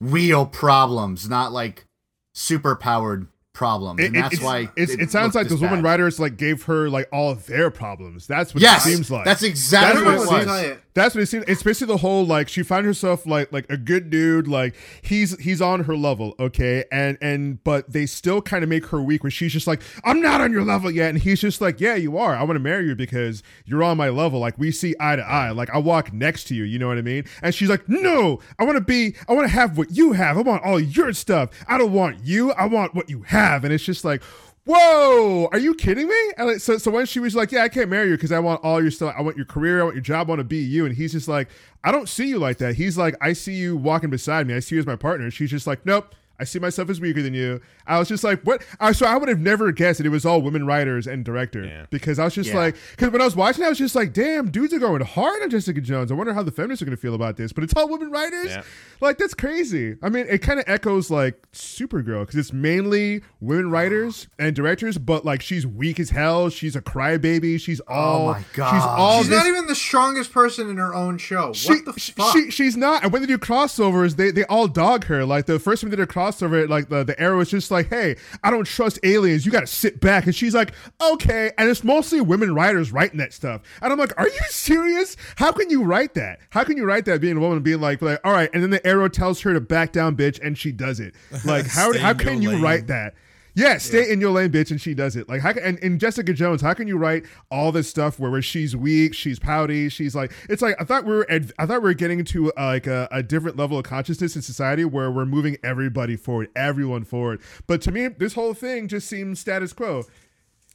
real 0.00 0.44
problems, 0.46 1.28
not 1.28 1.52
like 1.52 1.86
super 2.34 2.76
powered 2.76 3.28
problems, 3.54 4.00
It, 4.00 4.06
and 4.08 4.16
it- 4.16 4.20
that's 4.20 4.34
it's- 4.34 4.44
why 4.44 4.68
it's, 4.76 4.92
it 4.92 5.00
it 5.00 5.10
sounds 5.10 5.34
like 5.34 5.48
those 5.48 5.60
women 5.62 5.78
bad. 5.80 5.88
writers 5.88 6.20
like 6.20 6.36
gave 6.36 6.64
her 6.64 6.90
like 6.90 7.08
all 7.12 7.30
of 7.30 7.46
their 7.46 7.70
problems. 7.70 8.26
That's 8.26 8.52
what 8.54 8.60
Yes, 8.62 8.84
it 8.86 8.90
seems 8.90 9.10
like. 9.10 9.24
that's 9.24 9.42
exactly 9.42 10.04
That's 10.04 10.26
what 10.26 10.28
what 10.28 10.42
it 10.42 10.44
it 10.44 10.48
I'll 10.50 10.68
was. 10.70 10.78
That's 10.94 11.14
what 11.16 11.22
it 11.22 11.26
seems. 11.26 11.44
It's 11.48 11.62
basically 11.62 11.92
the 11.92 11.98
whole 11.98 12.24
like 12.24 12.48
she 12.48 12.62
found 12.62 12.86
herself 12.86 13.26
like 13.26 13.52
like 13.52 13.66
a 13.68 13.76
good 13.76 14.10
dude, 14.10 14.46
like 14.46 14.76
he's 15.02 15.36
he's 15.40 15.60
on 15.60 15.84
her 15.84 15.96
level, 15.96 16.36
okay, 16.38 16.84
and 16.92 17.18
and 17.20 17.62
but 17.64 17.92
they 17.92 18.06
still 18.06 18.40
kind 18.40 18.62
of 18.62 18.70
make 18.70 18.86
her 18.86 19.02
weak 19.02 19.24
when 19.24 19.30
she's 19.30 19.52
just 19.52 19.66
like 19.66 19.82
I'm 20.04 20.22
not 20.22 20.40
on 20.40 20.52
your 20.52 20.62
level 20.62 20.92
yet, 20.92 21.10
and 21.10 21.18
he's 21.18 21.40
just 21.40 21.60
like 21.60 21.80
yeah 21.80 21.96
you 21.96 22.16
are. 22.16 22.36
I 22.36 22.44
want 22.44 22.54
to 22.54 22.60
marry 22.60 22.86
you 22.86 22.94
because 22.94 23.42
you're 23.64 23.82
on 23.82 23.96
my 23.96 24.08
level. 24.08 24.38
Like 24.38 24.56
we 24.56 24.70
see 24.70 24.94
eye 25.00 25.16
to 25.16 25.22
eye. 25.22 25.50
Like 25.50 25.70
I 25.70 25.78
walk 25.78 26.12
next 26.12 26.44
to 26.44 26.54
you. 26.54 26.62
You 26.62 26.78
know 26.78 26.86
what 26.86 26.98
I 26.98 27.02
mean? 27.02 27.24
And 27.42 27.52
she's 27.52 27.68
like 27.68 27.88
no, 27.88 28.38
I 28.60 28.64
want 28.64 28.76
to 28.76 28.84
be. 28.84 29.16
I 29.28 29.34
want 29.34 29.48
to 29.48 29.52
have 29.52 29.76
what 29.76 29.90
you 29.90 30.12
have. 30.12 30.38
I 30.38 30.42
want 30.42 30.62
all 30.62 30.78
your 30.78 31.12
stuff. 31.12 31.50
I 31.66 31.76
don't 31.76 31.92
want 31.92 32.24
you. 32.24 32.52
I 32.52 32.66
want 32.66 32.94
what 32.94 33.10
you 33.10 33.22
have. 33.22 33.64
And 33.64 33.72
it's 33.72 33.84
just 33.84 34.04
like. 34.04 34.22
Whoa, 34.66 35.46
are 35.52 35.58
you 35.58 35.74
kidding 35.74 36.08
me? 36.08 36.32
And 36.38 36.60
so, 36.60 36.78
so 36.78 36.90
when 36.90 37.04
she 37.04 37.20
was 37.20 37.34
like, 37.34 37.52
"Yeah, 37.52 37.64
I 37.64 37.68
can't 37.68 37.90
marry 37.90 38.08
you 38.08 38.16
because 38.16 38.32
I 38.32 38.38
want 38.38 38.64
all 38.64 38.80
your 38.80 38.90
stuff. 38.90 39.14
I 39.16 39.20
want 39.20 39.36
your 39.36 39.44
career. 39.44 39.80
I 39.80 39.84
want 39.84 39.94
your 39.94 40.02
job. 40.02 40.28
I 40.28 40.30
want 40.30 40.38
to 40.40 40.44
be 40.44 40.56
you." 40.56 40.86
And 40.86 40.96
he's 40.96 41.12
just 41.12 41.28
like, 41.28 41.48
"I 41.82 41.92
don't 41.92 42.08
see 42.08 42.28
you 42.28 42.38
like 42.38 42.56
that." 42.58 42.76
He's 42.76 42.96
like, 42.96 43.14
"I 43.20 43.34
see 43.34 43.52
you 43.54 43.76
walking 43.76 44.08
beside 44.08 44.46
me. 44.46 44.54
I 44.54 44.60
see 44.60 44.76
you 44.76 44.80
as 44.80 44.86
my 44.86 44.96
partner." 44.96 45.24
And 45.24 45.34
she's 45.34 45.50
just 45.50 45.66
like, 45.66 45.84
"Nope." 45.84 46.14
I 46.38 46.44
see 46.44 46.58
myself 46.58 46.90
as 46.90 47.00
weaker 47.00 47.22
than 47.22 47.32
you. 47.34 47.60
I 47.86 47.98
was 47.98 48.08
just 48.08 48.24
like, 48.24 48.42
what? 48.42 48.62
I, 48.80 48.92
so 48.92 49.06
I 49.06 49.16
would 49.16 49.28
have 49.28 49.38
never 49.40 49.70
guessed 49.72 49.98
that 49.98 50.06
it 50.06 50.10
was 50.10 50.26
all 50.26 50.42
women 50.42 50.66
writers 50.66 51.06
and 51.06 51.24
director 51.24 51.64
Yeah. 51.64 51.86
because 51.90 52.18
I 52.18 52.24
was 52.24 52.34
just 52.34 52.50
Yeah. 52.50 52.56
like, 52.56 52.76
because 52.90 53.10
when 53.12 53.20
I 53.20 53.24
was 53.24 53.36
watching, 53.36 53.62
I 53.64 53.68
was 53.68 53.78
just 53.78 53.94
like, 53.94 54.12
damn, 54.12 54.50
dudes 54.50 54.72
are 54.74 54.78
going 54.80 55.02
hard 55.02 55.42
on 55.42 55.50
Jessica 55.50 55.80
Jones. 55.80 56.10
I 56.10 56.14
wonder 56.14 56.32
how 56.34 56.42
the 56.42 56.50
feminists 56.50 56.82
are 56.82 56.86
going 56.86 56.96
to 56.96 57.00
feel 57.00 57.14
about 57.14 57.36
this. 57.36 57.52
But 57.52 57.62
it's 57.64 57.74
all 57.74 57.88
women 57.88 58.10
writers. 58.10 58.46
Yeah. 58.48 58.62
Like 59.00 59.18
that's 59.18 59.34
crazy. 59.34 59.96
I 60.02 60.08
mean, 60.08 60.26
it 60.28 60.38
kind 60.38 60.58
of 60.58 60.64
echoes 60.66 61.10
like 61.10 61.40
Supergirl 61.52 62.22
because 62.22 62.36
it's 62.36 62.52
mainly 62.52 63.22
women 63.40 63.70
writers 63.70 64.28
and 64.38 64.54
directors, 64.56 64.98
but 64.98 65.24
like 65.24 65.42
she's 65.42 65.66
weak 65.66 66.00
as 66.00 66.10
hell. 66.10 66.48
She's 66.48 66.74
a 66.74 66.80
crybaby. 66.82 67.60
She's 67.60 67.80
oh 67.86 67.92
all. 67.94 68.28
Oh 68.28 68.32
my 68.32 68.44
God. 68.54 68.72
She's 68.74 68.82
all 68.84 69.18
She's 69.20 69.28
this. 69.30 69.38
not 69.38 69.46
even 69.46 69.66
the 69.66 69.74
strongest 69.74 70.32
person 70.32 70.68
in 70.70 70.76
her 70.78 70.94
own 70.94 71.18
show. 71.18 71.52
she, 71.52 71.68
what 71.70 71.84
the 71.84 72.00
she, 72.00 72.12
fuck? 72.12 72.32
she- 72.32 72.50
she's 72.50 72.76
not. 72.76 73.02
And 73.04 73.12
when 73.12 73.22
they 73.22 73.26
do 73.28 73.38
crossovers, 73.38 74.16
they, 74.16 74.30
they 74.30 74.44
all 74.44 74.66
dog 74.68 75.04
her. 75.04 75.24
Like 75.24 75.46
the 75.46 75.58
first 75.58 75.82
time 75.82 75.90
they 75.90 75.96
did 75.96 76.02
a 76.02 76.06
crossover, 76.12 76.24
like 76.42 76.88
the, 76.88 77.04
the 77.04 77.18
arrow 77.20 77.40
is 77.40 77.50
just 77.50 77.70
like, 77.70 77.88
hey, 77.88 78.16
I 78.42 78.50
don't 78.50 78.66
trust 78.66 78.98
aliens. 79.02 79.44
You 79.44 79.52
got 79.52 79.60
to 79.60 79.66
sit 79.66 80.00
back. 80.00 80.24
And 80.24 80.34
she's 80.34 80.54
like, 80.54 80.72
okay. 81.00 81.52
And 81.58 81.68
it's 81.68 81.84
mostly 81.84 82.20
women 82.20 82.54
writers 82.54 82.92
writing 82.92 83.18
that 83.18 83.32
stuff. 83.32 83.62
And 83.82 83.92
I'm 83.92 83.98
like, 83.98 84.18
are 84.18 84.28
you 84.28 84.40
serious? 84.48 85.16
How 85.36 85.52
can 85.52 85.70
you 85.70 85.82
write 85.82 86.14
that? 86.14 86.40
How 86.50 86.64
can 86.64 86.76
you 86.76 86.84
write 86.84 87.04
that 87.06 87.20
being 87.20 87.36
a 87.36 87.40
woman 87.40 87.62
being 87.62 87.80
like, 87.80 88.02
like 88.02 88.20
all 88.24 88.32
right. 88.32 88.50
And 88.52 88.62
then 88.62 88.70
the 88.70 88.84
arrow 88.86 89.08
tells 89.08 89.40
her 89.42 89.52
to 89.52 89.60
back 89.60 89.92
down, 89.92 90.16
bitch. 90.16 90.40
And 90.42 90.56
she 90.56 90.72
does 90.72 91.00
it. 91.00 91.14
Like, 91.44 91.66
how, 91.66 91.96
how 91.98 92.14
can 92.14 92.40
you 92.40 92.52
lane. 92.52 92.62
write 92.62 92.86
that? 92.86 93.14
Yeah, 93.56 93.78
stay 93.78 94.10
in 94.10 94.20
your 94.20 94.32
lane, 94.32 94.50
bitch, 94.50 94.72
and 94.72 94.80
she 94.80 94.94
does 94.94 95.14
it. 95.14 95.28
Like, 95.28 95.40
how 95.40 95.52
can, 95.52 95.62
and, 95.62 95.78
and 95.82 96.00
Jessica 96.00 96.32
Jones, 96.32 96.60
how 96.60 96.74
can 96.74 96.88
you 96.88 96.96
write 96.96 97.24
all 97.52 97.70
this 97.70 97.88
stuff 97.88 98.18
where, 98.18 98.30
where 98.30 98.42
she's 98.42 98.74
weak, 98.74 99.14
she's 99.14 99.38
pouty, 99.38 99.88
she's 99.88 100.14
like, 100.16 100.32
it's 100.48 100.60
like 100.60 100.74
I 100.80 100.84
thought 100.84 101.04
we 101.04 101.12
were, 101.12 101.30
ad- 101.30 101.52
I 101.58 101.66
thought 101.66 101.80
we 101.80 101.88
were 101.88 101.94
getting 101.94 102.18
into 102.18 102.52
uh, 102.54 102.66
like 102.66 102.88
a, 102.88 103.06
a 103.12 103.22
different 103.22 103.56
level 103.56 103.78
of 103.78 103.84
consciousness 103.84 104.34
in 104.34 104.42
society 104.42 104.84
where 104.84 105.08
we're 105.08 105.24
moving 105.24 105.56
everybody 105.62 106.16
forward, 106.16 106.48
everyone 106.56 107.04
forward. 107.04 107.40
But 107.68 107.80
to 107.82 107.92
me, 107.92 108.08
this 108.08 108.34
whole 108.34 108.54
thing 108.54 108.88
just 108.88 109.08
seems 109.08 109.38
status 109.38 109.72
quo. 109.72 110.02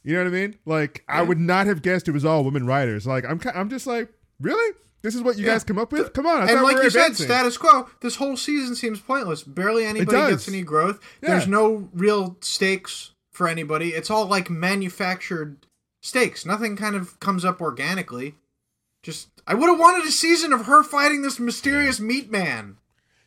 You 0.02 0.14
know 0.14 0.24
what 0.24 0.28
I 0.28 0.30
mean? 0.30 0.58
Like, 0.64 1.04
I 1.06 1.20
would 1.20 1.38
not 1.38 1.66
have 1.66 1.82
guessed 1.82 2.08
it 2.08 2.12
was 2.12 2.24
all 2.24 2.44
women 2.44 2.64
writers. 2.64 3.06
Like, 3.06 3.26
I'm, 3.26 3.38
I'm 3.54 3.68
just 3.68 3.86
like, 3.86 4.08
really? 4.40 4.74
This 5.02 5.14
is 5.14 5.22
what 5.22 5.38
you 5.38 5.46
Yeah. 5.46 5.52
guys 5.52 5.64
come 5.64 5.78
up 5.78 5.92
with? 5.92 6.12
Come 6.12 6.26
on, 6.26 6.42
I 6.42 6.52
and 6.52 6.62
like 6.62 6.74
we 6.74 6.80
were 6.80 6.84
you 6.84 6.90
said, 6.90 7.16
status 7.16 7.56
quo. 7.56 7.88
This 8.00 8.16
whole 8.16 8.36
season 8.36 8.74
seems 8.74 9.00
pointless. 9.00 9.42
Barely 9.42 9.84
anybody 9.86 10.30
gets 10.30 10.46
any 10.48 10.62
growth. 10.62 11.00
Yeah. 11.22 11.30
There's 11.30 11.46
no 11.48 11.88
real 11.94 12.36
stakes 12.40 13.12
for 13.32 13.48
anybody. 13.48 13.90
It's 13.90 14.10
all 14.10 14.26
like 14.26 14.50
manufactured 14.50 15.66
stakes. 16.02 16.44
Nothing 16.44 16.76
kind 16.76 16.96
of 16.96 17.18
comes 17.20 17.44
up 17.44 17.60
organically. 17.62 18.34
Just 19.02 19.28
I 19.46 19.54
would 19.54 19.70
have 19.70 19.78
wanted 19.78 20.06
a 20.06 20.12
season 20.12 20.52
of 20.52 20.66
her 20.66 20.82
fighting 20.82 21.22
this 21.22 21.38
mysterious 21.40 21.98
meat 22.00 22.30
man. 22.30 22.76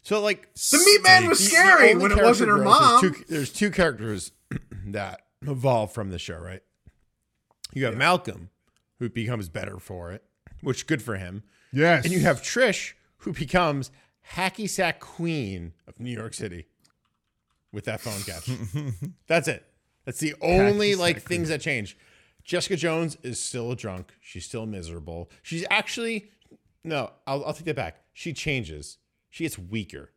So 0.04 0.22
like 0.22 0.54
The 0.54 0.78
meat 0.86 1.02
man 1.04 1.28
was 1.28 1.40
the- 1.40 1.46
the 1.46 1.50
scary 1.50 1.96
when 1.96 2.12
it 2.12 2.22
wasn't 2.22 2.50
her 2.52 2.58
growth 2.58 2.68
is 2.76 2.80
mom. 2.82 3.02
Two, 3.02 3.24
there's 3.30 3.52
two 3.52 3.72
characters 3.72 4.32
that 4.88 5.22
evolve 5.42 5.92
from 5.92 6.12
the 6.12 6.20
show, 6.20 6.38
right? 6.38 6.62
You 7.74 7.86
have 7.86 7.98
Malcolm, 7.98 8.52
who 9.00 9.10
becomes 9.10 9.50
better 9.50 9.80
for 9.80 10.12
it, 10.12 10.24
which 10.62 10.86
good 10.86 11.02
for 11.02 11.16
him. 11.16 11.42
Yes. 11.74 12.06
And 12.06 12.14
you 12.14 12.20
have 12.22 12.42
Trish, 12.42 12.94
who 13.18 13.34
becomes 13.34 13.92
hacky 14.36 14.70
sack 14.70 15.00
queen 15.00 15.74
of 15.88 16.00
New 16.00 16.12
York 16.12 16.34
City 16.34 16.68
with 17.72 17.86
that 17.86 18.00
phone 18.00 18.22
catch. 18.22 18.50
That's 19.28 19.48
it. 19.48 19.66
That's 20.06 20.20
the 20.20 20.36
only 20.42 20.96
like 20.96 21.22
things 21.22 21.50
that 21.50 21.60
change. 21.62 21.98
Jessica 22.44 22.76
Jones 22.76 23.18
is 23.24 23.40
still 23.40 23.72
a 23.72 23.76
drunk. 23.76 24.14
She's 24.22 24.46
still 24.46 24.66
miserable. 24.66 25.30
She's 25.42 25.66
actually 25.70 26.30
no. 26.84 27.12
I'll, 27.26 27.44
I'll 27.46 27.54
take 27.54 27.66
that 27.66 27.76
back. 27.76 28.02
She 28.14 28.34
changes. 28.34 28.98
She 29.30 29.46
gets 29.46 29.58
weaker, 29.58 30.12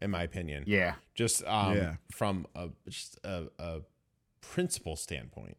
in 0.00 0.10
my 0.10 0.22
opinion. 0.22 0.64
Yeah. 0.66 0.94
Just 1.14 1.44
um, 1.46 1.76
Yeah. 1.76 1.94
from 2.10 2.46
a 2.54 2.70
just 2.88 3.18
a, 3.24 3.48
a 3.58 3.80
principle 4.40 4.96
standpoint. 4.96 5.56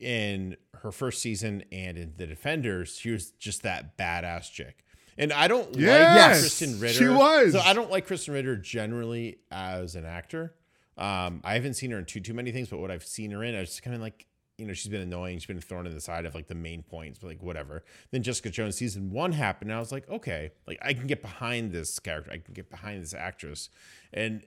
In 0.00 0.56
her 0.82 0.92
first 0.92 1.22
season 1.22 1.64
and 1.72 1.96
in 1.96 2.14
the 2.16 2.26
Defenders, 2.26 2.96
she 2.98 3.10
was 3.10 3.30
just 3.32 3.62
that 3.62 3.96
badass 3.96 4.50
chick. 4.52 4.84
And 5.18 5.32
I 5.32 5.48
don't 5.48 5.74
Yes, 5.74 6.42
like 6.42 6.52
Krysten 6.70 6.82
Ritter. 6.82 6.94
she 6.94 7.08
was. 7.08 7.52
So 7.52 7.60
I 7.60 7.72
don't 7.72 7.90
like 7.90 8.06
Krysten 8.06 8.34
Ritter 8.34 8.56
generally 8.56 9.38
as 9.50 9.94
an 9.96 10.04
actor. 10.04 10.54
Um, 10.98 11.40
I 11.44 11.54
haven't 11.54 11.74
seen 11.74 11.90
her 11.92 11.98
in 11.98 12.04
too 12.04 12.20
too 12.20 12.34
many 12.34 12.52
things, 12.52 12.68
but 12.68 12.78
what 12.78 12.90
I've 12.90 13.04
seen 13.04 13.30
her 13.30 13.42
in, 13.42 13.54
I 13.54 13.60
just 13.64 13.82
kind 13.82 13.94
of 13.96 14.02
like, 14.02 14.26
you 14.58 14.66
know, 14.66 14.72
she's 14.74 14.88
been 14.90 15.00
annoying. 15.02 15.38
She's 15.38 15.46
been 15.46 15.60
thrown 15.60 15.86
in 15.86 15.94
the 15.94 16.00
side 16.00 16.24
of 16.26 16.34
like 16.34 16.46
the 16.48 16.54
main 16.54 16.82
points, 16.82 17.18
but 17.18 17.28
like 17.28 17.42
whatever. 17.42 17.82
Then 18.10 18.22
Jessica 18.22 18.50
Jones 18.50 18.76
season 18.76 19.10
one 19.10 19.32
happened, 19.32 19.70
and 19.70 19.76
I 19.76 19.80
was 19.80 19.92
like, 19.92 20.08
okay, 20.10 20.50
like 20.66 20.78
I 20.82 20.92
can 20.94 21.06
get 21.06 21.22
behind 21.22 21.72
this 21.72 21.98
character. 21.98 22.30
I 22.32 22.38
can 22.38 22.52
get 22.54 22.70
behind 22.70 23.02
this 23.02 23.14
actress. 23.14 23.68
And 24.12 24.42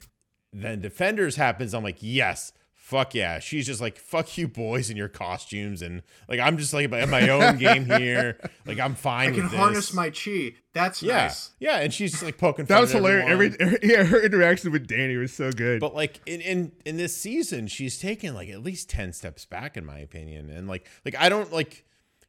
then 0.53 0.81
Defenders 0.81 1.35
happens. 1.35 1.73
I'm 1.75 1.83
like, 1.83 1.97
yes, 1.99 2.51
fuck 2.89 3.13
yeah. 3.13 3.37
She's 3.37 3.67
just 3.67 3.79
like, 3.79 3.99
fuck 3.99 4.35
you 4.35 4.47
boys 4.47 4.89
and 4.89 4.97
your 4.97 5.07
costumes, 5.07 5.83
and 5.83 6.01
like 6.27 6.39
I'm 6.39 6.57
just 6.57 6.73
like 6.73 6.91
in 6.91 7.09
my 7.09 7.29
own 7.29 7.57
game 7.57 7.85
here. 7.85 8.37
Like 8.65 8.79
I'm 8.79 8.95
fine. 8.95 9.29
I 9.29 9.33
can 9.33 9.43
with 9.43 9.53
harness 9.53 9.93
my 9.93 10.09
chi. 10.09 10.53
That's 10.73 11.03
yeah, 11.03 11.23
nice. 11.23 11.51
yeah, 11.59 11.79
and 11.79 11.93
she's 11.93 12.11
just 12.11 12.23
like 12.23 12.37
poking. 12.37 12.65
that 12.65 12.73
fun 12.73 12.81
was 12.81 12.91
at 12.91 12.97
hilarious. 12.97 13.29
everyone. 13.29 13.57
Every, 13.59 13.79
yeah, 13.83 14.03
her 14.03 14.21
interaction 14.21 14.71
with 14.71 14.87
Danny 14.87 15.17
was 15.17 15.31
so 15.33 15.51
good. 15.51 15.79
But 15.79 15.93
like 15.93 16.19
in, 16.25 16.41
in 16.41 16.71
in 16.85 16.97
this 16.97 17.15
season, 17.15 17.67
she's 17.67 17.99
taken 17.99 18.33
like 18.33 18.49
at 18.49 18.63
least 18.63 18.89
ten 18.89 19.13
steps 19.13 19.45
back, 19.45 19.77
in 19.77 19.85
my 19.85 19.99
opinion. 19.99 20.49
And 20.49 20.67
like 20.67 20.87
like 21.05 21.15
I 21.17 21.29
don't 21.29 21.53
like 21.53 21.85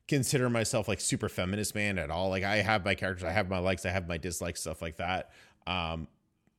consider 0.09 0.51
myself 0.51 0.89
like 0.89 1.01
super 1.01 1.29
feminist 1.29 1.75
man 1.75 1.99
at 1.99 2.11
all. 2.11 2.29
Like 2.29 2.45
I 2.45 2.57
have 2.57 2.85
my 2.85 2.95
characters, 2.95 3.25
I 3.25 3.33
have 3.33 3.49
my 3.49 3.59
likes, 3.59 3.87
I 3.87 3.91
have 3.91 4.09
my 4.09 4.19
dislikes, 4.19 4.61
stuff 4.61 4.83
like 4.83 4.97
that. 4.97 5.31
Um, 5.67 6.09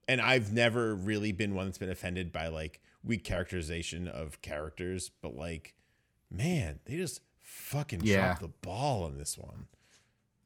and 0.08 0.22
I've 0.22 0.52
never 0.52 0.96
really 0.96 1.32
been 1.32 1.54
one 1.54 1.66
that's 1.66 1.78
been 1.78 1.90
offended 1.90 2.32
by 2.32 2.48
like 2.48 2.82
weak 3.04 3.24
characterization 3.24 4.08
of 4.08 4.42
characters, 4.42 5.12
but 5.22 5.36
like, 5.36 5.76
man, 6.30 6.80
they 6.86 6.96
just 6.98 7.22
fucking 7.42 8.02
Yeah. 8.04 8.26
dropped 8.28 8.42
the 8.42 8.48
ball 8.68 9.04
on 9.04 9.18
this 9.18 9.38
one. 9.38 9.68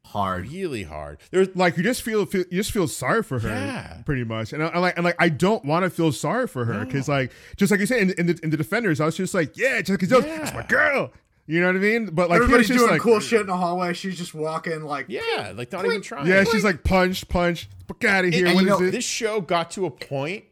Hard. 0.05 0.47
Really 0.51 0.83
hard. 0.83 1.17
There's 1.31 1.47
like 1.55 1.77
you 1.77 1.83
just 1.83 2.03
feel, 2.03 2.25
feel 2.27 2.41
you 2.51 2.57
just 2.59 2.71
feel 2.71 2.87
sorry 2.87 3.23
for 3.23 3.39
her 3.39 3.49
Yeah. 3.49 4.01
pretty 4.05 4.23
much 4.23 4.53
and 4.53 4.61
I, 4.63 4.67
I 4.67 4.77
like 4.77 4.95
and 4.97 5.03
like 5.03 5.15
I 5.17 5.29
don't 5.29 5.65
want 5.65 5.83
to 5.83 5.89
feel 5.89 6.11
sorry 6.11 6.47
for 6.47 6.63
her 6.65 6.85
because 6.85 7.09
like 7.09 7.31
just 7.57 7.71
like 7.71 7.79
you 7.79 7.87
said 7.87 8.01
in, 8.01 8.11
in, 8.11 8.25
the, 8.27 8.39
in 8.43 8.49
the 8.51 8.57
defenders 8.57 9.01
I 9.01 9.05
was 9.05 9.17
just 9.17 9.33
like 9.33 9.57
yeah 9.57 9.81
Jessica 9.81 10.05
Jones 10.05 10.25
that's 10.25 10.53
my 10.53 10.61
girl 10.67 11.11
you 11.47 11.59
know 11.59 11.65
what 11.67 11.75
I 11.75 11.79
mean 11.79 12.05
but 12.13 12.29
like 12.29 12.35
Everybody's 12.37 12.67
here's 12.67 12.77
just 12.77 12.87
doing 12.87 12.91
like 12.91 13.01
cool 13.01 13.19
shit 13.19 13.41
in 13.41 13.47
the 13.47 13.57
hallway. 13.57 13.93
She's 13.93 14.15
just 14.15 14.35
walking 14.35 14.83
like 14.83 15.07
yeah, 15.09 15.53
like 15.55 15.71
not 15.71 15.85
even 15.85 16.01
trying. 16.03 16.27
yeah 16.27 16.43
she's 16.43 16.63
like 16.63 16.83
punch 16.83 17.27
punch 17.27 17.67
fuck 17.87 18.03
out 18.05 18.25
of 18.25 18.33
here 18.33 18.45
and 18.45 18.55
What 18.55 18.63
you 18.63 18.73
is 18.75 18.79
know, 18.79 18.85
it? 18.85 18.91
this 18.91 19.05
show 19.05 19.41
got 19.41 19.71
to 19.71 19.87
a 19.87 19.91
point 19.91 20.43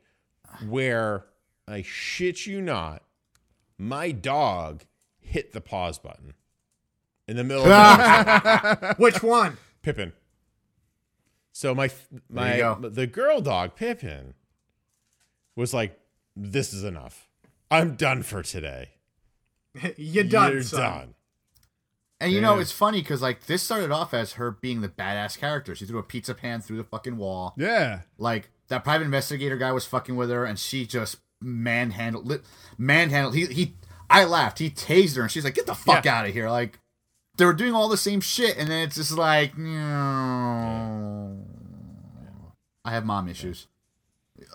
where 0.68 1.26
I 1.68 1.82
shit 1.82 2.46
you 2.46 2.62
not, 2.62 3.04
my 3.78 4.12
dog 4.12 4.84
hit 5.20 5.54
the 5.54 5.62
pause 5.62 5.98
button 5.98 6.34
in 7.28 7.38
the 7.38 7.44
middle 7.44 7.64
of 7.64 7.70
the 7.70 7.76
ah. 7.76 8.94
which 8.98 9.24
one? 9.24 9.58
Pippin. 9.82 10.14
So 11.52 11.74
my 11.76 11.90
my 12.30 12.76
the 12.82 13.08
girl 13.08 13.40
dog 13.40 13.76
Pippin 13.76 14.34
was 15.56 15.74
like, 15.74 16.00
"This 16.36 16.74
is 16.74 16.84
enough. 16.84 17.30
I'm 17.70 17.96
done 17.96 18.24
for 18.24 18.42
today. 18.42 18.90
You're 19.98 20.24
done, 20.24 20.54
You're 20.54 20.64
son. 20.64 20.82
done." 20.82 21.14
And 22.20 22.32
you 22.32 22.40
know, 22.40 22.58
it's 22.60 22.72
funny 22.72 23.02
because 23.02 23.22
like 23.22 23.48
this 23.48 23.62
started 23.62 23.92
off 23.92 24.14
as 24.14 24.34
her 24.34 24.50
being 24.50 24.82
the 24.82 24.88
badass 24.88 25.38
character. 25.38 25.76
She 25.76 25.86
threw 25.86 26.00
a 26.00 26.04
pizza 26.04 26.34
pan 26.34 26.62
through 26.62 26.78
the 26.78 26.84
fucking 26.86 27.18
wall. 27.18 27.54
yeah 27.58 28.02
Like 28.18 28.50
that 28.70 28.84
private 28.84 29.04
investigator 29.04 29.58
guy 29.58 29.74
was 29.74 29.86
fucking 29.86 30.16
with 30.16 30.30
her, 30.30 30.46
and 30.46 30.58
she 30.58 30.86
just 30.86 31.18
manhandled, 31.44 32.42
manhandled. 32.78 33.36
He 33.36 33.46
he. 33.48 33.76
I 34.10 34.26
laughed. 34.26 34.60
He 34.60 34.70
tased 34.70 35.16
her, 35.16 35.24
and 35.24 35.32
she's 35.32 35.44
like, 35.44 35.56
"Get 35.56 35.66
the 35.66 35.76
fuck 35.76 36.06
out 36.06 36.26
of 36.26 36.34
here!" 36.34 36.50
Like 36.50 36.80
they 37.38 37.46
were 37.46 37.54
doing 37.54 37.74
all 37.74 37.90
the 37.90 37.98
same 37.98 38.22
shit, 38.22 38.58
and 38.58 38.70
then 38.70 38.84
it's 38.84 38.96
just 38.96 39.12
like, 39.12 39.58
no. 39.58 41.38
I 42.86 42.92
have 42.92 43.06
mom 43.06 43.28
issues. 43.28 43.68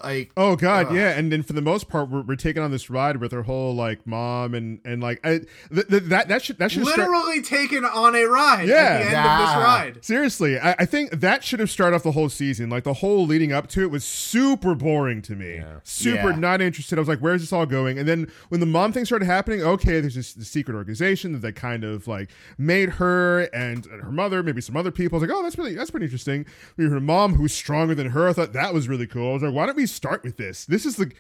Like 0.03 0.33
Oh 0.37 0.57
God, 0.57 0.89
uh, 0.91 0.95
yeah, 0.95 1.11
and 1.11 1.31
then 1.33 1.43
for 1.43 1.53
the 1.53 1.63
most 1.63 1.89
part, 1.89 2.09
we're, 2.11 2.23
we're 2.23 2.37
taking 2.37 2.63
on 2.63 2.71
this 2.71 2.91
ride 2.91 3.19
with 3.19 3.33
her 3.33 3.43
whole 3.43 3.75
like 3.75 4.07
mom 4.07 4.55
and 4.55 4.81
and 4.85 5.03
like 5.03 5.21
I, 5.25 5.41
th- 5.73 5.89
th- 5.89 6.03
that 6.05 6.29
that 6.29 6.43
should 6.43 6.59
that 6.59 6.71
should 6.73 6.85
start, 6.87 6.99
Literally 6.99 7.43
taken 7.43 7.85
on 7.85 8.15
a 8.15 8.25
ride 8.25 8.69
Yeah. 8.69 8.75
at 8.77 8.99
the 8.99 9.05
end 9.07 9.17
of 9.17 9.39
this 9.41 9.57
ride. 9.57 10.05
seriously. 10.05 10.59
I, 10.59 10.73
I 10.79 10.85
think 10.85 11.11
that 11.21 11.45
should 11.45 11.61
have 11.61 11.71
started 11.71 11.97
off 11.97 12.03
the 12.03 12.13
whole 12.13 12.29
season. 12.29 12.71
Like 12.71 12.85
the 12.85 12.95
whole 12.95 13.27
leading 13.27 13.53
up 13.53 13.69
to 13.69 13.83
it 13.83 13.91
was 13.91 14.05
super 14.05 14.75
boring 14.75 15.23
to 15.23 15.35
me. 15.37 15.63
Super 15.85 16.31
Yeah. 16.31 16.37
not 16.37 16.61
interested. 16.61 16.99
I 16.99 17.01
was 17.01 17.09
like, 17.09 17.21
where's 17.21 17.41
this 17.41 17.53
all 17.53 17.67
going? 17.67 17.99
And 17.99 18.09
then 18.09 18.31
when 18.49 18.61
the 18.61 18.67
mom 18.67 18.93
thing 18.93 19.05
started 19.05 19.27
happening, 19.27 19.63
okay, 19.63 20.01
there's 20.01 20.15
this, 20.15 20.35
this 20.35 20.49
secret 20.49 20.75
organization 20.75 21.33
that 21.33 21.39
they 21.39 21.53
kind 21.53 21.85
of 21.85 22.07
like 22.09 22.31
made 22.59 22.91
her 22.91 23.43
and 23.55 23.87
her 23.87 24.11
mother, 24.13 24.43
maybe 24.43 24.61
some 24.61 24.77
other 24.77 24.91
people. 24.91 25.17
I 25.17 25.21
was 25.21 25.29
like, 25.29 25.37
oh, 25.39 25.43
that's 25.43 25.57
really 25.59 25.75
that's 25.75 25.91
pretty 25.91 26.07
interesting. 26.07 26.45
We 26.77 26.87
her 26.89 27.01
mom 27.01 27.35
who's 27.35 27.53
stronger 27.53 27.95
than 27.95 28.11
her. 28.11 28.29
I 28.29 28.33
thought 28.33 28.53
that 28.53 28.75
was 28.75 28.89
really 28.89 29.07
cool. 29.07 29.31
I 29.31 29.33
was 29.35 29.43
like, 29.43 29.55
why 29.55 29.67
don't 29.67 29.78
we 29.79 29.87
start 29.87 30.23
with 30.25 30.37
this? 30.37 30.65
This 30.67 30.85
is 30.85 30.97
the 30.97 31.11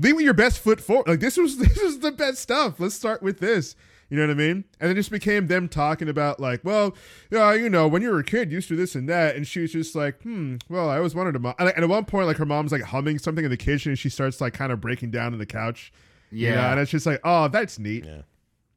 lead 0.00 0.12
with 0.14 0.24
your 0.24 0.34
best 0.34 0.58
foot 0.60 0.80
forward. 0.80 1.08
Like 1.08 1.20
this 1.20 1.36
was 1.36 1.56
this 1.66 1.76
is 1.78 1.98
the 2.00 2.12
best 2.12 2.38
stuff. 2.38 2.78
Let's 2.78 2.94
start 2.94 3.22
with 3.22 3.40
this. 3.40 3.74
You 4.10 4.18
know 4.18 4.24
what 4.26 4.32
I 4.32 4.34
mean? 4.34 4.64
And 4.78 4.90
it 4.90 4.94
just 4.94 5.10
became 5.10 5.46
them 5.46 5.70
talking 5.70 6.06
about 6.06 6.38
like, 6.38 6.60
well, 6.64 6.94
yeah, 7.30 7.54
you 7.54 7.70
know, 7.70 7.88
when 7.88 8.02
you 8.02 8.10
were 8.10 8.18
a 8.18 8.24
kid, 8.24 8.50
you 8.50 8.56
used 8.56 8.68
to 8.68 8.76
this 8.76 8.94
and 8.94 9.08
that, 9.08 9.36
and 9.36 9.46
she 9.46 9.60
was 9.60 9.72
just 9.72 9.94
like, 9.94 10.20
hmm, 10.20 10.56
well, 10.68 10.90
I 10.90 10.98
always 10.98 11.14
wanted 11.14 11.34
a 11.34 11.38
mom. 11.38 11.54
And 11.58 11.70
and 11.70 11.82
at 11.84 11.88
one 11.88 12.04
point, 12.04 12.26
like 12.26 12.36
her 12.36 12.44
mom's 12.44 12.72
like 12.72 12.82
humming 12.82 13.18
something 13.18 13.42
in 13.44 13.50
the 13.50 13.56
kitchen, 13.56 13.90
and 13.92 13.98
she 13.98 14.10
starts 14.10 14.38
like 14.40 14.52
kind 14.52 14.70
of 14.70 14.80
breaking 14.82 15.12
down 15.12 15.32
on 15.32 15.38
the 15.38 15.46
couch. 15.46 15.92
you 16.30 16.50
know, 16.50 16.56
Yeah. 16.56 16.70
and 16.72 16.80
it's 16.80 16.90
just 16.90 17.06
like, 17.06 17.20
oh, 17.24 17.48
that's 17.48 17.78
neat. 17.78 18.04
Yeah. 18.04 18.22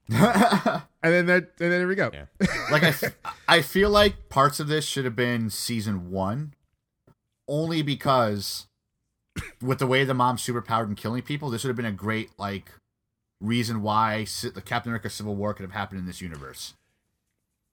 And 1.05 1.13
then 1.13 1.25
that, 1.27 1.43
and 1.59 1.71
then 1.71 1.79
there 1.81 1.87
we 1.87 1.93
go. 1.93 2.09
Yeah. 2.11 2.25
like 2.71 3.13
I 3.47 3.61
feel 3.61 3.91
like 3.91 4.27
parts 4.29 4.59
of 4.59 4.67
this 4.67 4.85
should 4.85 5.05
have 5.05 5.15
been 5.15 5.51
season 5.51 6.09
one, 6.09 6.53
only 7.47 7.81
because 7.83 8.65
with 9.61 9.79
the 9.79 9.87
way 9.87 10.03
the 10.03 10.13
mom's 10.13 10.41
superpowered 10.45 10.85
and 10.85 10.97
killing 10.97 11.21
people, 11.21 11.49
this 11.49 11.63
would 11.63 11.69
have 11.69 11.75
been 11.75 11.85
a 11.85 11.91
great 11.91 12.31
like 12.37 12.71
reason 13.41 13.81
why 13.81 14.25
the 14.53 14.61
Captain 14.61 14.89
America 14.91 15.09
Civil 15.09 15.35
War 15.35 15.53
could 15.53 15.63
have 15.63 15.73
happened 15.73 15.99
in 15.99 16.05
this 16.05 16.21
universe. 16.21 16.73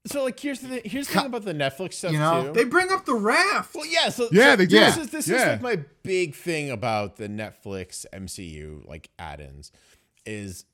So 0.06 0.24
like 0.24 0.38
here's 0.38 0.60
the 0.60 0.68
thing, 0.68 0.80
here's 0.84 1.06
the 1.06 1.14
thing 1.14 1.26
about 1.26 1.44
the 1.44 1.54
Netflix 1.54 1.94
stuff 1.94 2.12
You 2.12 2.18
know, 2.18 2.46
too. 2.46 2.52
They 2.52 2.64
bring 2.64 2.90
up 2.90 3.04
the 3.04 3.14
raft. 3.14 3.74
well, 3.74 3.86
yeah, 3.86 4.08
so 4.08 4.28
Yeah, 4.32 4.52
so 4.52 4.56
they 4.56 4.66
do. 4.66 4.80
This 4.80 4.96
is 4.96 5.10
this 5.10 5.28
is 5.28 5.40
like 5.40 5.62
my 5.62 5.78
big 6.02 6.34
thing 6.34 6.70
about 6.70 7.16
the 7.16 7.28
Netflix 7.28 8.04
MCU 8.12 8.86
like 8.88 9.10
add-ins 9.18 9.70
is 10.26 10.64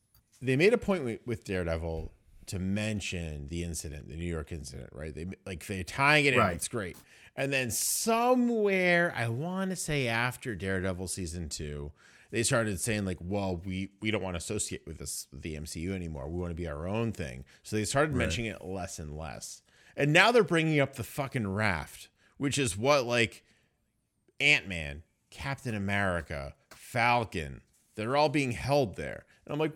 they 0.41 0.57
made 0.57 0.73
a 0.73 0.79
point 0.79 1.05
with, 1.05 1.21
with 1.27 1.45
Daredevil 1.45 2.13
to 2.47 2.59
mention 2.59 3.49
the 3.49 3.63
incident, 3.65 4.09
the 4.09 4.17
New 4.17 4.25
York 4.25 4.51
incident, 4.51 4.89
right? 4.93 5.15
They 5.15 5.27
like 5.45 5.67
they're 5.67 5.85
tying 5.85 6.25
it 6.25 6.33
in. 6.33 6.41
Right. 6.41 6.57
It's 6.57 6.69
great. 6.69 6.97
And 7.39 7.53
then 7.53 7.71
somewhere, 7.71 9.15
I 9.17 9.29
want 9.29 9.71
to 9.71 9.77
say 9.77 10.09
after 10.09 10.57
Daredevil 10.57 11.07
season 11.07 11.49
two, 11.49 11.93
they 12.33 12.43
started 12.43 12.81
saying 12.81 13.05
like, 13.05 13.19
"Well, 13.21 13.63
we 13.65 13.93
we 14.03 14.11
don't 14.11 14.23
want 14.23 14.35
to 14.35 14.39
associate 14.39 14.83
with 14.89 14.99
this 14.99 15.29
the 15.33 15.55
MCU 15.55 15.93
anymore. 15.95 16.29
We 16.29 16.41
want 16.41 16.51
to 16.51 16.57
be 16.57 16.67
our 16.67 16.89
own 16.89 17.13
thing." 17.13 17.45
So 17.63 17.77
they 17.77 17.85
started 17.85 18.13
mentioning 18.15 18.51
it 18.51 18.65
less 18.65 18.99
and 18.99 19.17
less. 19.17 19.63
And 19.97 20.13
now 20.13 20.33
they're 20.33 20.43
bringing 20.43 20.81
up 20.81 20.97
the 20.97 21.05
fucking 21.05 21.47
raft, 21.47 22.09
which 22.39 22.59
is 22.59 22.77
what 22.77 23.07
like 23.07 23.45
Ant 24.41 24.67
Man, 24.67 25.05
Captain 25.31 25.77
America, 25.77 26.55
Falcon, 26.71 27.61
they're 27.95 28.17
all 28.17 28.29
being 28.29 28.51
held 28.53 28.97
there. 28.97 29.27
And 29.47 29.53
I'm 29.53 29.61
like, 29.61 29.75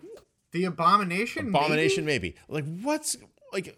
The 0.51 0.65
abomination. 0.65 1.47
abomination 1.47 2.03
maybe. 2.03 2.35
Like 2.49 2.65
what's 2.81 3.15
like 3.53 3.77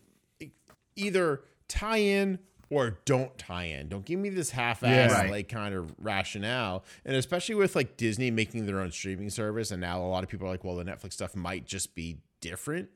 either 0.96 1.42
tie 1.68 1.98
in 1.98 2.40
or 2.70 3.00
don't 3.06 3.38
tie 3.38 3.66
in. 3.66 3.90
Don't 3.90 4.06
give 4.06 4.20
me 4.20 4.30
this 4.30 4.50
half-ass 4.52 5.12
Yeah. 5.12 5.18
Right. 5.22 5.32
like 5.32 5.50
kind 5.50 5.76
of 5.76 5.94
rationale. 6.00 6.84
And 7.06 7.16
especially 7.16 7.56
with 7.56 7.76
like 7.76 7.98
Disney 7.98 8.32
making 8.32 8.66
their 8.66 8.80
own 8.80 8.92
streaming 8.92 9.30
service 9.30 9.72
and 9.72 9.82
now 9.82 10.02
a 10.02 10.08
lot 10.08 10.24
of 10.24 10.30
people 10.30 10.48
are 10.48 10.52
like, 10.52 10.64
well, 10.64 10.76
the 10.76 10.84
Netflix 10.86 11.14
stuff 11.14 11.36
might 11.36 11.66
just 11.66 11.96
be 11.96 12.18
different 12.42 12.90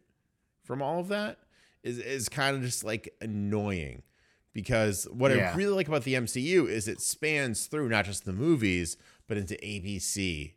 from 0.64 0.82
all 0.82 1.00
of 1.00 1.08
that 1.08 1.40
is 1.84 1.98
is 1.98 2.30
kind 2.30 2.56
of 2.56 2.62
just 2.62 2.84
like 2.84 3.14
annoying. 3.22 4.04
Because 4.54 5.08
what 5.12 5.32
I 5.32 5.54
really 5.54 5.74
like 5.74 5.88
about 5.88 6.04
the 6.04 6.16
MCU 6.16 6.68
is 6.68 6.88
it 6.88 7.00
spans 7.02 7.68
through 7.68 7.88
not 7.90 8.06
just 8.06 8.26
the 8.26 8.34
movies, 8.34 8.98
but 9.28 9.38
into 9.38 9.54
ABC, 9.56 10.54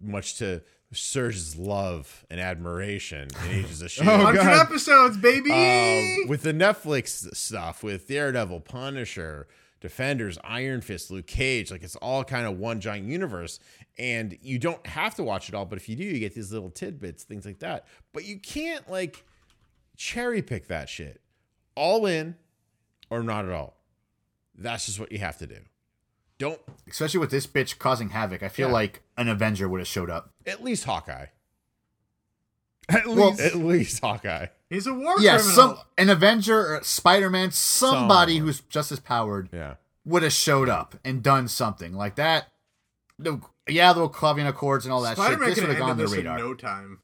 much 0.00 0.36
to 0.38 0.62
Serge's 0.92 1.56
love 1.56 2.24
and 2.30 2.40
admiration 2.40 3.28
in 3.46 3.50
Agents 3.58 3.80
of 3.82 3.90
Shield. 3.90 4.08
Oh, 4.08 4.18
Hundred 4.18 4.42
God. 4.42 4.66
episodes, 4.66 5.16
baby. 5.16 5.50
Um, 5.52 6.28
with 6.28 6.42
the 6.42 6.52
Netflix 6.52 7.34
stuff, 7.36 7.82
with 7.82 8.08
Daredevil, 8.08 8.60
Punisher, 8.60 9.46
Defenders, 9.80 10.36
Iron 10.44 10.80
Fist, 10.80 11.10
Luke 11.10 11.26
Cage, 11.26 11.70
like 11.70 11.82
it's 11.82 11.96
all 11.96 12.24
kind 12.24 12.46
of 12.46 12.58
one 12.58 12.80
giant 12.80 13.06
universe. 13.06 13.60
And 13.98 14.36
you 14.42 14.58
don't 14.58 14.84
have 14.86 15.14
to 15.16 15.22
watch 15.22 15.48
it 15.48 15.54
all, 15.54 15.64
but 15.64 15.78
if 15.78 15.88
you 15.88 15.94
do, 15.96 16.04
you 16.04 16.18
get 16.18 16.34
these 16.34 16.52
little 16.52 16.70
tidbits, 16.70 17.22
things 17.24 17.46
like 17.46 17.60
that. 17.60 17.86
But 18.12 18.24
you 18.24 18.38
can't 18.38 18.88
like 18.90 19.24
cherry 19.96 20.42
pick 20.42 20.66
that 20.68 20.88
shit. 20.88 21.20
All 21.76 22.06
in 22.06 22.34
or 23.10 23.22
not 23.22 23.44
at 23.44 23.52
all. 23.52 23.76
That's 24.56 24.86
just 24.86 24.98
what 25.00 25.12
you 25.12 25.18
have 25.18 25.38
to 25.38 25.46
do. 25.46 25.58
Don't 26.40 26.58
Especially 26.88 27.20
with 27.20 27.30
this 27.30 27.46
bitch 27.46 27.78
causing 27.78 28.08
havoc, 28.08 28.42
I 28.42 28.48
feel 28.48 28.68
Yeah. 28.68 28.72
like 28.74 29.02
an 29.18 29.28
Avenger 29.28 29.68
would 29.68 29.78
have 29.80 29.86
showed 29.86 30.08
up. 30.10 30.32
at 30.46 30.64
least 30.64 30.84
Hawkeye. 30.84 31.26
At 32.88 33.06
Well, 33.06 33.30
least, 33.30 33.40
At 33.40 33.54
least 33.56 34.00
Hawkeye. 34.00 34.46
He's 34.68 34.86
a 34.86 34.94
war 34.94 35.20
Yeah, 35.20 35.36
criminal. 35.36 35.54
some 35.54 35.78
an 35.98 36.08
Avenger, 36.10 36.76
or 36.76 36.82
Spider-Man, 36.82 37.50
somebody 37.52 38.34
Someone. 38.34 38.46
who's 38.48 38.60
just 38.62 38.90
as 38.90 38.98
powered 39.00 39.48
Yeah. 39.52 39.74
would 40.04 40.22
have 40.22 40.32
showed 40.32 40.68
up 40.68 40.96
and 41.04 41.22
done 41.22 41.46
something 41.46 41.92
like 41.94 42.16
that. 42.16 42.48
No, 43.18 43.42
yeah, 43.68 43.92
the 43.92 44.08
Clavian 44.08 44.46
Accords 44.48 44.86
and 44.86 44.92
all 44.92 45.02
that 45.02 45.16
Spider-Man 45.18 45.48
shit. 45.50 45.56
This 45.56 45.62
would 45.62 45.68
have 45.68 45.76
have 45.76 45.80
gone 45.82 45.90
ended 45.90 46.06
the 46.06 46.10
this 46.10 46.18
in 46.18 46.24
radar. 46.24 46.38
no 46.38 46.54
time. 46.54 47.00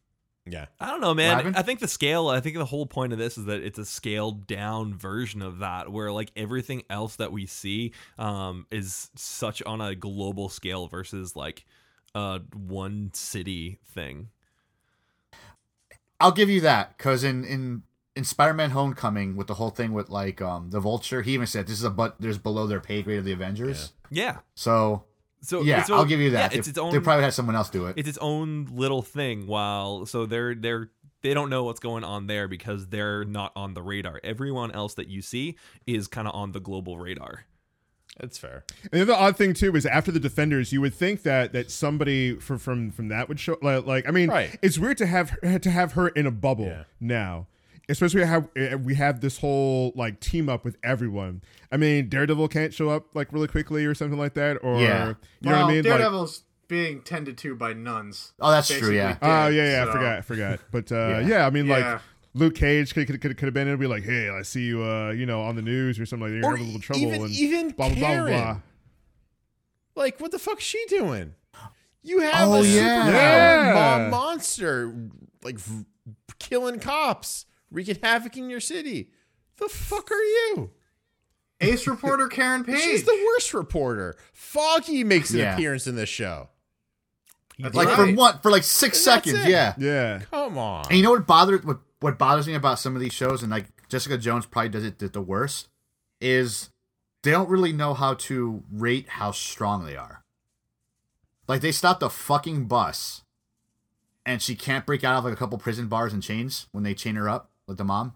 Yeah. 0.46 0.66
I 0.78 0.90
don't 0.90 1.00
know, 1.00 1.12
man. 1.12 1.36
happened? 1.38 1.56
I 1.56 1.62
think 1.62 1.80
the 1.80 1.88
scale, 1.88 2.28
I 2.28 2.40
think 2.40 2.56
the 2.56 2.64
whole 2.64 2.86
point 2.86 3.12
of 3.12 3.18
this 3.18 3.36
is 3.36 3.46
that 3.46 3.62
it's 3.62 3.78
a 3.78 3.84
scaled 3.84 4.46
down 4.46 4.94
version 4.94 5.42
of 5.42 5.58
that, 5.58 5.90
where 5.90 6.12
like 6.12 6.30
everything 6.36 6.84
else 6.88 7.16
that 7.16 7.32
we 7.32 7.46
see 7.46 7.92
um, 8.18 8.66
is 8.70 9.10
such 9.16 9.62
on 9.64 9.80
a 9.80 9.94
global 9.94 10.48
scale 10.48 10.86
versus 10.86 11.34
like 11.34 11.64
a 12.14 12.40
one 12.54 13.10
city 13.12 13.78
thing. 13.84 14.28
I'll 16.20 16.32
give 16.32 16.48
you 16.48 16.60
that 16.62 16.96
because 16.96 17.24
in 17.24 17.44
in 17.44 17.82
in 18.14 18.24
Spider-Man: 18.24 18.70
Homecoming, 18.70 19.36
with 19.36 19.48
the 19.48 19.54
whole 19.54 19.70
thing 19.70 19.92
with 19.92 20.08
like 20.08 20.40
um 20.40 20.70
the 20.70 20.80
Vulture, 20.80 21.22
he 21.22 21.34
even 21.34 21.46
said 21.46 21.66
this 21.66 21.78
is 21.78 21.84
a 21.84 21.90
but 21.90 22.16
there's 22.20 22.38
below 22.38 22.66
their 22.66 22.80
pay 22.80 23.02
grade 23.02 23.18
of 23.18 23.24
the 23.24 23.32
Avengers. 23.32 23.92
Yeah. 24.10 24.38
So 24.54 25.04
So 25.42 25.62
yeah, 25.62 25.80
it's 25.80 25.90
I'll 25.90 26.04
give 26.04 26.20
you 26.20 26.30
that. 26.30 26.52
Yeah, 26.52 26.58
it's 26.58 26.66
they, 26.66 26.70
its 26.70 26.78
own. 26.78 26.92
they 26.92 27.00
probably 27.00 27.24
had 27.24 27.34
someone 27.34 27.54
else 27.56 27.70
do 27.70 27.86
it. 27.86 27.94
it's 27.98 28.08
its 28.08 28.18
own 28.18 28.68
little 28.72 29.02
thing. 29.02 29.46
While 29.46 30.06
so 30.06 30.26
they're 30.26 30.54
they're 30.54 30.90
they 31.22 31.34
don't 31.34 31.50
know 31.50 31.64
what's 31.64 31.80
going 31.80 32.04
on 32.04 32.26
there 32.26 32.46
because 32.48 32.88
they're 32.88 33.24
not 33.24 33.52
on 33.56 33.74
the 33.74 33.82
radar. 33.82 34.20
Everyone 34.24 34.70
else 34.72 34.94
that 34.94 35.08
you 35.08 35.22
see 35.22 35.56
is 35.86 36.06
kind 36.08 36.26
of 36.28 36.34
on 36.34 36.52
the 36.52 36.60
global 36.60 36.98
radar. 36.98 37.44
That's 38.18 38.38
fair. 38.38 38.64
And 38.92 38.92
the 38.92 39.02
other 39.02 39.12
odd 39.14 39.36
thing 39.36 39.52
too 39.52 39.76
is 39.76 39.84
after 39.84 40.10
the 40.10 40.20
defenders, 40.20 40.72
you 40.72 40.80
would 40.80 40.94
think 40.94 41.22
that 41.24 41.52
that 41.52 41.70
somebody 41.70 42.34
from 42.38 42.58
from 42.58 42.90
from 42.90 43.08
that 43.08 43.28
would 43.28 43.38
show 43.38 43.58
like, 43.60 43.84
like 43.86 44.08
I 44.08 44.10
mean, 44.10 44.30
Right. 44.30 44.58
it's 44.62 44.78
weird 44.78 44.96
to 44.98 45.06
have 45.06 45.30
her, 45.42 45.58
to 45.58 45.70
have 45.70 45.92
her 45.92 46.08
in 46.08 46.26
a 46.26 46.30
bubble 46.30 46.64
Yeah. 46.66 46.84
now, 46.98 47.46
especially 47.88 48.24
how 48.24 48.48
uh, 48.58 48.78
we 48.78 48.94
have 48.94 49.20
this 49.20 49.38
whole 49.38 49.92
like 49.94 50.20
team 50.20 50.48
up 50.48 50.64
with 50.64 50.76
everyone. 50.82 51.42
I 51.70 51.76
mean, 51.76 52.08
Daredevil 52.08 52.48
can't 52.48 52.72
show 52.74 52.88
up 52.90 53.14
like 53.14 53.32
really 53.32 53.48
quickly 53.48 53.84
or 53.84 53.94
something 53.94 54.18
like 54.18 54.34
that, 54.34 54.58
or 54.62 54.80
Yeah. 54.80 55.06
you 55.40 55.50
know 55.50 55.52
well, 55.52 55.62
what 55.62 55.70
I 55.70 55.74
mean? 55.74 55.76
Like, 55.84 55.84
Daredevil's 55.84 56.42
being 56.68 57.00
tended 57.02 57.38
to 57.38 57.54
by 57.54 57.72
nuns. 57.72 58.32
Oh, 58.40 58.50
that's 58.50 58.68
true, 58.68 58.90
yeah. 58.92 59.12
dead, 59.12 59.18
oh 59.22 59.46
yeah, 59.48 59.70
yeah, 59.84 59.88
I 59.88 59.92
forgot, 59.92 60.18
I 60.18 60.20
forgot. 60.22 60.60
But 60.72 60.90
uh, 60.92 60.96
yeah. 60.96 61.20
Yeah. 61.20 61.46
I 61.46 61.50
mean, 61.50 61.66
Yeah. 61.66 61.92
like. 61.92 62.00
Luke 62.34 62.54
Cage 62.54 62.92
could 62.92 63.06
could, 63.06 63.18
could, 63.22 63.34
could 63.38 63.46
have 63.46 63.54
been 63.54 63.66
and 63.66 63.80
be 63.80 63.86
like, 63.86 64.02
"Hey, 64.04 64.28
I 64.28 64.42
see 64.42 64.60
you, 64.64 64.82
uh, 64.84 65.08
you 65.10 65.24
know, 65.24 65.40
on 65.40 65.56
the 65.56 65.62
news 65.62 65.98
or 65.98 66.04
something 66.04 66.24
like 66.28 66.32
that. 66.32 66.46
You're 66.46 66.52
Or 66.52 66.56
having 66.58 66.64
a 66.64 66.66
little 66.66 66.82
trouble." 66.82 67.02
even 67.02 67.22
and 67.22 67.30
even 67.30 67.70
blah 67.70 67.88
blah 67.88 67.96
blah 67.96 68.08
blah. 68.08 68.08
Karen. 68.26 68.32
blah. 68.42 68.60
Like, 69.94 70.20
what 70.20 70.32
the 70.32 70.38
fuck's 70.38 70.62
she 70.62 70.84
doing? 70.88 71.34
You 72.02 72.20
have 72.20 72.48
Oh, 72.48 72.56
a 72.56 72.62
yeah. 72.62 73.06
superpower 73.06 73.12
Yeah. 73.14 73.72
mom 73.74 74.10
monster, 74.10 74.94
like 75.42 75.58
v- 75.58 75.86
killing 76.38 76.78
cops, 76.78 77.46
wreaking 77.70 77.98
havoc 78.02 78.36
in 78.36 78.50
your 78.50 78.60
city. 78.60 79.10
The 79.58 79.68
fuck 79.68 80.10
are 80.10 80.14
you? 80.22 80.70
Ace 81.60 81.86
reporter 81.86 82.28
Karen 82.28 82.64
Page. 82.64 82.80
She's 82.80 83.04
the 83.04 83.24
worst 83.26 83.54
reporter. 83.54 84.16
Foggy 84.32 85.04
makes 85.04 85.30
an 85.30 85.38
Yeah. 85.38 85.54
appearance 85.54 85.86
in 85.86 85.96
this 85.96 86.08
show. 86.10 86.50
That's 87.58 87.74
Like 87.74 87.88
right. 87.88 87.96
for 88.10 88.12
what? 88.14 88.42
For 88.42 88.50
like 88.50 88.62
six 88.64 88.98
And 88.98 89.04
seconds, 89.24 89.46
yeah. 89.48 89.74
Yeah. 89.78 90.20
Come 90.30 90.58
on. 90.58 90.84
And 90.88 90.98
you 90.98 91.02
know 91.02 91.12
what 91.12 91.26
bothers 91.26 91.64
what 91.64 91.78
what 92.00 92.18
bothers 92.18 92.46
me 92.46 92.52
about 92.54 92.78
some 92.78 92.94
of 92.94 93.00
these 93.00 93.14
shows, 93.14 93.42
and 93.42 93.50
like 93.50 93.66
Jessica 93.88 94.18
Jones 94.18 94.44
probably 94.44 94.68
does 94.68 94.84
it 94.84 94.98
the, 94.98 95.08
the 95.08 95.22
worst, 95.22 95.68
is 96.20 96.68
they 97.22 97.30
don't 97.30 97.48
really 97.48 97.72
know 97.72 97.94
how 97.94 98.12
to 98.14 98.62
rate 98.70 99.08
how 99.08 99.30
strong 99.30 99.86
they 99.86 99.96
are. 99.96 100.22
Like 101.48 101.62
they 101.62 101.72
stopped 101.72 102.02
a 102.02 102.10
fucking 102.10 102.66
bus, 102.66 103.22
and 104.26 104.42
she 104.42 104.54
can't 104.54 104.84
break 104.84 105.02
out 105.04 105.16
of 105.18 105.24
like 105.24 105.32
a 105.32 105.36
couple 105.36 105.56
prison 105.56 105.88
bars 105.88 106.12
and 106.12 106.22
chains 106.22 106.66
when 106.72 106.84
they 106.84 106.92
chain 106.92 107.14
her 107.14 107.30
up 107.30 107.50
with 107.66 107.78
the 107.78 107.84
mom. 107.84 108.14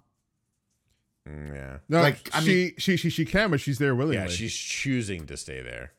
Mm, 1.28 1.54
yeah. 1.54 1.76
No, 1.88 2.00
Like, 2.00 2.28
I 2.34 2.40
she, 2.40 2.74
she 2.78 2.96
she 2.96 3.10
she 3.10 3.24
can, 3.24 3.50
but 3.50 3.60
she's 3.60 3.78
there 3.78 3.94
willingly. 3.94 4.16
Yeah, 4.22 4.28
she's 4.28 4.54
choosing 4.54 5.26
to 5.26 5.36
stay 5.36 5.60
there. 5.62 5.92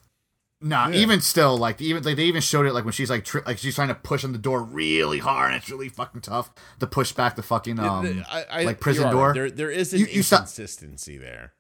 Nah, 0.64 0.90
Yeah. 0.90 0.98
even 1.00 1.22
still, 1.22 1.58
like 1.58 1.82
even 1.82 2.04
like 2.04 2.16
they 2.18 2.26
even 2.26 2.42
showed 2.42 2.66
it 2.66 2.74
like 2.74 2.84
when 2.84 2.92
she's 2.94 3.10
like 3.10 3.26
tri- 3.26 3.42
like 3.46 3.58
she's 3.58 3.76
trying 3.76 3.88
to 3.88 3.96
push 3.96 4.24
on 4.24 4.32
the 4.32 4.38
door 4.38 4.62
really 4.64 5.20
hard, 5.20 5.52
and 5.54 5.62
it's 5.62 5.70
really 5.72 5.90
fucking 5.90 6.22
tough 6.22 6.52
to 6.80 6.88
push 6.88 7.12
back 7.14 7.36
the 7.36 7.44
fucking 7.44 7.80
um 7.80 8.24
I, 8.30 8.46
I, 8.50 8.64
like 8.64 8.80
prison 8.80 9.10
door. 9.12 9.28
right. 9.28 9.34
There, 9.34 9.50
there 9.52 9.72
is 9.72 9.94
an 9.94 10.00
You- 10.02 10.06
you 10.08 10.24
stop- 10.24 10.42
inconsistency 10.42 11.18
there. 11.18 11.54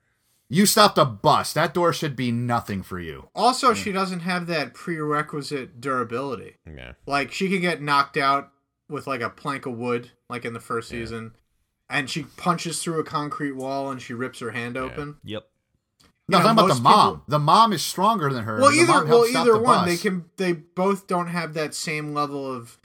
You 0.49 0.65
stopped 0.65 0.97
a 0.97 1.05
bus. 1.05 1.53
That 1.53 1.73
door 1.73 1.93
should 1.93 2.15
be 2.15 2.29
nothing 2.31 2.83
for 2.83 2.99
you. 2.99 3.29
Also, 3.33 3.73
she 3.73 3.91
doesn't 3.93 4.19
have 4.19 4.47
that 4.47 4.73
prerequisite 4.73 5.79
durability. 5.79 6.57
Yeah. 6.67 6.91
Like 7.07 7.31
she 7.31 7.47
could 7.49 7.61
get 7.61 7.81
knocked 7.81 8.17
out 8.17 8.51
with 8.89 9.07
like 9.07 9.21
a 9.21 9.29
plank 9.29 9.65
of 9.65 9.77
wood, 9.77 10.11
like 10.29 10.43
in 10.45 10.51
the 10.53 10.59
first 10.59 10.89
season, 10.89 11.31
and 11.91 12.09
she 12.09 12.23
punches 12.23 12.81
through 12.81 12.99
a 12.99 13.03
concrete 13.03 13.51
wall 13.51 13.91
and 13.91 14.01
she 14.01 14.13
rips 14.13 14.39
her 14.39 14.51
hand 14.51 14.77
open. 14.77 15.17
Yep. 15.23 15.47
No, 16.29 16.37
Yeah, 16.37 16.45
I'm 16.45 16.55
talking 16.55 16.65
about 16.69 16.75
the 16.75 16.81
mom. 16.81 17.13
people- 17.15 17.23
The 17.27 17.39
mom 17.39 17.73
is 17.73 17.83
stronger 17.83 18.31
than 18.31 18.45
her. 18.45 18.59
Well, 18.61 18.71
either 18.71 19.05
well 19.05 19.25
either 19.27 19.53
the 19.53 19.59
one, 19.59 19.79
bus. 19.79 19.87
they 19.87 19.97
can 19.97 20.25
they 20.37 20.53
both 20.53 21.07
don't 21.07 21.27
have 21.27 21.53
that 21.55 21.73
same 21.75 22.13
level 22.13 22.49
of 22.49 22.77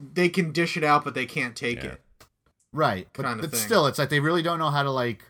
they 0.00 0.28
can 0.28 0.52
dish 0.52 0.76
it 0.76 0.84
out, 0.84 1.04
but 1.04 1.14
they 1.14 1.26
can't 1.26 1.54
take 1.56 1.82
Yeah. 1.82 1.90
it. 1.92 2.02
right, 2.72 3.08
but, 3.14 3.24
kinda 3.24 3.42
but 3.42 3.50
thing. 3.52 3.60
still, 3.60 3.86
it's 3.86 3.98
like 3.98 4.08
they 4.10 4.20
really 4.20 4.42
don't 4.42 4.58
know 4.58 4.70
how 4.70 4.82
to 4.82 4.90
like, 4.90 5.24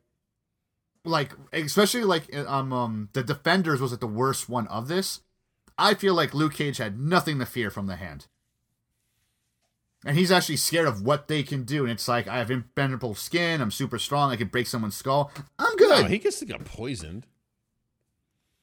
like 1.04 1.32
especially 1.52 2.04
like 2.04 2.34
um 2.34 2.72
um 2.72 3.08
the 3.12 3.22
defenders 3.22 3.80
was 3.80 3.90
like 3.92 4.00
the 4.00 4.06
worst 4.06 4.48
one 4.48 4.66
of 4.68 4.88
this. 4.88 5.20
I 5.78 5.94
feel 5.94 6.14
like 6.14 6.34
Luke 6.34 6.54
Cage 6.54 6.78
had 6.78 6.98
nothing 6.98 7.38
to 7.38 7.46
fear 7.46 7.70
from 7.70 7.86
the 7.86 7.96
hand. 7.96 8.26
And 10.04 10.16
he's 10.16 10.30
actually 10.30 10.56
scared 10.56 10.86
of 10.86 11.02
what 11.02 11.26
they 11.26 11.42
can 11.42 11.64
do, 11.64 11.82
and 11.82 11.90
it's 11.90 12.06
like 12.06 12.28
I 12.28 12.38
have 12.38 12.50
impenetrable 12.50 13.14
skin. 13.16 13.60
I'm 13.60 13.72
super 13.72 13.98
strong. 13.98 14.30
I 14.30 14.36
can 14.36 14.46
break 14.48 14.66
someone's 14.68 14.94
skull. 14.96 15.32
I'm 15.58 15.76
good. 15.76 16.02
No, 16.04 16.08
he 16.08 16.18
gets 16.18 16.38
to 16.38 16.44
get 16.44 16.64
poisoned. 16.64 17.26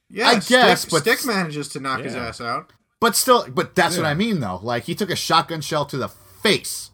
Yeah, 0.10 0.28
I 0.30 0.40
guess, 0.40 0.86
but- 0.86 1.02
Stick 1.02 1.26
manages 1.26 1.68
to 1.70 1.80
knock 1.80 2.02
his 2.02 2.16
ass 2.16 2.40
out. 2.40 2.72
But 3.02 3.16
still, 3.16 3.48
but 3.50 3.76
that's 3.76 3.98
what 3.98 4.06
I 4.06 4.14
mean 4.14 4.40
though. 4.40 4.60
Like 4.64 4.84
he 4.86 4.96
took 4.96 5.10
a 5.10 5.16
shotgun 5.16 5.62
shell 5.62 5.86
to 5.88 5.98
the 5.98 6.08
face, 6.08 6.92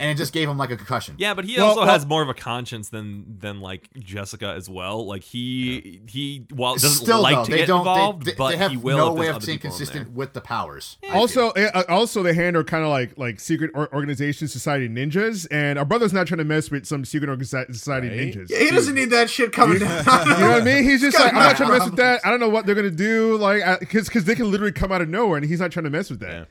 and 0.00 0.10
it 0.10 0.16
just 0.16 0.32
gave 0.32 0.48
him 0.48 0.58
like 0.58 0.70
a 0.72 0.76
concussion. 0.76 1.14
Yeah, 1.18 1.34
but 1.34 1.44
he 1.44 1.56
Well, 1.58 1.66
also 1.68 1.80
well- 1.82 1.88
has 1.90 2.04
more 2.06 2.22
of 2.22 2.28
a 2.28 2.34
conscience 2.34 2.88
than 2.88 3.38
than 3.38 3.60
like 3.60 3.88
Jessica 3.98 4.48
as 4.56 4.68
well. 4.68 5.06
Like 5.06 5.22
he 5.22 6.00
he 6.08 6.46
while 6.52 6.74
doesn't 6.74 6.90
Still 7.04 7.22
like 7.22 7.36
though, 7.36 7.44
to 7.44 7.50
they 7.52 7.56
get 7.58 7.68
don't. 7.68 7.80
involved, 7.80 8.24
they, 8.24 8.32
they, 8.32 8.36
but 8.36 8.50
they 8.50 8.56
have 8.56 8.72
he 8.72 8.76
will. 8.76 8.96
no 8.96 9.12
way 9.12 9.28
of 9.28 9.36
other 9.36 9.42
staying 9.42 9.58
people 9.58 9.68
in 9.70 9.76
consistent 9.78 10.10
with 10.12 10.32
the 10.32 10.40
powers. 10.40 10.96
I 11.08 11.14
also, 11.14 11.50
uh, 11.50 11.84
also 11.88 12.22
the 12.24 12.34
hand 12.34 12.56
are 12.56 12.64
kind 12.64 12.82
of 12.82 12.90
like 12.90 13.16
like 13.16 13.38
secret 13.38 13.70
or- 13.74 13.92
organization 13.94 14.48
society 14.48 14.88
ninjas, 14.88 15.46
and 15.50 15.78
our 15.78 15.84
brother's 15.84 16.12
not 16.12 16.26
trying 16.26 16.38
to 16.38 16.44
mess 16.44 16.70
with 16.70 16.86
some 16.86 17.04
secret 17.04 17.28
organization 17.28 17.74
society 17.74 18.08
Right. 18.08 18.18
ninjas. 18.34 18.48
Yeah, 18.50 18.58
he 18.58 18.70
doesn't 18.70 18.94
need 18.94 19.10
that 19.10 19.28
shit 19.30 19.52
coming 19.52 19.78
down. 19.78 19.90
You 20.30 20.36
know 20.38 20.50
what 20.52 20.62
I 20.62 20.64
mean? 20.64 20.84
He's 20.84 21.00
just 21.02 21.18
like, 21.18 21.34
I'm 21.34 21.38
not 21.40 21.56
trying 21.56 21.70
to 21.70 21.78
mess 21.78 21.84
with 21.86 21.96
that. 21.96 22.20
I 22.24 22.30
don't 22.30 22.40
know 22.40 22.48
what 22.48 22.64
they're 22.64 22.74
gonna 22.74 22.90
do, 22.90 23.36
like, 23.36 23.62
because 23.80 24.06
because 24.08 24.24
they 24.24 24.34
can 24.34 24.50
literally 24.50 24.72
come 24.72 24.90
out 24.92 25.02
of 25.02 25.08
nowhere, 25.08 25.36
and 25.38 25.46
he's 25.46 25.60
not 25.60 25.70
trying 25.72 25.84
to 25.84 25.90
mess 25.90 26.08
with 26.10 26.20
that. 26.20 26.48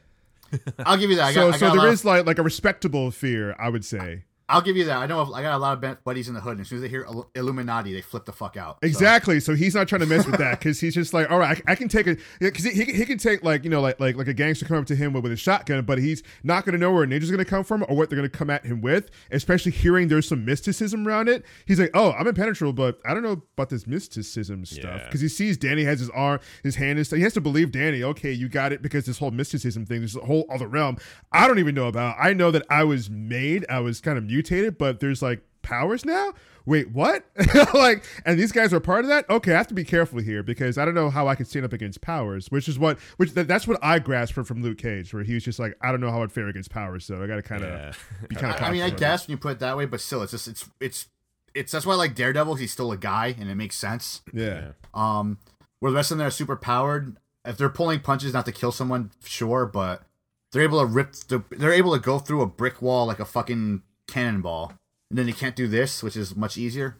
I'll 0.85 0.97
give 0.97 1.09
you 1.09 1.17
that. 1.17 1.25
I 1.27 1.33
So 1.33 1.51
got, 1.51 1.55
I 1.55 1.57
so 1.57 1.75
there 1.75 1.91
is 1.91 2.05
like 2.05 2.25
like 2.25 2.39
a 2.39 2.43
respectable 2.43 3.11
fear, 3.11 3.55
I 3.59 3.69
would 3.69 3.85
say. 3.85 4.23
I'll 4.49 4.61
give 4.61 4.75
you 4.75 4.85
that. 4.85 4.97
I 4.97 5.05
know. 5.05 5.19
of- 5.21 5.31
I 5.33 5.41
got 5.41 5.55
a 5.55 5.57
lot 5.57 5.81
of 5.83 6.03
buddies 6.03 6.27
in 6.27 6.33
the 6.33 6.41
hood, 6.41 6.53
and 6.53 6.61
as 6.61 6.67
soon 6.67 6.77
as 6.77 6.81
they 6.81 6.89
hear 6.89 7.05
Illuminati, 7.35 7.93
they 7.93 8.01
flip 8.01 8.25
the 8.25 8.33
fuck 8.33 8.57
out. 8.57 8.79
So- 8.81 8.87
Exactly. 8.87 9.39
So 9.39 9.55
he's 9.55 9.75
not 9.75 9.87
trying 9.87 10.01
to 10.01 10.07
mess 10.07 10.25
with 10.25 10.37
that 10.39 10.59
because 10.59 10.79
he's 10.79 10.95
just 10.95 11.13
like, 11.13 11.29
all 11.31 11.39
right, 11.39 11.61
I, 11.67 11.71
I 11.73 11.75
can 11.75 11.87
take 11.87 12.07
a 12.07 12.17
because 12.39 12.65
he, 12.65 12.71
he, 12.71 12.91
he 12.93 13.05
can 13.05 13.17
take 13.17 13.43
like 13.43 13.63
you 13.63 13.69
know 13.69 13.81
like 13.81 13.99
like 13.99 14.15
like 14.15 14.27
a 14.27 14.33
gangster 14.33 14.65
come 14.65 14.77
up 14.77 14.85
to 14.87 14.95
him 14.95 15.13
with, 15.13 15.23
with 15.23 15.31
a 15.31 15.37
shotgun, 15.37 15.85
but 15.85 15.97
he's 15.99 16.23
not 16.43 16.65
going 16.65 16.73
to 16.73 16.79
know 16.79 16.91
where 16.91 17.03
a 17.03 17.07
ninja's 17.07 17.29
going 17.31 17.37
to 17.43 17.45
come 17.45 17.63
from 17.63 17.85
or 17.87 17.95
what 17.95 18.09
they're 18.09 18.17
going 18.17 18.29
to 18.29 18.37
come 18.37 18.49
at 18.49 18.65
him 18.65 18.81
with. 18.81 19.09
Especially 19.31 19.71
hearing 19.71 20.07
there's 20.07 20.27
some 20.27 20.43
mysticism 20.45 21.07
around 21.07 21.29
it. 21.29 21.45
He's 21.65 21.79
like, 21.79 21.91
oh, 21.93 22.11
I'm 22.13 22.27
impenetrable, 22.27 22.73
but 22.73 22.99
I 23.05 23.13
don't 23.13 23.23
know 23.23 23.43
about 23.57 23.69
this 23.69 23.85
mysticism 23.87 24.65
stuff 24.65 24.83
Yeah. 24.83 25.05
because 25.05 25.21
he 25.21 25.27
sees 25.27 25.57
Danny 25.57 25.83
has 25.83 25.99
his 25.99 26.09
arm, 26.09 26.39
his 26.63 26.75
hand 26.75 26.99
is. 26.99 27.09
He 27.11 27.21
has 27.21 27.33
to 27.33 27.41
believe 27.41 27.71
Danny. 27.71 28.03
Okay, 28.03 28.31
you 28.31 28.49
got 28.49 28.71
it 28.73 28.81
because 28.81 29.05
this 29.05 29.17
whole 29.19 29.31
mysticism 29.31 29.85
thing, 29.85 30.01
this 30.01 30.15
whole 30.15 30.45
other 30.49 30.67
realm, 30.67 30.97
I 31.31 31.47
don't 31.47 31.59
even 31.59 31.75
know 31.75 31.87
about. 31.87 32.15
I 32.19 32.33
know 32.33 32.51
that 32.51 32.65
I 32.69 32.83
was 32.83 33.09
made, 33.09 33.65
I 33.69 33.79
was 33.79 33.99
kind 34.01 34.17
of 34.17 34.23
mutated, 34.39 34.77
but 34.77 34.99
there's 34.99 35.21
like 35.21 35.41
powers 35.61 36.05
now. 36.05 36.33
Wait, 36.65 36.91
what? 36.91 37.25
like, 37.73 38.03
and 38.25 38.39
these 38.39 38.51
guys 38.51 38.73
are 38.73 38.79
part 38.79 39.03
of 39.03 39.09
that. 39.09 39.27
Okay, 39.29 39.53
I 39.53 39.57
have 39.57 39.67
to 39.67 39.73
be 39.73 39.83
careful 39.83 40.19
here 40.19 40.43
because 40.43 40.77
I 40.77 40.85
don't 40.85 40.93
know 40.93 41.09
how 41.09 41.27
I 41.27 41.33
can 41.35 41.45
stand 41.45 41.65
up 41.65 41.73
against 41.73 41.99
powers, 42.01 42.47
which 42.51 42.67
is 42.69 42.77
what, 42.77 42.99
which 43.17 43.31
that, 43.33 43.47
that's 43.47 43.67
what 43.67 43.79
I 43.81 43.97
grasped 43.99 44.35
from, 44.35 44.43
from 44.45 44.61
Luke 44.61 44.77
Cage, 44.77 45.11
where 45.13 45.23
he 45.23 45.33
was 45.33 45.43
just 45.43 45.57
like, 45.57 45.75
I 45.81 45.89
don't 45.91 45.99
know 45.99 46.11
how 46.11 46.21
I'd 46.21 46.31
fare 46.31 46.47
against 46.47 46.69
powers, 46.69 47.05
so 47.05 47.23
I 47.23 47.27
got 47.27 47.37
to 47.37 47.41
kind 47.41 47.63
of 47.63 47.69
Yeah. 47.71 47.91
be 48.27 48.35
kind 48.35 48.55
of. 48.55 48.61
I, 48.61 48.67
I 48.67 48.71
mean, 48.71 48.83
I 48.83 48.91
guess 48.91 49.27
when 49.27 49.31
you 49.31 49.37
put 49.37 49.53
it 49.53 49.59
that 49.59 49.77
way, 49.77 49.85
but 49.85 49.99
still, 49.99 50.21
it's 50.21 50.31
just 50.31 50.47
it's 50.47 50.69
it's 50.79 51.07
it's 51.55 51.71
that's 51.71 51.85
why 51.87 51.93
I 51.93 51.97
like 51.97 52.13
Daredevil. 52.13 52.55
He's 52.55 52.71
still 52.71 52.91
a 52.91 52.97
guy, 52.97 53.35
and 53.39 53.49
it 53.49 53.55
makes 53.55 53.75
sense. 53.75 54.21
yeah. 54.31 54.71
Um, 54.93 55.39
where 55.79 55.91
the 55.91 55.95
rest 55.95 56.11
of 56.11 56.17
them 56.19 56.27
are 56.27 56.31
super 56.31 56.55
powered. 56.55 57.17
If 57.45 57.57
they're 57.57 57.69
pulling 57.69 58.01
punches, 58.01 58.33
not 58.33 58.45
to 58.45 58.51
kill 58.51 58.71
someone, 58.71 59.11
sure, 59.23 59.65
but 59.65 60.03
they're 60.51 60.61
able 60.61 60.81
to 60.81 60.85
rip. 60.85 61.13
The, 61.13 61.43
they're 61.49 61.73
able 61.73 61.93
to 61.93 61.99
go 61.99 62.19
through 62.19 62.41
a 62.41 62.47
brick 62.47 62.79
wall 62.81 63.07
like 63.07 63.19
a 63.19 63.25
fucking 63.25 63.81
cannonball, 64.09 64.73
and 65.09 65.17
then 65.17 65.25
they 65.25 65.31
can't 65.31 65.55
do 65.55 65.67
this, 65.67 66.03
which 66.03 66.15
is 66.17 66.35
much 66.35 66.57
easier. 66.57 66.97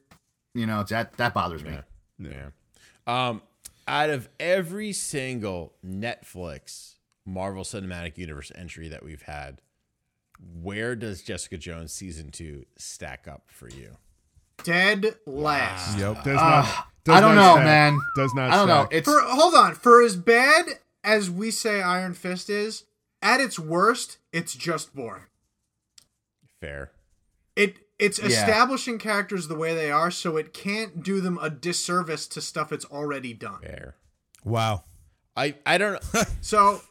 You 0.53 0.65
know, 0.65 0.84
that 0.84 1.18
that 1.18 1.34
bothers 1.34 1.64
me. 1.64 1.80
Yeah. 2.18 2.49
Um, 3.07 3.41
out 3.88 4.10
of 4.10 4.30
every 4.40 4.94
single 4.94 5.73
Netflix 5.86 6.95
Marvel 7.26 7.64
Cinematic 7.64 8.18
Universe 8.18 8.52
entry 8.56 8.88
that 8.90 9.03
we've 9.03 9.22
had, 9.23 9.61
where 10.61 10.95
does 10.95 11.22
Jessica 11.22 11.57
Jones 11.57 11.91
season 11.91 12.31
two 12.31 12.65
stack 12.77 13.27
up 13.27 13.44
for 13.48 13.69
you? 13.69 13.98
Dead 14.64 15.15
last. 15.26 15.98
Yep. 15.98 16.23
Does 16.23 16.36
not. 16.36 16.88
Does 17.06 17.15
I 17.15 17.22
don't 17.22 17.36
not 17.36 17.41
know, 17.41 17.53
stack. 17.56 17.65
man. 17.65 17.99
Does 18.15 18.34
not. 18.34 18.52
I 18.52 18.56
don't 18.56 18.68
know. 18.68 18.88
It's 18.91 19.06
For 19.06 19.19
hold 19.22 19.56
on, 19.56 19.76
for 19.76 20.03
as 20.03 20.15
bad 20.15 20.65
as 21.03 21.30
we 21.30 21.49
say 21.49 21.81
Iron 21.81 22.14
Fist 22.14 22.49
is, 22.49 22.84
at 23.22 23.40
its 23.40 23.57
worst, 23.57 24.18
it's 24.34 24.53
just 24.56 24.94
boring. 24.94 25.23
Fair. 26.60 26.91
It 27.60 27.77
it's 27.99 28.18
Yeah. 28.19 28.27
establishing 28.27 28.98
characters 28.98 29.48
the 29.48 29.56
way 29.56 29.76
they 29.76 29.91
are, 29.91 30.10
so 30.11 30.38
it 30.38 30.53
can't 30.53 31.03
do 31.03 31.19
them 31.22 31.38
a 31.41 31.49
disservice 31.49 32.27
to 32.30 32.41
stuff 32.41 32.72
it's 32.72 32.86
already 32.86 33.34
done. 33.34 33.61
Fair. 33.61 33.95
Wow. 34.44 34.84
I 35.36 35.56
I 35.65 35.77
don't 35.77 35.94
know. 36.14 36.22
So, 36.41 36.81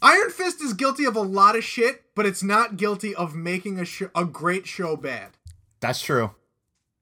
Iron 0.00 0.30
Fist 0.30 0.62
is 0.62 0.72
guilty 0.74 1.04
of 1.04 1.16
a 1.16 1.20
lot 1.20 1.56
of 1.56 1.64
shit, 1.64 2.04
but 2.14 2.24
it's 2.24 2.42
not 2.42 2.76
guilty 2.76 3.14
of 3.14 3.34
making 3.34 3.78
a 3.78 3.84
sh- 3.84 4.02
a 4.14 4.24
great 4.24 4.66
show 4.66 4.96
bad. 4.96 5.30
that's 5.80 6.00
true. 6.00 6.30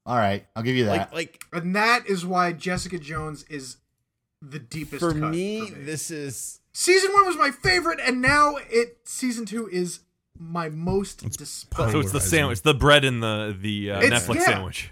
All 0.05 0.17
right, 0.17 0.47
I'll 0.55 0.63
give 0.63 0.77
you 0.77 0.85
that. 0.85 1.13
like 1.13 1.13
like 1.15 1.45
And 1.53 1.75
that 1.77 2.07
is 2.07 2.25
why 2.27 2.53
Jessica 2.53 2.99
Jones 2.99 3.45
is 3.49 3.77
the 4.43 4.59
deepest 4.59 5.01
for 5.01 5.13
cut 5.13 5.31
me, 5.31 5.67
for 5.69 5.77
me. 5.77 5.85
this 5.85 6.11
is 6.11 6.61
season 6.73 7.13
one 7.13 7.27
was 7.27 7.37
my 7.37 7.51
favorite, 7.51 7.99
and 8.05 8.21
now 8.23 8.57
it 8.71 8.99
season 9.05 9.47
two 9.47 9.69
is 9.69 10.01
my 10.39 10.69
most 10.69 11.29
despised. 11.37 11.93
So 11.93 12.01
it's 12.01 12.13
the 12.13 12.21
sandwich, 12.21 12.63
the 12.63 12.75
bread 12.75 13.05
and 13.05 13.23
the 13.23 13.57
the 13.59 13.93
uh, 13.93 14.01
Netflix 14.03 14.37
yeah. 14.37 14.45
sandwich. 14.45 14.91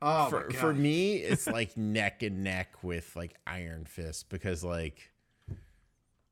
Oh 0.00 0.26
for, 0.26 0.50
for 0.50 0.74
me, 0.74 1.14
it's 1.16 1.46
like 1.46 1.76
neck 1.76 2.22
and 2.22 2.42
neck 2.42 2.82
with 2.82 3.14
like 3.14 3.34
Iron 3.46 3.84
Fist 3.84 4.28
because 4.28 4.64
like 4.64 5.10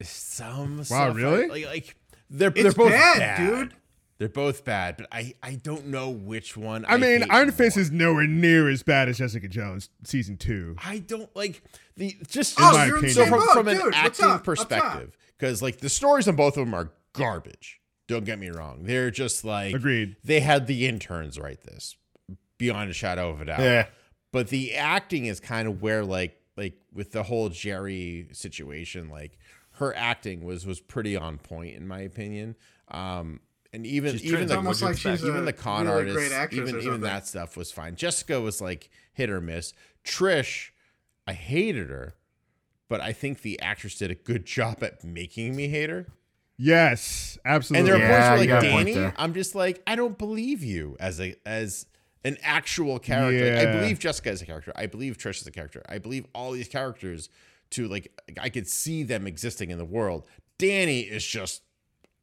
some 0.02 0.84
stuff 0.84 0.98
I- 0.98 1.06
really? 1.08 1.48
like 1.48 1.66
like 1.66 1.96
they're 2.28 2.50
It's 2.50 2.62
they're 2.62 2.72
both 2.72 2.90
bad, 2.92 3.18
bad, 3.18 3.36
dude. 3.38 3.74
They're 4.18 4.28
both 4.28 4.64
bad, 4.66 4.98
but 4.98 5.06
I 5.10 5.32
I 5.42 5.54
don't 5.54 5.86
know 5.86 6.10
which 6.10 6.54
one. 6.56 6.84
I 6.86 6.98
mean, 6.98 7.22
hate 7.22 7.30
Iron 7.30 7.50
Fist 7.52 7.76
more. 7.76 7.82
is 7.82 7.90
nowhere 7.90 8.26
near 8.26 8.68
as 8.68 8.82
bad 8.82 9.08
as 9.08 9.16
Jessica 9.16 9.48
Jones 9.48 9.88
season 10.04 10.36
two. 10.36 10.76
I 10.84 10.98
don't 10.98 11.34
like 11.34 11.62
the 11.96 12.16
just 12.28 12.56
Oh, 12.60 12.84
you're 12.84 12.98
in 12.98 13.04
the 13.04 13.08
opinion. 13.08 13.14
so 13.14 13.22
same 13.22 13.30
from, 13.30 13.40
boat, 13.40 13.52
from 13.54 13.68
an 13.68 13.76
dude. 13.78 13.94
Acting 13.94 14.24
up? 14.26 14.30
Up 14.32 14.36
top. 14.36 14.44
perspective 14.44 15.16
because 15.38 15.62
like 15.62 15.78
the 15.78 15.88
stories 15.88 16.28
on 16.28 16.36
both 16.36 16.58
of 16.58 16.66
them 16.66 16.74
are 16.74 16.92
garbage 17.14 17.79
don't 18.10 18.24
get 18.24 18.38
me 18.38 18.50
wrong. 18.50 18.82
They're 18.82 19.10
just 19.10 19.44
like 19.44 19.74
Agreed. 19.74 20.16
they 20.24 20.40
had 20.40 20.66
the 20.66 20.86
interns 20.86 21.38
write 21.38 21.62
this 21.62 21.96
beyond 22.58 22.90
a 22.90 22.92
shadow 22.92 23.30
of 23.30 23.40
a 23.40 23.44
doubt. 23.44 23.60
Yeah. 23.60 23.86
but 24.32 24.48
the 24.48 24.74
acting 24.74 25.26
is 25.26 25.38
kind 25.40 25.68
of 25.68 25.80
where 25.80 26.04
like 26.04 26.36
like 26.56 26.74
with 26.92 27.12
the 27.12 27.22
whole 27.22 27.48
Jeri 27.50 28.34
situation 28.34 29.08
like 29.08 29.38
her 29.74 29.94
acting 29.96 30.44
was 30.44 30.66
was 30.66 30.80
pretty 30.80 31.16
on 31.16 31.38
point 31.38 31.76
in 31.76 31.86
my 31.86 32.00
opinion. 32.00 32.56
Um 32.88 33.40
and 33.72 33.86
even 33.86 34.18
She's 34.18 34.32
even 34.32 34.48
the 34.48 34.56
almost 34.56 34.82
like 34.82 34.96
she's 34.96 35.24
even 35.24 35.44
the 35.44 35.52
con 35.52 35.86
really 35.86 36.10
artists 36.10 36.52
even 36.52 36.80
even 36.80 37.00
that 37.02 37.28
stuff 37.28 37.56
was 37.56 37.70
fine. 37.70 37.94
Jessica 37.94 38.40
was 38.40 38.60
like 38.60 38.90
hit 39.12 39.30
or 39.30 39.40
miss. 39.40 39.72
Trish 40.04 40.70
i 41.26 41.32
hated 41.32 41.90
her 41.90 42.14
but 42.88 43.00
I 43.00 43.12
think 43.12 43.42
the 43.42 43.60
actress 43.60 43.94
did 43.94 44.10
a 44.10 44.16
good 44.16 44.44
job 44.44 44.82
at 44.82 45.04
making 45.04 45.54
me 45.54 45.68
hate 45.68 45.90
her. 45.90 46.06
Yes, 46.62 47.38
absolutely. 47.44 47.92
And 47.92 48.02
absolutely. 48.02 48.46
there 48.46 48.56
are 48.58 48.64
Yeah, 48.64 48.70
points 48.72 48.94
where 48.94 49.04
like 49.04 49.14
Danny. 49.14 49.14
I'm 49.16 49.32
just 49.32 49.54
like, 49.54 49.82
I 49.86 49.96
don't 49.96 50.18
believe 50.18 50.62
you 50.62 50.96
as 51.00 51.18
a 51.18 51.34
as 51.46 51.86
an 52.22 52.36
actual 52.42 52.98
character. 52.98 53.46
Yeah. 53.46 53.62
I 53.62 53.80
believe 53.80 53.98
Jessica 53.98 54.28
as 54.28 54.42
a 54.42 54.46
character. 54.46 54.70
I 54.76 54.84
believe 54.86 55.16
Trish 55.16 55.40
as 55.40 55.46
a 55.46 55.50
character. 55.50 55.82
I 55.88 55.96
believe 55.98 56.26
all 56.34 56.52
these 56.52 56.68
characters 56.68 57.30
to 57.70 57.88
like 57.88 58.12
I 58.38 58.50
could 58.50 58.68
see 58.68 59.02
them 59.04 59.26
existing 59.26 59.70
in 59.70 59.78
the 59.78 59.86
world. 59.86 60.26
Danny 60.58 61.00
is 61.00 61.24
just 61.24 61.62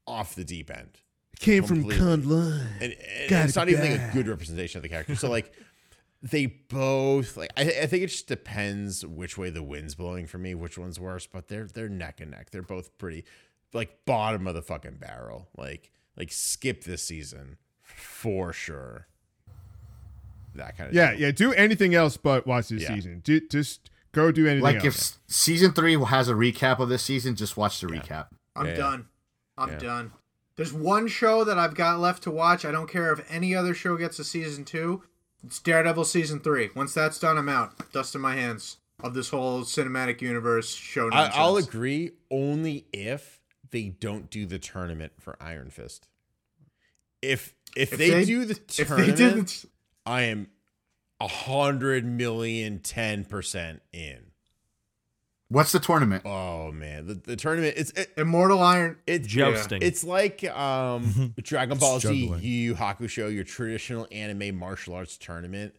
off 0.06 0.36
the 0.36 0.44
deep 0.44 0.70
end. 0.70 1.02
Came 1.40 1.64
from 1.64 1.78
completely. 1.82 2.06
Kunlun. 2.06 2.68
and, 2.80 2.94
and 2.94 3.46
it's 3.50 3.56
not 3.56 3.70
even 3.70 3.92
like 3.92 4.00
a 4.00 4.14
good 4.14 4.28
representation 4.28 4.78
of 4.78 4.84
the 4.84 4.90
character. 4.90 5.16
So 5.16 5.32
like 5.32 5.52
they 6.22 6.46
both 6.46 7.38
like 7.38 7.52
I, 7.58 7.62
I 7.62 7.86
think 7.88 8.04
it 8.04 8.08
just 8.08 8.28
depends 8.28 9.06
which 9.06 9.38
way 9.38 9.50
the 9.50 9.64
wind's 9.64 9.96
blowing 9.96 10.28
for 10.28 10.38
me, 10.38 10.54
which 10.56 10.78
one's 10.78 11.00
worse. 11.00 11.26
But 11.26 11.48
they're 11.48 11.66
they're 11.66 11.90
neck 11.90 12.22
and 12.22 12.32
neck. 12.32 12.52
They're 12.52 12.62
both 12.62 12.96
pretty 12.98 13.26
like 13.74 14.06
bottom 14.06 14.48
of 14.48 14.56
the 14.56 14.62
fucking 14.62 14.98
barrel. 14.98 15.50
Like 15.58 15.92
like 16.16 16.32
skip 16.32 16.84
this 16.84 17.04
season 17.04 17.58
for 17.82 18.52
sure. 18.54 19.08
That 20.56 20.78
kind 20.78 20.90
of 20.90 20.96
Yeah, 20.96 21.12
deal. 21.12 21.20
yeah. 21.22 21.32
Do 21.32 21.54
anything 21.54 21.94
else 21.96 22.18
but 22.18 22.48
watch 22.48 22.70
this 22.70 22.84
Yeah. 22.84 22.96
season. 22.96 23.20
Do, 23.24 23.40
just 23.48 23.90
go 24.12 24.32
do 24.32 24.46
anything 24.48 24.64
Like 24.64 24.78
if 24.78 24.86
else. 24.86 24.96
s- 24.98 25.20
season 25.28 25.72
three 25.74 25.96
has 26.04 26.30
a 26.30 26.34
recap 26.34 26.80
of 26.80 26.90
this 26.90 27.04
season, 27.04 27.36
just 27.36 27.58
watch 27.58 27.80
the 27.80 27.88
recap. 27.88 28.28
I'm 28.56 28.66
Yeah, 28.66 28.72
yeah. 28.72 28.78
done. 28.78 29.06
I'm 29.58 29.70
Yeah. 29.72 29.78
done. 29.80 30.12
There's 30.56 30.74
one 30.74 31.08
show 31.08 31.44
that 31.44 31.60
I've 31.60 31.76
got 31.76 32.00
left 32.00 32.24
to 32.24 32.32
watch. 32.32 32.66
I 32.66 32.72
don't 32.72 32.90
care 32.90 33.12
if 33.14 33.24
any 33.32 33.54
other 33.54 33.76
show 33.76 33.96
gets 33.98 34.18
a 34.18 34.24
season 34.24 34.66
two. 34.66 35.04
It's 35.46 35.60
Daredevil 35.60 36.06
season 36.06 36.40
three. 36.40 36.72
Once 36.76 36.96
that's 36.96 37.20
done, 37.20 37.38
I'm 37.38 37.48
out. 37.50 37.92
Dust 37.92 38.16
in 38.16 38.22
my 38.22 38.34
hands 38.36 38.78
of 39.04 39.14
this 39.14 39.30
whole 39.30 39.62
cinematic 39.62 40.20
universe 40.22 40.74
show. 40.74 41.12
I, 41.12 41.28
I'll 41.28 41.58
agree 41.58 42.14
only 42.32 42.88
if 42.92 43.37
they 43.72 43.90
don't 43.90 44.30
do 44.30 44.46
the 44.46 44.60
tournament 44.60 45.14
for 45.20 45.36
Iron 45.42 45.70
Fist. 45.70 46.08
If 47.22 47.54
if, 47.76 47.94
If 47.94 48.00
they, 48.00 48.10
they- 48.12 48.26
do 48.26 48.46
the 48.46 48.54
If 48.78 48.88
tournament, 48.88 49.18
they 49.18 49.24
didn't, 49.30 49.66
I 50.06 50.24
am 50.24 50.48
a 51.20 51.28
hundred 51.28 52.06
million 52.06 52.80
ten 52.80 53.26
percent 53.26 53.82
in. 53.92 54.20
What's 55.50 55.72
the 55.72 55.80
tournament? 55.80 56.24
Oh 56.26 56.72
man, 56.74 57.08
the, 57.08 57.14
the 57.16 57.36
tournament 57.38 57.76
it's 57.78 57.92
it, 57.92 58.12
Immortal 58.18 58.62
Iron. 58.62 58.98
It's 59.08 59.26
Jousting. 59.28 59.82
It's 59.82 60.04
like 60.04 60.44
um 60.56 61.34
Dragon 61.42 61.78
Ball 61.78 62.00
Z 62.02 62.08
juggling. 62.22 62.44
Yu 62.44 62.50
Yu 62.52 62.76
Hakusho, 62.76 63.34
your 63.34 63.46
traditional 63.46 64.08
anime 64.12 64.58
martial 64.58 64.94
arts 64.94 65.18
tournament. 65.18 65.74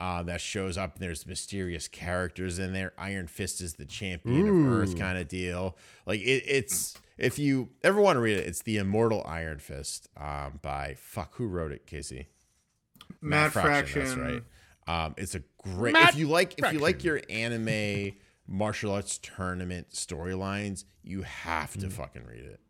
Uh, 0.00 0.22
that 0.22 0.40
shows 0.40 0.78
up 0.78 0.94
and 0.94 1.02
there's 1.02 1.26
mysterious 1.26 1.88
characters 1.88 2.60
in 2.60 2.72
there. 2.72 2.92
Iron 2.96 3.26
Fist 3.26 3.60
is 3.60 3.74
the 3.74 3.84
champion 3.84 4.46
of 4.48 4.72
Earth 4.72 4.96
kind 4.96 5.18
of 5.18 5.26
deal. 5.26 5.76
Like 6.06 6.20
it, 6.20 6.44
it's 6.46 6.94
if 7.16 7.36
you 7.38 7.70
ever 7.82 8.00
want 8.00 8.14
to 8.16 8.20
read 8.20 8.36
it, 8.38 8.46
it's 8.46 8.62
the 8.62 8.76
Immortal 8.76 9.24
Iron 9.26 9.58
Fist 9.58 10.08
um, 10.16 10.60
by 10.62 10.94
fuck 10.96 11.34
who 11.34 11.48
wrote 11.48 11.72
it, 11.72 11.84
Casey? 11.86 12.28
Matt 13.20 13.50
Fraction. 13.52 14.04
That's 14.04 14.16
right. 14.16 14.42
Um, 14.86 15.14
it's 15.18 15.34
a 15.34 15.42
great. 15.64 15.96
if 15.96 16.14
you 16.16 16.28
like, 16.28 16.54
if 16.62 16.72
you 16.72 16.78
like 16.78 17.02
your 17.02 17.20
anime 17.28 18.12
martial 18.46 18.92
arts 18.92 19.18
tournament 19.18 19.90
storylines, 19.90 20.84
you 21.02 21.22
have 21.22 21.72
Mm. 21.72 21.80
to 21.80 21.90
fucking 21.90 22.24
read 22.24 22.44
it. 22.44 22.60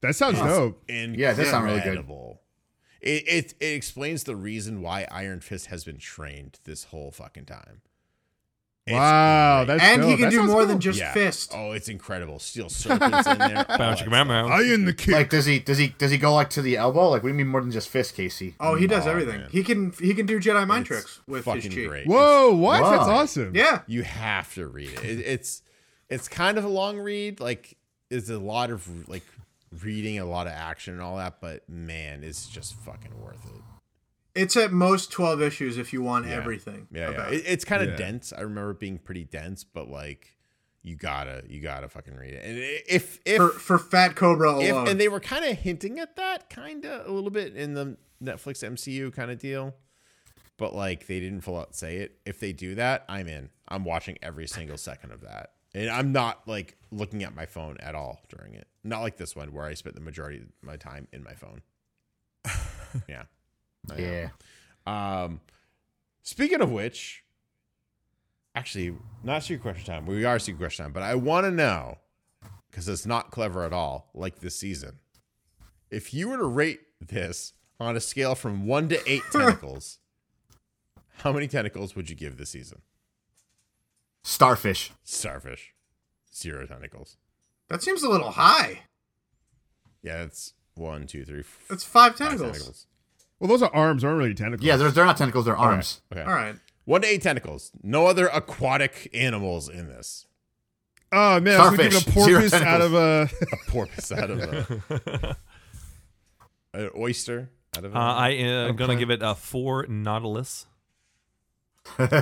that 0.00 0.14
sounds 0.14 0.38
dope. 0.38 0.84
Yeah, 0.88 1.32
that 1.32 1.46
sounds 1.48 1.64
really 1.64 1.80
good. 1.80 2.06
Incredible. 3.06 3.34
It, 3.38 3.44
it 3.44 3.54
it 3.60 3.74
explains 3.74 4.24
the 4.24 4.36
reason 4.36 4.82
why 4.82 5.06
Iron 5.10 5.40
Fist 5.40 5.66
has 5.66 5.84
been 5.84 5.98
trained 5.98 6.58
this 6.64 6.84
whole 6.84 7.10
fucking 7.10 7.44
time. 7.46 7.80
It's 8.88 8.94
Wow, 8.94 9.64
great. 9.64 9.78
that's 9.78 9.82
And 9.82 10.04
he 10.04 10.12
can 10.14 10.22
That 10.26 10.30
do 10.30 10.42
more 10.44 10.58
cool. 10.58 10.66
than 10.66 10.78
just 10.80 11.00
Yeah. 11.00 11.12
fist. 11.12 11.50
Oh, 11.52 11.72
it's 11.72 11.88
incredible. 11.88 12.38
Steel 12.38 12.68
serpents 12.68 13.26
in 13.26 13.38
there. 13.38 13.66
all 13.68 13.78
Bow 13.78 13.90
that 13.94 13.98
chicka 13.98 14.10
bow 14.10 14.46
I 14.48 14.62
in 14.62 14.84
the 14.84 14.92
kid. 14.92 15.10
Like, 15.12 15.28
does 15.28 15.44
he 15.44 15.58
does 15.58 15.78
he 15.78 15.88
does 15.88 16.12
he 16.12 16.18
go 16.18 16.32
like 16.34 16.50
to 16.50 16.62
the 16.62 16.76
elbow? 16.76 17.08
Like, 17.08 17.24
we 17.24 17.32
mean 17.32 17.48
more 17.48 17.60
than 17.60 17.72
just 17.72 17.88
fist, 17.88 18.14
Casey. 18.14 18.54
Oh, 18.60 18.76
he 18.76 18.86
does 18.86 19.04
Oh, 19.06 19.10
everything. 19.10 19.40
man. 19.40 19.48
He 19.50 19.64
can 19.64 19.92
he 20.00 20.14
can 20.14 20.24
do 20.26 20.38
Jedi 20.38 20.64
mind 20.68 20.82
It's 20.82 20.88
tricks 20.88 21.20
with 21.26 21.44
his 21.44 21.54
fucking 21.54 21.70
cheek. 21.72 21.88
great. 21.88 22.06
Whoa, 22.06 22.54
what? 22.54 22.80
Wow. 22.82 22.90
That's 22.92 23.08
awesome. 23.08 23.56
Yeah. 23.56 23.80
you 23.88 24.04
have 24.04 24.54
to 24.54 24.68
read 24.68 24.90
it. 24.90 25.04
it. 25.04 25.18
It's 25.26 25.62
it's 26.08 26.28
kind 26.28 26.56
of 26.56 26.64
a 26.64 26.68
long 26.68 26.98
read. 27.00 27.40
Like 27.40 27.76
it's 28.08 28.30
a 28.30 28.38
lot 28.38 28.70
of 28.70 29.08
like 29.08 29.24
reading, 29.84 30.18
a 30.18 30.24
lot 30.24 30.46
of 30.46 30.52
action 30.52 30.94
and 30.94 31.02
all 31.02 31.16
that. 31.16 31.40
But 31.40 31.68
man, 31.68 32.22
it's 32.24 32.48
just 32.48 32.74
fucking 32.74 33.20
worth 33.20 33.44
it. 33.46 33.62
It's 34.34 34.56
at 34.56 34.72
most 34.72 35.10
twelve 35.10 35.40
issues 35.40 35.78
if 35.78 35.92
you 35.92 36.02
want 36.02 36.26
Yeah. 36.26 36.34
everything. 36.34 36.88
Yeah, 36.92 37.10
yeah. 37.10 37.28
It, 37.28 37.44
it's 37.46 37.64
kind 37.64 37.82
of 37.82 37.90
Yeah. 37.90 37.96
dense. 37.96 38.32
I 38.36 38.42
remember 38.42 38.72
it 38.72 38.80
being 38.80 38.98
pretty 38.98 39.24
dense, 39.24 39.64
but 39.64 39.88
like 39.88 40.36
you 40.82 40.94
gotta 40.94 41.42
you 41.48 41.60
gotta 41.60 41.88
fucking 41.88 42.14
read 42.14 42.34
it. 42.34 42.44
And 42.44 42.58
if 42.88 43.18
if 43.24 43.36
for 43.38 43.48
for 43.48 43.78
Fat 43.78 44.14
Cobra 44.14 44.58
if 44.60 44.72
alone. 44.72 44.88
and 44.88 45.00
they 45.00 45.08
were 45.08 45.20
kind 45.20 45.44
of 45.44 45.56
hinting 45.58 45.98
at 45.98 46.16
that 46.16 46.48
kind 46.50 46.84
of 46.84 47.06
a 47.06 47.10
little 47.12 47.30
bit 47.30 47.56
in 47.56 47.74
the 47.74 47.96
Netflix 48.22 48.62
MCU 48.62 49.12
kind 49.12 49.30
of 49.30 49.38
deal. 49.38 49.74
But 50.58 50.74
like 50.74 51.06
they 51.06 51.18
didn't 51.20 51.40
full 51.40 51.58
out 51.58 51.74
say 51.74 51.96
it. 51.96 52.18
If 52.24 52.38
they 52.38 52.52
do 52.52 52.74
that, 52.76 53.04
I'm 53.08 53.28
in. 53.28 53.50
I'm 53.68 53.84
watching 53.84 54.16
every 54.22 54.46
single 54.46 54.76
second 54.78 55.12
of 55.12 55.22
that. 55.22 55.52
And 55.76 55.90
I'm 55.90 56.10
not 56.10 56.48
like 56.48 56.78
looking 56.90 57.22
at 57.22 57.36
my 57.36 57.44
phone 57.44 57.76
at 57.80 57.94
all 57.94 58.22
during 58.34 58.54
it. 58.54 58.66
Not 58.82 59.02
like 59.02 59.18
this 59.18 59.36
one 59.36 59.52
where 59.52 59.66
I 59.66 59.74
spent 59.74 59.94
the 59.94 60.00
majority 60.00 60.38
of 60.38 60.46
my 60.62 60.76
time 60.76 61.06
in 61.12 61.22
my 61.22 61.34
phone. 61.34 61.60
yeah. 63.06 63.24
I 63.90 63.96
know. 63.96 64.28
Yeah. 64.86 65.22
Um, 65.24 65.40
speaking 66.22 66.62
of 66.62 66.72
which, 66.72 67.24
actually, 68.54 68.96
not 69.22 69.42
secret 69.42 69.60
question 69.60 69.84
time. 69.84 70.06
We 70.06 70.24
are 70.24 70.38
secret 70.38 70.60
question 70.60 70.86
time, 70.86 70.92
but 70.94 71.02
I 71.02 71.14
want 71.14 71.44
to 71.44 71.50
know 71.50 71.98
because 72.70 72.88
it's 72.88 73.04
not 73.04 73.30
clever 73.30 73.62
at 73.62 73.74
all. 73.74 74.08
Like 74.14 74.38
this 74.38 74.56
season, 74.56 75.00
if 75.90 76.14
you 76.14 76.30
were 76.30 76.38
to 76.38 76.44
rate 76.44 76.80
this 77.06 77.52
on 77.78 77.96
a 77.96 78.00
scale 78.00 78.34
from 78.34 78.66
one 78.66 78.88
to 78.88 79.10
eight 79.10 79.24
tentacles, 79.30 79.98
how 81.18 81.32
many 81.32 81.48
tentacles 81.48 81.94
would 81.94 82.08
you 82.08 82.16
give 82.16 82.38
this 82.38 82.48
season? 82.48 82.80
Starfish. 84.26 84.90
Starfish, 85.04 85.72
zero 86.34 86.66
tentacles. 86.66 87.16
that 87.68 87.80
seems 87.82 88.02
a 88.02 88.08
little 88.08 88.32
high. 88.32 88.80
Yeah, 90.02 90.22
it's 90.24 90.52
one, 90.74 91.06
two, 91.06 91.24
three, 91.24 91.40
f- 91.40 91.64
That's 91.70 91.84
five 91.84 92.16
five 92.16 92.30
tentacles. 92.38 92.86
Well, 93.38 93.48
those 93.48 93.62
are 93.62 93.72
arms, 93.74 94.02
aren't 94.02 94.18
really 94.18 94.34
tentacles. 94.34 94.66
Yeah, 94.66 94.76
they're 94.76 94.90
they're 94.90 95.04
not 95.06 95.16
tentacles, 95.16 95.44
they're 95.44 95.56
arms. 95.56 96.00
Okay. 96.12 96.22
All 96.22 96.32
right. 96.34 96.56
One 96.86 97.02
to 97.02 97.06
eight 97.08 97.22
tentacles. 97.22 97.70
No 97.82 98.06
other 98.06 98.26
aquatic 98.26 99.08
animals 99.14 99.68
in 99.68 99.86
this. 99.86 100.26
Oh 101.12 101.38
man, 101.40 101.60
I 101.60 101.68
was 101.70 101.76
gonna 101.78 101.90
give 101.90 102.02
Starfish, 102.02 102.16
a 102.16 102.50
porpoise 102.50 102.52
out 102.54 102.80
of 102.80 102.94
uh, 102.94 102.98
a. 102.98 103.46
A 103.52 103.70
porpoise 103.70 104.12
out 104.12 104.30
of 104.30 104.40
uh, 104.42 104.64
a 104.90 105.36
an 106.74 106.90
oyster 106.98 107.50
out 107.76 107.84
of 107.84 107.94
a 107.94 107.96
Uh, 107.98 108.14
I 108.14 108.28
am 108.30 108.74
gonna 108.76 108.92
Okay. 108.94 108.98
give 109.00 109.10
it 109.10 109.20
a 109.22 109.34
four 109.36 109.86
Nautilus. 109.86 110.66
Not 111.98 112.12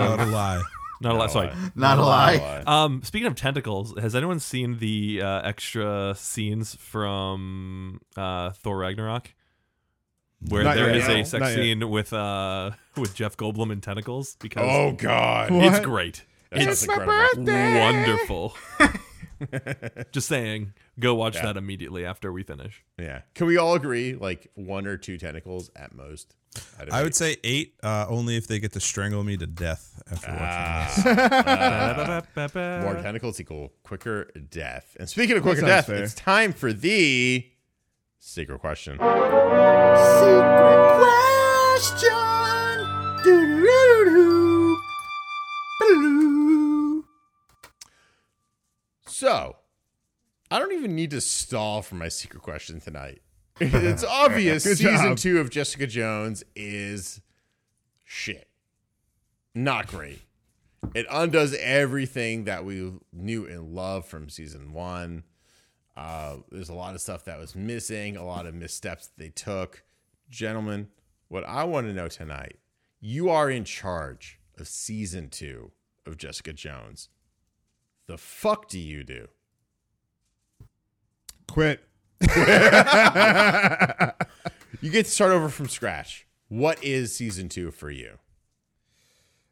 a 0.00 0.24
lie. 0.26 0.62
Nautilus. 1.04 1.32
Sorry. 1.32 1.50
Not 1.74 1.98
a 1.98 2.02
lie. 2.02 2.62
Um, 2.66 3.02
speaking 3.04 3.26
of 3.26 3.34
tentacles, 3.34 3.96
has 3.98 4.14
anyone 4.16 4.40
seen 4.40 4.78
the 4.78 5.20
uh, 5.22 5.42
extra 5.42 6.14
scenes 6.16 6.74
from 6.76 8.00
uh, 8.16 8.50
Thor 8.50 8.78
Ragnarok? 8.78 9.32
Where 10.48 10.62
Not 10.64 10.76
there 10.76 10.88
yet. 10.88 10.96
is 10.96 11.08
No. 11.08 11.14
a 11.14 11.24
sex 11.24 11.40
Not 11.40 11.46
yet. 11.50 11.54
scene 11.56 11.88
with 11.90 12.12
uh 12.12 12.72
with 12.98 13.14
Jeff 13.14 13.34
Goldblum 13.36 13.72
and 13.72 13.82
tentacles 13.82 14.36
because 14.40 14.64
Oh 14.68 14.92
God, 14.92 15.50
What? 15.50 15.64
it's 15.66 15.80
great. 15.80 16.24
That 16.50 16.68
It's 16.68 16.86
my 16.86 16.94
incredible. 16.94 17.44
birthday. 17.44 17.80
Wonderful. 17.80 18.56
Just 20.12 20.28
saying, 20.28 20.72
go 20.98 21.14
watch 21.14 21.36
Yeah. 21.36 21.46
that 21.46 21.56
immediately 21.56 22.04
after 22.04 22.32
we 22.32 22.42
finish. 22.42 22.84
Yeah. 22.98 23.22
Can 23.34 23.46
we 23.46 23.56
all 23.56 23.74
agree 23.74 24.14
like 24.14 24.48
one 24.54 24.86
or 24.86 24.96
two 24.96 25.18
tentacles 25.18 25.70
at 25.76 25.94
most? 25.94 26.34
I'd 26.90 27.02
would 27.02 27.14
say 27.14 27.36
eight, 27.44 27.74
uh, 27.82 28.06
only 28.08 28.36
if 28.36 28.46
they 28.46 28.58
get 28.60 28.72
to 28.72 28.80
strangle 28.80 29.24
me 29.24 29.36
to 29.36 29.46
death 29.46 30.00
after 30.10 30.28
Ah. 30.30 30.92
watching 30.94 31.16
this. 31.16 32.56
eight. 32.56 32.80
more 32.82 32.94
tentacles 33.02 33.40
equal 33.40 33.72
quicker 33.82 34.30
death. 34.50 34.96
And 35.00 35.08
speaking 35.08 35.36
of 35.36 35.42
quicker 35.42 35.62
death, 35.62 35.86
fair. 35.86 36.02
it's 36.02 36.14
time 36.14 36.52
for 36.52 36.72
the 36.72 37.46
secret 38.20 38.60
question. 38.60 38.98
Secret 38.98 39.10
question. 41.80 43.24
Doo-doo-doo-doo. 43.24 44.76
So, 49.06 49.56
I 50.50 50.58
don't 50.58 50.72
even 50.72 50.94
need 50.94 51.10
to 51.10 51.20
stall 51.20 51.82
for 51.82 51.94
my 51.94 52.08
secret 52.08 52.42
question 52.42 52.80
tonight. 52.80 53.22
It's 53.60 54.04
obvious 54.08 54.64
Good 54.64 54.78
season 54.78 55.10
job. 55.10 55.16
two 55.18 55.40
of 55.40 55.50
Jessica 55.50 55.86
Jones 55.86 56.42
is 56.56 57.20
shit. 58.04 58.48
Not 59.54 59.86
great. 59.86 60.20
It 60.94 61.06
undoes 61.10 61.54
everything 61.54 62.44
that 62.44 62.64
we 62.64 62.92
knew 63.12 63.46
and 63.46 63.74
loved 63.74 64.06
from 64.06 64.28
season 64.28 64.72
one. 64.72 65.22
Uh, 65.96 66.36
there's 66.50 66.68
a 66.68 66.74
lot 66.74 66.94
of 66.94 67.00
stuff 67.00 67.24
that 67.24 67.38
was 67.38 67.54
missing, 67.54 68.16
a 68.16 68.24
lot 68.24 68.46
of 68.46 68.54
missteps 68.54 69.06
that 69.06 69.16
they 69.22 69.30
took. 69.30 69.84
Gentlemen, 70.28 70.88
what 71.28 71.44
I 71.44 71.64
want 71.64 71.86
to 71.86 71.92
know 71.92 72.08
tonight, 72.08 72.58
you 73.00 73.30
are 73.30 73.48
in 73.50 73.64
charge 73.64 74.40
of 74.58 74.66
season 74.66 75.28
two 75.30 75.70
of 76.04 76.16
Jessica 76.16 76.52
Jones. 76.52 77.08
The 78.06 78.18
fuck 78.18 78.68
do 78.68 78.78
you 78.78 79.04
do? 79.04 79.28
Quit. 81.48 81.80
You 84.84 84.90
get 84.90 85.06
to 85.06 85.10
start 85.10 85.32
over 85.32 85.48
from 85.48 85.66
scratch. 85.70 86.26
What 86.48 86.84
is 86.84 87.16
season 87.16 87.48
two 87.48 87.70
for 87.70 87.90
you? 87.90 88.18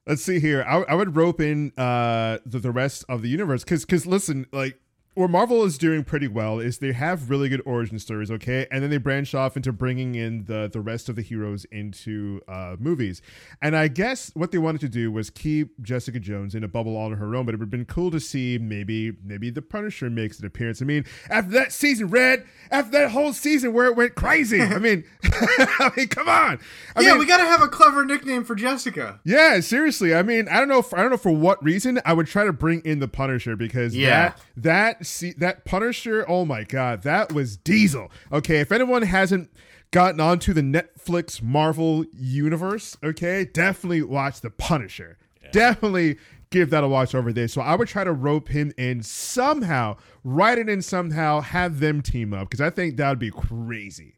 Let's 0.07 0.23
see 0.23 0.41
here. 0.41 0.63
I, 0.69 0.83
I 0.83 0.95
would 0.95 1.17
rope 1.17 1.41
in 1.41 1.73
uh, 1.79 2.37
the, 2.45 2.59
the 2.59 2.71
rest 2.71 3.07
of 3.09 3.23
the 3.23 3.31
universe 3.31 3.65
because 3.65 3.87
because 3.87 4.05
listen, 4.05 4.45
like 4.53 4.79
where 5.15 5.29
Marvel 5.29 5.63
is 5.65 5.77
doing 5.77 6.05
pretty 6.05 6.27
well 6.29 6.59
is 6.59 6.79
they 6.79 6.93
have 6.93 7.29
really 7.29 7.49
good 7.49 7.61
origin 7.67 7.99
stories, 7.99 8.31
okay, 8.31 8.67
and 8.71 8.83
then 8.83 8.91
they 8.91 8.97
branch 8.97 9.35
off 9.35 9.57
into 9.57 9.73
bringing 9.73 10.15
in 10.15 10.45
the 10.45 10.71
the 10.73 10.81
rest 10.81 11.09
of 11.09 11.17
the 11.17 11.23
heroes 11.23 11.65
into 11.67 12.41
uh, 12.49 12.77
movies. 12.79 13.21
And 13.61 13.77
I 13.77 13.89
guess 13.89 14.31
what 14.35 14.53
they 14.53 14.59
wanted 14.59 14.81
to 14.83 14.89
do 14.89 15.13
was 15.13 15.29
keep 15.31 15.81
Jessica 15.83 16.19
Jones 16.19 16.55
in 16.55 16.65
a 16.65 16.69
bubble 16.69 16.97
all 16.97 17.07
on 17.07 17.19
her 17.19 17.35
own. 17.37 17.45
But 17.45 17.55
it 17.55 17.59
would 17.59 17.65
have 17.67 17.71
been 17.71 17.85
cool 17.85 18.11
to 18.11 18.21
see 18.21 18.59
maybe 18.59 19.13
maybe 19.25 19.51
the 19.51 19.61
Punisher 19.63 20.09
makes 20.09 20.39
an 20.41 20.47
appearance. 20.47 20.81
I 20.81 20.85
mean, 20.87 21.05
after 21.29 21.51
that 21.53 21.73
season, 21.73 22.09
Red, 22.09 22.45
after 22.71 22.91
that 22.93 23.11
whole 23.11 23.33
season 23.33 23.73
where 23.75 23.87
it 23.87 23.97
went 23.97 24.15
crazy. 24.15 24.61
I 24.63 24.79
mean, 24.79 25.05
I 25.25 25.91
mean, 25.97 26.09
come 26.09 26.29
on. 26.29 26.59
I 26.97 27.03
yeah, 27.03 27.11
mean, 27.11 27.19
we 27.19 27.27
got 27.27 27.39
to 27.39 27.45
have 27.45 27.61
a 27.63 27.69
clever 27.69 28.05
nickname 28.05 28.45
for 28.45 28.55
Jessica. 28.55 29.21
yeah, 29.25 29.61
seriously. 29.61 30.15
I 30.15 30.23
mean, 30.23 30.49
I 30.49 30.59
don't 30.59 30.69
know. 30.69 30.79
If, 30.79 30.95
I 30.95 30.99
don't 31.03 31.11
know 31.11 31.17
for 31.17 31.33
what 31.33 31.63
reason 31.63 32.01
I 32.07 32.13
would 32.15 32.27
try 32.27 32.45
to 32.45 32.53
bring 32.53 32.81
in 32.83 32.99
the 33.01 33.09
Punisher 33.09 33.57
because 33.57 33.95
Yeah. 33.95 34.31
that 34.31 34.41
that 34.57 35.02
see 35.05 35.33
that 35.39 35.65
Punisher. 35.65 36.25
Oh 36.29 36.45
my 36.45 36.65
god, 36.65 37.03
that 37.03 37.33
was 37.33 37.57
Diesel. 37.57 38.11
Okay, 38.33 38.61
if 38.61 38.73
anyone 38.73 39.03
hasn't 39.03 39.51
gotten 39.91 40.21
onto 40.21 40.53
the 40.53 40.63
Netflix 40.63 41.43
Marvel 41.43 42.05
universe, 42.13 42.97
okay, 43.03 43.45
definitely 43.45 44.03
watch 44.03 44.41
the 44.41 44.51
Punisher. 44.51 45.19
Definitely 45.53 46.17
give 46.51 46.71
that 46.71 46.83
a 46.83 46.89
watch 46.89 47.15
over 47.15 47.33
there. 47.33 47.49
So 47.49 47.61
I 47.61 47.75
would 47.75 47.89
try 47.89 48.05
to 48.05 48.13
rope 48.13 48.49
him 48.49 48.73
in 48.79 49.03
somehow, 49.03 49.97
write 50.25 50.59
it 50.59 50.69
in 50.69 50.81
somehow, 50.81 51.41
have 51.41 51.81
them 51.81 52.01
team 52.01 52.33
up 52.33 52.49
because 52.49 52.61
I 52.61 52.71
think 52.71 52.97
that 52.97 53.09
would 53.11 53.19
be 53.19 53.31
crazy. 53.31 54.15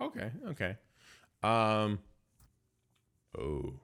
Okay, 0.00 0.30
okay. 0.48 0.76
Um 1.42 2.00
Oh. 3.38 3.74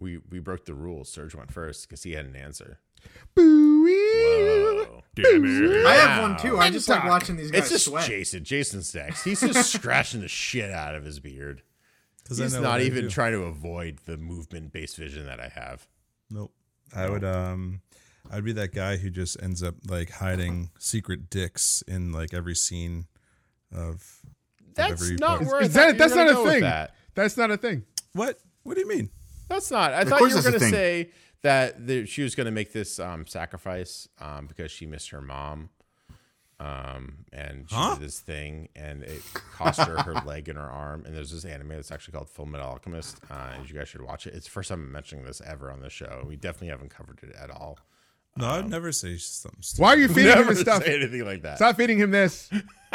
We 0.00 0.18
we 0.30 0.38
broke 0.38 0.64
the 0.64 0.74
rules. 0.74 1.08
Serge 1.08 1.34
went 1.34 1.52
first 1.52 1.88
because 1.88 2.02
he 2.02 2.12
had 2.12 2.24
an 2.26 2.36
answer. 2.36 2.78
Whoa. 3.34 5.02
Damn 5.14 5.44
it. 5.44 5.86
I 5.86 5.94
have 5.94 6.22
one 6.22 6.36
too. 6.36 6.58
I 6.58 6.70
just 6.70 6.88
like 6.88 7.04
watching 7.04 7.36
these 7.36 7.50
guys 7.50 7.62
It's 7.62 7.70
just 7.70 7.84
sweat. 7.86 8.06
Jason. 8.08 8.44
Jason's 8.44 8.94
next. 8.94 9.24
He's 9.24 9.40
just 9.40 9.72
scratching 9.72 10.20
the 10.20 10.28
shit 10.28 10.70
out 10.70 10.94
of 10.94 11.04
his 11.04 11.18
beard. 11.20 11.62
'Cause 12.26 12.40
I 12.40 12.44
He's 12.44 12.58
not 12.60 12.80
even 12.82 13.04
do. 13.04 13.10
trying 13.10 13.32
to 13.32 13.42
avoid 13.44 14.00
the 14.04 14.18
movement 14.18 14.72
based 14.72 14.96
vision 14.96 15.24
that 15.26 15.40
I 15.40 15.48
have. 15.48 15.86
Nope. 16.30 16.52
I 16.94 17.08
would 17.08 17.24
um 17.24 17.80
I'd 18.30 18.44
be 18.44 18.52
that 18.52 18.74
guy 18.74 18.98
who 18.98 19.08
just 19.10 19.42
ends 19.42 19.62
up 19.62 19.74
like 19.88 20.10
hiding 20.10 20.70
secret 20.78 21.30
dicks 21.30 21.82
in 21.88 22.12
like 22.12 22.34
every 22.34 22.54
scene 22.54 23.06
of 23.74 24.20
That's 24.74 24.92
every 25.02 25.16
not 25.16 25.38
part. 25.38 25.46
where 25.50 25.56
I 25.62 25.64
Is 25.64 25.72
thought 25.72 25.80
that 25.80 25.86
you 25.86 25.92
were 25.94 25.98
that's 25.98 26.14
gonna 26.14 26.24
not 26.24 26.30
a 26.30 26.34
go 26.34 26.44
with 26.44 26.52
thing? 26.52 26.60
That. 26.62 26.94
That's 27.14 27.36
not 27.36 27.50
a 27.50 27.56
thing. 27.56 27.84
What? 28.12 28.38
What 28.62 28.74
do 28.74 28.80
you 28.80 28.88
mean? 28.88 29.08
That's 29.48 29.70
not. 29.70 29.92
I 29.94 30.04
thought 30.04 30.20
you 30.20 30.34
were 30.36 30.42
going 30.42 30.54
to 30.54 30.60
say 30.60 31.10
that 31.42 31.86
the, 31.86 32.04
she 32.06 32.22
was 32.22 32.34
going 32.34 32.46
to 32.46 32.50
make 32.50 32.72
this 32.72 32.98
um, 33.00 33.26
sacrifice 33.26 34.08
um, 34.20 34.46
because 34.46 34.70
she 34.70 34.86
missed 34.86 35.10
her 35.10 35.20
mom. 35.20 35.70
Um, 36.60 37.18
and 37.32 37.70
she 37.70 37.76
Huh? 37.76 37.94
did 37.94 38.02
this 38.04 38.18
thing, 38.18 38.68
and 38.74 39.04
it 39.04 39.22
cost 39.54 39.78
her 39.80 40.02
her 40.02 40.14
leg 40.26 40.48
and 40.48 40.58
her 40.58 40.68
arm. 40.68 41.04
And 41.06 41.14
there's 41.16 41.30
this 41.30 41.44
anime 41.44 41.68
that's 41.68 41.92
actually 41.92 42.12
called 42.14 42.28
Full 42.28 42.46
Metal 42.46 42.66
Alchemist, 42.68 43.20
uh, 43.30 43.52
and 43.56 43.70
you 43.70 43.76
guys 43.78 43.88
should 43.88 44.02
watch 44.02 44.26
it. 44.26 44.34
It's 44.34 44.46
the 44.46 44.50
first 44.50 44.68
time 44.70 44.80
I'm 44.82 44.90
mentioning 44.90 45.24
this 45.24 45.40
ever 45.46 45.70
on 45.70 45.80
the 45.80 45.88
show. 45.90 46.24
We 46.26 46.34
definitely 46.34 46.68
haven't 46.68 46.90
covered 46.90 47.20
it 47.22 47.34
at 47.40 47.50
all. 47.52 47.78
No, 48.36 48.46
I'd 48.48 48.68
never 48.68 48.90
say 48.90 49.16
something 49.18 49.62
stupid. 49.62 49.82
Why 49.82 49.94
are 49.94 49.98
you 49.98 50.08
feeding 50.08 50.32
him 50.32 50.38
Never 50.38 50.50
this 50.54 50.60
stuff? 50.60 50.82
say 50.84 50.96
anything 50.96 51.24
like 51.24 51.42
that. 51.42 51.58
Stop 51.58 51.76
feeding 51.76 51.98
him 51.98 52.10
this. 52.10 52.50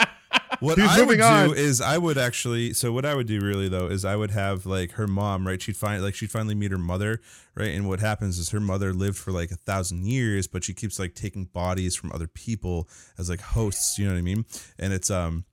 What 0.63 0.77
He's 0.77 0.87
I 0.87 1.01
would 1.03 1.17
do 1.17 1.23
on. 1.23 1.57
is 1.57 1.81
I 1.81 1.97
would 1.97 2.17
actually 2.17 2.71
so 2.73 2.93
what 2.93 3.05
I 3.05 3.13
would 3.15 3.27
do 3.27 3.41
really 3.41 3.67
though 3.67 3.87
is 3.87 4.05
I 4.05 4.15
would 4.15 4.31
have 4.31 4.65
like 4.65 4.91
her 4.91 5.07
mom 5.07 5.45
right 5.45 5.61
she'd 5.61 5.75
find 5.75 6.01
like 6.01 6.15
she'd 6.15 6.31
finally 6.31 6.55
meet 6.55 6.71
her 6.71 6.77
mother 6.77 7.19
right 7.53 7.71
and 7.71 7.85
what 7.89 7.99
happens 7.99 8.39
is 8.39 8.51
her 8.51 8.61
mother 8.61 8.93
lived 8.93 9.17
for 9.17 9.31
like 9.33 9.51
a 9.51 9.57
thousand 9.57 10.05
years 10.05 10.47
but 10.47 10.63
she 10.63 10.73
keeps 10.73 10.99
like 10.99 11.15
taking 11.15 11.45
bodies 11.45 11.97
from 11.97 12.13
other 12.13 12.27
people 12.27 12.87
as 13.17 13.29
like 13.29 13.41
hosts 13.41 13.99
you 13.99 14.05
know 14.05 14.13
what 14.13 14.19
I 14.19 14.21
mean 14.21 14.45
and 14.79 14.93
it's 14.93 15.11
um 15.11 15.43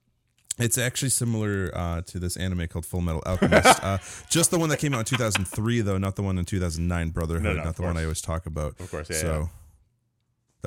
it's 0.57 0.77
actually 0.77 1.09
similar 1.09 1.71
uh, 1.73 2.01
to 2.03 2.19
this 2.19 2.37
anime 2.37 2.67
called 2.67 2.85
Full 2.85 3.01
Metal 3.01 3.23
Alchemist. 3.25 3.83
uh, 3.83 3.97
just 4.29 4.51
the 4.51 4.59
one 4.59 4.69
that 4.69 4.77
came 4.79 4.93
out 4.93 4.99
in 4.99 5.05
2003, 5.05 5.81
though, 5.81 5.97
not 5.97 6.15
the 6.17 6.21
one 6.21 6.37
in 6.37 6.45
2009, 6.45 7.09
Brotherhood, 7.09 7.43
No, 7.43 7.53
no, 7.53 7.63
not 7.63 7.77
the 7.77 7.81
one. 7.83 7.97
I 7.97 8.03
always 8.03 8.21
talk 8.21 8.45
about. 8.45 8.79
Of 8.79 8.91
course, 8.91 9.09
yeah, 9.09 9.15
So 9.15 9.27
yeah. 9.27 9.39
that- 9.39 9.49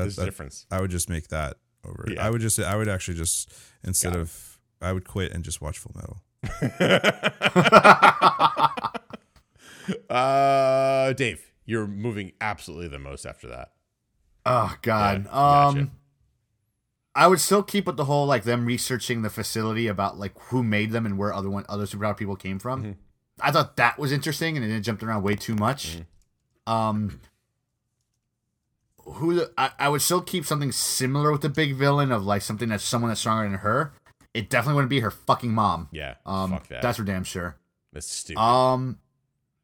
There's 0.02 0.16
a 0.16 0.20
that- 0.22 0.24
difference. 0.26 0.66
I 0.70 0.80
would 0.80 0.90
just 0.90 1.08
make 1.08 1.28
that 1.28 1.58
over. 1.86 2.04
it. 2.06 2.14
Yeah. 2.14 2.26
I 2.26 2.30
would 2.30 2.40
just, 2.40 2.58
I 2.58 2.76
would 2.76 2.88
actually 2.88 3.16
just 3.16 3.52
instead 3.84 4.16
of, 4.16 4.58
I 4.80 4.92
would 4.92 5.06
quit 5.06 5.32
and 5.32 5.44
just 5.44 5.60
watch 5.60 5.78
Full 5.78 5.92
Metal. 5.94 6.22
Uh, 10.08 11.12
Dave, 11.12 11.52
you're 11.66 11.86
moving 11.86 12.32
absolutely 12.40 12.88
the 12.88 12.98
most 12.98 13.26
after 13.26 13.48
that. 13.48 13.72
Oh 14.46 14.74
God. 14.82 15.24
Yeah, 15.24 15.30
gotcha. 15.30 15.78
um, 15.78 15.90
I 17.14 17.26
would 17.26 17.40
still 17.40 17.62
keep 17.62 17.86
with 17.86 17.96
the 17.96 18.04
whole 18.06 18.26
like 18.26 18.44
them 18.44 18.66
researching 18.66 19.22
the 19.22 19.30
facility 19.30 19.86
about 19.86 20.18
like 20.18 20.32
who 20.44 20.62
made 20.62 20.90
them 20.90 21.06
and 21.06 21.16
where 21.18 21.32
other 21.32 21.50
one 21.50 21.64
other 21.68 21.84
superpower 21.84 22.16
people 22.16 22.36
came 22.36 22.58
from. 22.58 22.82
Mm-hmm. 22.82 22.92
I 23.40 23.50
thought 23.50 23.76
that 23.76 23.98
was 23.98 24.12
interesting, 24.12 24.56
and 24.56 24.64
it 24.64 24.80
jumped 24.80 25.02
around 25.02 25.22
way 25.22 25.34
too 25.34 25.54
much. 25.54 25.96
Mm-hmm. 25.96 26.72
Um, 26.72 27.20
who 29.04 29.34
the, 29.34 29.52
I, 29.56 29.70
I 29.78 29.88
would 29.88 30.02
still 30.02 30.20
keep 30.20 30.44
something 30.44 30.72
similar 30.72 31.30
with 31.30 31.42
the 31.42 31.48
big 31.48 31.74
villain 31.74 32.10
of 32.12 32.24
like 32.24 32.42
something 32.42 32.68
that's 32.68 32.84
someone 32.84 33.08
that's 33.10 33.20
stronger 33.20 33.48
than 33.48 33.58
her. 33.60 33.92
It 34.32 34.50
definitely 34.50 34.76
wouldn't 34.76 34.90
be 34.90 35.00
her 35.00 35.10
fucking 35.10 35.52
mom. 35.52 35.88
Yeah. 35.92 36.14
Um, 36.26 36.50
fuck 36.50 36.68
that. 36.68 36.82
that's 36.82 36.98
for 36.98 37.04
damn 37.04 37.24
sure. 37.24 37.56
That's 37.92 38.10
stupid. 38.10 38.40
Um, 38.40 38.98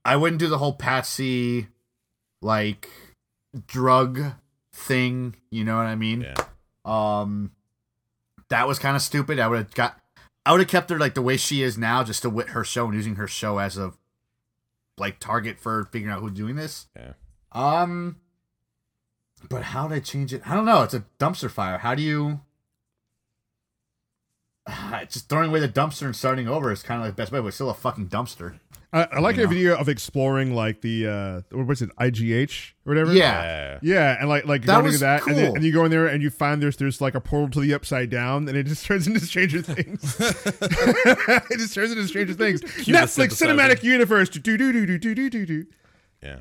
I 0.04 0.16
wouldn't 0.16 0.38
do 0.38 0.48
the 0.48 0.58
whole 0.58 0.72
Patsy 0.74 1.68
like 2.40 2.88
drug 3.66 4.20
thing. 4.72 5.34
You 5.50 5.64
know 5.64 5.76
what 5.76 5.86
I 5.86 5.96
mean? 5.96 6.20
yeah. 6.22 6.34
Um, 6.84 7.52
that 8.48 8.68
was 8.68 8.78
kind 8.78 8.96
of 8.96 9.02
stupid. 9.02 9.38
I 9.38 9.48
would 9.48 9.58
have 9.58 9.74
got, 9.74 9.98
I 10.46 10.52
would 10.52 10.60
have 10.60 10.68
kept 10.70 10.90
her 10.90 10.98
like 10.98 11.14
the 11.14 11.22
way 11.22 11.36
she 11.36 11.62
is 11.62 11.76
now, 11.76 12.04
just 12.04 12.22
to 12.22 12.30
wit 12.30 12.50
her 12.50 12.64
show 12.64 12.86
and 12.86 12.94
using 12.94 13.16
her 13.16 13.26
show 13.26 13.58
as 13.58 13.76
a 13.76 13.92
like 14.98 15.18
target 15.18 15.58
for 15.58 15.84
figuring 15.86 16.14
out 16.14 16.20
who's 16.20 16.32
doing 16.32 16.56
this. 16.56 16.86
Yeah. 16.96 17.12
Um, 17.52 18.19
but 19.48 19.62
how 19.62 19.88
did 19.88 19.96
I 19.96 20.00
change 20.00 20.32
it? 20.34 20.42
I 20.46 20.54
don't 20.54 20.64
know. 20.66 20.82
It's 20.82 20.94
a 20.94 21.04
dumpster 21.18 21.50
fire. 21.50 21.78
How 21.78 21.94
do 21.94 22.02
you? 22.02 22.40
Just 25.08 25.28
throwing 25.28 25.50
away 25.50 25.60
the 25.60 25.68
dumpster 25.68 26.02
and 26.06 26.14
starting 26.14 26.48
over 26.48 26.70
is 26.70 26.82
kind 26.82 27.00
of 27.00 27.06
like 27.06 27.16
the 27.16 27.22
best 27.22 27.32
way, 27.32 27.40
but 27.40 27.46
it's 27.46 27.56
still 27.56 27.70
a 27.70 27.74
fucking 27.74 28.08
dumpster. 28.08 28.58
I, 28.92 29.04
I 29.04 29.18
like 29.20 29.36
You 29.36 29.42
your 29.42 29.48
know. 29.50 29.54
video 29.54 29.76
of 29.78 29.88
exploring 29.88 30.52
like 30.52 30.80
the 30.80 31.06
uh 31.06 31.56
what 31.56 31.66
was 31.68 31.80
it 31.80 31.90
IGH 31.96 32.72
or 32.84 32.90
whatever. 32.90 33.12
Yeah. 33.12 33.42
Yeah. 33.42 33.78
Yeah, 33.82 34.16
and 34.18 34.28
like 34.28 34.46
like 34.46 34.62
That 34.62 34.74
going 34.80 34.86
into 34.86 34.98
that, 34.98 35.26
and, 35.28 35.36
then, 35.36 35.56
and 35.56 35.64
you 35.64 35.72
go 35.72 35.84
in 35.84 35.92
there 35.92 36.06
and 36.08 36.20
you 36.22 36.28
find 36.28 36.60
there's 36.60 36.76
there's 36.76 37.00
like 37.00 37.14
a 37.14 37.20
portal 37.20 37.50
to 37.50 37.60
the 37.60 37.72
upside 37.72 38.10
down, 38.10 38.48
and 38.48 38.56
it 38.56 38.64
just 38.66 38.84
turns 38.86 39.06
into 39.06 39.20
Stranger 39.20 39.62
Things. 39.62 40.16
it 40.20 41.58
just 41.58 41.72
turns 41.74 41.92
into 41.92 42.06
Stranger 42.08 42.34
Things. 42.34 42.60
Netflix 42.86 43.40
cinematic 43.40 43.84
universe. 43.84 44.28
Do 44.28 44.40
do 44.40 44.56
do 44.56 44.72
do 44.72 44.98
do 44.98 45.14
do 45.14 45.30
do 45.30 45.46
do. 45.46 45.66
Yeah. 46.20 46.40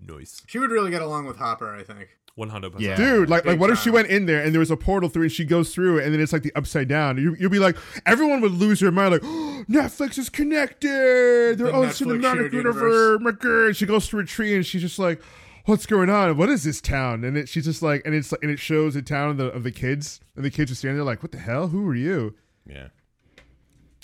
Noise. 0.00 0.42
She 0.46 0.58
would 0.60 0.70
really 0.70 0.90
get 0.92 1.02
along 1.02 1.26
with 1.26 1.36
Hopper, 1.38 1.74
I 1.74 1.82
think. 1.82 2.08
100%. 2.40 2.80
Yeah. 2.80 2.96
Dude, 2.96 3.28
like, 3.30 3.44
like 3.44 3.54
Big 3.54 3.60
what 3.60 3.70
if 3.70 3.78
she 3.78 3.90
went 3.90 4.08
in 4.08 4.26
there 4.26 4.42
and 4.42 4.52
there 4.52 4.58
was 4.58 4.70
a 4.70 4.76
portal 4.76 5.08
through 5.08 5.22
and 5.24 5.32
she 5.32 5.44
goes 5.44 5.72
through 5.74 5.98
it 5.98 6.04
and 6.04 6.12
then 6.14 6.20
it's 6.20 6.32
like 6.32 6.42
the 6.42 6.52
upside 6.56 6.88
down? 6.88 7.16
You, 7.18 7.36
you'll 7.38 7.50
be 7.50 7.58
like, 7.58 7.76
everyone 8.06 8.40
would 8.40 8.52
lose 8.52 8.80
their 8.80 8.90
mind, 8.90 9.12
like, 9.12 9.20
oh, 9.24 9.64
Netflix 9.70 10.18
is 10.18 10.28
connected. 10.28 10.88
They're 10.88 11.54
The 11.54 11.72
own 11.72 11.86
Netflix 11.88 12.06
cinematic 12.20 12.52
universe. 12.52 12.74
universe. 12.76 13.20
My 13.20 13.30
God. 13.32 13.66
And 13.66 13.76
she 13.76 13.86
goes 13.86 14.08
through 14.08 14.20
a 14.20 14.26
tree 14.26 14.54
and 14.56 14.66
she's 14.66 14.80
just 14.82 14.98
like, 14.98 15.22
what's 15.66 15.86
going 15.86 16.10
on? 16.10 16.36
What 16.36 16.48
is 16.48 16.64
this 16.64 16.80
town? 16.80 17.22
And 17.24 17.36
it, 17.36 17.48
she's 17.48 17.64
just 17.66 17.82
like, 17.82 18.02
and 18.04 18.14
it's 18.14 18.32
like, 18.32 18.42
and 18.42 18.50
it 18.50 18.58
shows 18.58 18.96
a 18.96 19.02
town 19.02 19.30
of 19.30 19.36
the, 19.36 19.46
of 19.52 19.62
the 19.62 19.70
kids 19.70 20.20
and 20.34 20.44
the 20.44 20.50
kids 20.50 20.72
are 20.72 20.74
standing 20.74 20.96
there 20.96 21.04
like, 21.04 21.22
what 21.22 21.32
the 21.32 21.38
hell? 21.38 21.68
Who 21.68 21.86
are 21.88 21.94
you? 21.94 22.34
Yeah. 22.66 22.88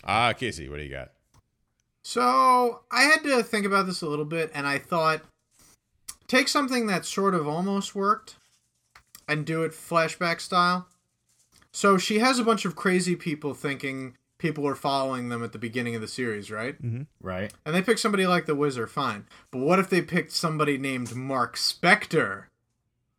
Ah, 0.05 0.33
Casey, 0.35 0.69
what 0.69 0.77
do 0.77 0.85
you 0.85 0.91
got? 0.91 1.11
So 2.03 2.83
I 2.93 3.03
had 3.03 3.25
to 3.25 3.43
think 3.43 3.67
about 3.67 3.87
this 3.87 4.01
a 4.03 4.07
little 4.07 4.25
bit, 4.25 4.53
and 4.55 4.65
I 4.65 4.79
thought 4.79 5.23
take 6.29 6.49
something 6.49 6.87
that 6.87 7.05
sort 7.05 7.35
of 7.35 7.47
almost 7.47 7.95
worked 7.95 8.37
and 9.29 9.45
do 9.45 9.63
it 9.63 9.73
flashback 9.73 10.41
style. 10.41 10.89
So 11.73 11.99
she 11.99 12.19
has 12.21 12.39
a 12.39 12.45
bunch 12.45 12.65
of 12.65 12.75
crazy 12.77 13.17
people 13.17 13.53
thinking 13.55 14.17
people 14.39 14.65
were 14.65 14.75
following 14.77 15.29
them 15.29 15.43
at 15.43 15.53
the 15.53 15.59
beginning 15.59 15.95
of 15.95 16.01
the 16.01 16.09
series, 16.09 16.51
right? 16.51 16.77
Right. 17.21 17.53
And 17.65 17.75
they 17.75 17.83
picked 17.83 18.01
somebody 18.01 18.27
like 18.27 18.47
the 18.47 18.55
Wizard, 18.55 18.91
fine. 18.91 19.27
But 19.51 19.59
what 19.59 19.79
if 19.79 19.91
they 19.91 20.01
picked 20.03 20.33
somebody 20.33 20.79
named 20.79 21.15
Mark 21.15 21.57
Spector? 21.57 22.45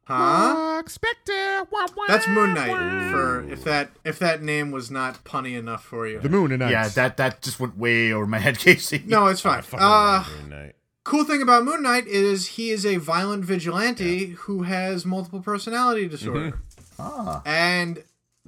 Huh? 0.05 0.53
Mark 0.53 0.87
Spector. 0.87 1.67
Wah, 1.69 1.85
wah, 1.95 2.05
That's 2.07 2.27
Moon 2.29 2.53
Knight 2.53 2.69
wah. 2.69 3.11
for 3.11 3.43
if 3.51 3.63
that 3.65 3.91
if 4.05 4.17
that 4.19 4.41
name 4.41 4.71
was 4.71 4.89
not 4.89 5.23
punny 5.25 5.57
enough 5.57 5.83
for 5.83 6.07
you. 6.07 6.19
the 6.19 6.29
moon 6.29 6.53
and 6.53 6.61
Yeah, 6.61 6.87
that 6.87 7.17
that 7.17 7.41
just 7.41 7.59
went 7.59 7.77
way 7.77 8.13
over 8.13 8.25
my 8.25 8.39
head, 8.39 8.57
Casey. 8.59 9.03
No, 9.05 9.27
it's 9.27 9.41
fine. 9.41 9.61
Fucking 9.63 9.85
Uh, 9.85 10.23
Moon 10.39 10.49
Knight. 10.49 10.75
Cool 11.07 11.23
thing 11.23 11.41
about 11.41 11.63
Moon 11.63 11.81
Knight 11.81 12.05
is 12.05 12.47
he 12.49 12.69
is 12.69 12.85
a 12.85 12.97
violent 12.97 13.45
vigilante 13.45 14.27
who 14.31 14.63
has 14.63 15.05
multiple 15.05 15.41
personality 15.41 16.07
disorder. 16.07 16.59
Ah. 16.99 17.41
And 17.45 18.03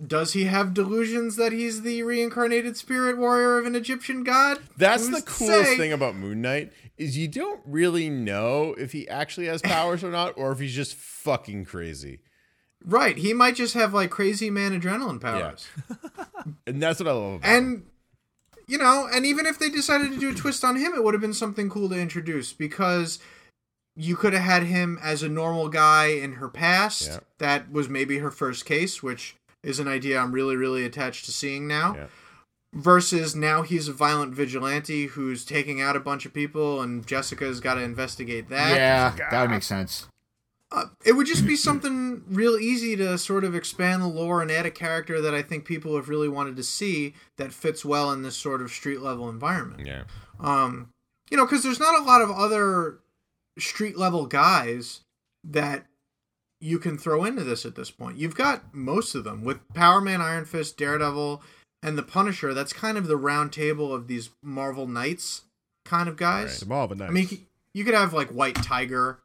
does 0.06 0.34
he 0.34 0.45
have 0.45 0.73
delusions 0.73 1.36
that 1.38 1.52
he's 1.52 1.84
the 1.84 2.03
reincarnated 2.03 2.76
spirit 2.77 3.18
warrior 3.18 3.57
of 3.57 3.65
an 3.65 3.76
Egyptian 3.76 4.23
god? 4.23 4.60
That's 4.77 5.07
Who's 5.07 5.23
the 5.23 5.30
coolest 5.30 5.77
thing 5.77 5.94
about 5.94 6.15
Moon 6.15 6.41
Knight 6.41 6.73
is 6.98 7.18
you 7.18 7.27
don't 7.27 7.61
really 7.65 8.10
know 8.10 8.76
if 8.77 8.91
he 8.91 9.07
actually 9.07 9.48
has 9.48 9.61
powers 9.61 10.03
or 10.03 10.11
not, 10.11 10.34
or 10.38 10.52
if 10.52 10.60
he's 10.60 10.76
just 10.76 10.95
fucking 10.95 11.65
crazy. 11.65 12.19
Right, 12.84 13.18
he 13.18 13.34
might 13.34 13.56
just 13.56 13.73
have 13.73 13.94
like 13.94 14.10
crazy 14.10 14.49
man 14.49 14.80
adrenaline 14.80 15.22
powers. 15.22 15.68
And 16.65 16.81
that's 16.81 16.99
what 16.99 17.07
I 17.07 17.11
love 17.11 17.36
about 17.36 17.49
him. 17.49 17.88
And 18.70 18.72
you 18.72 18.78
know, 18.78 19.08
and 19.12 19.26
even 19.26 19.46
if 19.46 19.58
they 19.58 19.70
decided 19.70 20.12
to 20.12 20.20
do 20.20 20.30
a 20.30 20.34
twist 20.36 20.64
on 20.64 20.76
him, 20.76 20.94
it 20.94 21.04
would 21.04 21.14
have 21.14 21.22
been 21.22 21.34
something 21.34 21.70
cool 21.70 21.90
to 21.90 22.00
introduce 22.00 22.54
because 22.54 23.20
you 23.96 24.16
could 24.16 24.34
have 24.34 24.44
had 24.44 24.64
him 24.64 25.00
as 25.02 25.24
a 25.24 25.30
normal 25.30 25.70
guy 25.70 26.08
in 26.08 26.34
her 26.34 26.50
past. 26.50 27.08
Yeah. 27.08 27.20
That 27.40 27.72
was 27.72 27.90
maybe 27.90 28.20
her 28.20 28.32
first 28.32 28.66
case, 28.66 29.02
which 29.02 29.36
is 29.64 29.80
an 29.80 29.88
idea 29.88 30.20
I'm 30.20 30.32
really, 30.32 30.56
really 30.56 30.86
attached 30.86 31.26
to 31.26 31.32
seeing 31.32 31.68
now. 31.68 31.96
Yeah. 31.96 32.08
Versus 32.72 33.36
now 33.36 33.64
he's 33.64 33.88
a 33.88 33.94
violent 33.94 34.36
vigilante 34.36 35.08
who's 35.08 35.44
taking 35.44 35.82
out 35.82 35.96
a 35.96 36.00
bunch 36.00 36.28
of 36.28 36.34
people, 36.34 36.84
and 36.84 37.06
Jessica's 37.06 37.60
got 37.60 37.74
to 37.74 37.82
investigate 37.82 38.50
that. 38.50 38.76
Yeah, 38.76 39.30
that 39.32 39.41
would 39.41 39.50
make 39.50 39.64
sense. 39.64 40.06
Uh, 40.72 40.86
it 41.04 41.14
would 41.14 41.26
just 41.26 41.48
be 41.48 41.56
something 41.56 42.24
real 42.28 42.56
easy 42.58 42.96
to 42.96 43.18
sort 43.18 43.44
of 43.44 43.56
expand 43.56 44.04
the 44.04 44.08
lore 44.08 44.40
and 44.41 44.52
add 44.52 44.68
a 44.68 44.72
character 44.72 45.20
that 45.20 45.34
I 45.34 45.41
think 45.41 45.66
people 45.66 45.96
have 45.96 46.10
really 46.10 46.30
wanted 46.30 46.56
to 46.58 46.64
see 46.64 47.16
that 47.38 47.52
fits 47.52 47.84
well 47.84 48.12
in 48.12 48.22
this 48.22 48.36
sort 48.38 48.62
of 48.62 48.70
street 48.70 49.02
level 49.02 49.30
environment. 49.30 49.88
Yeah. 49.88 50.04
Um, 50.40 50.90
you 51.32 51.38
know, 51.38 51.46
because 51.46 51.64
there's 51.64 51.80
not 51.80 52.00
a 52.00 52.04
lot 52.04 52.22
of 52.22 52.30
other 52.30 53.00
street 53.58 53.98
level 53.98 54.28
guys 54.28 55.02
that 55.44 55.86
you 56.62 56.78
can 56.78 56.98
throw 57.00 57.24
into 57.24 57.44
this 57.44 57.66
at 57.66 57.76
this 57.76 57.90
point. 57.90 58.18
You've 58.18 58.36
got 58.36 58.74
most 58.76 59.16
of 59.16 59.24
them 59.24 59.44
with 59.44 59.60
Power 59.74 60.02
Man, 60.02 60.22
Iron 60.22 60.46
Fist, 60.46 60.78
Daredevil, 60.78 61.41
and 61.82 61.98
the 61.98 62.04
Punisher. 62.04 62.54
That's 62.54 62.74
kind 62.74 62.98
of 62.98 63.08
the 63.08 63.18
round 63.18 63.52
table 63.54 63.91
of 63.94 64.08
these 64.08 64.30
Marvel 64.44 64.86
Knights 64.86 65.44
kind 65.86 66.08
of 66.10 66.16
guys. 66.16 66.60
the 66.60 66.66
Marvel 66.68 66.96
Knights. 66.98 67.10
I 67.10 67.14
mean, 67.14 67.24
you 67.24 67.28
could- 67.30 67.46
you 67.74 67.86
could 67.86 67.94
have 67.94 68.14
like 68.14 68.30
White 68.30 68.56
Tiger. 68.56 69.20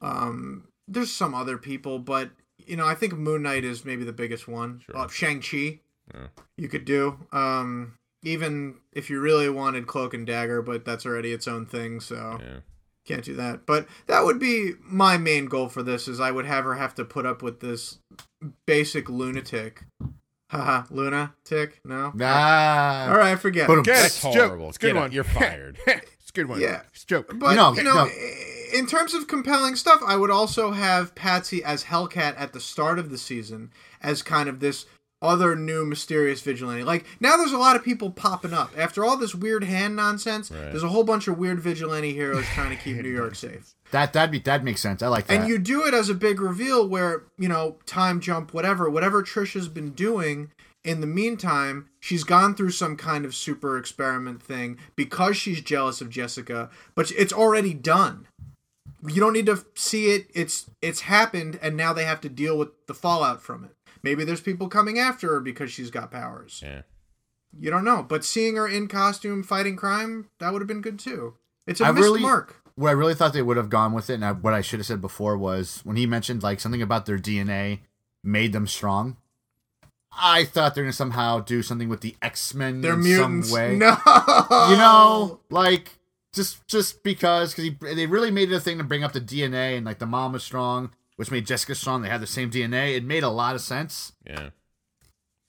Um, 0.00 0.64
there's 0.88 1.12
some 1.12 1.34
other 1.34 1.58
people, 1.58 1.98
but 1.98 2.30
you 2.66 2.76
know, 2.76 2.86
I 2.86 2.94
think 2.94 3.14
Moon 3.14 3.42
Knight 3.42 3.64
is 3.64 3.84
maybe 3.84 4.04
the 4.04 4.12
biggest 4.12 4.46
one. 4.46 4.82
Sure. 4.86 4.96
Uh, 4.96 5.08
Shang 5.08 5.40
Chi, 5.40 5.80
Yeah. 6.14 6.26
you 6.56 6.68
could 6.68 6.84
do. 6.84 7.18
Um, 7.32 7.94
even 8.22 8.76
if 8.92 9.10
you 9.10 9.20
really 9.20 9.48
wanted 9.48 9.86
Cloak 9.88 10.14
and 10.14 10.24
Dagger, 10.26 10.62
but 10.62 10.84
that's 10.84 11.04
already 11.04 11.32
its 11.32 11.48
own 11.48 11.66
thing, 11.66 11.98
so 12.00 12.38
Yeah. 12.40 12.58
can't 13.04 13.24
do 13.24 13.34
that. 13.34 13.66
But 13.66 13.88
that 14.06 14.24
would 14.24 14.38
be 14.38 14.74
my 14.80 15.16
main 15.18 15.46
goal 15.46 15.68
for 15.68 15.82
this: 15.82 16.06
is 16.06 16.20
I 16.20 16.30
would 16.30 16.46
have 16.46 16.64
her 16.64 16.74
have 16.74 16.94
to 16.96 17.04
put 17.04 17.26
up 17.26 17.42
with 17.42 17.58
this 17.60 17.98
basic 18.66 19.08
lunatic. 19.08 19.82
Haha, 20.50 20.84
lunatic? 20.90 21.80
No. 21.84 22.12
Nah. 22.14 23.06
All 23.10 23.16
right, 23.16 23.38
forget. 23.38 23.66
Put 23.66 23.74
it. 23.74 23.78
him- 23.78 23.82
Get 23.84 23.96
it. 23.96 24.02
That's 24.02 24.14
It's 24.24 24.36
horrible. 24.36 24.68
It's 24.68 24.78
good 24.78 24.88
Get 24.88 24.96
out. 24.96 25.00
one. 25.02 25.12
You're 25.12 25.24
fired. 25.24 25.78
it's 25.86 26.28
a 26.28 26.32
good 26.32 26.46
one. 26.46 26.60
Yeah. 26.60 26.82
It's 26.92 27.04
a 27.04 27.06
joke. 27.06 27.32
But 27.34 27.54
No, 27.54 27.72
you 27.74 27.82
know, 27.82 27.94
no. 27.94 28.00
i- 28.04 28.51
in 28.72 28.86
terms 28.86 29.14
of 29.14 29.28
compelling 29.28 29.76
stuff, 29.76 30.00
I 30.06 30.16
would 30.16 30.30
also 30.30 30.72
have 30.72 31.14
Patsy 31.14 31.62
as 31.62 31.84
Hellcat 31.84 32.34
at 32.38 32.52
the 32.52 32.60
start 32.60 32.98
of 32.98 33.10
the 33.10 33.18
season 33.18 33.72
as 34.00 34.22
kind 34.22 34.48
of 34.48 34.60
this 34.60 34.86
other 35.20 35.54
new 35.54 35.84
mysterious 35.84 36.40
vigilante. 36.40 36.82
Like 36.82 37.06
now, 37.20 37.36
there's 37.36 37.52
a 37.52 37.58
lot 37.58 37.76
of 37.76 37.84
people 37.84 38.10
popping 38.10 38.52
up 38.52 38.72
after 38.76 39.04
all 39.04 39.16
this 39.16 39.34
weird 39.34 39.64
hand 39.64 39.94
nonsense. 39.94 40.48
There's 40.48 40.82
a 40.82 40.88
whole 40.88 41.04
bunch 41.04 41.28
of 41.28 41.38
weird 41.38 41.60
vigilante 41.60 42.12
heroes 42.12 42.44
trying 42.46 42.70
to 42.70 42.82
keep 42.82 42.96
New 42.96 43.08
York 43.08 43.36
safe. 43.36 43.74
That 43.92 44.12
that 44.14 44.30
be 44.30 44.40
that 44.40 44.64
makes 44.64 44.80
sense. 44.80 45.02
I 45.02 45.08
like 45.08 45.26
that. 45.28 45.40
And 45.40 45.48
you 45.48 45.58
do 45.58 45.86
it 45.86 45.94
as 45.94 46.08
a 46.08 46.14
big 46.14 46.40
reveal 46.40 46.88
where, 46.88 47.24
you 47.38 47.48
know, 47.48 47.76
time 47.86 48.20
jump, 48.20 48.52
whatever, 48.52 48.90
whatever 48.90 49.22
Trisha's 49.22 49.68
been 49.68 49.90
doing 49.90 50.50
in 50.84 51.00
the 51.00 51.06
meantime, 51.06 51.88
she's 52.00 52.24
gone 52.24 52.54
through 52.54 52.70
some 52.70 52.96
kind 52.96 53.24
of 53.24 53.34
super 53.34 53.78
experiment 53.78 54.42
thing 54.42 54.78
because 54.96 55.36
she's 55.36 55.60
jealous 55.60 56.00
of 56.00 56.10
Jessica, 56.10 56.70
but 56.94 57.12
it's 57.12 57.32
already 57.32 57.72
done. 57.72 58.26
You 59.06 59.20
don't 59.20 59.32
need 59.32 59.46
to 59.46 59.64
see 59.74 60.10
it. 60.10 60.28
It's 60.34 60.70
it's 60.80 61.00
happened 61.02 61.58
and 61.62 61.76
now 61.76 61.92
they 61.92 62.04
have 62.04 62.20
to 62.22 62.28
deal 62.28 62.56
with 62.56 62.68
the 62.86 62.94
fallout 62.94 63.42
from 63.42 63.64
it. 63.64 63.70
Maybe 64.02 64.24
there's 64.24 64.40
people 64.40 64.68
coming 64.68 64.98
after 64.98 65.28
her 65.34 65.40
because 65.40 65.70
she's 65.72 65.90
got 65.90 66.10
powers. 66.10 66.60
Yeah. 66.64 66.82
You 67.58 67.70
don't 67.70 67.84
know, 67.84 68.02
but 68.02 68.24
seeing 68.24 68.56
her 68.56 68.66
in 68.66 68.88
costume 68.88 69.42
fighting 69.42 69.76
crime, 69.76 70.28
that 70.38 70.52
would 70.52 70.62
have 70.62 70.68
been 70.68 70.80
good 70.80 70.98
too. 70.98 71.34
It's 71.66 71.80
a 71.80 71.84
I 71.86 71.92
missed 71.92 72.02
really- 72.04 72.20
mark. 72.22 72.56
what 72.76 72.88
I 72.88 72.92
really 72.92 73.14
thought 73.14 73.32
they 73.34 73.42
would 73.42 73.56
have 73.58 73.68
gone 73.70 73.92
with 73.92 74.08
it, 74.08 74.14
and 74.14 74.24
I, 74.24 74.32
what 74.32 74.54
I 74.54 74.62
should 74.62 74.78
have 74.80 74.86
said 74.86 75.00
before 75.02 75.36
was 75.36 75.80
when 75.84 75.96
he 75.96 76.06
mentioned 76.06 76.42
like 76.42 76.60
something 76.60 76.80
about 76.82 77.04
their 77.06 77.18
DNA 77.18 77.80
made 78.24 78.52
them 78.52 78.66
strong. 78.66 79.16
I 80.14 80.44
thought 80.44 80.74
they're 80.74 80.84
gonna 80.84 80.92
somehow 80.92 81.40
do 81.40 81.62
something 81.62 81.88
with 81.88 82.00
the 82.00 82.16
X 82.22 82.54
Men 82.54 82.80
They're 82.80 82.94
in 82.94 83.00
mutants. 83.02 83.48
some 83.50 83.56
way. 83.58 83.76
No. 83.76 83.96
You 84.70 84.76
know, 84.76 85.40
like 85.50 85.98
just 86.34 86.66
just 86.68 87.02
because 87.02 87.54
because 87.54 87.94
they 87.96 88.06
really 88.06 88.30
made 88.30 88.50
it 88.50 88.54
a 88.54 88.60
thing 88.60 88.78
to 88.78 88.84
bring 88.84 89.04
up 89.04 89.12
the 89.12 89.20
DNA 89.20 89.76
and 89.76 89.84
like 89.86 89.98
the 89.98 90.06
mom 90.06 90.32
was 90.32 90.42
strong, 90.42 90.90
which 91.16 91.30
made 91.30 91.46
Jessica 91.46 91.74
strong. 91.74 92.02
They 92.02 92.08
had 92.08 92.20
the 92.22 92.26
same 92.26 92.50
DNA. 92.50 92.96
It 92.96 93.04
made 93.04 93.22
a 93.22 93.28
lot 93.28 93.54
of 93.54 93.60
sense. 93.60 94.12
Yeah. 94.26 94.50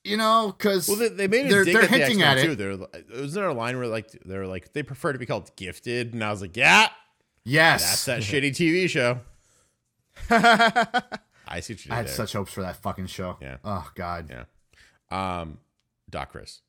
You 0.04 0.18
know, 0.18 0.54
because 0.58 0.90
Well, 0.90 0.98
they, 0.98 1.08
they 1.08 1.28
made 1.28 1.46
a 1.46 1.50
they're, 1.50 1.64
dig 1.64 1.74
they're 1.76 1.84
at 1.84 1.90
the 1.90 1.98
hinting 1.98 2.22
X-Men 2.22 2.38
at 2.38 2.44
too. 2.44 2.52
it. 2.52 2.58
They're 2.58 2.78
wasn't 3.22 3.34
there 3.36 3.48
a 3.48 3.54
line 3.54 3.78
where 3.78 3.88
like 3.88 4.12
they're 4.26 4.46
like 4.48 4.74
they 4.74 4.84
prefer 4.84 5.14
to 5.14 5.20
be 5.20 5.26
called 5.26 5.56
gifted, 5.56 6.14
and 6.14 6.22
I 6.24 6.30
was 6.32 6.42
like, 6.42 6.58
yeah, 6.58 6.90
Yes, 7.46 8.06
that's 8.06 8.06
that 8.06 8.22
shitty 8.44 8.52
TV 8.52 8.90
show. 8.90 9.22
I 10.30 11.60
see 11.60 11.74
what 11.74 11.86
you 11.86 11.90
did 11.90 11.92
I 11.92 11.96
had 11.96 12.08
there. 12.08 12.14
such 12.14 12.34
hopes 12.34 12.52
for 12.54 12.62
that 12.62 12.76
fucking 12.78 13.08
show. 13.08 13.38
Yeah. 13.42 13.58
Oh 13.64 13.90
God. 13.96 14.30
Yeah. 14.30 14.44
Um, 15.42 15.60
Doc 16.10 16.32
Chris. 16.32 16.62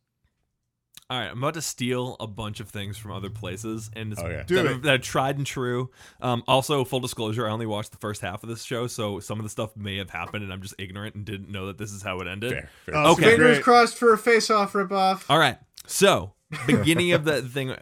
All 1.14 1.20
right, 1.20 1.30
I'm 1.30 1.38
about 1.38 1.54
to 1.54 1.62
steal 1.62 2.16
a 2.18 2.26
bunch 2.26 2.58
of 2.58 2.68
things 2.70 2.98
from 2.98 3.12
other 3.12 3.30
places, 3.30 3.88
and 3.94 4.10
it's, 4.12 4.20
Okay. 4.20 4.42
That. 4.48 4.66
Are, 4.66 4.74
that 4.78 4.94
are 4.94 4.98
tried 4.98 5.36
and 5.36 5.46
true. 5.46 5.90
Um, 6.20 6.42
also, 6.48 6.84
full 6.84 6.98
disclosure, 6.98 7.46
I 7.46 7.52
only 7.52 7.66
watched 7.66 7.92
the 7.92 7.98
first 7.98 8.20
half 8.20 8.42
of 8.42 8.48
this 8.48 8.64
show, 8.64 8.88
so 8.88 9.20
some 9.20 9.38
of 9.38 9.44
the 9.44 9.48
stuff 9.48 9.76
may 9.76 9.96
have 9.98 10.10
happened, 10.10 10.42
and 10.42 10.52
I'm 10.52 10.60
just 10.60 10.74
ignorant 10.76 11.14
and 11.14 11.24
didn't 11.24 11.50
know 11.50 11.66
that 11.66 11.78
this 11.78 11.92
is 11.92 12.02
how 12.02 12.18
it 12.18 12.26
ended. 12.26 12.50
Fair. 12.50 12.68
fair. 12.86 12.96
Oh, 12.96 13.12
Okay. 13.12 13.30
Fingers 13.30 13.60
crossed 13.60 13.96
for 13.96 14.12
a 14.12 14.18
face-off 14.18 14.72
ripoff. 14.72 15.24
All 15.30 15.38
right. 15.38 15.56
So, 15.86 16.32
beginning 16.66 17.12
of 17.12 17.24
the 17.26 17.42
thing 17.42 17.70
uh, 17.70 17.76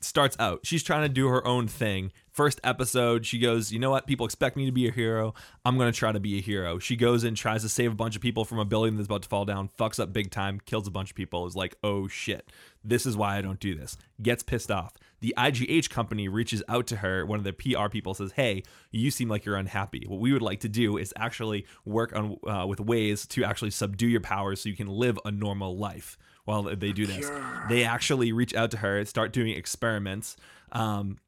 starts 0.00 0.36
out. 0.40 0.66
She's 0.66 0.82
trying 0.82 1.02
to 1.02 1.08
do 1.08 1.28
her 1.28 1.46
own 1.46 1.68
thing. 1.68 2.10
First 2.32 2.60
episode, 2.64 3.26
she 3.26 3.38
goes, 3.38 3.72
You 3.72 3.78
know 3.78 3.90
what? 3.90 4.06
People 4.06 4.24
expect 4.24 4.56
me 4.56 4.64
to 4.64 4.72
be 4.72 4.88
a 4.88 4.90
hero. 4.90 5.34
I'm 5.66 5.76
going 5.76 5.92
to 5.92 5.98
try 5.98 6.12
to 6.12 6.20
be 6.20 6.38
a 6.38 6.40
hero. 6.40 6.78
She 6.78 6.96
goes 6.96 7.24
and 7.24 7.36
tries 7.36 7.60
to 7.60 7.68
save 7.68 7.92
a 7.92 7.94
bunch 7.94 8.16
of 8.16 8.22
people 8.22 8.46
from 8.46 8.58
a 8.58 8.64
building 8.64 8.96
that's 8.96 9.06
about 9.06 9.22
to 9.22 9.28
fall 9.28 9.44
down, 9.44 9.68
fucks 9.78 10.00
up 10.00 10.14
big 10.14 10.30
time, 10.30 10.58
kills 10.64 10.86
a 10.86 10.90
bunch 10.90 11.10
of 11.10 11.16
people, 11.16 11.46
is 11.46 11.54
like, 11.54 11.76
Oh 11.82 12.08
shit. 12.08 12.50
This 12.82 13.04
is 13.04 13.18
why 13.18 13.36
I 13.36 13.42
don't 13.42 13.60
do 13.60 13.74
this. 13.74 13.98
Gets 14.22 14.42
pissed 14.42 14.70
off. 14.70 14.94
The 15.20 15.34
IGH 15.36 15.90
company 15.90 16.26
reaches 16.26 16.62
out 16.68 16.86
to 16.88 16.96
her. 16.96 17.26
One 17.26 17.38
of 17.38 17.44
the 17.44 17.52
PR 17.52 17.88
people 17.90 18.14
says, 18.14 18.32
Hey, 18.32 18.62
you 18.90 19.10
seem 19.10 19.28
like 19.28 19.44
you're 19.44 19.56
unhappy. 19.56 20.06
What 20.08 20.18
we 20.18 20.32
would 20.32 20.42
like 20.42 20.60
to 20.60 20.70
do 20.70 20.96
is 20.96 21.12
actually 21.18 21.66
work 21.84 22.16
on 22.16 22.38
uh, 22.48 22.66
with 22.66 22.80
ways 22.80 23.26
to 23.28 23.44
actually 23.44 23.72
subdue 23.72 24.08
your 24.08 24.22
powers 24.22 24.62
so 24.62 24.70
you 24.70 24.76
can 24.76 24.88
live 24.88 25.18
a 25.26 25.30
normal 25.30 25.76
life 25.76 26.16
while 26.44 26.62
they 26.62 26.92
do 26.92 27.06
this. 27.06 27.30
They 27.68 27.84
actually 27.84 28.32
reach 28.32 28.54
out 28.54 28.70
to 28.70 28.78
her, 28.78 29.04
start 29.04 29.34
doing 29.34 29.54
experiments. 29.54 30.36
Um, 30.72 31.18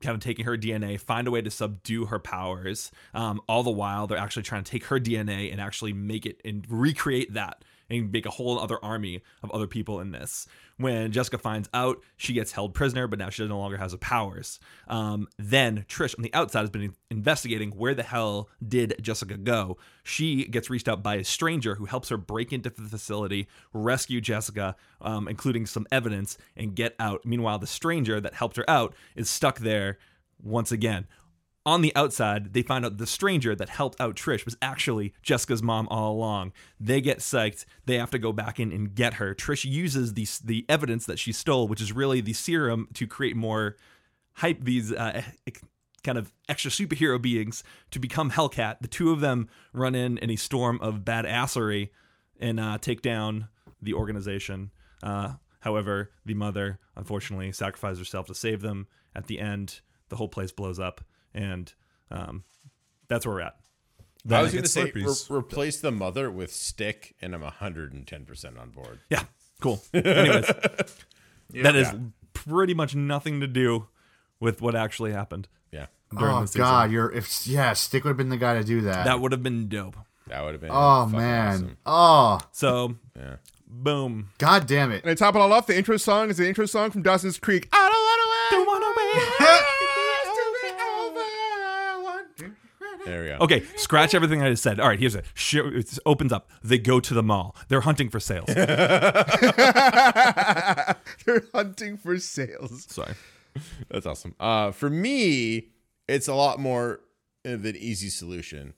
kind 0.00 0.14
of 0.14 0.20
taking 0.20 0.44
her 0.44 0.56
DNA, 0.56 1.00
find 1.00 1.26
a 1.26 1.30
way 1.30 1.42
to 1.42 1.50
subdue 1.50 2.06
her 2.06 2.18
powers. 2.18 2.90
Um, 3.14 3.40
all 3.48 3.62
the 3.62 3.70
while, 3.70 4.06
they're 4.06 4.18
actually 4.18 4.44
trying 4.44 4.64
to 4.64 4.70
take 4.70 4.84
her 4.84 5.00
DNA 5.00 5.50
and 5.50 5.60
actually 5.60 5.92
make 5.92 6.26
it 6.26 6.40
and 6.44 6.64
recreate 6.68 7.34
that 7.34 7.64
and 7.90 8.12
make 8.12 8.26
a 8.26 8.30
whole 8.30 8.58
other 8.58 8.82
army 8.84 9.22
of 9.42 9.50
other 9.50 9.66
people 9.66 10.00
in 10.00 10.10
this. 10.10 10.46
When 10.76 11.10
Jessica 11.10 11.38
finds 11.38 11.68
out, 11.74 12.00
she 12.16 12.32
gets 12.32 12.52
held 12.52 12.74
prisoner, 12.74 13.06
but 13.06 13.18
now 13.18 13.30
she 13.30 13.46
no 13.46 13.58
longer 13.58 13.78
has 13.78 13.92
the 13.92 13.98
powers. 13.98 14.60
Um, 14.86 15.28
then 15.38 15.84
Trish 15.88 16.16
on 16.16 16.22
the 16.22 16.32
outside 16.34 16.60
has 16.60 16.70
been 16.70 16.94
investigating 17.10 17.70
where 17.70 17.94
the 17.94 18.02
hell 18.02 18.48
did 18.66 18.94
Jessica 19.00 19.36
go. 19.36 19.76
She 20.04 20.44
gets 20.44 20.70
reached 20.70 20.88
out 20.88 21.02
by 21.02 21.16
a 21.16 21.24
stranger 21.24 21.74
who 21.74 21.86
helps 21.86 22.10
her 22.10 22.16
break 22.16 22.52
into 22.52 22.70
the 22.70 22.82
facility, 22.82 23.48
rescue 23.72 24.20
Jessica, 24.20 24.76
um, 25.00 25.26
including 25.26 25.66
some 25.66 25.86
evidence, 25.90 26.38
and 26.56 26.74
get 26.74 26.94
out. 27.00 27.24
Meanwhile, 27.24 27.58
the 27.58 27.66
stranger 27.66 28.20
that 28.20 28.34
helped 28.34 28.56
her 28.56 28.68
out 28.68 28.94
is 29.16 29.28
stuck 29.28 29.58
there 29.58 29.98
once 30.42 30.70
again. 30.70 31.06
On 31.68 31.82
the 31.82 31.94
outside, 31.94 32.54
they 32.54 32.62
find 32.62 32.86
out 32.86 32.96
the 32.96 33.06
stranger 33.06 33.54
that 33.54 33.68
helped 33.68 34.00
out 34.00 34.16
Trish 34.16 34.46
was 34.46 34.56
actually 34.62 35.12
Jessica's 35.22 35.62
mom 35.62 35.86
all 35.90 36.14
along. 36.14 36.54
They 36.80 37.02
get 37.02 37.18
psyched. 37.18 37.66
They 37.84 37.98
have 37.98 38.10
to 38.12 38.18
go 38.18 38.32
back 38.32 38.58
in 38.58 38.72
and 38.72 38.94
get 38.94 39.14
her. 39.14 39.34
Trish 39.34 39.66
uses 39.66 40.14
the 40.14 40.26
the 40.42 40.64
evidence 40.66 41.04
that 41.04 41.18
she 41.18 41.30
stole, 41.30 41.68
which 41.68 41.82
is 41.82 41.92
really 41.92 42.22
the 42.22 42.32
serum, 42.32 42.88
to 42.94 43.06
create 43.06 43.36
more 43.36 43.76
hype 44.36 44.64
these 44.64 44.94
uh, 44.94 45.20
kind 46.02 46.16
of 46.16 46.32
extra 46.48 46.70
superhero 46.70 47.20
beings 47.20 47.62
to 47.90 47.98
become 47.98 48.30
Hellcat. 48.30 48.76
The 48.80 48.88
two 48.88 49.12
of 49.12 49.20
them 49.20 49.50
run 49.74 49.94
in 49.94 50.16
in 50.16 50.30
a 50.30 50.36
storm 50.36 50.78
of 50.80 51.00
badassery 51.00 51.90
and 52.40 52.58
uh, 52.58 52.78
take 52.78 53.02
down 53.02 53.48
the 53.82 53.92
organization. 53.92 54.70
Uh, 55.02 55.34
however, 55.60 56.12
the 56.24 56.32
mother 56.32 56.78
unfortunately 56.96 57.52
sacrifices 57.52 57.98
herself 57.98 58.26
to 58.28 58.34
save 58.34 58.62
them. 58.62 58.86
At 59.14 59.26
the 59.26 59.38
end, 59.38 59.80
the 60.08 60.16
whole 60.16 60.28
place 60.28 60.50
blows 60.50 60.78
up, 60.78 61.02
and 61.34 61.72
um, 62.10 62.44
that's 63.08 63.26
where 63.26 63.36
we're 63.36 63.40
at. 63.42 63.56
I 64.30 64.42
was 64.42 64.52
Then 64.52 64.62
going 64.62 64.68
to 64.94 65.04
it's 65.06 65.26
say 65.28 65.32
re- 65.34 65.38
replace 65.38 65.80
the 65.80 65.90
mother 65.92 66.30
with 66.30 66.52
stick, 66.52 67.14
and 67.22 67.34
I'm 67.34 67.40
110 67.40 68.24
percent 68.26 68.58
on 68.58 68.70
board. 68.70 68.98
Yeah, 69.10 69.22
cool. 69.60 69.82
Anyways, 69.94 70.46
that 71.62 71.76
is 71.76 71.88
pretty 72.34 72.74
much 72.74 72.94
nothing 72.94 73.40
to 73.40 73.46
do 73.46 73.86
with 74.40 74.60
what 74.60 74.74
actually 74.74 75.12
happened. 75.12 75.48
Yeah, 75.72 75.86
during 76.16 76.34
oh 76.34 76.40
the 76.42 76.46
season. 76.48 76.60
God, 76.62 76.90
you're 76.90 77.10
if 77.12 77.46
yeah, 77.46 77.72
Stick 77.72 78.04
would 78.04 78.10
have 78.10 78.16
been 78.16 78.28
the 78.28 78.36
guy 78.36 78.54
to 78.54 78.64
do 78.64 78.82
that. 78.82 79.04
That 79.04 79.20
would 79.20 79.32
have 79.32 79.42
been 79.42 79.68
dope. 79.68 79.96
that 80.26 80.42
would 80.44 80.52
have 80.52 80.60
been. 80.60 80.70
oh 80.72 81.06
man. 81.06 81.54
awesome. 81.54 81.76
Oh 81.86 82.38
So, 82.52 82.94
Yeah. 83.16 83.36
boom. 83.66 84.30
God 84.38 84.66
damn 84.66 84.90
it. 84.92 85.04
And 85.04 85.16
to 85.16 85.24
top 85.24 85.36
it 85.36 85.38
all 85.38 85.52
off, 85.52 85.66
the 85.66 85.76
intro 85.76 85.96
song 85.96 86.28
is 86.28 86.36
the 86.36 86.46
intro 86.48 86.66
song 86.66 86.90
from 86.90 87.02
Dawson's 87.02 87.38
Creek. 87.38 87.68
I 87.72 87.76
don't 87.88 87.92
want 87.92 88.18
There 93.04 93.22
we 93.22 93.28
go. 93.28 93.36
Okay, 93.40 93.62
scratch 93.76 94.14
everything 94.14 94.42
I 94.42 94.50
just 94.50 94.62
said. 94.62 94.78
All 94.80 94.88
right, 94.88 94.98
here's 94.98 95.14
it. 95.14 95.24
Sh- 95.34 95.54
It 95.56 95.98
opens 96.06 96.32
up. 96.32 96.50
They 96.62 96.78
go 96.78 97.00
to 97.00 97.14
the 97.14 97.22
mall. 97.22 97.56
They're 97.68 97.80
hunting 97.82 98.08
for 98.10 98.20
sales. 98.20 98.46
They're 101.26 101.44
hunting 101.54 101.96
for 101.96 102.18
sales. 102.18 102.84
Sorry. 102.88 103.14
That's 103.90 104.06
awesome. 104.06 104.34
Uh, 104.38 104.70
for 104.72 104.90
me, 104.90 105.68
it's 106.08 106.28
a 106.28 106.34
lot 106.34 106.58
more 106.60 107.00
of 107.44 107.64
an 107.64 107.76
easy 107.76 108.08
solution. 108.08 108.74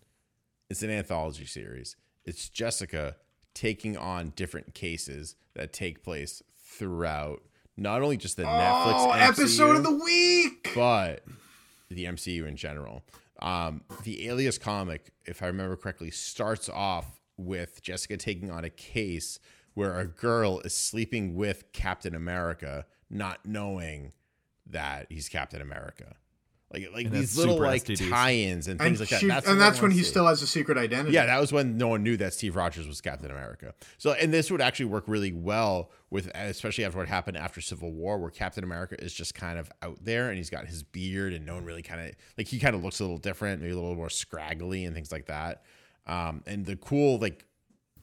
It's 0.68 0.82
an 0.82 0.90
anthology 0.90 1.46
series. 1.46 1.96
It's 2.24 2.48
Jessica 2.48 3.16
taking 3.54 3.96
on 3.96 4.32
different 4.36 4.74
cases 4.74 5.34
that 5.54 5.72
take 5.72 6.02
place 6.04 6.42
throughout 6.64 7.42
not 7.76 8.02
only 8.02 8.16
just 8.16 8.36
the 8.36 8.44
Netflix 8.44 8.92
Oh, 8.94 9.12
MCU, 9.14 9.28
episode 9.28 9.76
of 9.76 9.82
the 9.82 9.90
week. 9.92 10.70
but 10.74 11.24
the 11.90 12.04
MCU 12.04 12.46
in 12.46 12.56
general. 12.56 13.02
Um, 13.40 13.82
the 14.04 14.28
Alias 14.28 14.58
comic, 14.58 15.12
if 15.24 15.42
I 15.42 15.46
remember 15.46 15.76
correctly, 15.76 16.10
starts 16.10 16.68
off 16.68 17.20
with 17.36 17.82
Jessica 17.82 18.16
taking 18.16 18.50
on 18.50 18.64
a 18.64 18.70
case 18.70 19.38
where 19.74 19.98
a 19.98 20.06
girl 20.06 20.60
is 20.60 20.74
sleeping 20.74 21.34
with 21.34 21.72
Captain 21.72 22.14
America, 22.14 22.86
not 23.08 23.46
knowing 23.46 24.12
that 24.66 25.06
he's 25.08 25.28
Captain 25.28 25.62
America. 25.62 26.16
Like 26.72 26.88
like 26.94 27.06
And 27.06 27.14
these 27.14 27.36
little 27.36 27.58
like 27.58 27.82
STDs. 27.84 28.10
tie-ins 28.10 28.68
and 28.68 28.80
And, 28.80 28.96
things 28.96 29.00
like 29.00 29.08
that. 29.08 29.26
That's 29.26 29.48
and 29.48 29.60
that's 29.60 29.82
when 29.82 29.90
he 29.90 30.04
still 30.04 30.26
has 30.28 30.40
a 30.40 30.46
secret 30.46 30.78
identity. 30.78 31.12
Yeah, 31.14 31.26
that 31.26 31.40
was 31.40 31.52
when 31.52 31.76
no 31.76 31.88
one 31.88 32.04
knew 32.04 32.16
that 32.18 32.32
Steve 32.32 32.54
Rogers 32.54 32.86
was 32.86 33.00
Captain 33.00 33.30
America. 33.30 33.74
So, 33.98 34.12
and 34.12 34.32
this 34.32 34.50
would 34.52 34.60
actually 34.60 34.86
work 34.86 35.04
really 35.08 35.32
well 35.32 35.90
with, 36.10 36.28
especially 36.34 36.84
after 36.84 36.98
what 36.98 37.08
happened 37.08 37.36
after 37.36 37.60
Civil 37.60 37.90
War, 37.92 38.18
where 38.18 38.30
Captain 38.30 38.62
America 38.62 39.02
is 39.02 39.12
just 39.12 39.34
kind 39.34 39.58
of 39.58 39.70
out 39.82 39.98
there 40.04 40.28
and 40.28 40.36
he's 40.38 40.50
got 40.50 40.66
his 40.66 40.84
beard 40.84 41.32
and 41.32 41.44
no 41.44 41.54
one 41.56 41.64
really 41.64 41.82
kind 41.82 42.00
of 42.08 42.14
like 42.38 42.46
he 42.46 42.60
kind 42.60 42.76
of 42.76 42.84
looks 42.84 43.00
a 43.00 43.02
little 43.02 43.18
different, 43.18 43.60
maybe 43.60 43.72
a 43.72 43.76
little 43.76 43.96
more 43.96 44.10
scraggly 44.10 44.84
and 44.84 44.94
things 44.94 45.10
like 45.10 45.26
that. 45.26 45.62
Um, 46.06 46.42
and 46.46 46.64
the 46.66 46.76
cool 46.76 47.18
like 47.18 47.46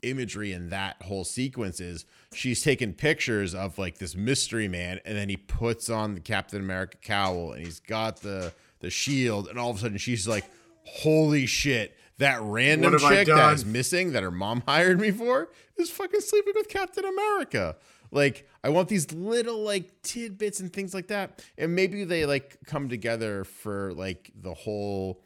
imagery 0.02 0.54
in 0.54 0.70
that 0.70 1.02
whole 1.04 1.24
sequence 1.24 1.80
is 1.80 2.06
she's 2.34 2.64
taking 2.64 2.94
pictures 2.94 3.54
of 3.56 3.78
like 3.78 3.98
this 3.98 4.16
mystery 4.16 4.68
man 4.68 5.00
and 5.06 5.18
then 5.18 5.30
he 5.30 5.38
puts 5.38 5.90
on 5.90 6.14
the 6.14 6.20
Captain 6.20 6.60
America 6.60 6.98
cowl 7.02 7.52
and 7.54 7.66
he's 7.66 7.80
got 7.80 8.22
the 8.22 8.54
the 8.80 8.90
shield 8.90 9.48
and 9.48 9.58
all 9.58 9.72
of 9.72 9.78
a 9.78 9.80
sudden 9.80 9.98
she's 9.98 10.28
like 10.28 10.46
holy 10.86 11.46
shit 11.46 11.96
that 12.18 12.42
random 12.42 12.94
What 12.94 13.02
have 13.02 13.12
I 13.12 13.16
chick 13.16 13.28
that 13.28 13.54
is 13.54 13.66
missing 13.66 14.14
that 14.14 14.24
her 14.24 14.32
mom 14.32 14.64
hired 14.68 15.00
me 15.00 15.12
for 15.12 15.50
is 15.78 15.90
fucking 15.90 16.22
sleeping 16.22 16.54
with 16.56 16.68
Captain 16.68 17.06
America. 17.06 17.76
Like 18.12 18.48
I 18.64 18.70
want 18.70 18.88
these 18.88 19.12
little 19.12 19.62
like 19.62 20.02
tidbits 20.02 20.60
and 20.60 20.72
things 20.72 20.94
like 20.94 21.08
that 21.08 21.44
and 21.58 21.76
maybe 21.76 22.04
they 22.06 22.26
like 22.26 22.58
come 22.66 22.90
together 22.90 23.44
for 23.44 23.94
like 23.94 24.32
the 24.36 24.54
whole 24.54 25.22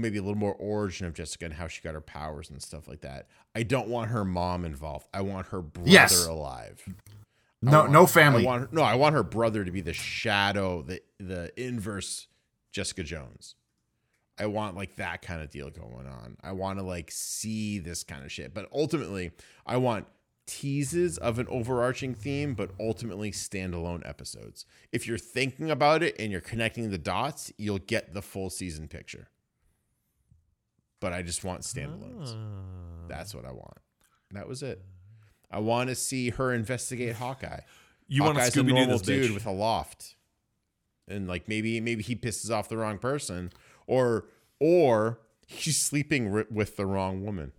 maybe 0.00 0.18
a 0.18 0.22
little 0.22 0.36
more 0.38 0.54
origin 0.54 1.06
of 1.06 1.14
Jessica 1.14 1.44
and 1.46 1.54
how 1.54 1.68
she 1.68 1.80
got 1.82 1.94
her 1.94 2.00
powers 2.00 2.50
and 2.50 2.62
stuff 2.62 2.88
like 2.88 3.00
that. 3.02 3.28
I 3.54 3.62
don't 3.62 3.88
want 3.88 4.10
her 4.10 4.24
mom 4.24 4.64
involved. 4.64 5.08
I 5.14 5.22
want 5.22 5.48
her 5.48 5.60
brother 5.62 5.90
Yes. 5.90 6.26
alive. 6.26 6.82
No 7.62 7.86
no 7.86 8.02
I 8.04 8.06
family. 8.06 8.44
want 8.44 8.62
her, 8.62 8.68
no, 8.70 8.82
I 8.82 8.94
want 8.94 9.14
her 9.14 9.22
brother 9.22 9.64
to 9.64 9.70
be 9.72 9.80
the 9.80 9.92
shadow, 9.94 10.82
the 10.82 11.00
the 11.18 11.50
inverse 11.60 12.28
Jessica 12.72 13.02
Jones. 13.02 13.54
I 14.38 14.46
want 14.46 14.76
like 14.76 14.96
that 14.96 15.22
kind 15.22 15.40
of 15.40 15.50
deal 15.50 15.70
going 15.70 16.06
on. 16.06 16.36
I 16.42 16.52
want 16.52 16.78
to 16.78 16.84
like 16.84 17.10
see 17.10 17.78
this 17.78 18.04
kind 18.04 18.22
of 18.24 18.30
shit. 18.30 18.52
But 18.52 18.68
ultimately, 18.72 19.30
I 19.64 19.78
want 19.78 20.06
teases 20.46 21.18
of 21.18 21.38
an 21.38 21.46
overarching 21.48 22.14
theme, 22.14 22.54
but 22.54 22.70
ultimately 22.78 23.32
standalone 23.32 24.06
episodes. 24.08 24.64
If 24.92 25.06
you're 25.08 25.18
thinking 25.18 25.70
about 25.70 26.02
it 26.02 26.14
and 26.20 26.30
you're 26.30 26.40
connecting 26.42 26.90
the 26.90 26.98
dots, 26.98 27.52
you'll 27.58 27.78
get 27.78 28.14
the 28.14 28.22
full 28.22 28.50
season 28.50 28.86
picture. 28.86 29.28
But 31.06 31.12
I 31.12 31.22
just 31.22 31.44
want 31.44 31.60
standalones. 31.60 32.34
Ah. 32.34 33.06
That's 33.06 33.32
what 33.32 33.44
I 33.44 33.52
want. 33.52 33.78
That 34.32 34.48
was 34.48 34.64
it. 34.64 34.82
I 35.52 35.60
want 35.60 35.88
to 35.88 35.94
see 35.94 36.30
her 36.30 36.52
investigate 36.52 37.14
Hawkeye. 37.14 37.60
You 38.08 38.24
want 38.24 38.34
to 38.34 38.40
Hawkeye's 38.40 38.56
a 38.56 38.60
Scooby 38.60 38.74
normal 38.74 38.98
this 38.98 39.02
dude 39.02 39.30
bitch. 39.30 39.34
with 39.34 39.46
a 39.46 39.52
loft, 39.52 40.16
and 41.06 41.28
like 41.28 41.46
maybe 41.46 41.80
maybe 41.80 42.02
he 42.02 42.16
pisses 42.16 42.50
off 42.50 42.68
the 42.68 42.76
wrong 42.76 42.98
person, 42.98 43.52
or 43.86 44.26
or 44.58 45.20
he's 45.46 45.80
sleeping 45.80 46.28
ri- 46.32 46.46
with 46.50 46.74
the 46.76 46.86
wrong 46.86 47.24
woman. 47.24 47.52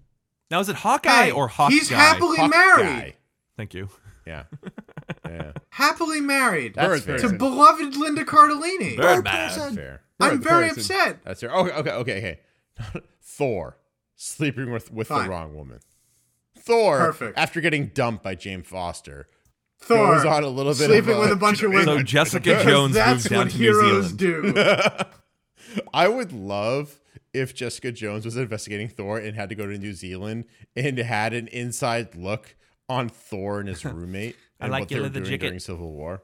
Now 0.51 0.59
is 0.59 0.67
it 0.67 0.75
Hawkeye 0.75 1.27
Hey, 1.27 1.31
or 1.31 1.47
Hawkeye? 1.47 1.73
he's 1.73 1.87
happily 1.89 2.35
Hawkeye. 2.37 2.49
married. 2.83 3.13
Thank 3.55 3.73
you. 3.73 3.87
Yeah, 4.25 4.43
yeah. 5.25 5.53
Happily 5.69 6.19
married 6.19 6.73
That's 6.75 6.89
Bird 7.05 7.21
fair. 7.21 7.29
to 7.29 7.37
beloved 7.37 7.95
Linda 7.95 8.25
Cardellini. 8.25 8.97
Birdman. 8.97 9.23
That's 9.57 9.73
fair. 9.73 10.01
I'm 10.19 10.41
very 10.41 10.67
person. 10.67 10.81
upset. 10.81 11.19
That's 11.23 11.39
fair. 11.39 11.55
Oh, 11.55 11.61
okay, 11.65 11.71
okay, 11.77 11.91
okay, 11.91 12.39
okay. 12.95 13.05
Thor 13.29 13.77
sleeping 14.15 14.71
with 14.71 14.91
with 14.91 15.07
Fine. 15.09 15.25
the 15.25 15.29
wrong 15.29 15.53
woman. 15.55 15.79
Thor, 16.57 16.97
Perfect. 16.97 17.37
after 17.37 17.61
getting 17.61 17.87
dumped 17.87 18.23
by 18.23 18.35
Jane 18.35 18.63
Foster, 18.63 19.27
Thor 19.79 20.15
goes 20.15 20.25
on 20.25 20.43
a 20.43 20.47
little 20.47 20.71
bit 20.73 20.85
sleeping 20.89 21.11
of 21.11 21.17
a- 21.17 21.19
with 21.21 21.31
a 21.31 21.35
bunch 21.35 21.61
of 21.61 21.69
women. 21.71 21.85
So 21.85 22.01
Jessica 22.03 22.55
'Cause 22.55 22.65
Jones 22.65 22.93
that's 22.95 23.29
moved 23.29 23.29
down 23.29 23.39
what 23.45 23.51
to 23.51 23.57
New 23.59 24.03
Zealand. 24.03 24.17
do. 24.17 25.83
I 25.93 26.07
would 26.07 26.31
love 26.31 26.99
if 27.33 27.53
Jessica 27.53 27.91
Jones 27.91 28.25
was 28.25 28.37
investigating 28.37 28.87
Thor 28.89 29.19
and 29.19 29.35
had 29.35 29.49
to 29.49 29.55
go 29.55 29.67
to 29.67 29.77
New 29.77 29.93
Zealand 29.93 30.45
and 30.75 30.97
had 30.97 31.33
an 31.33 31.47
inside 31.49 32.15
look 32.15 32.55
on 32.89 33.09
Thor 33.09 33.59
and 33.59 33.69
his 33.69 33.83
roommate 33.85 34.35
I 34.59 34.65
and 34.65 34.71
like 34.71 34.81
what 34.83 34.89
they 34.89 34.95
were 34.95 35.01
leather 35.03 35.19
doing 35.19 35.25
jacket. 35.31 35.39
during 35.47 35.59
Civil 35.59 35.91
War. 35.91 36.23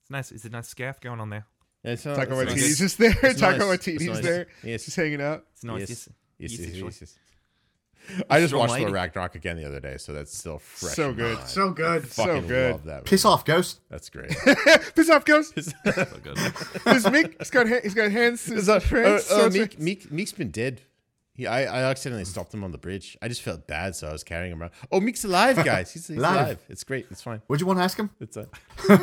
It's 0.00 0.10
nice. 0.10 0.32
It's 0.32 0.44
a 0.44 0.50
nice 0.50 0.68
scarf 0.68 1.00
going 1.00 1.20
on 1.20 1.30
there. 1.30 1.46
It's 1.84 2.04
not, 2.04 2.16
Taika 2.18 2.22
it's 2.42 2.52
Waititi's 2.52 2.62
nice. 2.62 2.78
just 2.78 2.98
there. 2.98 3.14
It's 3.22 3.40
Taika 3.40 3.58
nice. 3.58 3.78
Waititi's 3.78 4.02
It's 4.02 4.04
nice. 4.06 4.22
there. 4.22 4.46
Yes. 4.62 4.84
Just 4.84 4.96
hanging 4.96 5.20
out. 5.20 5.44
It's 5.52 5.64
nice. 5.64 5.80
Yes. 5.80 5.90
Yes. 5.90 6.08
Yes, 6.38 6.58
Yes, 6.58 6.68
yes, 6.68 6.76
yes, 6.82 7.00
yes. 7.00 7.18
I 8.28 8.40
just 8.40 8.52
watched 8.52 8.70
Thor 8.72 8.80
lady. 8.80 8.92
Ragnarok 8.92 9.36
again 9.36 9.56
the 9.56 9.64
other 9.64 9.78
day, 9.78 9.96
so 9.96 10.12
that's 10.12 10.36
still 10.36 10.58
fresh. 10.58 10.94
So 10.94 11.12
good. 11.12 11.36
mind. 11.38 11.48
So 11.48 11.70
good. 11.70 12.10
so 12.10 12.40
good. 12.40 12.72
Love 12.72 12.84
that. 12.84 13.04
Piss 13.04 13.24
movie. 13.24 13.32
off, 13.32 13.44
Ghost. 13.44 13.78
That's 13.90 14.10
great. 14.10 14.30
Piss 14.96 15.08
off, 15.08 15.24
Ghost. 15.24 15.54
So 15.54 16.06
good. 16.22 16.36
This 16.36 17.04
Miek, 17.06 17.36
he's 17.38 17.50
got, 17.50 17.68
ha- 17.68 17.78
he's 17.82 17.94
got 17.94 18.10
hands. 18.10 18.48
Is 18.48 18.66
that- 18.66 18.82
friends, 18.82 19.30
uh, 19.30 19.36
uh, 19.44 19.48
Miek, 19.50 19.76
Miek, 19.78 20.08
Miek's 20.08 20.32
been 20.32 20.50
dead 20.50 20.80
He, 21.34 21.46
I, 21.46 21.62
I 21.62 21.90
accidentally 21.90 22.26
stopped 22.26 22.52
him 22.52 22.62
on 22.62 22.72
the 22.72 22.78
bridge. 22.78 23.16
I 23.22 23.28
just 23.28 23.40
felt 23.42 23.66
bad, 23.66 23.96
so 23.96 24.06
I 24.08 24.12
was 24.12 24.22
carrying 24.22 24.52
him 24.52 24.60
around. 24.60 24.72
Oh, 24.90 25.00
Miek's 25.00 25.24
alive, 25.24 25.56
guys. 25.64 25.90
He's, 25.92 26.06
he's 26.06 26.18
Live. 26.18 26.36
alive. 26.46 26.64
It's 26.68 26.84
great. 26.84 27.06
It's 27.10 27.22
fine. 27.22 27.40
What'd 27.46 27.60
you 27.60 27.66
want 27.66 27.78
to 27.78 27.84
ask 27.84 27.98
him? 27.98 28.10
It's 28.20 28.36
a 28.36 28.46
so 28.86 28.96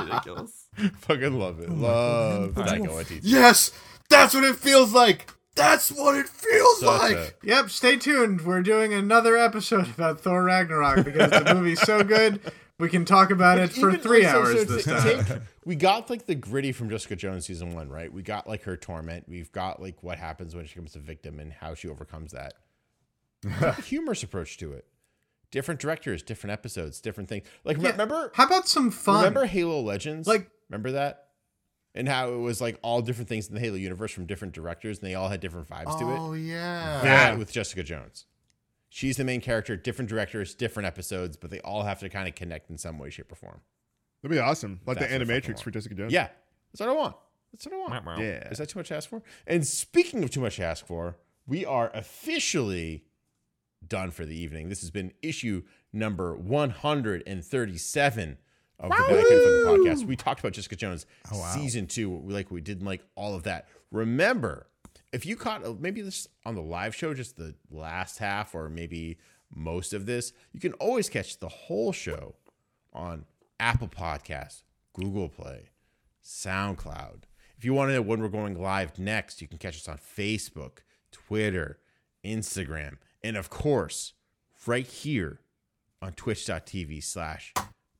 ridiculous. 0.00 0.68
fucking 1.00 1.38
love 1.38 1.60
it. 1.60 1.68
Oh 1.68 1.74
love 1.74 2.54
that 2.54 2.82
going 2.82 3.04
teacher. 3.04 3.20
Yes, 3.26 3.72
that's 4.08 4.34
what 4.34 4.44
it 4.44 4.56
feels 4.56 4.92
like. 4.92 5.30
That's 5.56 5.90
what 5.92 6.14
it 6.16 6.28
feels 6.28 6.80
Such 6.80 7.00
like. 7.00 7.16
a- 7.16 7.30
Yep, 7.42 7.70
stay 7.70 7.96
tuned. 7.96 8.42
We're 8.42 8.62
doing 8.62 8.94
another 8.94 9.36
episode 9.36 9.88
about 9.88 10.20
Thor 10.20 10.44
Ragnarok 10.44 11.04
because 11.04 11.30
the 11.30 11.54
movie's 11.54 11.82
so 11.82 12.02
good. 12.02 12.40
We 12.80 12.88
can 12.88 13.04
talk 13.04 13.30
about 13.30 13.58
it 13.58 13.72
for 13.72 13.92
three 13.96 14.24
like, 14.24 14.34
hours 14.34 14.58
so 14.58 14.64
this 14.64 14.84
time. 14.84 15.24
take- 15.24 15.38
we 15.64 15.76
got 15.76 16.08
like 16.10 16.26
the 16.26 16.34
gritty 16.34 16.72
from 16.72 16.88
Jessica 16.90 17.14
Jones 17.16 17.46
season 17.46 17.74
one, 17.74 17.88
right? 17.88 18.12
We 18.12 18.22
got 18.22 18.48
like 18.48 18.62
her 18.64 18.76
torment. 18.76 19.28
We've 19.28 19.52
got 19.52 19.80
like 19.80 20.02
what 20.02 20.18
happens 20.18 20.54
when 20.54 20.64
she 20.66 20.74
becomes 20.74 20.96
a 20.96 21.00
victim 21.00 21.38
and 21.38 21.52
how 21.52 21.74
she 21.74 21.88
overcomes 21.88 22.32
that. 22.32 22.54
Humorous 23.84 24.22
approach 24.22 24.56
to 24.58 24.72
it. 24.72 24.86
Different 25.50 25.80
directors, 25.80 26.22
different 26.22 26.52
episodes, 26.52 27.00
different 27.00 27.28
things. 27.28 27.46
Like 27.64 27.76
Yeah. 27.78 27.90
remember, 27.90 28.30
How 28.34 28.46
about 28.46 28.68
some 28.68 28.90
fun? 28.90 29.16
remember 29.18 29.46
Halo 29.46 29.80
Legends? 29.80 30.26
Like- 30.28 30.50
remember 30.68 30.92
that, 30.92 31.26
and 31.94 32.08
how 32.08 32.32
it 32.32 32.36
was 32.38 32.60
like 32.60 32.78
all 32.82 33.02
different 33.02 33.28
things 33.28 33.48
in 33.48 33.54
the 33.54 33.60
Halo 33.60 33.74
universe 33.76 34.12
from 34.12 34.26
different 34.26 34.54
directors, 34.54 34.98
and 35.00 35.08
they 35.08 35.14
all 35.16 35.28
had 35.28 35.40
different 35.40 35.68
vibes 35.68 35.98
to 35.98 36.08
it. 36.10 36.18
Oh 36.18 36.32
yeah. 36.34 37.00
that 37.02 37.38
with 37.38 37.50
Jessica 37.52 37.82
Jones. 37.82 38.26
She's 38.92 39.16
the 39.16 39.24
main 39.24 39.40
character, 39.40 39.76
different 39.76 40.08
directors, 40.08 40.54
different 40.54 40.86
episodes, 40.86 41.36
but 41.36 41.50
they 41.50 41.60
all 41.60 41.84
have 41.84 42.00
to 42.00 42.08
kind 42.08 42.28
of 42.28 42.34
connect 42.34 42.70
in 42.70 42.76
some 42.76 42.98
way, 42.98 43.08
shape, 43.08 43.30
or 43.30 43.36
form. 43.36 43.60
That'd 44.22 44.36
be 44.36 44.40
awesome. 44.40 44.80
Like 44.84 44.98
That's 44.98 45.12
the 45.12 45.18
what 45.18 45.30
I 45.30 45.34
fucking 45.34 45.54
animatrix 45.54 45.62
for 45.62 45.70
Jessica 45.70 45.94
Jones. 45.94 46.12
Yeah, 46.12 46.28
that's 46.72 46.80
what 46.80 46.88
I 46.88 46.92
want. 46.92 47.16
That's 47.52 47.66
what 47.66 47.74
I 47.74 48.04
want. 48.04 48.20
Yeah. 48.20 48.48
Is 48.48 48.58
that 48.58 48.68
too 48.68 48.78
much 48.78 48.88
to 48.88 48.96
ask 48.96 49.08
for? 49.08 49.22
And 49.46 49.66
speaking 49.66 50.22
of 50.24 50.30
too 50.30 50.40
much 50.40 50.56
to 50.56 50.64
ask 50.64 50.86
for, 50.86 51.16
we 51.46 51.64
are 51.64 51.90
officially 51.94 53.04
done 53.86 54.10
for 54.10 54.26
the 54.26 54.36
evening. 54.36 54.68
This 54.68 54.80
has 54.80 54.90
been 54.90 55.12
issue 55.22 55.62
number 55.92 56.36
137 56.36 58.38
of 58.78 58.90
the 58.90 58.96
Bad 58.96 59.08
Kid 59.08 59.22
Fucking 59.22 59.66
Podcast. 59.66 60.06
We 60.06 60.16
talked 60.16 60.40
about 60.40 60.52
Jessica 60.52 60.76
Jones 60.76 61.06
oh, 61.32 61.50
season 61.54 61.86
two. 61.86 62.10
We 62.10 62.34
like 62.34 62.50
we 62.50 62.60
did 62.60 62.82
like 62.82 63.02
all 63.14 63.34
of 63.34 63.44
that. 63.44 63.68
Remember, 63.90 64.66
if 65.12 65.26
you 65.26 65.36
caught 65.36 65.64
uh, 65.64 65.74
maybe 65.78 66.02
this 66.02 66.28
on 66.44 66.54
the 66.54 66.62
live 66.62 66.94
show, 66.94 67.14
just 67.14 67.36
the 67.36 67.54
last 67.70 68.18
half 68.18 68.54
or 68.54 68.68
maybe 68.68 69.18
most 69.54 69.92
of 69.92 70.06
this, 70.06 70.32
you 70.52 70.60
can 70.60 70.72
always 70.74 71.08
catch 71.08 71.38
the 71.38 71.48
whole 71.48 71.92
show 71.92 72.36
on 72.92 73.24
Apple 73.58 73.88
Podcasts, 73.88 74.62
Google 74.94 75.28
Play, 75.28 75.70
SoundCloud. 76.24 77.22
If 77.58 77.64
you 77.64 77.74
want 77.74 77.90
to 77.90 77.94
know 77.94 78.02
when 78.02 78.20
we're 78.20 78.28
going 78.28 78.60
live 78.60 78.98
next, 78.98 79.42
you 79.42 79.48
can 79.48 79.58
catch 79.58 79.76
us 79.76 79.88
on 79.88 79.98
Facebook, 79.98 80.78
Twitter, 81.12 81.78
Instagram, 82.24 82.96
and 83.22 83.36
of 83.36 83.50
course, 83.50 84.14
right 84.66 84.86
here 84.86 85.40
on 86.00 86.12
twitch.tv 86.12 87.02
slash 87.02 87.52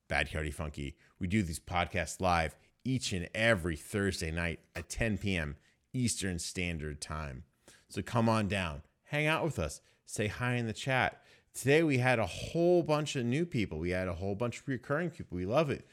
Bad 0.09 0.29
Funky. 0.55 0.97
We 1.19 1.27
do 1.27 1.43
these 1.43 1.61
podcasts 1.61 2.21
live 2.21 2.57
each 2.85 3.13
and 3.13 3.29
every 3.35 3.77
Thursday 3.77 4.31
night 4.31 4.61
at 4.75 4.89
10 4.89 5.19
p.m. 5.19 5.57
Eastern 5.93 6.39
Standard 6.39 7.01
Time. 7.01 7.45
So 7.89 8.03
come 8.03 8.29
on 8.29 8.49
down, 8.49 8.83
hang 9.05 9.27
out 9.27 9.45
with 9.45 9.59
us, 9.59 9.81
say 10.07 10.29
hi 10.29 10.55
in 10.55 10.67
the 10.67 10.73
chat. 10.73 11.23
Today 11.53 11.83
we 11.83 11.99
had 11.99 12.19
a 12.19 12.27
whole 12.27 12.83
bunch 12.83 13.17
of 13.17 13.25
new 13.25 13.45
people. 13.45 13.79
We 13.79 13.91
had 13.91 14.09
a 14.09 14.15
whole 14.15 14.35
bunch 14.35 14.61
of 14.61 14.69
recurring 14.69 15.11
people. 15.11 15.37
We 15.37 15.47
love 15.47 15.71
it. 15.71 15.87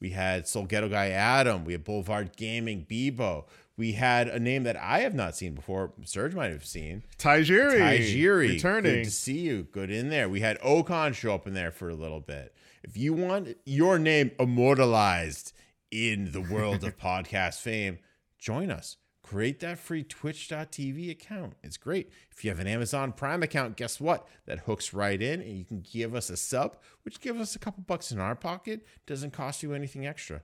We 0.00 0.10
had 0.10 0.48
Soul 0.48 0.64
Ghetto 0.64 0.88
Guy 0.88 1.10
Adam. 1.10 1.64
We 1.64 1.72
had 1.72 1.84
Boulevard 1.84 2.36
Gaming 2.36 2.84
Bebo. 2.84 3.44
We 3.76 3.92
had 3.92 4.28
a 4.28 4.38
name 4.38 4.64
that 4.64 4.76
I 4.76 5.00
have 5.00 5.14
not 5.14 5.36
seen 5.36 5.54
before. 5.54 5.92
Serge 6.04 6.34
might 6.34 6.50
have 6.52 6.66
seen. 6.66 7.04
Tajiri. 7.18 7.78
Tajiri. 7.78 8.48
Returning. 8.50 8.96
Good 8.96 9.04
to 9.04 9.10
see 9.10 9.38
you. 9.38 9.62
Good 9.64 9.90
in 9.90 10.10
there. 10.10 10.28
We 10.28 10.40
had 10.40 10.60
Ocon 10.60 11.14
show 11.14 11.34
up 11.34 11.46
in 11.46 11.54
there 11.54 11.70
for 11.70 11.88
a 11.88 11.94
little 11.94 12.20
bit. 12.20 12.54
If 12.82 12.96
you 12.96 13.14
want 13.14 13.56
your 13.64 13.98
name 13.98 14.32
immortalized 14.38 15.52
in 15.90 16.32
the 16.32 16.40
world 16.40 16.84
of 16.84 16.98
podcast 16.98 17.60
fame, 17.60 17.98
join 18.38 18.70
us. 18.70 18.96
Create 19.24 19.58
that 19.60 19.78
free 19.78 20.04
twitch.tv 20.04 21.10
account. 21.10 21.54
It's 21.62 21.78
great. 21.78 22.10
If 22.30 22.44
you 22.44 22.50
have 22.50 22.60
an 22.60 22.66
Amazon 22.66 23.10
Prime 23.10 23.42
account, 23.42 23.74
guess 23.74 23.98
what? 23.98 24.28
That 24.44 24.60
hooks 24.60 24.92
right 24.92 25.20
in 25.20 25.40
and 25.40 25.56
you 25.56 25.64
can 25.64 25.80
give 25.80 26.14
us 26.14 26.28
a 26.28 26.36
sub, 26.36 26.76
which 27.04 27.20
gives 27.20 27.40
us 27.40 27.56
a 27.56 27.58
couple 27.58 27.82
bucks 27.86 28.12
in 28.12 28.20
our 28.20 28.34
pocket. 28.34 28.86
Doesn't 29.06 29.32
cost 29.32 29.62
you 29.62 29.72
anything 29.72 30.06
extra. 30.06 30.42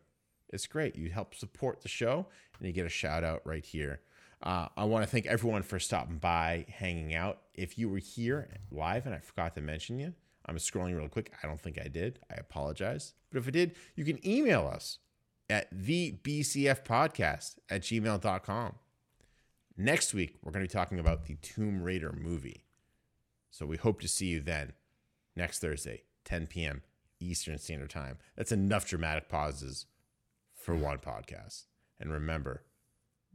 It's 0.48 0.66
great. 0.66 0.96
You 0.96 1.10
help 1.10 1.34
support 1.34 1.82
the 1.82 1.88
show 1.88 2.26
and 2.58 2.66
you 2.66 2.72
get 2.72 2.86
a 2.86 2.90
shout 2.90 3.22
out 3.22 3.42
right 3.44 3.64
here. 3.64 4.00
Uh, 4.42 4.68
I 4.74 4.84
want 4.84 5.04
to 5.04 5.10
thank 5.10 5.26
everyone 5.26 5.62
for 5.62 5.78
stopping 5.78 6.16
by, 6.16 6.64
hanging 6.70 7.14
out. 7.14 7.42
If 7.52 7.76
you 7.76 7.90
were 7.90 7.98
here 7.98 8.48
live 8.70 9.04
and 9.04 9.14
I 9.14 9.18
forgot 9.18 9.54
to 9.56 9.60
mention 9.60 9.98
you, 9.98 10.14
I'm 10.46 10.56
scrolling 10.56 10.96
real 10.96 11.08
quick. 11.10 11.34
I 11.42 11.46
don't 11.46 11.60
think 11.60 11.78
I 11.78 11.88
did. 11.88 12.20
I 12.30 12.36
apologize. 12.36 13.12
But 13.30 13.40
if 13.40 13.46
I 13.46 13.50
did, 13.50 13.76
you 13.94 14.06
can 14.06 14.26
email 14.26 14.66
us 14.66 14.98
at 15.50 15.74
thebcfpodcast 15.74 17.56
at 17.68 17.82
gmail.com. 17.82 18.74
Next 19.76 20.14
week, 20.14 20.36
we're 20.42 20.52
going 20.52 20.64
to 20.66 20.68
be 20.68 20.78
talking 20.78 20.98
about 20.98 21.24
the 21.24 21.36
Tomb 21.36 21.82
Raider 21.82 22.12
movie. 22.12 22.64
So 23.50 23.66
we 23.66 23.76
hope 23.76 24.00
to 24.02 24.08
see 24.08 24.26
you 24.26 24.40
then, 24.40 24.72
next 25.34 25.60
Thursday, 25.60 26.02
10 26.24 26.46
p.m. 26.46 26.82
Eastern 27.18 27.58
Standard 27.58 27.90
Time. 27.90 28.18
That's 28.36 28.52
enough 28.52 28.86
dramatic 28.86 29.28
pauses 29.28 29.86
for 30.54 30.74
one 30.74 30.98
podcast. 30.98 31.64
And 31.98 32.12
remember, 32.12 32.62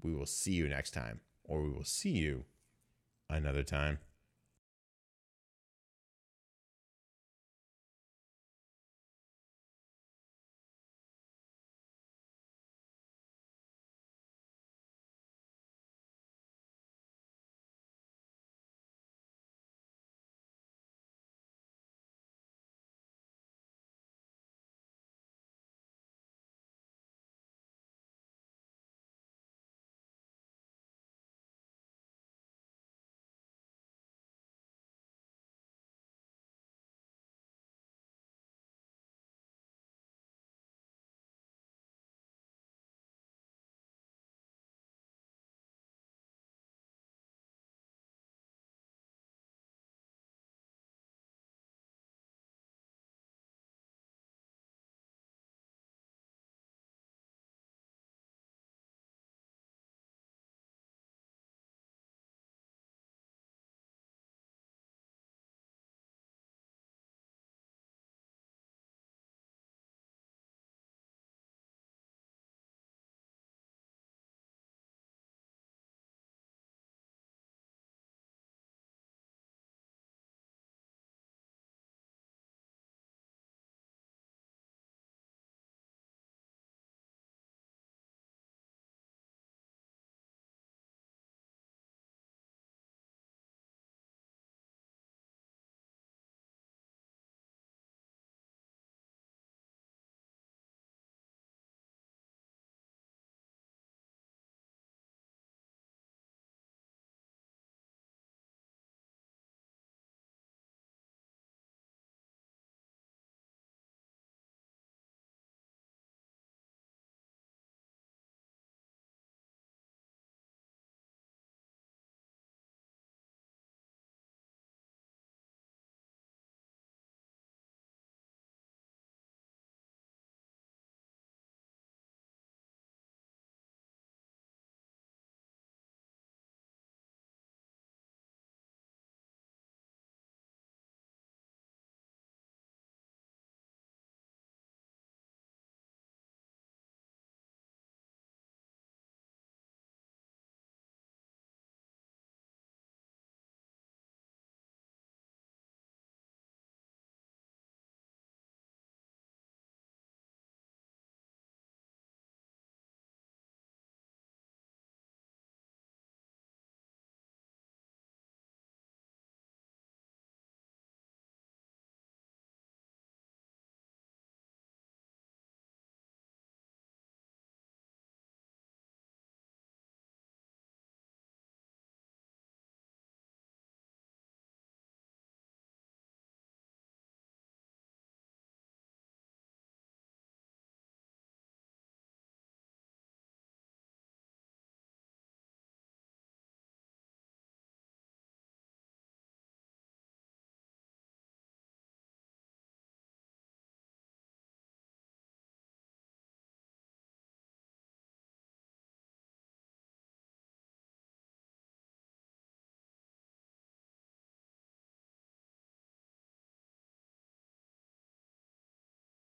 we 0.02 0.14
will 0.14 0.26
see 0.26 0.54
you 0.54 0.68
next 0.68 0.92
time, 0.92 1.22
or 1.44 1.64
we 1.64 1.72
will 1.72 1.84
see 1.84 2.12
you 2.12 2.46
another 3.30 3.64
time. 3.64 4.00